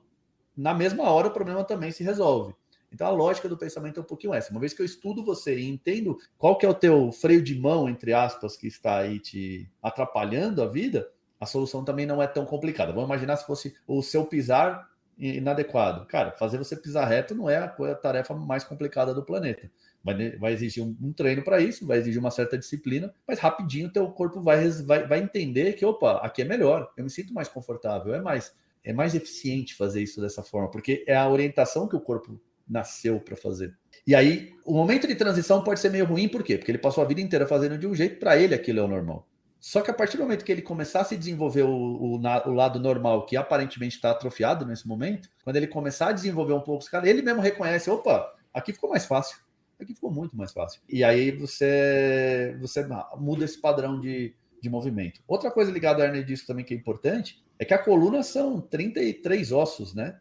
Na 0.56 0.74
mesma 0.74 1.04
hora, 1.04 1.28
o 1.28 1.32
problema 1.32 1.64
também 1.64 1.90
se 1.90 2.04
resolve. 2.04 2.54
Então, 2.92 3.06
a 3.06 3.10
lógica 3.10 3.48
do 3.48 3.56
pensamento 3.56 3.98
é 3.98 4.02
um 4.02 4.06
pouquinho 4.06 4.34
essa. 4.34 4.50
Uma 4.50 4.60
vez 4.60 4.74
que 4.74 4.82
eu 4.82 4.86
estudo 4.86 5.24
você 5.24 5.58
e 5.58 5.66
entendo 5.66 6.18
qual 6.36 6.58
que 6.58 6.66
é 6.66 6.68
o 6.68 6.74
teu 6.74 7.10
freio 7.10 7.42
de 7.42 7.58
mão, 7.58 7.88
entre 7.88 8.12
aspas, 8.12 8.54
que 8.54 8.66
está 8.66 8.98
aí 8.98 9.18
te 9.18 9.66
atrapalhando 9.82 10.62
a 10.62 10.66
vida, 10.66 11.08
a 11.42 11.46
solução 11.46 11.84
também 11.84 12.06
não 12.06 12.22
é 12.22 12.26
tão 12.28 12.46
complicada. 12.46 12.92
Vamos 12.92 13.08
imaginar 13.08 13.36
se 13.36 13.44
fosse 13.44 13.74
o 13.84 14.00
seu 14.00 14.24
pisar 14.24 14.88
inadequado. 15.18 16.06
Cara, 16.06 16.30
fazer 16.30 16.56
você 16.56 16.76
pisar 16.76 17.04
reto 17.08 17.34
não 17.34 17.50
é 17.50 17.56
a 17.56 17.94
tarefa 17.96 18.32
mais 18.32 18.62
complicada 18.62 19.12
do 19.12 19.24
planeta. 19.24 19.68
Vai, 20.04 20.36
vai 20.36 20.52
exigir 20.52 20.84
um, 20.84 20.96
um 21.02 21.12
treino 21.12 21.42
para 21.42 21.60
isso, 21.60 21.84
vai 21.84 21.98
exigir 21.98 22.20
uma 22.20 22.30
certa 22.30 22.56
disciplina, 22.56 23.12
mas 23.26 23.40
rapidinho 23.40 23.88
o 23.88 23.92
teu 23.92 24.08
corpo 24.12 24.40
vai, 24.40 24.68
vai, 24.68 25.04
vai 25.08 25.18
entender 25.18 25.72
que, 25.72 25.84
opa, 25.84 26.18
aqui 26.18 26.42
é 26.42 26.44
melhor, 26.44 26.88
eu 26.96 27.02
me 27.02 27.10
sinto 27.10 27.34
mais 27.34 27.48
confortável, 27.48 28.14
é 28.14 28.20
mais, 28.20 28.54
é 28.84 28.92
mais 28.92 29.12
eficiente 29.12 29.74
fazer 29.74 30.00
isso 30.00 30.20
dessa 30.20 30.44
forma, 30.44 30.70
porque 30.70 31.04
é 31.08 31.16
a 31.16 31.28
orientação 31.28 31.88
que 31.88 31.96
o 31.96 32.00
corpo 32.00 32.40
nasceu 32.68 33.18
para 33.18 33.36
fazer. 33.36 33.76
E 34.06 34.14
aí, 34.14 34.52
o 34.64 34.74
momento 34.74 35.08
de 35.08 35.16
transição 35.16 35.62
pode 35.64 35.80
ser 35.80 35.90
meio 35.90 36.04
ruim, 36.04 36.28
por 36.28 36.44
quê? 36.44 36.56
Porque 36.56 36.70
ele 36.70 36.78
passou 36.78 37.02
a 37.02 37.06
vida 37.06 37.20
inteira 37.20 37.48
fazendo 37.48 37.76
de 37.76 37.86
um 37.86 37.94
jeito, 37.94 38.20
para 38.20 38.36
ele 38.36 38.54
aquilo 38.54 38.78
é 38.78 38.82
o 38.82 38.88
normal. 38.88 39.26
Só 39.62 39.80
que 39.80 39.92
a 39.92 39.94
partir 39.94 40.16
do 40.16 40.24
momento 40.24 40.44
que 40.44 40.50
ele 40.50 40.60
começar 40.60 41.02
a 41.02 41.04
se 41.04 41.16
desenvolver 41.16 41.62
o, 41.62 41.70
o, 41.70 42.14
o 42.16 42.52
lado 42.52 42.80
normal, 42.80 43.24
que 43.24 43.36
aparentemente 43.36 43.94
está 43.94 44.10
atrofiado 44.10 44.66
nesse 44.66 44.88
momento, 44.88 45.28
quando 45.44 45.54
ele 45.54 45.68
começar 45.68 46.08
a 46.08 46.12
desenvolver 46.12 46.52
um 46.52 46.60
pouco 46.60 46.82
os 46.82 46.88
caras, 46.88 47.08
ele 47.08 47.22
mesmo 47.22 47.40
reconhece: 47.40 47.88
opa, 47.88 48.34
aqui 48.52 48.72
ficou 48.72 48.90
mais 48.90 49.06
fácil. 49.06 49.38
Aqui 49.78 49.94
ficou 49.94 50.10
muito 50.10 50.36
mais 50.36 50.52
fácil. 50.52 50.82
E 50.88 51.04
aí 51.04 51.30
você, 51.30 52.56
você 52.60 52.84
muda 53.16 53.44
esse 53.44 53.60
padrão 53.60 54.00
de, 54.00 54.34
de 54.60 54.68
movimento. 54.68 55.22
Outra 55.28 55.48
coisa 55.48 55.70
ligada 55.70 56.02
à 56.02 56.06
hernia 56.06 56.24
disco 56.24 56.48
também 56.48 56.64
que 56.64 56.74
é 56.74 56.76
importante 56.76 57.40
é 57.56 57.64
que 57.64 57.72
a 57.72 57.78
coluna 57.78 58.24
são 58.24 58.60
33 58.60 59.52
ossos, 59.52 59.94
né? 59.94 60.18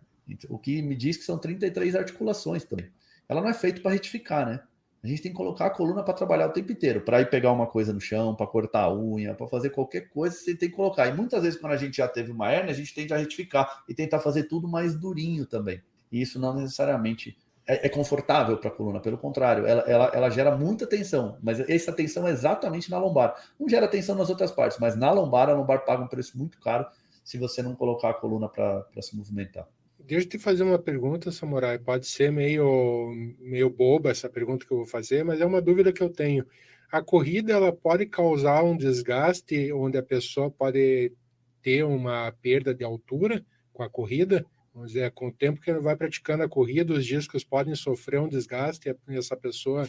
O 0.50 0.60
que 0.60 0.84
me 0.84 0.96
diz 0.96 1.18
que 1.18 1.24
são 1.24 1.40
33 1.40 1.96
articulações 1.96 2.64
também. 2.64 2.92
Ela 3.28 3.42
não 3.42 3.50
é 3.50 3.56
feita 3.56 3.82
para 3.82 3.92
retificar, 3.92 4.46
né? 4.48 4.62
A 5.04 5.08
gente 5.08 5.22
tem 5.22 5.32
que 5.32 5.38
colocar 5.38 5.66
a 5.66 5.70
coluna 5.70 6.04
para 6.04 6.14
trabalhar 6.14 6.48
o 6.48 6.54
tempo 6.54 6.72
inteiro, 6.72 7.02
para 7.02 7.22
ir 7.22 7.30
pegar 7.30 7.52
uma 7.52 7.66
coisa 7.66 7.92
no 7.92 8.00
chão, 8.00 8.36
para 8.36 8.46
cortar 8.46 8.84
a 8.84 8.94
unha, 8.94 9.34
para 9.34 9.48
fazer 9.48 9.72
qualquer 9.72 10.10
coisa, 10.10 10.36
você 10.36 10.56
tem 10.56 10.70
que 10.70 10.76
colocar. 10.76 11.08
E 11.08 11.14
muitas 11.14 11.42
vezes, 11.42 11.60
quando 11.60 11.74
a 11.74 11.78
gente 11.78 11.98
já 11.98 12.08
teve 12.08 12.32
uma 12.32 12.52
hernia, 12.52 12.72
a 12.72 12.76
gente 12.76 12.94
tende 12.94 13.12
a 13.12 13.18
retificar 13.18 13.84
e 13.90 13.96
tentar 13.96 14.20
fazer 14.20 14.44
tudo 14.44 14.68
mais 14.68 14.96
durinho 14.96 15.46
também. 15.48 15.82
E 16.12 16.22
isso 16.22 16.40
não 16.40 16.54
necessariamente 16.54 17.36
é, 17.66 17.88
é 17.88 17.90
confortável 17.90 18.58
para 18.58 18.70
a 18.70 18.74
coluna, 18.74 19.00
pelo 19.00 19.18
contrário, 19.18 19.66
ela, 19.66 19.82
ela, 19.84 20.12
ela 20.14 20.30
gera 20.30 20.56
muita 20.58 20.86
tensão, 20.86 21.38
mas 21.42 21.60
essa 21.62 21.94
tensão 21.94 22.28
é 22.28 22.32
exatamente 22.32 22.92
na 22.92 23.00
lombar. 23.00 23.34
Não 23.60 23.70
gera 23.70 23.88
tensão 23.88 24.16
nas 24.16 24.30
outras 24.30 24.52
partes, 24.52 24.78
mas 24.80 24.96
na 24.96 25.12
lombar, 25.12 25.50
a 25.50 25.54
lombar 25.54 25.86
paga 25.86 26.04
um 26.04 26.08
preço 26.08 26.38
muito 26.38 26.60
caro 26.60 26.86
se 27.24 27.38
você 27.38 27.64
não 27.64 27.76
colocar 27.76 28.10
a 28.10 28.14
coluna 28.14 28.50
para 28.50 28.86
se 29.02 29.16
movimentar. 29.16 29.68
Deixa 30.06 30.26
eu 30.26 30.30
te 30.30 30.38
fazer 30.38 30.64
uma 30.64 30.80
pergunta, 30.80 31.32
Samurai. 31.32 31.78
Pode 31.80 32.08
ser 32.08 32.32
meio, 32.32 33.14
meio 33.40 33.70
boba 33.70 34.10
essa 34.10 34.30
pergunta 34.30 34.66
que 34.66 34.72
eu 34.72 34.78
vou 34.78 34.86
fazer, 34.86 35.24
mas 35.24 35.42
é 35.42 35.46
uma 35.46 35.62
dúvida 35.62 35.94
que 35.94 36.02
eu 36.02 36.10
tenho. 36.10 36.46
A 36.92 37.02
corrida 37.02 37.54
ela 37.54 37.72
pode 37.72 38.06
causar 38.06 38.64
um 38.64 38.76
desgaste 38.76 39.72
onde 39.72 39.98
a 39.98 40.04
pessoa 40.04 40.52
pode 40.52 41.14
ter 41.62 41.84
uma 41.84 42.32
perda 42.42 42.74
de 42.74 42.84
altura 42.84 43.46
com 43.72 43.84
a 43.84 43.90
corrida? 43.90 44.46
Vamos 44.74 44.92
dizer, 44.92 45.12
com 45.12 45.28
o 45.28 45.32
tempo 45.32 45.62
que 45.62 45.70
ela 45.70 45.82
vai 45.82 45.96
praticando 45.96 46.44
a 46.44 46.50
corrida, 46.50 46.94
os 46.94 47.06
discos 47.06 47.44
podem 47.44 47.76
sofrer 47.76 48.20
um 48.20 48.28
desgaste 48.28 48.90
e 48.90 49.18
essa 49.18 49.36
pessoa 49.36 49.88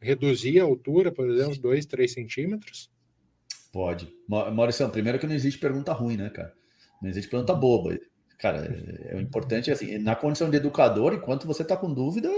reduzir 0.00 0.60
a 0.60 0.64
altura, 0.64 1.10
por 1.10 1.28
exemplo, 1.28 1.58
2, 1.58 1.86
3 1.86 2.12
centímetros? 2.12 2.90
Pode. 3.72 4.12
Maurício, 4.28 4.88
primeiro 4.90 5.18
que 5.18 5.26
não 5.26 5.34
existe 5.34 5.58
pergunta 5.58 5.92
ruim, 5.92 6.16
né, 6.16 6.30
cara? 6.30 6.52
Não 7.02 7.08
existe 7.08 7.30
pergunta 7.30 7.54
boba. 7.54 7.98
Cara, 8.38 8.66
é, 8.66 9.14
é 9.14 9.16
o 9.16 9.20
importante 9.20 9.70
assim, 9.70 9.98
na 9.98 10.14
condição 10.14 10.48
de 10.48 10.56
educador, 10.56 11.12
enquanto 11.12 11.46
você 11.46 11.62
está 11.62 11.76
com 11.76 11.92
dúvida, 11.92 12.28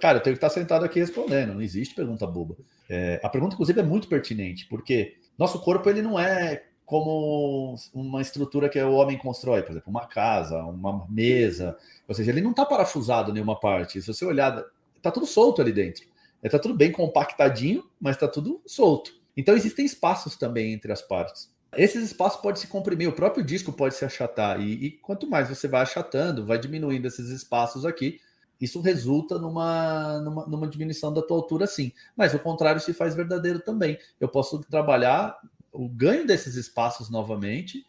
cara, 0.00 0.18
eu 0.18 0.22
tenho 0.22 0.36
que 0.36 0.44
estar 0.44 0.50
sentado 0.50 0.84
aqui 0.84 0.98
respondendo, 0.98 1.54
não 1.54 1.62
existe 1.62 1.94
pergunta 1.94 2.26
boba. 2.26 2.56
É, 2.88 3.20
a 3.22 3.28
pergunta, 3.28 3.54
inclusive, 3.54 3.80
é 3.80 3.84
muito 3.84 4.08
pertinente, 4.08 4.66
porque 4.68 5.16
nosso 5.38 5.60
corpo 5.60 5.88
ele 5.88 6.02
não 6.02 6.18
é 6.18 6.64
como 6.84 7.76
uma 7.94 8.20
estrutura 8.20 8.68
que 8.68 8.80
o 8.82 8.94
homem 8.94 9.16
constrói, 9.16 9.62
por 9.62 9.70
exemplo, 9.70 9.90
uma 9.90 10.06
casa, 10.06 10.58
uma 10.64 11.06
mesa, 11.08 11.76
ou 12.06 12.14
seja, 12.14 12.30
ele 12.30 12.42
não 12.42 12.50
está 12.50 12.66
parafusado 12.66 13.30
em 13.30 13.34
nenhuma 13.34 13.58
parte. 13.58 14.02
Se 14.02 14.12
você 14.12 14.24
olhar, 14.24 14.62
está 14.96 15.10
tudo 15.10 15.24
solto 15.24 15.62
ali 15.62 15.72
dentro. 15.72 16.04
Está 16.42 16.58
tudo 16.58 16.74
bem 16.74 16.92
compactadinho, 16.92 17.84
mas 17.98 18.16
está 18.16 18.28
tudo 18.28 18.60
solto. 18.66 19.12
Então 19.34 19.54
existem 19.54 19.86
espaços 19.86 20.36
também 20.36 20.74
entre 20.74 20.92
as 20.92 21.00
partes. 21.00 21.50
Esses 21.76 22.04
espaços 22.04 22.40
podem 22.40 22.60
se 22.60 22.66
comprimir, 22.66 23.08
o 23.08 23.12
próprio 23.12 23.44
disco 23.44 23.72
pode 23.72 23.94
se 23.94 24.04
achatar, 24.04 24.60
e, 24.60 24.86
e 24.86 24.90
quanto 24.90 25.28
mais 25.28 25.48
você 25.48 25.68
vai 25.68 25.82
achatando, 25.82 26.44
vai 26.44 26.58
diminuindo 26.58 27.06
esses 27.06 27.30
espaços 27.30 27.84
aqui, 27.84 28.20
isso 28.60 28.80
resulta 28.80 29.38
numa, 29.38 30.20
numa, 30.20 30.46
numa, 30.46 30.68
diminuição 30.68 31.12
da 31.12 31.20
tua 31.20 31.36
altura, 31.36 31.66
sim. 31.66 31.92
Mas 32.16 32.34
o 32.34 32.38
contrário 32.38 32.80
se 32.80 32.94
faz 32.94 33.14
verdadeiro 33.14 33.60
também. 33.60 33.98
Eu 34.20 34.28
posso 34.28 34.60
trabalhar 34.60 35.36
o 35.72 35.88
ganho 35.88 36.26
desses 36.26 36.54
espaços 36.54 37.10
novamente 37.10 37.84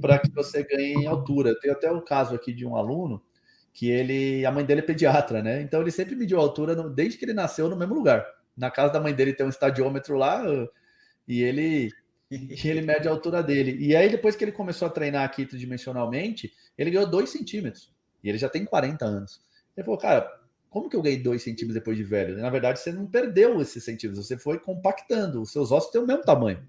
para 0.00 0.18
que 0.18 0.30
você 0.30 0.64
ganhe 0.64 1.06
altura. 1.06 1.58
Tem 1.60 1.70
até 1.70 1.90
o 1.90 2.02
caso 2.02 2.34
aqui 2.34 2.52
de 2.52 2.66
um 2.66 2.76
aluno 2.76 3.22
que 3.72 3.88
ele, 3.88 4.44
a 4.44 4.50
mãe 4.50 4.64
dele 4.64 4.80
é 4.80 4.84
pediatra, 4.84 5.42
né? 5.42 5.62
Então 5.62 5.80
ele 5.80 5.92
sempre 5.92 6.16
mediu 6.16 6.38
a 6.38 6.42
altura 6.42 6.74
desde 6.90 7.16
que 7.16 7.24
ele 7.24 7.32
nasceu 7.32 7.68
no 7.68 7.76
mesmo 7.76 7.94
lugar. 7.94 8.26
Na 8.56 8.70
casa 8.70 8.92
da 8.92 9.00
mãe 9.00 9.14
dele 9.14 9.32
tem 9.32 9.46
um 9.46 9.50
estadiômetro 9.50 10.16
lá 10.16 10.42
e 11.26 11.40
ele 11.40 11.90
e 12.30 12.68
ele 12.68 12.82
mede 12.82 13.08
a 13.08 13.10
altura 13.10 13.42
dele. 13.42 13.76
E 13.84 13.96
aí 13.96 14.08
depois 14.08 14.36
que 14.36 14.44
ele 14.44 14.52
começou 14.52 14.86
a 14.86 14.90
treinar 14.90 15.24
aqui 15.24 15.44
tridimensionalmente, 15.44 16.52
ele 16.78 16.90
ganhou 16.90 17.08
2 17.08 17.28
centímetros. 17.28 17.92
E 18.22 18.28
ele 18.28 18.38
já 18.38 18.48
tem 18.48 18.64
40 18.64 19.04
anos. 19.04 19.40
Ele 19.76 19.84
falou, 19.84 19.98
cara, 19.98 20.30
como 20.68 20.88
que 20.88 20.94
eu 20.94 21.02
ganhei 21.02 21.20
2 21.20 21.42
centímetros 21.42 21.74
depois 21.74 21.96
de 21.96 22.04
velho? 22.04 22.36
Na 22.38 22.50
verdade, 22.50 22.78
você 22.78 22.92
não 22.92 23.06
perdeu 23.06 23.60
esses 23.60 23.82
centímetros, 23.82 24.26
você 24.26 24.38
foi 24.38 24.58
compactando. 24.58 25.42
Os 25.42 25.50
seus 25.50 25.72
ossos 25.72 25.90
têm 25.90 26.00
o 26.00 26.06
mesmo 26.06 26.22
tamanho. 26.22 26.64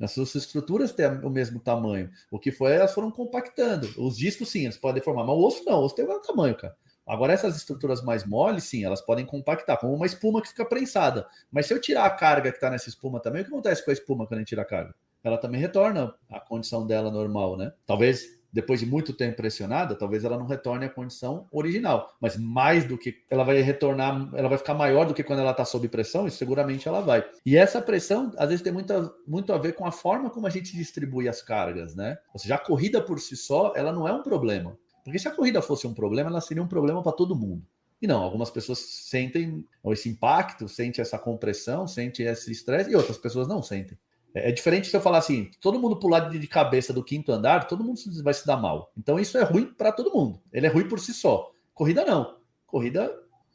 As 0.00 0.12
suas 0.12 0.34
estruturas 0.34 0.92
têm 0.92 1.06
o 1.06 1.28
mesmo 1.28 1.60
tamanho. 1.60 2.10
O 2.30 2.38
que 2.38 2.52
foi, 2.52 2.72
elas 2.72 2.94
foram 2.94 3.10
compactando. 3.10 3.92
Os 3.98 4.16
discos, 4.16 4.48
sim, 4.48 4.64
eles 4.64 4.78
podem 4.78 5.02
formar, 5.02 5.24
mas 5.24 5.36
o 5.36 5.44
osso 5.44 5.64
não, 5.64 5.80
o 5.80 5.84
osso 5.84 5.94
tem 5.94 6.04
o 6.04 6.08
mesmo 6.08 6.22
tamanho, 6.22 6.56
cara. 6.56 6.74
Agora, 7.10 7.32
essas 7.32 7.56
estruturas 7.56 8.02
mais 8.04 8.24
moles, 8.24 8.62
sim, 8.62 8.84
elas 8.84 9.00
podem 9.00 9.26
compactar, 9.26 9.76
como 9.78 9.92
uma 9.92 10.06
espuma 10.06 10.40
que 10.40 10.48
fica 10.48 10.64
prensada. 10.64 11.26
Mas 11.50 11.66
se 11.66 11.74
eu 11.74 11.80
tirar 11.80 12.04
a 12.04 12.10
carga 12.10 12.52
que 12.52 12.56
está 12.56 12.70
nessa 12.70 12.88
espuma 12.88 13.18
também, 13.18 13.42
o 13.42 13.44
que 13.44 13.50
acontece 13.50 13.84
com 13.84 13.90
a 13.90 13.94
espuma 13.94 14.28
quando 14.28 14.38
a 14.38 14.40
gente 14.42 14.50
tira 14.50 14.62
a 14.62 14.64
carga? 14.64 14.94
Ela 15.24 15.36
também 15.36 15.60
retorna 15.60 16.14
à 16.30 16.38
condição 16.38 16.86
dela 16.86 17.10
normal, 17.10 17.56
né? 17.56 17.72
Talvez 17.84 18.38
depois 18.52 18.78
de 18.80 18.86
muito 18.86 19.12
tempo 19.12 19.36
pressionada, 19.36 19.96
talvez 19.96 20.24
ela 20.24 20.38
não 20.38 20.46
retorne 20.46 20.86
à 20.86 20.88
condição 20.88 21.46
original, 21.52 22.14
mas 22.20 22.36
mais 22.36 22.84
do 22.84 22.98
que 22.98 23.16
ela 23.28 23.44
vai 23.44 23.60
retornar, 23.60 24.28
ela 24.34 24.48
vai 24.48 24.58
ficar 24.58 24.74
maior 24.74 25.06
do 25.06 25.14
que 25.14 25.22
quando 25.22 25.40
ela 25.40 25.52
está 25.52 25.64
sob 25.64 25.88
pressão, 25.88 26.26
isso 26.26 26.36
seguramente 26.36 26.86
ela 26.86 27.00
vai. 27.00 27.24
E 27.44 27.56
essa 27.56 27.80
pressão, 27.82 28.32
às 28.36 28.48
vezes, 28.48 28.62
tem 28.62 28.72
muito, 28.72 28.92
muito 29.26 29.52
a 29.52 29.58
ver 29.58 29.74
com 29.74 29.86
a 29.86 29.92
forma 29.92 30.30
como 30.30 30.46
a 30.46 30.50
gente 30.50 30.76
distribui 30.76 31.28
as 31.28 31.42
cargas, 31.42 31.94
né? 31.94 32.18
Ou 32.32 32.40
seja, 32.40 32.54
a 32.54 32.58
corrida 32.58 33.00
por 33.00 33.18
si 33.18 33.36
só, 33.36 33.72
ela 33.76 33.92
não 33.92 34.06
é 34.06 34.12
um 34.12 34.22
problema. 34.22 34.76
Porque 35.04 35.18
se 35.18 35.28
a 35.28 35.34
corrida 35.34 35.62
fosse 35.62 35.86
um 35.86 35.94
problema, 35.94 36.30
ela 36.30 36.40
seria 36.40 36.62
um 36.62 36.68
problema 36.68 37.02
para 37.02 37.12
todo 37.12 37.36
mundo. 37.36 37.64
E 38.00 38.06
não, 38.06 38.22
algumas 38.22 38.50
pessoas 38.50 38.78
sentem 38.78 39.64
esse 39.86 40.08
impacto, 40.08 40.68
sentem 40.68 41.02
essa 41.02 41.18
compressão, 41.18 41.86
sentem 41.86 42.26
esse 42.26 42.50
estresse, 42.50 42.90
e 42.90 42.96
outras 42.96 43.18
pessoas 43.18 43.46
não 43.46 43.62
sentem. 43.62 43.98
É, 44.34 44.48
é 44.48 44.52
diferente 44.52 44.88
se 44.88 44.96
eu 44.96 45.00
falar 45.00 45.18
assim, 45.18 45.50
todo 45.60 45.78
mundo 45.78 45.98
pular 45.98 46.30
de 46.30 46.46
cabeça 46.46 46.92
do 46.92 47.04
quinto 47.04 47.32
andar, 47.32 47.66
todo 47.66 47.84
mundo 47.84 48.00
vai 48.22 48.34
se 48.34 48.46
dar 48.46 48.56
mal. 48.56 48.92
Então 48.96 49.18
isso 49.18 49.36
é 49.36 49.42
ruim 49.42 49.66
para 49.66 49.92
todo 49.92 50.12
mundo. 50.12 50.40
Ele 50.52 50.66
é 50.66 50.70
ruim 50.70 50.88
por 50.88 50.98
si 50.98 51.12
só. 51.12 51.50
Corrida 51.74 52.04
não. 52.04 52.38
Corrida 52.66 53.12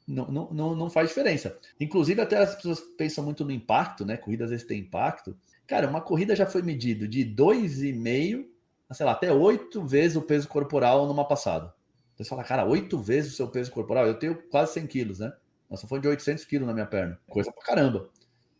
não, 0.08 0.28
não, 0.28 0.50
não, 0.52 0.76
não 0.76 0.90
faz 0.90 1.10
diferença. 1.10 1.58
Inclusive, 1.80 2.22
até 2.22 2.38
as 2.38 2.56
pessoas 2.56 2.80
pensam 2.98 3.24
muito 3.24 3.44
no 3.44 3.52
impacto, 3.52 4.06
né? 4.06 4.18
Corrida 4.18 4.46
às 4.46 4.52
vezes 4.52 4.66
tem 4.66 4.80
impacto. 4.80 5.36
Cara, 5.66 5.88
uma 5.88 6.02
corrida 6.02 6.36
já 6.36 6.46
foi 6.46 6.62
medido 6.62 7.08
de 7.08 7.26
2,5, 7.26 8.46
sei 8.92 9.06
lá, 9.06 9.14
até 9.14 9.32
8 9.32 9.84
vezes 9.86 10.16
o 10.16 10.22
peso 10.22 10.48
corporal 10.48 11.08
numa 11.08 11.28
passada. 11.28 11.74
Você 12.16 12.24
fala, 12.24 12.44
cara, 12.44 12.66
8 12.66 12.98
vezes 13.00 13.34
o 13.34 13.36
seu 13.36 13.48
peso 13.48 13.72
corporal? 13.72 14.06
Eu 14.06 14.18
tenho 14.18 14.42
quase 14.50 14.74
100 14.74 14.88
quilos, 14.88 15.20
né? 15.20 15.34
Nossa, 15.70 15.88
foi 15.88 16.00
de 16.00 16.08
800 16.08 16.46
quilos 16.46 16.68
na 16.68 16.74
minha 16.74 16.86
perna. 16.86 17.20
Coisa 17.28 17.52
pra 17.52 17.64
caramba. 17.64 18.10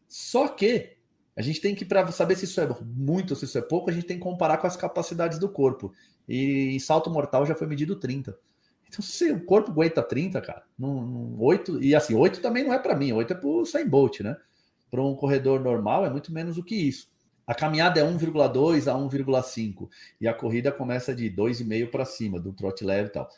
Só 0.08 0.48
que 0.48 0.98
a 1.36 1.42
gente 1.42 1.62
tem 1.62 1.76
que, 1.76 1.86
para 1.86 2.12
saber 2.12 2.36
se 2.36 2.46
isso 2.46 2.60
é 2.62 2.68
muito 2.84 3.32
ou 3.32 3.36
se 3.36 3.46
isso 3.46 3.58
é 3.58 3.62
pouco, 3.62 3.90
a 3.90 3.94
gente 3.94 4.08
tem 4.08 4.18
que 4.18 4.24
comparar 4.24 4.58
com 4.58 4.68
as 4.68 4.76
capacidades 4.76 5.38
do 5.38 5.50
corpo. 5.50 5.94
E 6.28 6.76
em 6.76 6.80
salto 6.80 7.10
mortal 7.10 7.46
já 7.46 7.54
foi 7.54 7.68
medido 7.68 7.98
30. 7.98 8.38
Então, 8.88 9.02
se 9.02 9.32
o 9.32 9.44
corpo 9.44 9.72
aguenta 9.72 10.02
30, 10.02 10.40
cara, 10.42 10.64
num, 10.78 11.36
8, 11.40 11.84
e 11.84 11.94
assim, 11.94 12.16
8 12.16 12.42
também 12.42 12.64
não 12.64 12.74
é 12.74 12.80
para 12.80 12.96
mim, 12.96 13.12
8 13.12 13.34
é 13.34 13.36
para 13.36 13.50
o 13.50 13.66
100 13.66 13.90
Bolt, 13.90 14.22
né? 14.22 14.38
Para 14.90 15.04
um 15.04 15.16
corredor 15.16 15.60
normal 15.60 16.06
é 16.06 16.10
muito 16.10 16.32
menos 16.32 16.56
do 16.56 16.64
que 16.64 16.76
isso. 16.76 17.10
A 17.48 17.54
caminhada 17.54 18.00
é 18.00 18.04
1,2 18.04 18.88
a 18.88 18.96
1,5 18.96 19.90
e 20.20 20.28
a 20.28 20.34
corrida 20.34 20.72
começa 20.72 21.14
de 21.14 21.30
2,5 21.30 21.92
para 21.92 22.06
cima, 22.06 22.40
do 22.40 22.52
trote 22.54 22.84
leve 22.84 23.10
e 23.10 23.12
tal. 23.12 23.30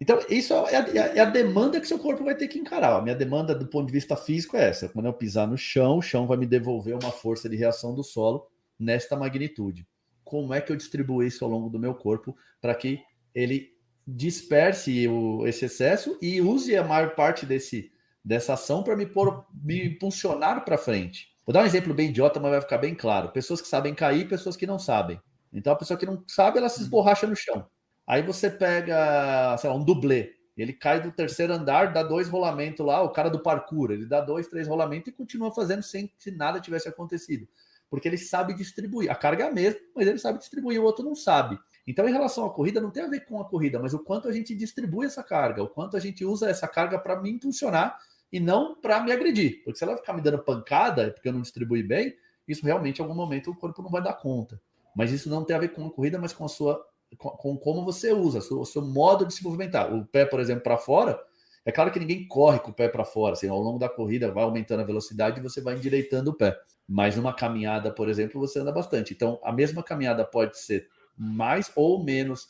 Então, 0.00 0.18
isso 0.28 0.52
é 0.52 0.76
a, 0.76 1.14
é 1.16 1.20
a, 1.20 1.24
demanda 1.24 1.80
que 1.80 1.86
seu 1.86 1.98
corpo 1.98 2.24
vai 2.24 2.34
ter 2.34 2.48
que 2.48 2.58
encarar. 2.58 2.96
A 2.96 3.02
minha 3.02 3.14
demanda 3.14 3.54
do 3.54 3.66
ponto 3.66 3.86
de 3.86 3.92
vista 3.92 4.16
físico 4.16 4.56
é 4.56 4.68
essa. 4.68 4.88
Quando 4.88 5.06
eu 5.06 5.12
pisar 5.12 5.46
no 5.46 5.56
chão, 5.56 5.98
o 5.98 6.02
chão 6.02 6.26
vai 6.26 6.36
me 6.36 6.46
devolver 6.46 6.94
uma 6.94 7.12
força 7.12 7.48
de 7.48 7.56
reação 7.56 7.94
do 7.94 8.02
solo 8.02 8.46
nesta 8.78 9.16
magnitude. 9.16 9.86
Como 10.24 10.52
é 10.52 10.60
que 10.60 10.72
eu 10.72 10.76
distribuo 10.76 11.22
isso 11.22 11.44
ao 11.44 11.50
longo 11.50 11.70
do 11.70 11.78
meu 11.78 11.94
corpo 11.94 12.36
para 12.60 12.74
que 12.74 13.00
ele 13.34 13.72
disperse 14.06 15.06
o, 15.08 15.46
esse 15.46 15.64
excesso 15.64 16.18
e 16.20 16.40
use 16.40 16.76
a 16.76 16.84
maior 16.84 17.14
parte 17.14 17.46
desse, 17.46 17.92
dessa 18.22 18.54
ação 18.54 18.82
para 18.82 18.96
me, 18.96 19.08
me 19.54 19.86
impulsionar 19.86 20.64
para 20.64 20.76
frente? 20.76 21.33
Vou 21.46 21.52
dar 21.52 21.62
um 21.62 21.66
exemplo 21.66 21.92
bem 21.92 22.08
idiota, 22.08 22.40
mas 22.40 22.50
vai 22.50 22.60
ficar 22.60 22.78
bem 22.78 22.94
claro. 22.94 23.30
Pessoas 23.30 23.60
que 23.60 23.68
sabem 23.68 23.94
cair, 23.94 24.26
pessoas 24.26 24.56
que 24.56 24.66
não 24.66 24.78
sabem. 24.78 25.20
Então, 25.52 25.72
a 25.72 25.76
pessoa 25.76 25.98
que 25.98 26.06
não 26.06 26.24
sabe, 26.26 26.58
ela 26.58 26.68
se 26.68 26.80
esborracha 26.80 27.26
no 27.26 27.36
chão. 27.36 27.66
Aí 28.06 28.22
você 28.22 28.50
pega, 28.50 29.56
sei 29.58 29.68
lá, 29.68 29.76
um 29.76 29.84
dublê. 29.84 30.32
Ele 30.56 30.72
cai 30.72 31.00
do 31.00 31.10
terceiro 31.10 31.52
andar, 31.52 31.92
dá 31.92 32.02
dois 32.02 32.28
rolamentos 32.28 32.84
lá, 32.84 33.02
o 33.02 33.10
cara 33.10 33.28
do 33.28 33.40
parkour, 33.40 33.90
ele 33.90 34.06
dá 34.06 34.20
dois, 34.20 34.46
três 34.46 34.68
rolamentos 34.68 35.08
e 35.08 35.12
continua 35.12 35.52
fazendo 35.52 35.82
sem 35.82 36.06
que 36.18 36.30
nada 36.30 36.60
tivesse 36.60 36.88
acontecido. 36.88 37.46
Porque 37.90 38.08
ele 38.08 38.16
sabe 38.16 38.54
distribuir. 38.54 39.10
A 39.10 39.14
carga 39.14 39.44
é 39.44 39.48
a 39.48 39.52
mesma, 39.52 39.80
mas 39.94 40.06
ele 40.06 40.18
sabe 40.18 40.38
distribuir, 40.38 40.80
o 40.80 40.84
outro 40.84 41.04
não 41.04 41.14
sabe. 41.14 41.58
Então, 41.86 42.08
em 42.08 42.12
relação 42.12 42.46
à 42.46 42.50
corrida, 42.50 42.80
não 42.80 42.90
tem 42.90 43.02
a 43.02 43.08
ver 43.08 43.26
com 43.26 43.40
a 43.40 43.44
corrida, 43.44 43.78
mas 43.78 43.92
o 43.92 43.98
quanto 43.98 44.28
a 44.28 44.32
gente 44.32 44.54
distribui 44.54 45.06
essa 45.06 45.22
carga, 45.22 45.62
o 45.62 45.68
quanto 45.68 45.96
a 45.96 46.00
gente 46.00 46.24
usa 46.24 46.48
essa 46.48 46.66
carga 46.66 46.98
para 46.98 47.20
me 47.20 47.30
impulsionar 47.30 47.98
e 48.32 48.40
não 48.40 48.74
para 48.80 49.00
me 49.02 49.12
agredir. 49.12 49.62
Porque 49.64 49.78
se 49.78 49.84
ela 49.84 49.96
ficar 49.96 50.12
me 50.12 50.20
dando 50.20 50.38
pancada, 50.38 51.10
porque 51.12 51.28
eu 51.28 51.32
não 51.32 51.40
distribuí 51.40 51.82
bem, 51.82 52.14
isso 52.46 52.64
realmente, 52.64 52.98
em 52.98 53.02
algum 53.02 53.14
momento, 53.14 53.50
o 53.50 53.56
corpo 53.56 53.82
não 53.82 53.90
vai 53.90 54.02
dar 54.02 54.14
conta. 54.14 54.60
Mas 54.94 55.10
isso 55.10 55.28
não 55.28 55.44
tem 55.44 55.56
a 55.56 55.58
ver 55.58 55.68
com 55.68 55.86
a 55.86 55.90
corrida, 55.90 56.18
mas 56.18 56.32
com 56.32 56.44
a 56.44 56.48
sua 56.48 56.84
com, 57.16 57.56
como 57.56 57.84
você 57.84 58.12
usa, 58.12 58.38
o 58.38 58.64
seu 58.64 58.82
modo 58.82 59.26
de 59.26 59.34
se 59.34 59.42
movimentar. 59.42 59.94
O 59.94 60.04
pé, 60.04 60.24
por 60.24 60.40
exemplo, 60.40 60.62
para 60.62 60.76
fora, 60.76 61.20
é 61.64 61.72
claro 61.72 61.90
que 61.90 61.98
ninguém 61.98 62.26
corre 62.26 62.58
com 62.58 62.70
o 62.70 62.74
pé 62.74 62.88
para 62.88 63.04
fora, 63.04 63.32
assim, 63.34 63.48
ao 63.48 63.60
longo 63.60 63.78
da 63.78 63.88
corrida 63.88 64.30
vai 64.30 64.44
aumentando 64.44 64.80
a 64.80 64.84
velocidade 64.84 65.38
e 65.38 65.42
você 65.42 65.60
vai 65.60 65.76
endireitando 65.76 66.30
o 66.30 66.34
pé. 66.34 66.58
Mas 66.86 67.16
numa 67.16 67.32
caminhada, 67.32 67.90
por 67.90 68.08
exemplo, 68.08 68.40
você 68.40 68.58
anda 68.58 68.72
bastante. 68.72 69.14
Então, 69.14 69.40
a 69.42 69.52
mesma 69.52 69.82
caminhada 69.82 70.24
pode 70.24 70.58
ser 70.58 70.88
mais 71.16 71.70
ou 71.74 72.02
menos 72.02 72.48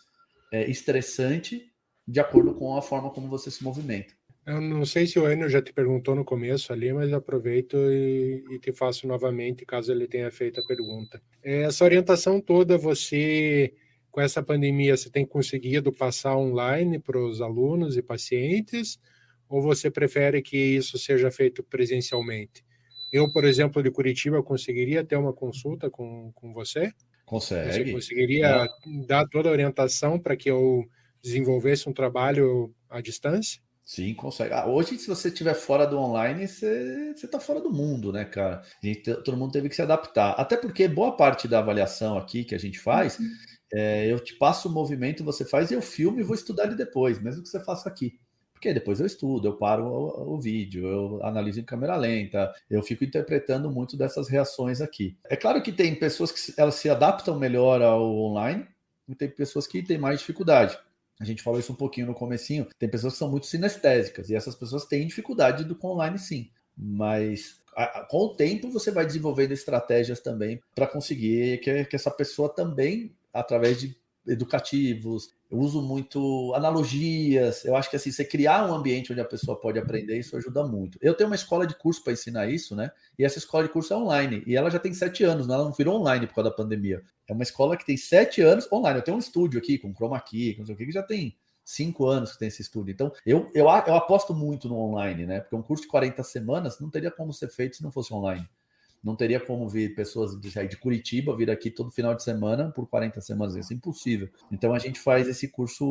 é, 0.50 0.68
estressante 0.68 1.70
de 2.06 2.20
acordo 2.20 2.54
com 2.54 2.76
a 2.76 2.82
forma 2.82 3.10
como 3.10 3.28
você 3.28 3.50
se 3.50 3.62
movimenta. 3.62 4.14
Eu 4.46 4.60
não 4.60 4.84
sei 4.84 5.06
se 5.06 5.18
o 5.18 5.30
Enio 5.30 5.48
já 5.48 5.62
te 5.62 5.72
perguntou 5.72 6.14
no 6.14 6.24
começo 6.24 6.72
ali, 6.72 6.92
mas 6.92 7.12
aproveito 7.12 7.76
e, 7.76 8.44
e, 8.50 8.58
te 8.58 8.72
faço 8.72 9.06
novamente, 9.06 9.64
caso 9.64 9.90
ele 9.90 10.06
tenha 10.06 10.30
feito 10.30 10.60
a 10.60 10.66
pergunta. 10.66 11.20
Essa 11.42 11.84
orientação 11.84 12.40
toda 12.40 12.76
você 12.76 13.72
com 14.10 14.20
essa 14.20 14.42
pandemia, 14.42 14.96
você 14.96 15.10
tem 15.10 15.26
conseguido 15.26 15.92
passar 15.92 16.36
online 16.36 17.00
para 17.00 17.18
os 17.18 17.40
alunos 17.40 17.96
e 17.96 18.02
pacientes? 18.02 18.98
Ou 19.48 19.60
você 19.60 19.90
prefere 19.90 20.40
que 20.40 20.56
isso 20.56 20.96
seja 20.98 21.30
feito 21.30 21.64
presencialmente? 21.64 22.64
Eu, 23.12 23.32
por 23.32 23.44
exemplo, 23.44 23.82
de 23.82 23.90
Curitiba, 23.90 24.42
conseguiria 24.42 25.04
ter 25.04 25.16
uma 25.16 25.32
consulta 25.32 25.90
com, 25.90 26.30
com 26.32 26.52
você? 26.52 26.92
Consegue. 27.24 27.72
Você 27.72 27.92
conseguiria 27.92 28.46
é. 28.46 28.68
dar 29.06 29.26
toda 29.26 29.48
a 29.48 29.52
orientação 29.52 30.18
para 30.18 30.36
que 30.36 30.50
eu 30.50 30.84
desenvolvesse 31.22 31.88
um 31.88 31.92
trabalho 31.92 32.72
à 32.88 33.00
distância? 33.00 33.63
Sim, 33.84 34.14
consegue. 34.14 34.54
Ah, 34.54 34.66
hoje, 34.66 34.98
se 34.98 35.06
você 35.06 35.28
estiver 35.28 35.54
fora 35.54 35.86
do 35.86 35.98
online, 35.98 36.48
você 36.48 37.14
está 37.14 37.38
fora 37.38 37.60
do 37.60 37.70
mundo, 37.70 38.12
né, 38.12 38.24
cara? 38.24 38.62
Gente, 38.82 39.14
todo 39.22 39.36
mundo 39.36 39.52
teve 39.52 39.68
que 39.68 39.76
se 39.76 39.82
adaptar. 39.82 40.30
Até 40.38 40.56
porque 40.56 40.88
boa 40.88 41.16
parte 41.16 41.46
da 41.46 41.58
avaliação 41.58 42.16
aqui 42.16 42.44
que 42.44 42.54
a 42.54 42.58
gente 42.58 42.80
faz 42.80 43.18
uhum 43.18 43.28
é, 43.74 44.06
eu 44.06 44.20
te 44.20 44.34
passo 44.34 44.68
o 44.68 44.72
movimento, 44.72 45.24
você 45.24 45.44
faz, 45.44 45.70
e 45.70 45.74
eu 45.74 45.82
filmo 45.82 46.20
e 46.20 46.22
vou 46.22 46.36
estudar 46.36 46.66
ele 46.66 46.76
depois, 46.76 47.20
mesmo 47.20 47.42
que 47.42 47.48
você 47.48 47.58
faça 47.58 47.88
aqui. 47.88 48.20
Porque 48.52 48.72
depois 48.72 49.00
eu 49.00 49.06
estudo, 49.06 49.48
eu 49.48 49.56
paro 49.56 49.84
o, 49.84 50.34
o, 50.34 50.40
vídeo, 50.40 50.86
eu 50.86 51.20
analiso 51.24 51.58
em 51.58 51.64
câmera 51.64 51.96
lenta, 51.96 52.52
eu 52.70 52.82
fico 52.84 53.04
interpretando 53.04 53.68
muito 53.70 53.96
dessas 53.96 54.28
reações 54.28 54.80
aqui. 54.80 55.18
É 55.28 55.36
claro 55.36 55.60
que 55.60 55.72
tem 55.72 55.92
pessoas 55.94 56.30
que 56.30 56.54
elas 56.56 56.76
se 56.76 56.88
adaptam 56.88 57.36
melhor 57.36 57.82
ao 57.82 58.16
online 58.16 58.64
e 59.08 59.14
tem 59.14 59.28
pessoas 59.28 59.66
que 59.66 59.82
têm 59.82 59.98
mais 59.98 60.20
dificuldade. 60.20 60.78
A 61.20 61.24
gente 61.24 61.42
falou 61.42 61.60
isso 61.60 61.72
um 61.72 61.76
pouquinho 61.76 62.06
no 62.06 62.14
comecinho. 62.14 62.66
Tem 62.78 62.88
pessoas 62.88 63.14
que 63.14 63.18
são 63.18 63.30
muito 63.30 63.46
sinestésicas 63.46 64.28
e 64.30 64.34
essas 64.34 64.54
pessoas 64.54 64.84
têm 64.84 65.06
dificuldade 65.06 65.64
do 65.64 65.78
online 65.84 66.18
sim. 66.18 66.50
Mas 66.76 67.60
a, 67.76 68.06
com 68.08 68.18
o 68.18 68.34
tempo 68.34 68.70
você 68.70 68.90
vai 68.90 69.06
desenvolvendo 69.06 69.52
estratégias 69.52 70.20
também 70.20 70.60
para 70.74 70.86
conseguir 70.86 71.60
que, 71.60 71.84
que 71.84 71.96
essa 71.96 72.10
pessoa 72.10 72.48
também, 72.48 73.14
através 73.32 73.80
de 73.80 73.96
educativos, 74.26 75.30
eu 75.54 75.60
uso 75.60 75.80
muito 75.80 76.52
analogias. 76.54 77.64
Eu 77.64 77.76
acho 77.76 77.88
que 77.88 77.94
assim, 77.94 78.10
você 78.10 78.24
criar 78.24 78.68
um 78.68 78.74
ambiente 78.74 79.12
onde 79.12 79.20
a 79.20 79.24
pessoa 79.24 79.58
pode 79.58 79.78
aprender, 79.78 80.18
isso 80.18 80.36
ajuda 80.36 80.66
muito. 80.66 80.98
Eu 81.00 81.14
tenho 81.14 81.30
uma 81.30 81.36
escola 81.36 81.64
de 81.64 81.76
curso 81.76 82.02
para 82.02 82.12
ensinar 82.12 82.48
isso, 82.48 82.74
né? 82.74 82.90
E 83.16 83.24
essa 83.24 83.38
escola 83.38 83.62
de 83.62 83.70
curso 83.70 83.94
é 83.94 83.96
online. 83.96 84.42
E 84.46 84.56
ela 84.56 84.68
já 84.68 84.80
tem 84.80 84.92
sete 84.92 85.22
anos, 85.22 85.46
né? 85.46 85.54
ela 85.54 85.64
não 85.64 85.72
virou 85.72 86.00
online 86.00 86.26
por 86.26 86.34
causa 86.34 86.50
da 86.50 86.56
pandemia. 86.56 87.02
É 87.28 87.32
uma 87.32 87.44
escola 87.44 87.76
que 87.76 87.86
tem 87.86 87.96
sete 87.96 88.42
anos 88.42 88.70
online. 88.72 88.98
Eu 88.98 89.04
tenho 89.04 89.16
um 89.16 89.20
estúdio 89.20 89.58
aqui 89.60 89.78
com 89.78 89.94
chroma 89.94 90.20
key, 90.20 90.54
com 90.54 90.60
não 90.60 90.66
sei 90.66 90.74
o 90.74 90.78
que, 90.78 90.86
que 90.86 90.92
já 90.92 91.04
tem 91.04 91.36
cinco 91.64 92.06
anos 92.06 92.32
que 92.32 92.38
tem 92.40 92.48
esse 92.48 92.60
estúdio. 92.60 92.92
Então, 92.92 93.12
eu, 93.24 93.48
eu, 93.54 93.66
eu 93.66 93.94
aposto 93.94 94.34
muito 94.34 94.68
no 94.68 94.76
online, 94.76 95.24
né? 95.24 95.40
Porque 95.40 95.54
um 95.54 95.62
curso 95.62 95.84
de 95.84 95.88
40 95.88 96.22
semanas 96.24 96.80
não 96.80 96.90
teria 96.90 97.10
como 97.12 97.32
ser 97.32 97.48
feito 97.48 97.76
se 97.76 97.82
não 97.82 97.92
fosse 97.92 98.12
online. 98.12 98.46
Não 99.04 99.14
teria 99.14 99.38
como 99.38 99.68
vir 99.68 99.94
pessoas 99.94 100.34
de, 100.40 100.50
de 100.66 100.76
Curitiba 100.78 101.36
vir 101.36 101.50
aqui 101.50 101.70
todo 101.70 101.90
final 101.90 102.14
de 102.14 102.22
semana 102.22 102.70
por 102.70 102.88
40 102.88 103.20
semanas. 103.20 103.54
Isso 103.54 103.72
é 103.72 103.76
impossível. 103.76 104.28
Então 104.50 104.72
a 104.72 104.78
gente 104.78 104.98
faz 104.98 105.28
esse 105.28 105.48
curso 105.48 105.84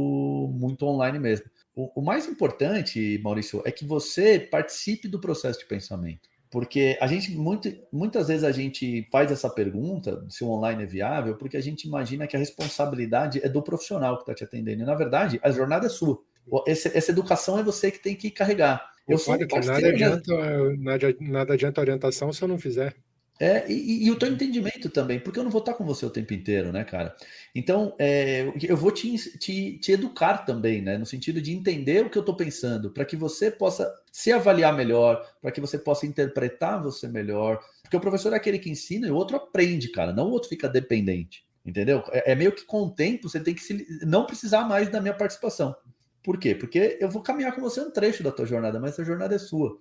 muito 0.53 0.85
online 0.85 1.19
mesmo. 1.19 1.45
O, 1.75 2.01
o 2.01 2.03
mais 2.03 2.27
importante, 2.27 3.19
Maurício, 3.23 3.61
é 3.65 3.71
que 3.71 3.85
você 3.85 4.39
participe 4.39 5.07
do 5.07 5.19
processo 5.19 5.59
de 5.59 5.65
pensamento. 5.65 6.33
Porque 6.53 6.97
a 7.01 7.07
gente, 7.07 7.31
muito, 7.31 7.67
muitas 7.91 8.27
vezes 8.27 8.43
a 8.43 8.51
gente 8.51 9.07
faz 9.11 9.31
essa 9.31 9.49
pergunta 9.49 10.23
se 10.29 10.43
o 10.43 10.49
online 10.49 10.83
é 10.83 10.85
viável, 10.85 11.35
porque 11.35 11.57
a 11.57 11.61
gente 11.61 11.87
imagina 11.87 12.27
que 12.27 12.35
a 12.35 12.39
responsabilidade 12.39 13.41
é 13.43 13.49
do 13.49 13.59
profissional 13.61 14.17
que 14.17 14.21
está 14.21 14.35
te 14.35 14.43
atendendo. 14.43 14.83
E, 14.83 14.85
na 14.85 14.93
verdade, 14.93 15.39
a 15.41 15.49
jornada 15.49 15.87
é 15.87 15.89
sua. 15.89 16.21
Essa, 16.67 16.95
essa 16.95 17.11
educação 17.11 17.57
é 17.57 17.63
você 17.63 17.89
que 17.89 17.97
tem 17.97 18.15
que 18.15 18.29
carregar. 18.29 18.92
Eu 19.07 19.17
sou 19.17 19.37
que 19.37 19.45
nada 19.45 19.87
adianta, 19.87 20.33
nada, 20.77 21.15
nada 21.19 21.53
adianta 21.53 21.81
orientação 21.81 22.31
se 22.31 22.41
eu 22.41 22.47
não 22.47 22.57
fizer. 22.57 22.95
É, 23.39 23.69
e, 23.69 24.05
e, 24.05 24.11
o 24.11 24.15
teu 24.15 24.31
entendimento 24.31 24.89
também, 24.89 25.19
porque 25.19 25.39
eu 25.39 25.43
não 25.43 25.49
vou 25.49 25.59
estar 25.59 25.73
com 25.73 25.83
você 25.83 26.05
o 26.05 26.09
tempo 26.09 26.33
inteiro, 26.33 26.71
né, 26.71 26.83
cara? 26.83 27.15
Então, 27.53 27.95
é, 27.99 28.53
eu 28.61 28.77
vou 28.77 28.91
te, 28.91 29.17
te, 29.37 29.79
te, 29.79 29.91
educar 29.91 30.45
também, 30.45 30.81
né? 30.81 30.97
No 30.97 31.05
sentido 31.05 31.41
de 31.41 31.51
entender 31.51 32.05
o 32.05 32.09
que 32.09 32.17
eu 32.17 32.21
estou 32.21 32.35
pensando, 32.35 32.91
para 32.91 33.03
que 33.03 33.15
você 33.17 33.49
possa 33.49 33.91
se 34.11 34.31
avaliar 34.31 34.73
melhor, 34.75 35.27
para 35.41 35.51
que 35.51 35.59
você 35.59 35.79
possa 35.79 36.05
interpretar 36.05 36.81
você 36.81 37.07
melhor. 37.07 37.59
Porque 37.81 37.97
o 37.97 37.99
professor 37.99 38.33
é 38.33 38.37
aquele 38.37 38.59
que 38.59 38.69
ensina 38.69 39.07
e 39.07 39.11
o 39.11 39.15
outro 39.15 39.35
aprende, 39.35 39.89
cara, 39.89 40.13
não 40.13 40.27
o 40.27 40.31
outro 40.31 40.47
fica 40.47 40.69
dependente, 40.69 41.43
entendeu? 41.65 42.03
É, 42.11 42.33
é 42.33 42.35
meio 42.35 42.51
que 42.51 42.63
com 42.65 42.83
o 42.83 42.91
tempo 42.91 43.27
você 43.27 43.39
tem 43.39 43.55
que 43.55 43.61
se, 43.61 43.85
não 44.05 44.27
precisar 44.27 44.67
mais 44.67 44.89
da 44.89 45.01
minha 45.01 45.13
participação. 45.13 45.75
Por 46.23 46.39
quê? 46.39 46.55
Porque 46.55 46.97
eu 47.01 47.09
vou 47.09 47.21
caminhar 47.21 47.53
com 47.53 47.61
você 47.61 47.81
um 47.81 47.91
trecho 47.91 48.23
da 48.23 48.31
tua 48.31 48.45
jornada, 48.45 48.79
mas 48.79 48.97
a 48.97 49.03
jornada 49.03 49.35
é 49.35 49.39
sua. 49.39 49.77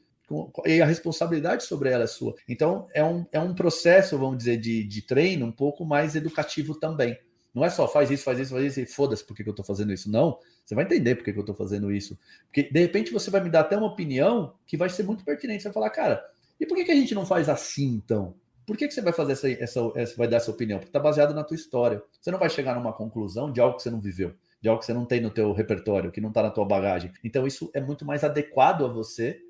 E 0.67 0.81
a 0.81 0.87
responsabilidade 0.87 1.65
sobre 1.65 1.91
ela 1.91 2.05
é 2.05 2.07
sua. 2.07 2.35
Então, 2.49 2.89
é 2.93 3.05
um, 3.05 3.25
é 3.31 3.39
um 3.39 3.55
processo, 3.55 4.19
vamos 4.19 4.39
dizer, 4.39 4.57
de, 4.57 4.83
de 4.83 5.03
treino 5.03 5.47
um 5.47 5.53
pouco 5.53 5.85
mais 5.85 6.17
educativo 6.17 6.75
também. 6.75 7.19
Não 7.55 7.65
é 7.65 7.71
só 7.71 7.87
faz 7.87 8.11
isso, 8.11 8.25
faz 8.25 8.39
isso, 8.39 8.51
faz 8.51 8.65
isso 8.65 8.81
e 8.81 8.87
foda-se 8.87 9.25
por 9.25 9.37
que, 9.37 9.43
que 9.43 9.49
eu 9.49 9.53
estou 9.53 9.65
fazendo 9.65 9.93
isso. 9.93 10.11
Não, 10.11 10.39
você 10.65 10.75
vai 10.75 10.85
entender 10.85 11.15
por 11.17 11.25
que, 11.25 11.33
que 11.33 11.39
eu 11.39 11.43
estou 11.43 11.55
fazendo 11.55 11.93
isso. 11.93 12.19
Porque, 12.47 12.63
de 12.63 12.81
repente, 12.81 13.13
você 13.13 13.31
vai 13.31 13.43
me 13.43 13.51
dar 13.51 13.61
até 13.61 13.77
uma 13.77 13.89
opinião 13.89 14.55
que 14.67 14.77
vai 14.77 14.89
ser 14.89 15.03
muito 15.03 15.23
pertinente. 15.23 15.63
Você 15.63 15.69
vai 15.69 15.75
falar, 15.75 15.91
cara, 15.91 16.25
e 16.59 16.67
por 16.67 16.77
que, 16.77 16.85
que 16.85 16.93
a 16.93 16.97
gente 16.97 17.15
não 17.15 17.27
faz 17.27 17.49
assim, 17.49 17.89
então? 17.89 18.35
Por 18.67 18.77
que, 18.77 18.89
que 18.89 18.95
você 18.95 19.03
vai 19.03 19.13
fazer 19.13 19.33
essa, 19.33 19.51
essa, 19.51 19.93
essa 19.97 20.17
vai 20.17 20.27
dar 20.27 20.39
essa 20.39 20.51
opinião? 20.51 20.79
Porque 20.79 20.89
está 20.89 21.01
baseado 21.01 21.35
na 21.35 21.45
tua 21.45 21.57
história. 21.57 22.03
Você 22.21 22.31
não 22.31 22.39
vai 22.39 22.49
chegar 22.49 22.75
numa 22.75 22.93
conclusão 22.93 23.53
de 23.53 23.61
algo 23.61 23.77
que 23.77 23.83
você 23.83 23.91
não 23.91 24.01
viveu 24.01 24.35
de 24.63 24.69
algo 24.69 24.81
que 24.81 24.87
você 24.87 24.95
não 24.95 25.05
tem 25.05 25.21
no 25.21 25.31
teu 25.31 25.53
repertório, 25.53 26.13
que 26.13 26.21
não 26.21 26.29
está 26.29 26.43
na 26.43 26.51
tua 26.51 26.65
bagagem. 26.65 27.13
Então 27.25 27.47
isso 27.47 27.71
é 27.75 27.81
muito 27.81 28.05
mais 28.05 28.25
adequado 28.25 28.85
a 28.85 28.89
você, 28.89 29.41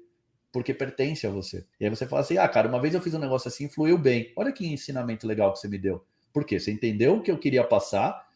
porque 0.53 0.75
pertence 0.75 1.27
a 1.27 1.31
você. 1.31 1.67
E 1.81 1.85
aí 1.85 1.91
você 1.91 2.07
fala 2.07 2.23
assim: 2.23 2.39
"Ah, 2.39 2.49
cara, 2.49 2.69
uma 2.69 2.81
vez 2.81 2.95
eu 2.95 3.01
fiz 3.01 3.15
um 3.15 3.19
negócio 3.19 3.49
assim, 3.49 3.69
fluiu 3.69 3.99
bem. 3.99 4.33
Olha 4.37 4.53
que 4.53 4.67
ensinamento 4.67 5.27
legal 5.27 5.53
que 5.53 5.59
você 5.61 5.69
me 5.69 5.79
deu". 5.79 6.05
Por 6.33 6.45
quê? 6.45 6.59
Você 6.61 6.73
entendeu 6.73 7.17
o 7.17 7.23
que 7.23 7.31
eu 7.31 7.39
queria 7.39 7.65
passar, 7.65 8.27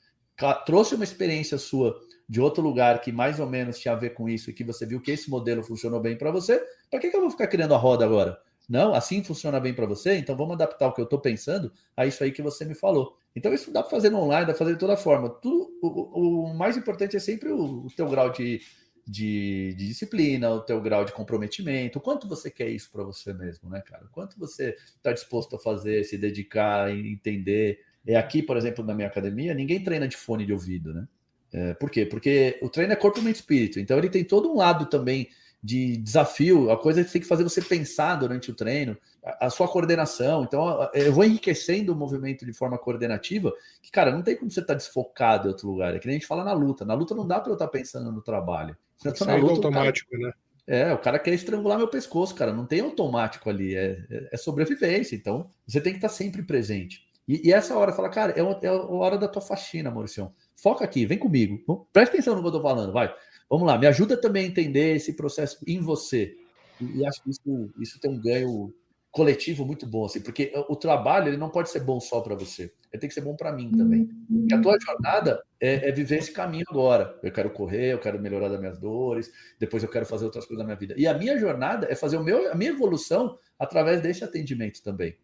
trouxe 0.66 0.94
uma 0.94 1.04
experiência 1.04 1.58
sua 1.58 1.98
de 2.28 2.40
outro 2.40 2.62
lugar 2.62 3.00
que 3.00 3.12
mais 3.12 3.38
ou 3.40 3.46
menos 3.48 3.78
tinha 3.78 3.94
a 3.94 3.96
ver 3.96 4.10
com 4.10 4.28
isso 4.28 4.50
e 4.50 4.52
que 4.52 4.64
você 4.64 4.84
viu 4.84 5.00
que 5.00 5.12
esse 5.12 5.30
modelo 5.30 5.62
funcionou 5.62 6.00
bem 6.00 6.16
para 6.18 6.30
você. 6.30 6.60
Para 6.90 7.00
que, 7.00 7.10
que 7.10 7.16
eu 7.16 7.20
vou 7.20 7.30
ficar 7.30 7.46
criando 7.46 7.74
a 7.74 7.78
roda 7.78 8.04
agora? 8.04 8.36
Não, 8.68 8.94
assim 8.94 9.22
funciona 9.22 9.60
bem 9.60 9.72
para 9.72 9.86
você, 9.86 10.16
então 10.16 10.36
vamos 10.36 10.54
adaptar 10.54 10.88
o 10.88 10.92
que 10.92 11.00
eu 11.00 11.04
estou 11.04 11.20
pensando 11.20 11.72
a 11.96 12.04
isso 12.04 12.22
aí 12.24 12.32
que 12.32 12.42
você 12.42 12.64
me 12.64 12.74
falou. 12.74 13.16
Então 13.34 13.54
isso 13.54 13.70
dá 13.70 13.82
para 13.82 13.90
fazer 13.90 14.10
no 14.10 14.18
online, 14.18 14.46
dá 14.46 14.52
para 14.52 14.58
fazer 14.58 14.72
de 14.72 14.78
toda 14.78 14.96
forma. 14.96 15.38
O, 15.44 16.48
o, 16.48 16.54
mais 16.54 16.76
importante 16.76 17.16
é 17.16 17.20
sempre 17.20 17.50
o, 17.50 17.86
o 17.86 17.88
teu 17.94 18.08
grau 18.08 18.30
de, 18.30 18.60
de, 19.06 19.74
de, 19.76 19.86
disciplina, 19.86 20.50
o 20.50 20.62
teu 20.62 20.80
grau 20.80 21.04
de 21.04 21.12
comprometimento, 21.12 21.98
o 21.98 22.02
quanto 22.02 22.26
você 22.26 22.50
quer 22.50 22.68
isso 22.68 22.90
para 22.90 23.04
você 23.04 23.32
mesmo, 23.32 23.70
né, 23.70 23.80
cara? 23.82 24.06
O 24.06 24.08
quanto 24.08 24.36
você 24.36 24.76
está 24.96 25.12
disposto 25.12 25.54
a 25.54 25.58
fazer, 25.58 26.02
se 26.04 26.18
dedicar, 26.18 26.90
entender. 26.90 27.78
É 28.04 28.16
aqui, 28.16 28.42
por 28.42 28.56
exemplo, 28.56 28.84
na 28.84 28.94
minha 28.94 29.08
academia, 29.08 29.54
ninguém 29.54 29.82
treina 29.82 30.08
de 30.08 30.16
fone 30.16 30.44
de 30.44 30.52
ouvido, 30.52 30.92
né? 30.92 31.06
É, 31.52 31.74
por 31.74 31.90
quê? 31.90 32.04
Porque 32.04 32.58
o 32.60 32.68
treino 32.68 32.92
é 32.92 32.96
corpo, 32.96 33.22
mente 33.22 33.36
e 33.36 33.40
espírito. 33.40 33.78
Então 33.78 33.96
ele 33.96 34.08
tem 34.08 34.24
todo 34.24 34.50
um 34.50 34.56
lado 34.56 34.86
também 34.86 35.28
de 35.66 35.96
desafio, 35.96 36.70
a 36.70 36.76
coisa 36.76 37.02
que 37.02 37.10
tem 37.10 37.20
que 37.20 37.26
fazer 37.26 37.42
você 37.42 37.60
pensar 37.60 38.14
durante 38.14 38.52
o 38.52 38.54
treino, 38.54 38.96
a, 39.24 39.46
a, 39.46 39.50
sua 39.50 39.66
coordenação. 39.66 40.44
Então, 40.44 40.88
eu 40.94 41.12
vou 41.12 41.24
enriquecendo 41.24 41.92
o 41.92 41.96
movimento 41.96 42.46
de 42.46 42.52
forma 42.52 42.78
coordenativa, 42.78 43.52
que, 43.82 43.90
cara, 43.90 44.12
não 44.12 44.22
tem 44.22 44.36
como 44.36 44.48
você 44.48 44.60
estar 44.60 44.74
tá 44.74 44.78
desfocado 44.78 45.48
em 45.48 45.50
outro 45.50 45.68
lugar. 45.68 45.94
É 45.94 45.98
que 45.98 46.06
nem 46.06 46.16
a 46.16 46.18
gente 46.18 46.28
fala 46.28 46.44
na 46.44 46.52
luta. 46.52 46.84
Na 46.84 46.94
luta 46.94 47.16
não 47.16 47.26
dá 47.26 47.40
para 47.40 47.50
eu 47.50 47.54
estar 47.54 47.66
tá 47.66 47.72
pensando 47.72 48.12
no 48.12 48.22
trabalho. 48.22 48.76
Eu 49.04 49.12
tô 49.12 49.24
na 49.24 49.34
luta, 49.34 49.54
automático, 49.54 50.08
cara, 50.08 50.22
né? 50.22 50.32
É, 50.68 50.92
o 50.92 50.98
cara 50.98 51.18
quer 51.18 51.34
estrangular 51.34 51.78
meu 51.78 51.88
pescoço, 51.88 52.34
cara. 52.34 52.52
Não 52.52 52.64
tem 52.64 52.80
automático 52.80 53.50
ali, 53.50 53.74
é, 53.74 54.04
é, 54.08 54.28
é 54.32 54.36
sobrevivência. 54.36 55.16
Então, 55.16 55.50
você 55.66 55.80
tem 55.80 55.92
que 55.92 55.98
estar 55.98 56.08
tá 56.08 56.14
sempre 56.14 56.44
presente. 56.44 57.04
E, 57.26 57.48
e 57.48 57.52
essa 57.52 57.76
hora, 57.76 57.92
fala, 57.92 58.08
cara, 58.08 58.32
é, 58.32 58.66
é 58.66 58.68
a 58.68 58.72
hora 58.72 59.18
da 59.18 59.26
tua 59.26 59.42
faxina, 59.42 59.90
Maurício. 59.90 60.32
Foca 60.54 60.84
aqui, 60.84 61.04
vem 61.04 61.18
comigo. 61.18 61.88
Presta 61.92 62.14
atenção 62.14 62.36
no 62.36 62.42
que 62.42 62.48
eu 62.48 62.52
tô 62.52 62.62
falando, 62.62 62.92
vai. 62.92 63.12
Vamos 63.48 63.66
lá, 63.66 63.78
me 63.78 63.86
ajuda 63.86 64.20
também 64.20 64.44
a 64.44 64.48
entender 64.48 64.96
esse 64.96 65.14
processo 65.14 65.58
em 65.66 65.80
você. 65.80 66.36
E, 66.80 66.98
e 66.98 67.06
acho 67.06 67.22
que 67.22 67.30
isso, 67.30 67.70
isso 67.78 68.00
tem 68.00 68.10
um 68.10 68.20
ganho 68.20 68.74
coletivo 69.16 69.64
muito 69.64 69.86
bom, 69.86 70.04
assim, 70.04 70.20
porque 70.20 70.52
o 70.68 70.76
trabalho 70.76 71.28
ele 71.28 71.38
não 71.38 71.48
pode 71.48 71.70
ser 71.70 71.80
bom 71.80 71.98
só 71.98 72.20
para 72.20 72.34
você, 72.34 72.70
ele 72.92 73.00
tem 73.00 73.08
que 73.08 73.14
ser 73.14 73.22
bom 73.22 73.34
para 73.34 73.50
mim 73.50 73.70
também. 73.70 74.10
Porque 74.28 74.54
a 74.54 74.60
tua 74.60 74.76
jornada 74.78 75.42
é, 75.58 75.88
é, 75.88 75.92
viver 75.92 76.18
esse 76.18 76.30
caminho 76.32 76.64
agora. 76.68 77.18
Eu 77.22 77.32
quero 77.32 77.48
correr, 77.48 77.94
eu 77.94 77.98
quero 77.98 78.20
melhorar 78.20 78.50
das 78.50 78.60
minhas 78.60 78.78
dores, 78.78 79.32
depois 79.58 79.82
eu 79.82 79.88
quero 79.88 80.04
fazer 80.04 80.26
outras 80.26 80.44
coisas 80.44 80.58
na 80.58 80.66
minha 80.66 80.76
vida. 80.76 80.94
E 80.98 81.06
a 81.06 81.14
minha 81.14 81.38
jornada 81.38 81.86
é 81.90 81.94
fazer 81.94 82.18
o 82.18 82.22
meu, 82.22 82.52
a 82.52 82.54
minha 82.54 82.72
evolução 82.72 83.38
através 83.58 84.02
desse 84.02 84.22
atendimento 84.22 84.82
também. 84.82 85.16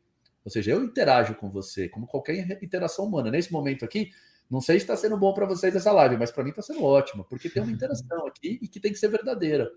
Ou 0.42 0.50
seja, 0.50 0.72
eu 0.72 0.82
interajo 0.82 1.34
com 1.34 1.50
você, 1.50 1.86
como 1.86 2.06
qualquer 2.06 2.62
interação 2.62 3.04
humana. 3.04 3.30
Nesse 3.30 3.52
momento 3.52 3.84
aqui, 3.84 4.10
não 4.52 4.60
sei 4.60 4.78
se 4.78 4.84
está 4.84 4.94
sendo 4.94 5.16
bom 5.16 5.32
para 5.32 5.46
vocês 5.46 5.74
essa 5.74 5.90
live, 5.90 6.18
mas 6.18 6.30
para 6.30 6.44
mim 6.44 6.50
está 6.50 6.60
sendo 6.60 6.84
ótimo, 6.84 7.24
porque 7.24 7.48
tem 7.48 7.62
uma 7.62 7.72
interação 7.72 8.26
aqui 8.26 8.58
e 8.60 8.68
que 8.68 8.78
tem 8.78 8.92
que 8.92 8.98
ser 8.98 9.08
verdadeira. 9.08 9.72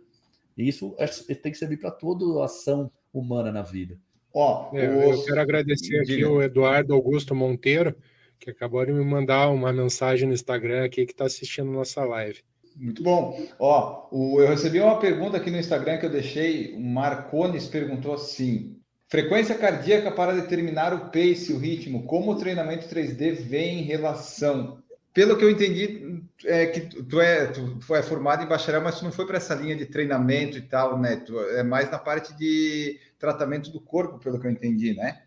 E 0.57 0.67
isso 0.67 0.93
é, 0.99 1.05
tem 1.07 1.53
que 1.53 1.57
servir 1.57 1.77
para 1.77 1.91
toda 1.91 2.43
ação 2.43 2.91
humana 3.13 3.53
na 3.53 3.61
vida. 3.61 3.97
Ó, 4.33 4.75
é, 4.75 4.89
os... 5.07 5.19
Eu 5.19 5.25
quero 5.27 5.39
agradecer 5.39 5.97
aqui 6.01 6.25
o 6.25 6.41
Eduardo 6.41 6.93
Augusto 6.93 7.33
Monteiro, 7.33 7.95
que 8.37 8.49
acabou 8.49 8.85
de 8.85 8.91
me 8.91 9.05
mandar 9.05 9.49
uma 9.49 9.71
mensagem 9.71 10.27
no 10.27 10.33
Instagram 10.33 10.83
aqui 10.83 11.05
que 11.05 11.13
está 11.13 11.23
assistindo 11.23 11.71
nossa 11.71 12.03
live. 12.03 12.43
Muito 12.75 13.01
bom. 13.01 13.41
Ó, 13.57 14.09
o, 14.11 14.41
eu 14.41 14.49
recebi 14.49 14.81
uma 14.81 14.99
pergunta 14.99 15.37
aqui 15.37 15.49
no 15.49 15.57
Instagram 15.57 15.99
que 15.99 16.05
eu 16.05 16.11
deixei. 16.11 16.75
O 16.75 16.81
Marcones 16.81 17.65
perguntou 17.65 18.13
assim: 18.13 18.77
Frequência 19.15 19.55
cardíaca 19.55 20.11
para 20.11 20.33
determinar 20.33 20.93
o 20.93 21.05
pace, 21.05 21.53
o 21.53 21.57
ritmo, 21.57 22.03
como 22.03 22.31
o 22.31 22.35
treinamento 22.35 22.85
3D 22.93 23.33
vem 23.35 23.79
em 23.79 23.83
relação. 23.83 24.83
Pelo 25.13 25.37
que 25.37 25.45
eu 25.45 25.49
entendi, 25.49 26.21
é 26.43 26.65
que 26.65 26.81
tu 26.81 27.21
é, 27.21 27.45
tu, 27.45 27.79
tu 27.79 27.95
é 27.95 28.03
formado 28.03 28.43
em 28.43 28.45
bacharel, 28.45 28.81
mas 28.81 28.99
tu 28.99 29.05
não 29.05 29.13
foi 29.13 29.25
para 29.25 29.37
essa 29.37 29.55
linha 29.55 29.73
de 29.73 29.85
treinamento 29.85 30.57
e 30.57 30.61
tal, 30.61 30.99
né? 30.99 31.15
Tu 31.15 31.39
é 31.51 31.63
mais 31.63 31.89
na 31.89 31.97
parte 31.97 32.35
de 32.35 32.99
tratamento 33.17 33.71
do 33.71 33.79
corpo, 33.79 34.19
pelo 34.19 34.37
que 34.37 34.47
eu 34.47 34.51
entendi, 34.51 34.93
né? 34.93 35.21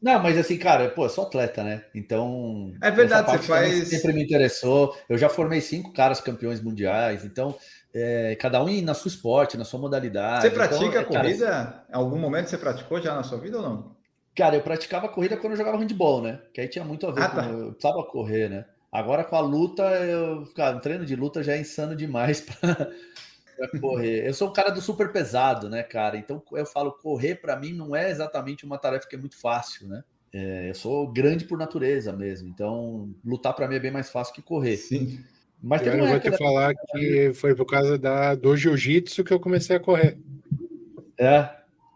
Não, 0.00 0.22
mas 0.22 0.38
assim, 0.38 0.56
cara, 0.56 0.88
pô, 0.88 1.04
eu 1.04 1.10
sou 1.10 1.24
atleta, 1.24 1.62
né? 1.62 1.84
Então. 1.94 2.72
É 2.80 2.90
verdade, 2.90 3.30
você 3.30 3.38
faz. 3.40 3.88
Sempre 3.88 4.14
me 4.14 4.24
interessou. 4.24 4.96
Eu 5.06 5.18
já 5.18 5.28
formei 5.28 5.60
cinco 5.60 5.92
caras 5.92 6.18
campeões 6.18 6.62
mundiais, 6.62 7.26
então 7.26 7.54
é, 7.94 8.34
cada 8.36 8.62
um 8.62 8.82
na 8.82 8.92
sua 8.92 9.08
esporte, 9.08 9.56
na 9.56 9.64
sua 9.64 9.78
modalidade. 9.78 10.42
Você 10.42 10.50
pratica 10.50 11.00
então, 11.00 11.04
corrida? 11.04 11.46
Cara, 11.46 11.84
em 11.88 11.94
algum 11.94 12.18
momento 12.18 12.48
você 12.48 12.58
praticou 12.58 13.00
já 13.00 13.14
na 13.14 13.22
sua 13.22 13.38
vida 13.38 13.58
ou 13.58 13.62
não? 13.62 13.96
Cara, 14.34 14.56
eu 14.56 14.62
praticava 14.62 15.08
corrida 15.08 15.36
quando 15.36 15.52
eu 15.52 15.56
jogava 15.56 15.78
handball, 15.78 16.20
né? 16.20 16.40
Que 16.52 16.60
aí 16.60 16.68
tinha 16.68 16.84
muito 16.84 17.06
a 17.06 17.12
ver 17.12 17.22
ah, 17.22 17.28
com. 17.28 17.36
Tá. 17.36 17.46
Eu 17.46 17.72
precisava 17.72 18.02
correr, 18.04 18.48
né? 18.48 18.64
Agora 18.90 19.22
com 19.22 19.36
a 19.36 19.40
luta, 19.40 19.82
eu, 19.82 20.44
cara, 20.54 20.76
um 20.76 20.80
treino 20.80 21.06
de 21.06 21.14
luta 21.14 21.42
já 21.42 21.52
é 21.52 21.60
insano 21.60 21.94
demais 21.94 22.40
para 22.60 23.80
correr. 23.80 24.26
Eu 24.26 24.34
sou 24.34 24.48
um 24.48 24.52
cara 24.52 24.70
do 24.70 24.80
super 24.80 25.12
pesado, 25.12 25.68
né, 25.68 25.82
cara? 25.82 26.16
Então 26.16 26.42
eu 26.52 26.66
falo, 26.66 26.92
correr 26.92 27.36
para 27.36 27.56
mim 27.56 27.72
não 27.72 27.94
é 27.94 28.10
exatamente 28.10 28.64
uma 28.64 28.78
tarefa 28.78 29.08
que 29.08 29.14
é 29.14 29.18
muito 29.18 29.36
fácil, 29.36 29.86
né? 29.86 30.02
É, 30.32 30.68
eu 30.68 30.74
sou 30.74 31.12
grande 31.12 31.44
por 31.44 31.56
natureza 31.56 32.12
mesmo, 32.12 32.48
então 32.48 33.14
lutar 33.24 33.54
para 33.54 33.68
mim 33.68 33.76
é 33.76 33.80
bem 33.80 33.92
mais 33.92 34.10
fácil 34.10 34.34
que 34.34 34.42
correr. 34.42 34.76
Sim. 34.76 35.24
Mas 35.64 35.86
eu 35.86 36.06
vou 36.06 36.20
te 36.20 36.30
falar 36.36 36.74
que 36.74 37.32
foi 37.32 37.54
por 37.54 37.64
causa 37.64 37.96
da, 37.96 38.34
do 38.34 38.54
jiu-jitsu 38.54 39.24
que 39.24 39.32
eu 39.32 39.40
comecei 39.40 39.76
a 39.76 39.80
correr. 39.80 40.18
É, 41.18 41.48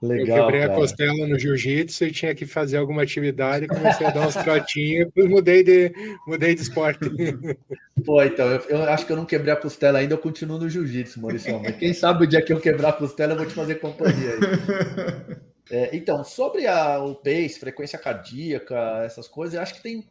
legal. 0.03 0.39
Eu 0.39 0.45
quebrei 0.45 0.61
cara. 0.62 0.73
a 0.73 0.77
costela 0.77 1.27
no 1.27 1.39
jiu-jitsu 1.39 2.05
e 2.05 2.11
tinha 2.11 2.35
que 2.35 2.47
fazer 2.47 2.79
alguma 2.79 3.03
atividade, 3.03 3.69
comecei 3.69 4.07
a 4.07 4.11
dar 4.11 4.27
uns 4.27 4.35
trotinhos 4.37 5.11
e 5.14 5.23
mudei 5.29 5.62
de, 5.62 5.93
mudei 6.27 6.55
de 6.55 6.62
esporte. 6.62 7.11
Pô, 8.07 8.23
então, 8.23 8.47
eu, 8.47 8.61
eu, 8.71 8.83
acho 8.85 9.05
que 9.05 9.12
eu 9.12 9.16
não 9.16 9.27
quebrei 9.27 9.53
a 9.53 9.57
costela 9.57 9.99
ainda, 9.99 10.14
eu 10.14 10.19
continuo 10.19 10.59
no 10.59 10.71
jiu-jitsu, 10.71 11.21
Maurício. 11.21 11.61
Mas 11.61 11.77
quem 11.77 11.93
sabe 11.93 12.25
o 12.25 12.27
dia 12.27 12.41
que 12.41 12.55
eu 12.55 12.61
quebrar 12.61 12.89
a 12.89 12.93
costela, 12.95 13.35
eu 13.35 13.37
vou 13.37 13.47
te 13.47 13.53
fazer 13.53 13.75
companhia 13.75 14.31
aí. 14.33 15.37
É, 15.71 15.95
então, 15.95 16.25
sobre 16.25 16.66
a, 16.66 16.99
o 16.99 17.14
pace, 17.14 17.61
frequência 17.61 17.99
cardíaca, 17.99 19.03
essas 19.05 19.29
coisas, 19.29 19.55
eu 19.55 19.61
acho 19.61 19.75
que 19.75 19.83
tem. 19.83 20.09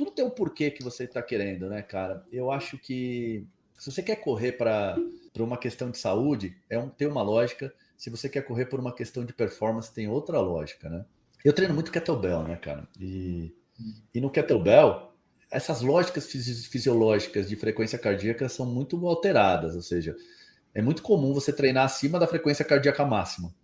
Tudo 0.00 0.12
tem 0.12 0.24
um 0.24 0.30
porquê 0.30 0.70
que 0.70 0.82
você 0.82 1.04
está 1.04 1.20
querendo, 1.20 1.68
né, 1.68 1.82
cara? 1.82 2.24
Eu 2.32 2.50
acho 2.50 2.78
que 2.78 3.46
se 3.78 3.90
você 3.92 4.02
quer 4.02 4.16
correr 4.16 4.52
para 4.52 4.96
uma 5.38 5.58
questão 5.58 5.90
de 5.90 5.98
saúde, 5.98 6.56
é 6.70 6.78
um, 6.78 6.88
tem 6.88 7.06
uma 7.06 7.20
lógica. 7.20 7.70
Se 7.98 8.08
você 8.08 8.26
quer 8.26 8.40
correr 8.46 8.64
por 8.64 8.80
uma 8.80 8.94
questão 8.94 9.26
de 9.26 9.34
performance, 9.34 9.92
tem 9.92 10.08
outra 10.08 10.40
lógica, 10.40 10.88
né? 10.88 11.04
Eu 11.44 11.52
treino 11.52 11.74
muito 11.74 11.92
kettlebell, 11.92 12.44
né, 12.44 12.56
cara? 12.56 12.88
E, 12.98 13.54
e 14.14 14.22
no 14.22 14.30
kettlebell, 14.30 15.12
essas 15.50 15.82
lógicas 15.82 16.32
fisiológicas 16.32 17.46
de 17.46 17.54
frequência 17.54 17.98
cardíaca 17.98 18.48
são 18.48 18.64
muito 18.64 19.06
alteradas, 19.06 19.76
ou 19.76 19.82
seja, 19.82 20.16
é 20.74 20.80
muito 20.80 21.02
comum 21.02 21.34
você 21.34 21.52
treinar 21.52 21.84
acima 21.84 22.18
da 22.18 22.26
frequência 22.26 22.64
cardíaca 22.64 23.04
máxima. 23.04 23.54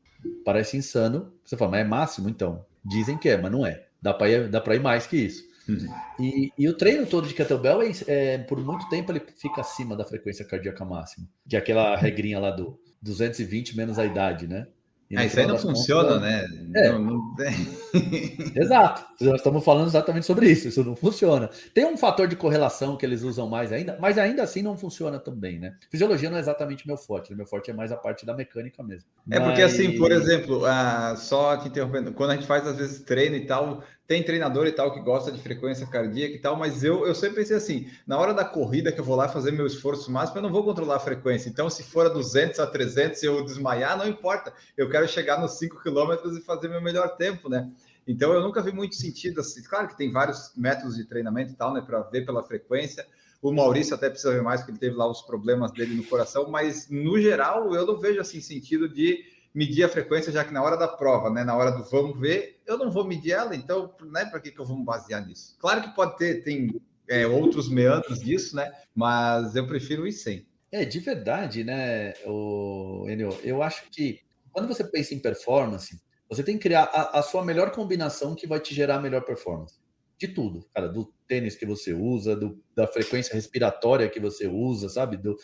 Parece 0.45 0.77
insano. 0.77 1.33
Você 1.43 1.57
fala, 1.57 1.71
mas 1.71 1.81
é 1.81 1.85
máximo? 1.85 2.29
Então, 2.29 2.67
dizem 2.85 3.17
que 3.17 3.27
é, 3.27 3.39
mas 3.39 3.51
não 3.51 3.65
é. 3.65 3.87
Dá 4.03 4.13
para 4.13 4.29
ir, 4.29 4.51
dá 4.51 4.63
ir 4.75 4.81
mais 4.81 5.07
que 5.07 5.17
isso. 5.17 5.56
Uhum. 5.69 5.89
E, 6.21 6.53
e, 6.57 6.69
o 6.69 6.77
treino 6.77 7.07
todo 7.07 7.27
de 7.27 7.35
kettlebell, 7.35 7.83
é, 7.83 7.93
é, 8.07 8.39
por 8.39 8.59
muito 8.59 8.89
tempo, 8.89 9.13
ele 9.13 9.23
fica 9.37 9.61
acima 9.61 9.97
da 9.97 10.05
frequência 10.05 10.45
cardíaca 10.45 10.85
máxima. 10.85 11.27
Que 11.49 11.57
é 11.57 11.59
aquela 11.59 11.97
regrinha 11.97 12.39
lá 12.39 12.51
do 12.51 12.79
220 13.03 13.77
menos 13.77 13.99
a 13.99 14.05
idade, 14.05 14.47
né? 14.47 14.67
Ah, 15.15 15.25
isso 15.25 15.39
aí 15.39 15.47
não 15.47 15.57
funciona, 15.57 16.15
contas, 16.15 16.23
né? 16.23 16.47
É. 16.75 16.91
Não, 16.91 16.99
não... 16.99 17.37
Exato. 18.57 19.05
Nós 19.21 19.37
estamos 19.37 19.65
falando 19.65 19.87
exatamente 19.87 20.27
sobre 20.27 20.51
isso. 20.51 20.67
Isso 20.67 20.83
não 20.83 20.97
funciona. 20.97 21.49
Tem 21.73 21.85
um 21.85 21.97
fator 21.97 22.27
de 22.27 22.35
correlação 22.35 22.97
que 22.97 23.07
eles 23.07 23.23
usam 23.23 23.49
mais 23.49 23.73
ainda, 23.73 23.97
mas 24.01 24.19
ainda 24.19 24.43
assim 24.43 24.63
não 24.63 24.77
funciona 24.77 25.21
também, 25.21 25.61
né? 25.61 25.77
Fisiologia 25.91 26.29
não 26.29 26.39
é 26.39 26.41
exatamente 26.41 26.89
meu 26.89 26.97
forte. 26.97 27.31
Né? 27.31 27.37
Meu 27.37 27.47
forte 27.47 27.71
é 27.71 27.75
mais 27.75 27.93
a 27.93 27.97
parte 27.97 28.27
da 28.27 28.35
mecânica 28.35 28.83
mesmo. 28.83 29.09
É 29.31 29.39
porque, 29.39 29.63
mas... 29.63 29.75
assim, 29.75 29.97
por 29.97 30.11
exemplo, 30.11 30.65
ah, 30.67 31.15
só 31.17 31.57
te 31.57 31.69
interrompendo, 31.69 32.13
quando 32.13 32.31
a 32.31 32.35
gente 32.35 32.47
faz, 32.47 32.67
às 32.67 32.77
vezes, 32.77 33.01
treino 33.03 33.37
e 33.37 33.47
tal, 33.47 33.85
tem 34.07 34.23
treinador 34.23 34.67
e 34.67 34.73
tal 34.73 34.93
que 34.95 35.01
gosta 35.01 35.33
de 35.33 35.41
frequência 35.41 35.87
cardíaca 35.87 36.35
e 36.35 36.39
tal, 36.39 36.57
mas 36.57 36.85
eu, 36.85 37.07
eu 37.07 37.15
sempre 37.15 37.37
pensei 37.37 37.57
assim, 37.57 37.91
na 38.07 38.17
hora 38.19 38.33
da 38.33 38.45
corrida 38.45 38.93
que 38.93 39.01
eu 39.01 39.05
vou 39.05 39.17
lá 39.17 39.29
fazer 39.29 39.51
meu 39.51 39.67
esforço 39.67 40.11
máximo, 40.11 40.39
eu 40.39 40.43
não 40.43 40.53
vou 40.53 40.63
controlar 40.63 40.97
a 40.97 41.01
frequência. 41.01 41.49
Então, 41.49 41.69
se 41.69 41.83
for 41.83 42.07
a 42.07 42.09
200 42.09 42.61
a 42.61 42.67
300 42.67 43.23
e 43.23 43.27
eu 43.27 43.45
desmaiar, 43.45 43.99
não 43.99 44.07
importa. 44.07 44.53
Eu 44.77 44.89
quero 44.89 45.09
chegar 45.09 45.41
nos 45.41 45.59
5 45.59 45.83
quilômetros 45.83 46.37
e 46.37 46.41
fazer 46.41 46.69
meu 46.69 46.81
melhor 46.81 47.17
tempo, 47.17 47.49
né? 47.49 47.69
Então, 48.07 48.33
eu 48.33 48.41
nunca 48.41 48.63
vi 48.63 48.73
muito 48.73 48.95
sentido 48.95 49.41
assim. 49.41 49.63
Claro 49.65 49.89
que 49.89 49.97
tem 49.97 50.13
vários 50.13 50.53
métodos 50.57 50.95
de 50.95 51.05
treinamento 51.05 51.53
e 51.53 51.57
tal, 51.57 51.75
né, 51.75 51.81
para 51.85 52.01
ver 52.03 52.25
pela 52.25 52.45
frequência. 52.45 53.05
O 53.43 53.53
Maurício 53.53 53.95
até 53.95 54.09
precisa 54.09 54.33
ver 54.33 54.43
mais, 54.43 54.61
porque 54.61 54.73
ele 54.73 54.79
teve 54.79 54.95
lá 54.95 55.11
os 55.11 55.23
problemas 55.23 55.73
dele 55.73 55.95
no 55.95 56.05
coração, 56.05 56.49
mas 56.49 56.89
no 56.89 57.21
geral, 57.21 57.75
eu 57.75 57.85
não 57.85 57.99
vejo 57.99 58.21
assim 58.21 58.41
sentido 58.41 58.89
de 58.89 59.25
medir 59.57 59.85
a 59.85 59.89
frequência, 59.89 60.31
já 60.31 60.45
que 60.45 60.53
na 60.53 60.63
hora 60.63 60.77
da 60.77 60.87
prova, 60.87 61.31
né, 61.31 61.43
na 61.43 61.57
hora 61.57 61.71
do 61.71 61.83
vamos 61.85 62.21
ver, 62.21 62.61
eu 62.67 62.77
não 62.77 62.91
vou 62.91 63.07
medir 63.07 63.33
ela, 63.33 63.57
então, 63.57 63.91
né, 64.03 64.27
para 64.27 64.39
que, 64.39 64.51
que 64.51 64.61
eu 64.61 64.67
vou 64.67 64.77
me 64.77 64.85
basear 64.85 65.27
nisso? 65.27 65.57
Claro 65.59 65.81
que 65.81 65.95
pode 65.97 66.19
ter, 66.19 66.45
tem 66.45 66.79
é, 67.09 67.27
outros 67.27 67.67
meandros 67.71 68.21
disso, 68.21 68.55
né, 68.55 68.71
mas 68.95 69.57
eu 69.57 69.67
prefiro 69.67 70.07
ir 70.07 70.13
sem. 70.13 70.47
É, 70.71 70.85
de 70.85 71.01
verdade, 71.01 71.65
né, 71.65 72.13
o 72.27 73.07
Enio, 73.09 73.31
eu 73.43 73.63
acho 73.63 73.89
que 73.91 74.21
quando 74.53 74.69
você 74.69 74.85
pensa 74.85 75.15
em 75.15 75.19
performance, 75.19 75.99
você 76.29 76.43
tem 76.43 76.59
que 76.59 76.65
criar 76.65 76.83
a, 76.93 77.21
a 77.21 77.23
sua 77.23 77.43
melhor 77.43 77.71
combinação 77.71 78.35
que 78.35 78.47
vai 78.47 78.61
te 78.61 78.75
gerar 78.75 78.97
a 78.97 79.01
melhor 79.01 79.23
performance 79.23 79.79
de 80.19 80.29
tudo, 80.29 80.67
cara, 80.75 80.89
do 80.89 81.13
tênis 81.29 81.57
que 81.57 81.67
você 81.67 81.93
usa, 81.93 82.35
do, 82.35 82.63
da 82.75 82.87
frequência 82.87 83.35
respiratória 83.35 84.09
que 84.09 84.19
você 84.19 84.47
usa, 84.47 84.89
sabe, 84.89 85.17
do, 85.17 85.37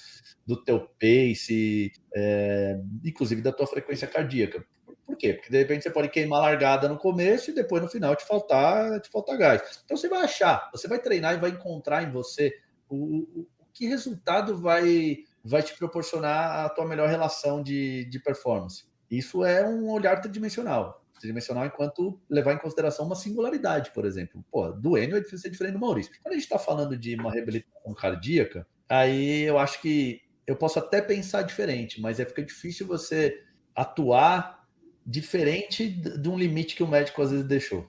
do 0.46 0.62
teu 0.62 0.88
pace, 0.98 1.92
é, 2.14 2.80
inclusive 3.04 3.42
da 3.42 3.52
tua 3.52 3.66
frequência 3.66 4.06
cardíaca. 4.06 4.64
Por 5.04 5.16
quê? 5.16 5.34
Porque 5.34 5.50
de 5.50 5.58
repente 5.58 5.82
você 5.82 5.90
pode 5.90 6.08
queimar 6.08 6.40
largada 6.40 6.88
no 6.88 6.96
começo 6.96 7.50
e 7.50 7.54
depois 7.54 7.82
no 7.82 7.88
final 7.88 8.16
te 8.16 8.24
faltar, 8.26 8.98
te 9.00 9.10
faltar 9.10 9.36
gás. 9.36 9.82
Então 9.84 9.96
você 9.96 10.08
vai 10.08 10.22
achar, 10.22 10.70
você 10.72 10.88
vai 10.88 10.98
treinar 10.98 11.34
e 11.34 11.40
vai 11.40 11.50
encontrar 11.50 12.02
em 12.02 12.10
você 12.10 12.58
o, 12.88 12.96
o, 12.96 13.46
o 13.58 13.66
que 13.74 13.86
resultado 13.86 14.56
vai, 14.56 15.18
vai 15.44 15.62
te 15.62 15.76
proporcionar 15.76 16.64
a 16.64 16.68
tua 16.70 16.86
melhor 16.86 17.08
relação 17.10 17.62
de, 17.62 18.06
de 18.06 18.18
performance. 18.20 18.84
Isso 19.10 19.44
é 19.44 19.68
um 19.68 19.90
olhar 19.90 20.18
tridimensional 20.22 21.01
tridimensional 21.22 21.64
enquanto 21.64 22.20
levar 22.28 22.52
em 22.52 22.58
consideração 22.58 23.06
uma 23.06 23.14
singularidade, 23.14 23.92
por 23.92 24.04
exemplo. 24.04 24.44
Pô, 24.50 24.70
do 24.70 24.98
Enio 24.98 25.16
é 25.16 25.22
ser 25.22 25.48
diferente 25.48 25.74
do 25.74 25.78
Maurício. 25.78 26.12
Quando 26.22 26.32
a 26.32 26.36
gente 26.36 26.44
está 26.44 26.58
falando 26.58 26.96
de 26.96 27.14
uma 27.14 27.32
reabilitação 27.32 27.94
cardíaca, 27.94 28.66
aí 28.88 29.42
eu 29.42 29.58
acho 29.58 29.80
que 29.80 30.20
eu 30.46 30.56
posso 30.56 30.78
até 30.78 31.00
pensar 31.00 31.42
diferente, 31.42 32.00
mas 32.00 32.18
é 32.18 32.24
fica 32.24 32.42
difícil 32.42 32.86
você 32.86 33.42
atuar 33.74 34.66
diferente 35.06 35.88
de 35.88 36.28
um 36.28 36.36
limite 36.36 36.74
que 36.74 36.82
o 36.82 36.88
médico 36.88 37.22
às 37.22 37.30
vezes 37.30 37.46
deixou. 37.46 37.88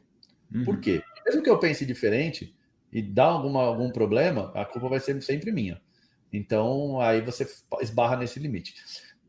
Uhum. 0.54 0.64
Por 0.64 0.80
quê? 0.80 1.04
Mesmo 1.26 1.42
que 1.42 1.50
eu 1.50 1.60
pense 1.60 1.86
diferente 1.86 2.56
e 2.92 3.02
dá 3.02 3.26
alguma, 3.26 3.64
algum 3.64 3.92
problema, 3.92 4.52
a 4.56 4.64
culpa 4.64 4.88
vai 4.88 5.00
ser 5.00 5.20
sempre 5.22 5.52
minha. 5.52 5.82
Então, 6.32 7.02
aí 7.02 7.22
você 7.22 7.48
esbarra 7.82 8.16
nesse 8.16 8.40
limite. 8.40 8.76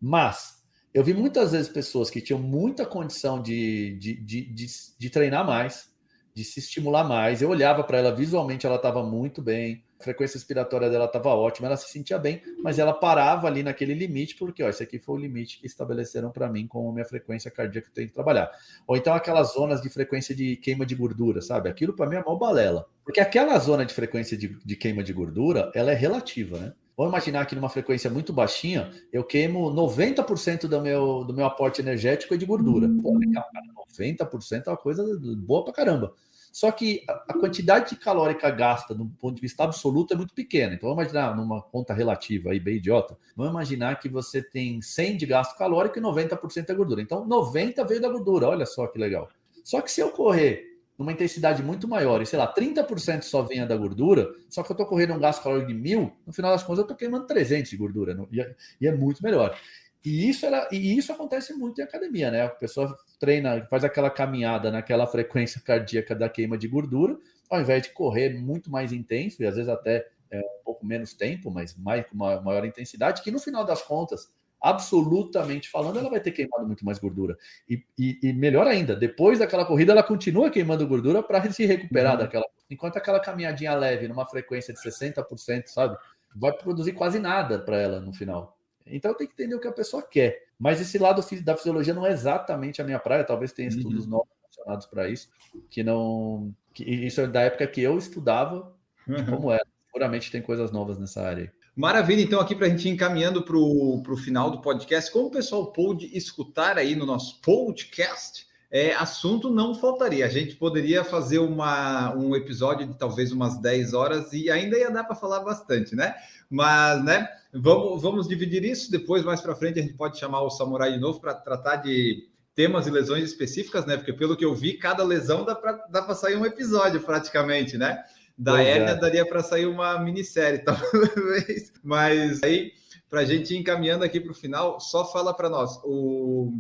Mas, 0.01 0.54
eu 0.95 1.03
vi 1.03 1.13
muitas 1.13 1.51
vezes 1.51 1.69
pessoas 1.69 2.09
que 2.09 2.21
tinham 2.21 2.39
muita 2.39 2.87
condição 2.87 3.43
de, 3.43 3.99
de, 3.99 4.15
de, 4.15 4.45
de, 4.45 4.67
de 4.97 5.11
treinar 5.11 5.45
mais, 5.45 5.93
de 6.33 6.45
se 6.45 6.61
estimular 6.61 7.03
mais. 7.03 7.43
Eu 7.43 7.51
olhava 7.51 7.83
para 7.83 7.99
ela 7.99 8.15
visualmente, 8.15 8.65
ela 8.65 8.77
estava 8.77 9.03
muito 9.03 9.43
bem, 9.43 9.83
a 9.99 10.05
frequência 10.05 10.37
respiratória 10.37 10.89
dela 10.89 11.07
estava 11.07 11.31
ótima, 11.31 11.67
ela 11.67 11.77
se 11.77 11.91
sentia 11.91 12.17
bem, 12.17 12.41
mas 12.63 12.79
ela 12.79 12.93
parava 12.93 13.49
ali 13.49 13.65
naquele 13.65 13.93
limite, 13.93 14.37
porque 14.37 14.63
ó, 14.63 14.69
esse 14.69 14.85
aqui 14.85 15.01
foi 15.01 15.17
o 15.17 15.19
limite 15.19 15.59
que 15.59 15.67
estabeleceram 15.67 16.31
para 16.31 16.49
mim 16.49 16.69
com 16.69 16.93
minha 16.93 17.05
frequência 17.05 17.51
cardíaca 17.51 17.87
que 17.87 17.91
eu 17.91 17.95
tenho 17.95 18.09
que 18.09 18.15
trabalhar. 18.15 18.53
Ou 18.87 18.97
então 18.97 19.15
aquelas 19.15 19.53
zonas 19.53 19.83
de 19.83 19.89
frequência 19.89 20.35
de 20.35 20.55
queima 20.57 20.87
de 20.87 20.95
gordura, 20.95 21.43
sabe? 21.43 21.69
Aquilo 21.69 21.93
para 21.93 22.09
mim 22.09 22.17
é 22.17 22.21
uma 22.21 22.39
balela. 22.39 22.87
Porque 23.05 23.19
aquela 23.19 23.59
zona 23.59 23.85
de 23.85 23.93
frequência 23.93 24.37
de, 24.37 24.57
de 24.65 24.77
queima 24.77 25.03
de 25.03 25.13
gordura, 25.13 25.73
ela 25.75 25.91
é 25.91 25.95
relativa, 25.95 26.57
né? 26.57 26.73
Vamos 26.97 27.13
imaginar 27.13 27.45
que 27.47 27.55
numa 27.57 27.69
frequência 27.69 28.09
muito 28.09 28.33
baixinha, 28.33 28.93
eu 29.13 29.25
queimo 29.25 29.71
90% 29.73 30.69
do 30.69 30.81
meu, 30.81 31.25
do 31.25 31.35
meu 31.35 31.45
aporte 31.45 31.81
energético 31.81 32.35
é 32.35 32.37
de 32.37 32.47
gordura. 32.47 32.89
Pô, 33.03 33.17
legal, 33.19 33.45
cara, 33.53 33.67
90% 33.99 34.67
é 34.67 34.71
uma 34.71 34.77
coisa 34.77 35.05
boa 35.39 35.65
pra 35.65 35.73
caramba. 35.73 36.15
Só 36.53 36.71
que 36.71 37.03
a 37.09 37.35
quantidade 37.35 37.91
de 37.91 37.97
calórica 37.97 38.49
gasta, 38.49 38.95
do 38.95 39.07
ponto 39.07 39.35
de 39.35 39.41
vista 39.41 39.65
absoluto, 39.65 40.15
é 40.15 40.17
muito 40.17 40.33
pequena. 40.33 40.73
Então, 40.73 40.89
vamos 40.89 41.03
imaginar, 41.03 41.37
numa 41.37 41.61
conta 41.61 41.93
relativa 41.93 42.51
aí, 42.51 42.61
bem 42.61 42.77
idiota, 42.77 43.19
vamos 43.35 43.51
imaginar 43.51 43.99
que 43.99 44.09
você 44.09 44.41
tem 44.41 44.81
100 44.81 45.17
de 45.17 45.27
gasto 45.27 45.59
calórico 45.59 45.99
e 45.99 46.03
90% 46.03 46.71
é 46.71 46.75
gordura. 46.75 47.03
Então, 47.03 47.27
90 47.27 47.85
veio 47.85 48.01
da 48.01 48.09
gordura, 48.09 48.47
olha 48.47 48.67
só 48.67 48.87
que 48.87 49.01
legal. 49.01 49.29
Só 49.65 49.81
que 49.81 49.91
se 49.91 50.01
eu 50.01 50.11
correr 50.11 50.74
numa 50.99 51.13
intensidade 51.13 51.63
muito 51.63 51.89
maior, 51.89 52.23
e 52.23 52.27
sei 52.27 52.39
lá, 52.39 52.53
30% 52.53 53.23
só 53.23 53.43
venha 53.43 53.67
da 53.67 53.77
gordura, 53.77 54.29
só 54.49 54.63
que 54.63 54.71
eu 54.71 54.75
estou 54.75 54.87
correndo 54.87 55.15
um 55.15 55.19
gasto 55.19 55.43
calórico 55.43 55.69
de 55.69 55.75
mil, 55.75 56.13
no 56.27 56.33
final 56.33 56.53
das 56.53 56.63
contas 56.63 56.79
eu 56.79 56.83
estou 56.83 56.97
queimando 56.97 57.27
300 57.27 57.71
de 57.71 57.77
gordura, 57.77 58.17
e 58.31 58.41
é, 58.41 58.55
e 58.81 58.87
é 58.87 58.95
muito 58.95 59.23
melhor. 59.23 59.59
E 60.05 60.29
isso, 60.29 60.45
era, 60.45 60.69
e 60.71 60.97
isso 60.99 61.11
acontece 61.13 61.55
muito 61.55 61.81
em 61.81 61.85
academia, 61.85 62.31
né? 62.31 62.43
A 62.43 62.49
pessoa 62.51 62.95
treina, 63.19 63.67
faz 63.71 63.85
aquela 63.85 64.11
caminhada 64.11 64.71
naquela 64.71 65.07
frequência 65.07 65.63
cardíaca 65.65 66.15
da 66.15 66.29
queima 66.29 66.59
de 66.59 66.69
gordura, 66.69 67.17
ao 67.51 67.61
invés 67.61 67.85
de 67.85 67.89
correr 67.91 68.35
muito 68.35 68.71
mais 68.71 68.93
intenso, 68.93 69.43
e 69.43 69.47
às 69.47 69.55
vezes 69.55 69.69
até 69.69 70.07
é, 70.31 70.39
um 70.39 70.65
pouco 70.65 70.85
menos 70.85 71.15
tempo, 71.15 71.51
mas 71.51 71.75
mais, 71.77 72.07
com 72.07 72.17
maior 72.17 72.67
intensidade, 72.67 73.23
que 73.23 73.31
no 73.31 73.39
final 73.39 73.65
das 73.65 73.81
contas 73.81 74.29
absolutamente 74.65 75.69
falando, 75.69 75.99
ela 75.99 76.09
vai 76.09 76.21
ter 76.21 76.31
queimado 76.31 76.67
muito 76.67 76.87
mais 76.87 76.99
gordura. 76.99 77.37
E, 77.69 77.85
e, 77.99 78.19
e 78.23 78.33
melhor 78.33 78.67
ainda, 78.67 78.97
depois 78.97 79.39
daquela 79.39 79.67
corrida, 79.67 79.93
ela 79.93 80.03
continua 80.03 80.51
queimando 80.51 80.89
gordura 80.89 81.23
para 81.23 81.53
se 81.53 81.67
recuperar 81.67 82.15
uhum. 82.15 82.21
daquela. 82.21 82.47
Enquanto 82.71 82.97
aquela 82.97 83.21
caminhadinha 83.21 83.75
leve, 83.75 84.09
numa 84.09 84.25
frequência 84.25 84.73
de 84.73 84.81
60%, 84.81 85.67
sabe? 85.67 85.99
Vai 86.35 86.51
produzir 86.53 86.93
quase 86.93 87.19
nada 87.19 87.59
para 87.59 87.77
ela 87.77 88.01
no 88.01 88.15
final. 88.15 88.57
Então 88.87 89.13
tem 89.13 89.27
que 89.27 89.35
entender 89.35 89.55
o 89.55 89.61
que 89.61 89.69
a 89.69 89.73
pessoa 89.73 90.03
quer. 90.03 90.47
Mas 90.59 90.81
esse 90.81 90.97
lado 90.97 91.23
da 91.43 91.57
fisiologia 91.57 91.93
não 91.93 92.07
é 92.07 92.11
exatamente 92.11 92.81
a 92.81 92.85
minha 92.87 92.99
praia, 92.99 93.23
talvez 93.23 93.53
tenha 93.53 93.69
uhum. 93.69 93.77
estudos 93.77 94.05
uhum. 94.05 94.13
novos 94.13 94.29
relacionados 94.41 94.87
para 94.87 95.09
isso, 95.11 95.29
que 95.69 95.83
não. 95.83 96.55
Que 96.73 96.85
isso 96.85 97.21
é 97.21 97.27
da 97.27 97.43
época 97.43 97.67
que 97.67 97.83
eu 97.83 97.99
estudava, 97.99 98.75
uhum. 99.07 99.27
como 99.27 99.53
era. 99.53 99.67
Seguramente 99.87 100.33
tem 100.33 100.41
coisas 100.41 100.73
novas 100.73 100.99
nessa 100.99 101.23
área. 101.23 101.53
Maravilha, 101.77 102.23
então, 102.23 102.41
aqui 102.41 102.55
para 102.55 102.67
a 102.67 102.71
gente 102.71 102.89
ir 102.89 102.93
encaminhando 102.93 103.43
para 103.43 103.57
o 103.57 104.17
final 104.17 104.49
do 104.49 104.61
podcast, 104.61 105.11
como 105.11 105.27
o 105.27 105.31
pessoal 105.31 105.73
pôde 105.73 106.07
escutar 106.17 106.79
aí 106.79 106.95
no 106.95 107.05
nosso 107.05 107.41
podcast, 107.41 108.47
é, 108.71 108.95
assunto 108.95 109.51
não 109.51 109.75
faltaria. 109.75 110.25
A 110.25 110.29
gente 110.29 110.55
poderia 110.55 111.03
fazer 111.03 111.41
uma, 111.41 112.15
um 112.15 112.37
episódio 112.37 112.87
de 112.87 112.95
talvez 112.95 113.33
umas 113.33 113.59
10 113.61 113.93
horas 113.93 114.33
e 114.33 114.49
ainda 114.51 114.79
ia 114.79 114.89
dar 114.89 115.03
para 115.03 115.17
falar 115.17 115.41
bastante, 115.41 115.97
né? 115.97 116.15
Mas, 116.49 117.05
né, 117.05 117.29
vamos, 117.53 118.03
vamos 118.03 118.29
dividir 118.29 118.65
isso. 118.65 118.89
Depois, 118.89 119.25
mais 119.25 119.41
para 119.41 119.57
frente, 119.57 119.81
a 119.81 119.83
gente 119.83 119.95
pode 119.95 120.17
chamar 120.17 120.43
o 120.43 120.51
Samurai 120.51 120.93
de 120.93 120.99
novo 120.99 121.21
para 121.21 121.35
tratar 121.35 121.77
de 121.77 122.29
temas 122.55 122.87
e 122.87 122.91
lesões 122.91 123.25
específicas, 123.25 123.85
né? 123.85 123.97
Porque 123.97 124.13
pelo 124.13 124.37
que 124.37 124.45
eu 124.45 124.55
vi, 124.55 124.75
cada 124.75 125.03
lesão 125.03 125.45
dá 125.45 125.57
para 125.57 126.15
sair 126.15 126.37
um 126.37 126.47
episódio 126.47 127.01
praticamente, 127.01 127.77
né? 127.77 128.05
Da 128.37 128.53
pois 128.53 128.67
hérnia 128.67 128.91
é. 128.91 128.97
daria 128.97 129.27
para 129.27 129.43
sair 129.43 129.67
uma 129.67 129.99
minissérie, 129.99 130.59
talvez. 130.65 131.73
Mas 131.83 132.43
aí, 132.43 132.73
para 133.09 133.21
a 133.21 133.25
gente 133.25 133.55
ir 133.55 133.59
encaminhando 133.59 134.05
aqui 134.05 134.19
para 134.21 134.33
o 134.33 134.35
final, 134.35 134.81
só 134.81 135.11
fala 135.11 135.33
para 135.33 135.49
nós. 135.49 135.79
O, 135.85 136.53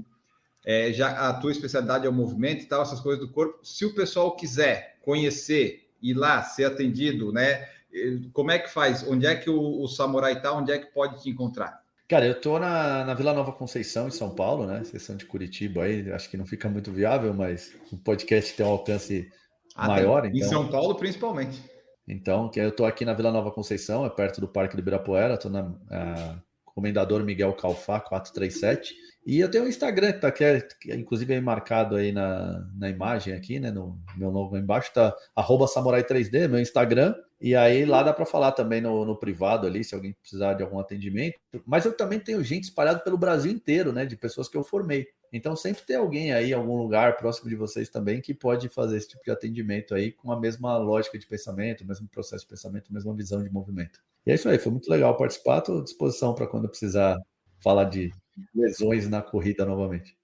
é, 0.64 0.92
já 0.92 1.28
a 1.28 1.34
tua 1.34 1.50
especialidade 1.50 2.06
é 2.06 2.08
o 2.08 2.12
movimento 2.12 2.62
e 2.62 2.66
tal, 2.66 2.82
essas 2.82 3.00
coisas 3.00 3.20
do 3.20 3.32
corpo. 3.32 3.58
Se 3.62 3.84
o 3.84 3.94
pessoal 3.94 4.36
quiser 4.36 4.96
conhecer, 5.02 5.88
ir 6.00 6.14
lá, 6.14 6.42
ser 6.42 6.64
atendido, 6.64 7.32
né? 7.32 7.68
Como 8.32 8.50
é 8.50 8.58
que 8.58 8.70
faz? 8.70 9.06
Onde 9.06 9.26
é 9.26 9.34
que 9.34 9.50
o, 9.50 9.82
o 9.82 9.86
Samurai 9.88 10.34
está? 10.34 10.52
Onde 10.52 10.72
é 10.72 10.78
que 10.78 10.86
pode 10.86 11.22
te 11.22 11.30
encontrar? 11.30 11.82
Cara, 12.08 12.26
eu 12.26 12.38
tô 12.38 12.58
na, 12.58 13.04
na 13.04 13.14
Vila 13.14 13.32
Nova 13.32 13.52
Conceição, 13.52 14.08
em 14.08 14.10
São 14.10 14.30
Paulo, 14.30 14.66
né? 14.66 14.84
Seção 14.84 15.16
de 15.16 15.24
Curitiba 15.24 15.84
aí, 15.84 16.12
acho 16.12 16.28
que 16.28 16.36
não 16.36 16.46
fica 16.46 16.68
muito 16.68 16.92
viável, 16.92 17.32
mas 17.32 17.74
o 17.90 17.96
podcast 17.96 18.54
tem 18.54 18.64
um 18.64 18.70
alcance 18.70 19.30
ah, 19.74 19.88
maior. 19.88 20.26
Então... 20.26 20.38
Em 20.38 20.42
São 20.42 20.68
Paulo, 20.68 20.94
principalmente. 20.94 21.62
Então, 22.06 22.50
que 22.50 22.60
eu 22.60 22.68
estou 22.68 22.84
aqui 22.84 23.04
na 23.04 23.14
Vila 23.14 23.32
Nova 23.32 23.50
Conceição, 23.50 24.04
é 24.04 24.10
perto 24.10 24.40
do 24.40 24.48
Parque 24.48 24.76
do 24.76 24.80
Ibirapuera, 24.80 25.34
estou 25.34 25.50
na 25.50 25.62
uh, 25.62 26.42
Comendador 26.66 27.24
Miguel 27.24 27.54
Calfá 27.54 28.00
437. 28.00 28.94
E 29.26 29.40
eu 29.40 29.50
tenho 29.50 29.64
um 29.64 29.68
Instagram 29.68 30.12
que 30.12 30.20
tá 30.20 30.30
que 30.30 30.44
é, 30.44 30.60
que 30.60 30.92
é, 30.92 30.96
inclusive 30.96 31.32
é 31.32 31.40
marcado 31.40 31.96
aí 31.96 32.12
na, 32.12 32.66
na 32.76 32.90
imagem 32.90 33.32
aqui, 33.32 33.58
né? 33.58 33.70
No 33.70 33.98
meu 34.16 34.28
logo 34.28 34.56
embaixo, 34.56 34.92
tá 34.92 35.14
arroba 35.34 35.66
Samurai 35.66 36.04
3D, 36.04 36.46
meu 36.46 36.60
Instagram. 36.60 37.14
E 37.40 37.54
aí 37.54 37.86
lá 37.86 38.02
dá 38.02 38.12
para 38.12 38.26
falar 38.26 38.52
também 38.52 38.80
no, 38.80 39.04
no, 39.04 39.16
privado 39.16 39.66
ali, 39.66 39.82
se 39.82 39.94
alguém 39.94 40.12
precisar 40.12 40.54
de 40.54 40.62
algum 40.62 40.78
atendimento. 40.78 41.38
Mas 41.64 41.84
eu 41.84 41.96
também 41.96 42.18
tenho 42.18 42.42
gente 42.44 42.64
espalhada 42.64 42.98
pelo 43.00 43.16
Brasil 43.16 43.50
inteiro, 43.50 43.92
né? 43.92 44.04
De 44.04 44.16
pessoas 44.16 44.48
que 44.48 44.56
eu 44.56 44.64
formei. 44.64 45.06
Então 45.36 45.56
sempre 45.56 45.82
tem 45.82 45.96
alguém 45.96 46.32
aí, 46.32 46.52
algum 46.52 46.76
lugar 46.76 47.16
próximo 47.16 47.50
de 47.50 47.56
vocês 47.56 47.88
também, 47.88 48.20
que 48.20 48.32
pode 48.32 48.68
fazer 48.68 48.98
esse 48.98 49.08
tipo 49.08 49.24
de 49.24 49.32
atendimento 49.32 49.92
aí 49.92 50.12
com 50.12 50.30
a 50.30 50.38
mesma 50.38 50.76
lógica 50.78 51.18
de 51.18 51.26
pensamento, 51.26 51.82
o 51.82 51.86
mesmo 51.88 52.06
processo 52.06 52.44
de 52.44 52.50
pensamento, 52.50 52.86
a 52.88 52.94
mesma 52.94 53.12
visão 53.12 53.42
de 53.42 53.50
movimento. 53.50 53.98
E 54.24 54.30
é 54.30 54.36
isso 54.36 54.48
aí, 54.48 54.60
foi 54.60 54.70
muito 54.70 54.88
legal 54.88 55.16
participar, 55.16 55.58
estou 55.58 55.80
à 55.80 55.82
disposição 55.82 56.36
para 56.36 56.46
quando 56.46 56.68
precisar 56.68 57.18
falar 57.60 57.86
de 57.86 58.12
lesões 58.54 59.08
na 59.08 59.20
corrida 59.22 59.64
novamente. 59.64 60.16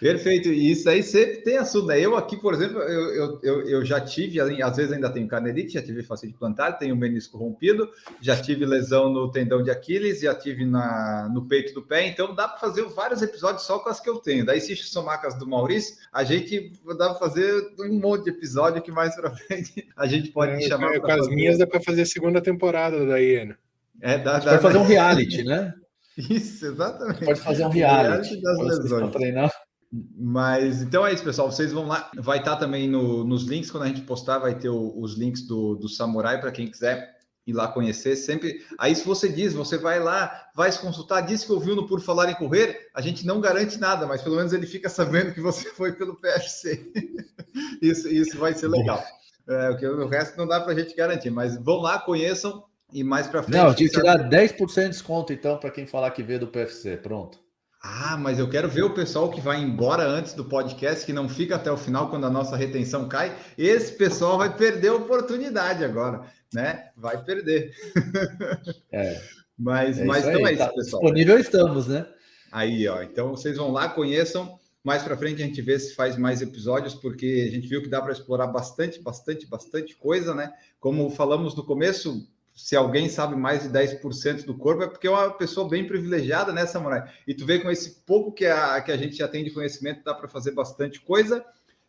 Perfeito, 0.00 0.48
e 0.48 0.70
isso 0.70 0.88
aí 0.88 1.02
sempre 1.02 1.38
tem 1.38 1.56
assunto, 1.56 1.86
né? 1.86 2.00
Eu 2.00 2.16
aqui, 2.16 2.36
por 2.36 2.54
exemplo, 2.54 2.78
eu, 2.80 3.40
eu, 3.42 3.68
eu 3.68 3.84
já 3.84 4.00
tive, 4.00 4.40
às 4.40 4.76
vezes 4.76 4.92
ainda 4.92 5.10
tenho 5.10 5.26
canelite, 5.26 5.74
já 5.74 5.82
tive 5.82 6.04
facete 6.04 6.34
plantar, 6.34 6.72
tenho 6.72 6.96
menisco 6.96 7.36
rompido, 7.36 7.90
já 8.20 8.40
tive 8.40 8.64
lesão 8.64 9.12
no 9.12 9.30
tendão 9.30 9.62
de 9.62 9.70
Aquiles, 9.70 10.20
já 10.20 10.34
tive 10.34 10.64
na, 10.64 11.28
no 11.32 11.46
peito 11.46 11.74
do 11.74 11.82
pé, 11.82 12.06
então 12.06 12.32
dá 12.34 12.46
para 12.46 12.60
fazer 12.60 12.84
vários 12.84 13.22
episódios 13.22 13.64
só 13.64 13.80
com 13.80 13.88
as 13.88 14.00
que 14.00 14.08
eu 14.08 14.18
tenho. 14.18 14.46
Daí, 14.46 14.60
se 14.60 14.76
somar 14.76 15.20
com 15.20 15.26
as 15.26 15.36
do 15.36 15.48
Maurício, 15.48 15.96
a 16.12 16.22
gente 16.22 16.72
dá 16.96 17.10
para 17.10 17.18
fazer 17.18 17.74
um 17.80 17.98
monte 17.98 18.24
de 18.24 18.30
episódio 18.30 18.80
que 18.80 18.92
mais 18.92 19.16
para 19.16 19.30
frente 19.32 19.88
a 19.96 20.06
gente 20.06 20.30
pode 20.30 20.52
é, 20.52 20.60
chamar. 20.60 20.94
É, 20.94 21.00
com 21.00 21.10
as 21.10 21.28
minhas 21.28 21.58
dá 21.58 21.66
para 21.66 21.80
fazer 21.80 22.02
a 22.02 22.06
segunda 22.06 22.40
temporada 22.40 23.04
daí, 23.04 23.36
Ana. 23.36 23.58
É, 24.00 24.16
dá, 24.16 24.38
dá, 24.38 24.50
pode 24.50 24.62
fazer 24.62 24.78
um 24.78 24.86
reality, 24.86 25.42
né? 25.42 25.74
Isso, 26.16 26.66
exatamente. 26.66 27.24
Pode 27.24 27.40
fazer 27.40 27.64
um 27.64 27.68
reality, 27.68 28.34
reality 28.34 28.42
das 28.42 28.58
lesões. 28.58 29.12
treinar. 29.12 29.52
Mas 29.90 30.82
então 30.82 31.06
é 31.06 31.12
isso, 31.12 31.24
pessoal. 31.24 31.50
Vocês 31.50 31.72
vão 31.72 31.86
lá. 31.86 32.10
Vai 32.16 32.38
estar 32.38 32.56
também 32.56 32.88
no, 32.88 33.24
nos 33.24 33.44
links. 33.44 33.70
Quando 33.70 33.84
a 33.84 33.88
gente 33.88 34.02
postar, 34.02 34.38
vai 34.38 34.54
ter 34.54 34.68
o, 34.68 34.98
os 34.98 35.16
links 35.16 35.46
do, 35.46 35.74
do 35.76 35.88
Samurai 35.88 36.40
para 36.40 36.52
quem 36.52 36.70
quiser 36.70 37.16
ir 37.46 37.54
lá 37.54 37.66
conhecer. 37.66 38.14
Sempre. 38.14 38.62
Aí, 38.78 38.94
se 38.94 39.04
você 39.04 39.28
diz, 39.28 39.54
você 39.54 39.78
vai 39.78 39.98
lá, 39.98 40.50
vai 40.54 40.70
se 40.70 40.78
consultar, 40.78 41.22
disse 41.22 41.46
que 41.46 41.52
ouviu 41.52 41.74
no 41.74 41.86
Por 41.86 42.00
Falar 42.00 42.30
em 42.30 42.34
Correr, 42.34 42.88
a 42.94 43.00
gente 43.00 43.26
não 43.26 43.40
garante 43.40 43.78
nada, 43.78 44.06
mas 44.06 44.20
pelo 44.20 44.36
menos 44.36 44.52
ele 44.52 44.66
fica 44.66 44.90
sabendo 44.90 45.32
que 45.32 45.40
você 45.40 45.70
foi 45.72 45.92
pelo 45.92 46.20
PFC. 46.20 46.92
isso, 47.80 48.06
isso 48.08 48.36
vai 48.38 48.52
ser 48.52 48.68
legal. 48.68 49.02
É, 49.48 49.70
o, 49.70 49.76
que, 49.78 49.86
o 49.86 50.06
resto 50.06 50.36
não 50.36 50.46
dá 50.46 50.60
para 50.60 50.72
a 50.72 50.78
gente 50.78 50.94
garantir, 50.94 51.30
mas 51.30 51.56
vão 51.56 51.78
lá, 51.78 51.98
conheçam 51.98 52.62
e 52.92 53.02
mais 53.02 53.26
para 53.26 53.42
frente. 53.42 53.56
Não, 53.56 53.74
tinha 53.74 53.88
que 53.88 54.02
dar 54.02 54.28
10% 54.28 54.82
de 54.82 54.88
desconto, 54.90 55.32
então, 55.32 55.56
para 55.56 55.70
quem 55.70 55.86
falar 55.86 56.10
que 56.10 56.22
veio 56.22 56.40
do 56.40 56.48
PFC. 56.48 56.98
Pronto. 56.98 57.47
Ah, 57.80 58.16
mas 58.16 58.38
eu 58.40 58.50
quero 58.50 58.68
ver 58.68 58.82
o 58.82 58.94
pessoal 58.94 59.30
que 59.30 59.40
vai 59.40 59.60
embora 59.60 60.02
antes 60.02 60.34
do 60.34 60.44
podcast, 60.44 61.06
que 61.06 61.12
não 61.12 61.28
fica 61.28 61.54
até 61.54 61.70
o 61.70 61.76
final 61.76 62.10
quando 62.10 62.26
a 62.26 62.30
nossa 62.30 62.56
retenção 62.56 63.08
cai. 63.08 63.36
Esse 63.56 63.92
pessoal 63.92 64.36
vai 64.36 64.56
perder 64.56 64.88
a 64.88 64.94
oportunidade 64.96 65.84
agora, 65.84 66.26
né? 66.52 66.90
Vai 66.96 67.22
perder. 67.22 67.72
É. 68.90 69.20
mas, 69.56 69.98
é 69.98 70.04
mas 70.04 70.26
então 70.26 70.46
é 70.46 70.52
isso, 70.52 70.62
tá 70.62 70.72
pessoal. 70.72 71.02
Disponível 71.02 71.38
estamos, 71.38 71.86
né? 71.86 72.06
Aí, 72.50 72.88
ó. 72.88 73.02
Então 73.02 73.30
vocês 73.30 73.56
vão 73.56 73.70
lá, 73.70 73.88
conheçam. 73.88 74.58
Mais 74.82 75.02
para 75.02 75.16
frente 75.16 75.42
a 75.42 75.46
gente 75.46 75.60
vê 75.60 75.78
se 75.78 75.94
faz 75.94 76.16
mais 76.16 76.40
episódios, 76.40 76.94
porque 76.94 77.46
a 77.46 77.50
gente 77.54 77.68
viu 77.68 77.82
que 77.82 77.88
dá 77.88 78.00
para 78.00 78.12
explorar 78.12 78.46
bastante, 78.46 79.00
bastante, 79.00 79.46
bastante 79.46 79.94
coisa, 79.96 80.34
né? 80.34 80.52
Como 80.80 81.10
falamos 81.10 81.54
no 81.54 81.64
começo, 81.64 82.26
se 82.58 82.74
alguém 82.74 83.08
sabe 83.08 83.36
mais 83.36 83.62
de 83.62 83.68
10% 83.68 84.44
do 84.44 84.52
corpo, 84.52 84.82
é 84.82 84.88
porque 84.88 85.06
é 85.06 85.10
uma 85.10 85.30
pessoa 85.30 85.68
bem 85.68 85.86
privilegiada, 85.86 86.52
né, 86.52 86.66
Samurai? 86.66 87.08
E 87.24 87.32
tu 87.32 87.46
vê 87.46 87.60
com 87.60 87.70
esse 87.70 88.00
pouco 88.04 88.32
que 88.32 88.44
a, 88.46 88.80
que 88.80 88.90
a 88.90 88.96
gente 88.96 89.14
já 89.14 89.28
tem 89.28 89.44
de 89.44 89.52
conhecimento, 89.52 90.02
dá 90.02 90.12
para 90.12 90.26
fazer 90.26 90.50
bastante 90.50 91.00
coisa. 91.00 91.44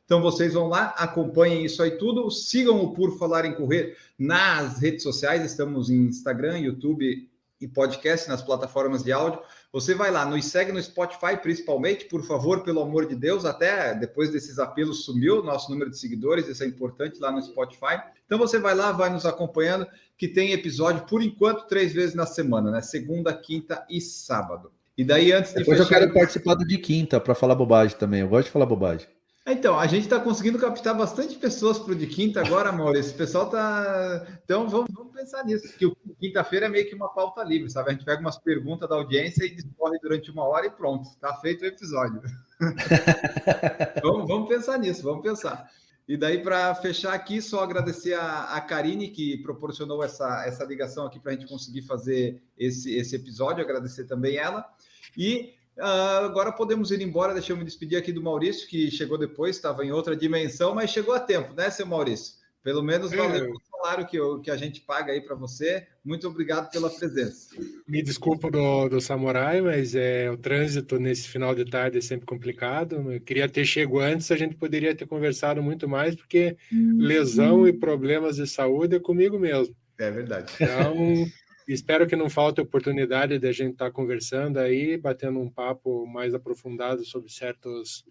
Então 0.05 0.21
vocês 0.21 0.53
vão 0.53 0.67
lá, 0.67 0.93
acompanhem 0.95 1.65
isso 1.65 1.81
aí 1.81 1.97
tudo, 1.97 2.29
sigam 2.29 2.83
o 2.83 2.93
Por 2.93 3.17
Falar 3.17 3.45
em 3.45 3.55
Correr 3.55 3.97
nas 4.17 4.79
redes 4.79 5.01
sociais, 5.01 5.43
estamos 5.43 5.89
em 5.89 6.05
Instagram, 6.05 6.59
YouTube 6.59 7.27
e 7.59 7.67
podcast 7.67 8.29
nas 8.29 8.43
plataformas 8.43 9.03
de 9.03 9.11
áudio. 9.11 9.41
Você 9.71 9.93
vai 9.93 10.09
lá, 10.09 10.25
nos 10.25 10.45
segue 10.45 10.71
no 10.71 10.81
Spotify 10.81 11.37
principalmente, 11.39 12.05
por 12.05 12.23
favor, 12.23 12.63
pelo 12.63 12.81
amor 12.81 13.05
de 13.05 13.15
Deus, 13.15 13.45
até 13.45 13.93
depois 13.93 14.31
desses 14.31 14.57
apelos 14.57 15.05
sumiu 15.05 15.41
o 15.41 15.43
nosso 15.43 15.69
número 15.69 15.91
de 15.91 15.99
seguidores, 15.99 16.47
isso 16.47 16.63
é 16.63 16.65
importante 16.65 17.19
lá 17.19 17.31
no 17.31 17.39
Spotify. 17.39 18.01
Então 18.25 18.39
você 18.39 18.57
vai 18.57 18.73
lá, 18.73 18.91
vai 18.91 19.11
nos 19.11 19.27
acompanhando, 19.27 19.85
que 20.17 20.27
tem 20.27 20.53
episódio 20.53 21.05
por 21.05 21.21
enquanto 21.21 21.67
três 21.67 21.93
vezes 21.93 22.15
na 22.15 22.25
semana, 22.25 22.71
né? 22.71 22.81
Segunda, 22.81 23.31
quinta 23.31 23.85
e 23.87 24.01
sábado. 24.01 24.71
E 24.97 25.03
daí 25.03 25.31
antes 25.31 25.51
de 25.51 25.59
Depois 25.59 25.77
fechar... 25.77 25.93
eu 25.93 25.99
quero 25.99 26.13
participar 26.13 26.55
do 26.55 26.65
de 26.65 26.77
quinta 26.79 27.19
para 27.19 27.35
falar 27.35 27.53
bobagem 27.53 27.95
também. 27.95 28.21
Eu 28.21 28.27
gosto 28.27 28.47
de 28.47 28.51
falar 28.51 28.65
bobagem. 28.65 29.07
Então, 29.51 29.79
a 29.79 29.87
gente 29.87 30.03
está 30.03 30.19
conseguindo 30.19 30.59
captar 30.59 30.95
bastante 30.95 31.35
pessoas 31.37 31.79
para 31.79 31.93
o 31.93 31.95
de 31.95 32.07
quinta 32.07 32.39
agora, 32.39 32.71
Maurício. 32.71 33.13
O 33.13 33.17
pessoal 33.17 33.45
está. 33.45 34.27
Então, 34.43 34.67
vamos, 34.69 34.87
vamos, 34.91 35.13
pensar 35.13 35.43
nisso. 35.43 35.67
Que 35.77 35.91
quinta-feira 36.19 36.67
é 36.67 36.69
meio 36.69 36.87
que 36.87 36.95
uma 36.95 37.09
pauta 37.09 37.43
livre, 37.43 37.69
sabe? 37.69 37.89
A 37.89 37.93
gente 37.93 38.05
pega 38.05 38.21
umas 38.21 38.37
perguntas 38.37 38.87
da 38.87 38.95
audiência 38.95 39.43
e 39.45 39.55
discorre 39.55 39.97
durante 39.99 40.31
uma 40.31 40.43
hora 40.43 40.67
e 40.67 40.69
pronto, 40.69 41.09
está 41.09 41.33
feito 41.35 41.63
o 41.63 41.67
episódio. 41.67 42.21
vamos, 44.03 44.27
vamos 44.27 44.47
pensar 44.47 44.77
nisso, 44.77 45.03
vamos 45.03 45.23
pensar. 45.23 45.69
E 46.07 46.17
daí, 46.17 46.41
para 46.41 46.73
fechar 46.73 47.13
aqui, 47.13 47.39
só 47.41 47.63
agradecer 47.63 48.15
a, 48.15 48.55
a 48.55 48.61
Karine, 48.61 49.09
que 49.09 49.37
proporcionou 49.43 50.03
essa, 50.03 50.43
essa 50.45 50.63
ligação 50.63 51.05
aqui 51.05 51.19
para 51.19 51.33
a 51.33 51.35
gente 51.35 51.47
conseguir 51.47 51.83
fazer 51.83 52.41
esse, 52.57 52.95
esse 52.95 53.15
episódio, 53.15 53.63
agradecer 53.63 54.05
também 54.05 54.37
ela. 54.37 54.65
E 55.15 55.53
Uh, 55.79 56.25
agora 56.25 56.51
podemos 56.51 56.91
ir 56.91 57.01
embora. 57.01 57.33
Deixa 57.33 57.53
eu 57.53 57.57
me 57.57 57.63
despedir 57.63 57.97
aqui 57.97 58.11
do 58.11 58.21
Maurício, 58.21 58.67
que 58.67 58.91
chegou 58.91 59.17
depois, 59.17 59.55
estava 59.55 59.85
em 59.85 59.91
outra 59.91 60.15
dimensão, 60.15 60.75
mas 60.75 60.89
chegou 60.89 61.13
a 61.13 61.19
tempo, 61.19 61.53
né, 61.53 61.69
seu 61.69 61.85
Maurício? 61.85 62.39
Pelo 62.61 62.83
menos 62.83 63.11
valeu 63.11 63.45
é. 63.45 63.49
o 63.49 63.61
salário 63.71 64.05
que, 64.05 64.17
eu, 64.17 64.41
que 64.41 64.51
a 64.51 64.57
gente 64.57 64.81
paga 64.81 65.13
aí 65.13 65.21
para 65.21 65.35
você. 65.35 65.87
Muito 66.03 66.27
obrigado 66.27 66.69
pela 66.69 66.89
presença. 66.89 67.55
Me 67.87 68.03
desculpa 68.03 68.51
do, 68.51 68.89
do 68.89 68.99
Samurai, 68.99 69.61
mas 69.61 69.95
é, 69.95 70.29
o 70.29 70.37
trânsito 70.37 70.99
nesse 70.99 71.29
final 71.29 71.55
de 71.55 71.63
tarde 71.63 71.97
é 71.97 72.01
sempre 72.01 72.25
complicado. 72.25 73.13
Eu 73.13 73.21
queria 73.21 73.47
ter 73.47 73.63
chegado 73.63 73.99
antes, 73.99 74.29
a 74.29 74.35
gente 74.35 74.55
poderia 74.55 74.93
ter 74.93 75.07
conversado 75.07 75.63
muito 75.63 75.87
mais, 75.87 76.15
porque 76.15 76.57
hum. 76.71 76.97
lesão 76.99 77.65
e 77.65 77.71
problemas 77.71 78.35
de 78.35 78.45
saúde 78.45 78.97
é 78.97 78.99
comigo 78.99 79.39
mesmo. 79.39 79.73
É 79.97 80.11
verdade. 80.11 80.51
Então, 80.59 80.93
Espero 81.71 82.07
que 82.07 82.15
não 82.15 82.31
falte 82.31 82.59
oportunidade 82.59 83.37
de 83.37 83.47
a 83.47 83.51
gente 83.51 83.73
estar 83.73 83.85
tá 83.85 83.91
conversando 83.91 84.57
aí, 84.57 84.97
batendo 84.97 85.39
um 85.39 85.47
papo 85.47 86.03
mais 86.07 86.33
aprofundado 86.33 87.05
sobre 87.05 87.29
certos 87.31 88.03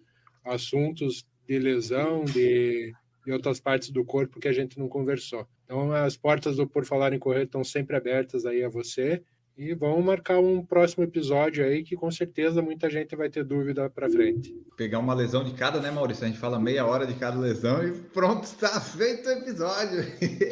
assuntos 0.45 1.27
de 1.45 1.59
lesão, 1.59 2.23
de, 2.23 2.93
de 3.25 3.31
outras 3.33 3.59
partes 3.59 3.89
do 3.89 4.05
corpo 4.05 4.39
que 4.39 4.47
a 4.47 4.53
gente 4.53 4.79
não 4.79 4.87
conversou. 4.87 5.45
Então, 5.65 5.91
as 5.91 6.15
portas 6.15 6.55
do 6.55 6.65
Por 6.65 6.85
Falar 6.85 7.11
em 7.11 7.19
Correr 7.19 7.43
estão 7.43 7.61
sempre 7.61 7.97
abertas 7.97 8.45
aí 8.45 8.63
a 8.63 8.69
você 8.69 9.21
E 9.59 9.73
vamos 9.73 10.05
marcar 10.05 10.39
um 10.39 10.65
próximo 10.65 11.03
episódio 11.03 11.65
aí 11.65 11.83
que 11.83 11.93
com 11.93 12.09
certeza 12.09 12.61
muita 12.61 12.89
gente 12.89 13.13
vai 13.13 13.29
ter 13.29 13.43
dúvida 13.43 13.89
para 13.89 14.09
frente. 14.09 14.55
Pegar 14.77 14.99
uma 14.99 15.13
lesão 15.13 15.43
de 15.43 15.51
cada, 15.51 15.81
né, 15.81 15.91
Maurício? 15.91 16.23
A 16.23 16.27
gente 16.29 16.39
fala 16.39 16.57
meia 16.57 16.85
hora 16.85 17.05
de 17.05 17.13
cada 17.15 17.37
lesão 17.37 17.85
e 17.85 17.91
pronto, 17.91 18.45
está 18.45 18.79
feito 18.79 19.27
o 19.27 19.31
episódio. 19.33 20.05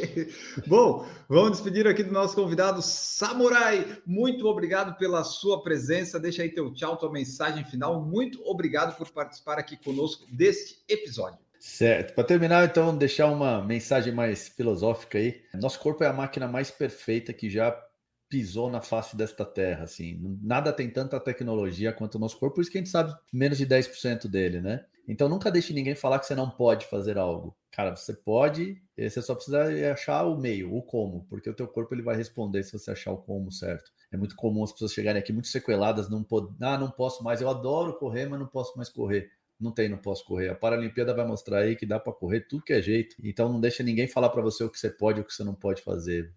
Bom, 0.68 1.08
vamos 1.30 1.52
despedir 1.52 1.88
aqui 1.88 2.04
do 2.04 2.12
nosso 2.12 2.36
convidado 2.36 2.82
Samurai. 2.82 3.98
Muito 4.06 4.46
obrigado 4.46 4.98
pela 4.98 5.24
sua 5.24 5.64
presença. 5.64 6.20
Deixa 6.20 6.44
aí 6.44 6.50
teu 6.50 6.74
tchau, 6.74 6.98
tua 6.98 7.10
mensagem 7.10 7.64
final. 7.64 8.04
Muito 8.04 8.42
obrigado 8.44 8.98
por 8.98 9.10
participar 9.10 9.58
aqui 9.58 9.78
conosco 9.78 10.26
deste 10.30 10.84
episódio. 10.90 11.40
Certo. 11.62 12.14
Para 12.14 12.26
terminar, 12.26 12.66
então, 12.66 12.96
deixar 12.96 13.28
uma 13.28 13.64
mensagem 13.64 14.14
mais 14.14 14.50
filosófica 14.50 15.18
aí. 15.18 15.42
Nosso 15.54 15.80
corpo 15.80 16.04
é 16.04 16.08
a 16.08 16.14
máquina 16.14 16.46
mais 16.46 16.70
perfeita 16.70 17.32
que 17.32 17.50
já 17.50 17.72
pisou 18.30 18.70
na 18.70 18.82
face 18.82 19.16
desta 19.16 19.46
terra, 19.46 19.84
assim. 19.84 20.20
Nada 20.42 20.74
tem 20.74 20.90
tanta 20.90 21.20
tecnologia 21.20 21.94
quanto 21.94 22.16
o 22.16 22.20
nosso 22.20 22.38
corpo, 22.38 22.56
por 22.56 22.62
isso 22.62 22.72
que 22.72 22.78
a 22.78 22.82
gente 22.82 22.90
sabe 22.90 23.14
menos 23.32 23.58
de 23.58 23.66
10% 23.66 24.28
dele, 24.28 24.62
né? 24.62 24.86
Então 25.08 25.30
nunca 25.30 25.50
deixe 25.50 25.74
ninguém 25.74 25.96
falar 25.96 26.20
que 26.20 26.26
você 26.26 26.36
não 26.36 26.50
pode 26.50 26.86
fazer 26.88 27.18
algo. 27.18 27.56
Cara, 27.72 27.96
você 27.96 28.14
pode, 28.14 28.82
você 28.98 29.22
só 29.22 29.34
precisa 29.34 29.64
achar 29.94 30.26
o 30.26 30.38
meio, 30.38 30.76
o 30.76 30.82
como, 30.82 31.26
porque 31.30 31.50
o 31.50 31.54
teu 31.54 31.68
corpo 31.68 31.96
ele 31.96 32.02
vai 32.02 32.18
responder 32.18 32.64
se 32.64 32.74
você 32.74 32.92
achar 32.92 33.12
o 33.14 33.18
como 33.18 33.52
certo. 33.52 33.90
É 34.12 34.18
muito 34.18 34.36
comum 34.36 34.64
as 34.64 34.74
pessoas 34.74 34.92
chegarem 34.92 35.22
aqui 35.22 35.32
muito 35.32 35.48
sequeladas, 35.48 36.10
não 36.10 36.24
pod... 36.24 36.54
ah, 36.62 36.78
não 36.78 36.92
posso 36.92 37.24
mais, 37.24 37.40
eu 37.40 37.50
adoro 37.50 37.98
correr, 37.98 38.28
mas 38.28 38.40
não 38.40 38.48
posso 38.48 38.76
mais 38.76 38.90
correr. 38.90 39.30
Não 39.60 39.72
tem, 39.72 39.90
não 39.90 39.98
posso 39.98 40.24
correr. 40.26 40.50
A 40.50 40.56
Paralimpíada 40.56 41.14
vai 41.14 41.26
mostrar 41.26 41.60
aí 41.60 41.76
que 41.76 41.86
dá 41.86 42.00
para 42.00 42.14
correr 42.14 42.42
tudo 42.42 42.64
que 42.64 42.74
é 42.74 42.82
jeito. 42.82 43.16
Então 43.24 43.52
não 43.52 43.60
deixa 43.60 43.82
ninguém 43.82 44.08
falar 44.08 44.30
para 44.30 44.42
você 44.42 44.64
o 44.64 44.70
que 44.70 44.80
você 44.80 44.90
pode 44.90 45.20
ou 45.20 45.26
o 45.26 45.28
que 45.28 45.34
você 45.34 45.44
não 45.44 45.56
pode 45.56 45.82
fazer. 45.82 46.32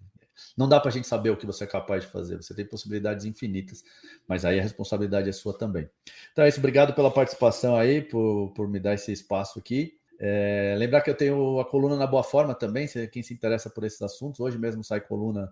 Não 0.56 0.68
dá 0.68 0.78
para 0.80 0.90
a 0.90 0.92
gente 0.92 1.06
saber 1.06 1.30
o 1.30 1.36
que 1.36 1.46
você 1.46 1.64
é 1.64 1.66
capaz 1.66 2.04
de 2.04 2.10
fazer. 2.10 2.36
Você 2.36 2.54
tem 2.54 2.64
possibilidades 2.64 3.24
infinitas, 3.24 3.82
mas 4.26 4.44
aí 4.44 4.58
a 4.58 4.62
responsabilidade 4.62 5.28
é 5.28 5.32
sua 5.32 5.56
também. 5.56 5.88
Então 6.32 6.44
é 6.44 6.48
isso. 6.48 6.58
Obrigado 6.58 6.94
pela 6.94 7.10
participação 7.10 7.76
aí, 7.76 8.02
por, 8.02 8.52
por 8.54 8.68
me 8.68 8.78
dar 8.78 8.94
esse 8.94 9.12
espaço 9.12 9.58
aqui. 9.58 9.94
É, 10.18 10.74
lembrar 10.78 11.00
que 11.00 11.08
eu 11.08 11.16
tenho 11.16 11.58
a 11.60 11.64
coluna 11.64 11.96
na 11.96 12.06
Boa 12.06 12.22
Forma 12.22 12.54
também, 12.54 12.86
quem 13.10 13.22
se 13.22 13.32
interessa 13.32 13.70
por 13.70 13.84
esses 13.84 14.02
assuntos. 14.02 14.38
Hoje 14.40 14.58
mesmo 14.58 14.84
sai 14.84 15.00
coluna 15.00 15.50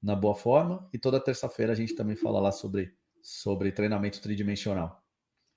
na 0.00 0.14
Boa 0.14 0.34
Forma 0.34 0.88
e 0.92 0.98
toda 0.98 1.18
terça-feira 1.18 1.72
a 1.72 1.74
gente 1.74 1.94
também 1.94 2.14
fala 2.14 2.38
lá 2.38 2.52
sobre, 2.52 2.92
sobre 3.22 3.72
treinamento 3.72 4.20
tridimensional. 4.20 5.02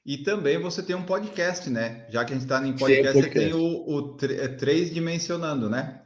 E 0.08 0.20
também 0.20 0.58
você 0.58 0.82
tem 0.82 0.96
um 0.96 1.06
podcast, 1.06 1.70
né? 1.70 2.08
Já 2.10 2.24
que 2.24 2.32
a 2.32 2.36
gente 2.36 2.46
está 2.46 2.66
em 2.66 2.72
podcast, 2.72 3.14
Sim, 3.14 3.22
podcast, 3.22 3.40
você 3.40 3.52
tem 3.52 3.54
o, 3.54 4.14
o 4.14 4.18
é, 4.24 4.48
Três 4.48 4.90
Dimensionando, 4.90 5.70
né? 5.70 6.02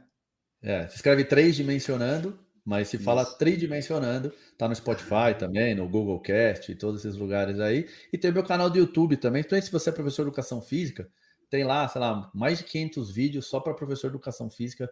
É, 0.60 0.88
se 0.88 0.96
escreve 0.96 1.24
Três 1.24 1.54
Dimensionando 1.54 2.38
mas 2.64 2.88
se 2.88 2.98
fala 2.98 3.22
Isso. 3.22 3.38
tridimensionando, 3.38 4.32
tá 4.56 4.68
no 4.68 4.74
Spotify 4.74 5.34
também, 5.38 5.74
no 5.74 5.88
Google 5.88 6.20
Cast 6.20 6.70
e 6.70 6.74
todos 6.74 7.04
esses 7.04 7.18
lugares 7.18 7.58
aí. 7.58 7.88
E 8.12 8.18
tem 8.18 8.30
o 8.30 8.34
meu 8.34 8.44
canal 8.44 8.70
do 8.70 8.78
YouTube 8.78 9.16
também. 9.16 9.42
Então, 9.44 9.60
se 9.60 9.70
você 9.70 9.90
é 9.90 9.92
professor 9.92 10.22
de 10.22 10.28
educação 10.28 10.60
física, 10.62 11.08
tem 11.50 11.64
lá, 11.64 11.86
sei 11.88 12.00
lá, 12.00 12.30
mais 12.34 12.58
de 12.58 12.64
500 12.64 13.12
vídeos 13.12 13.46
só 13.46 13.60
para 13.60 13.74
professor 13.74 14.08
de 14.08 14.16
educação 14.16 14.48
física 14.48 14.88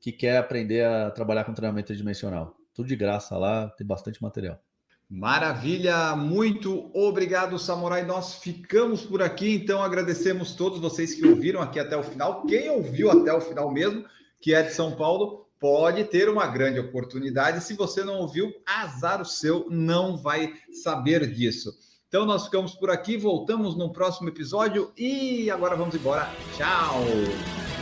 que 0.00 0.12
quer 0.12 0.36
aprender 0.36 0.84
a 0.84 1.10
trabalhar 1.10 1.44
com 1.44 1.54
treinamento 1.54 1.88
tridimensional. 1.88 2.56
Tudo 2.74 2.86
de 2.86 2.96
graça 2.96 3.36
lá, 3.36 3.68
tem 3.70 3.86
bastante 3.86 4.22
material. 4.22 4.60
Maravilha, 5.08 6.16
muito 6.16 6.90
obrigado, 6.92 7.58
Samurai. 7.58 8.04
Nós 8.04 8.34
ficamos 8.34 9.04
por 9.04 9.22
aqui, 9.22 9.54
então 9.54 9.80
agradecemos 9.80 10.54
todos 10.54 10.80
vocês 10.80 11.14
que 11.14 11.26
ouviram 11.26 11.62
aqui 11.62 11.78
até 11.78 11.96
o 11.96 12.02
final. 12.02 12.44
Quem 12.44 12.68
ouviu 12.70 13.10
até 13.10 13.32
o 13.32 13.40
final 13.40 13.72
mesmo, 13.72 14.04
que 14.40 14.52
é 14.52 14.62
de 14.62 14.72
São 14.72 14.96
Paulo, 14.96 15.45
pode 15.66 16.04
ter 16.04 16.28
uma 16.28 16.46
grande 16.46 16.78
oportunidade. 16.78 17.60
Se 17.60 17.74
você 17.74 18.04
não 18.04 18.18
ouviu, 18.18 18.52
azar 18.64 19.20
o 19.20 19.24
seu, 19.24 19.66
não 19.68 20.16
vai 20.16 20.54
saber 20.70 21.26
disso. 21.26 21.76
Então 22.06 22.24
nós 22.24 22.44
ficamos 22.44 22.76
por 22.76 22.88
aqui, 22.88 23.16
voltamos 23.16 23.76
no 23.76 23.92
próximo 23.92 24.28
episódio 24.28 24.92
e 24.96 25.50
agora 25.50 25.74
vamos 25.74 25.96
embora. 25.96 26.30
Tchau! 26.56 27.75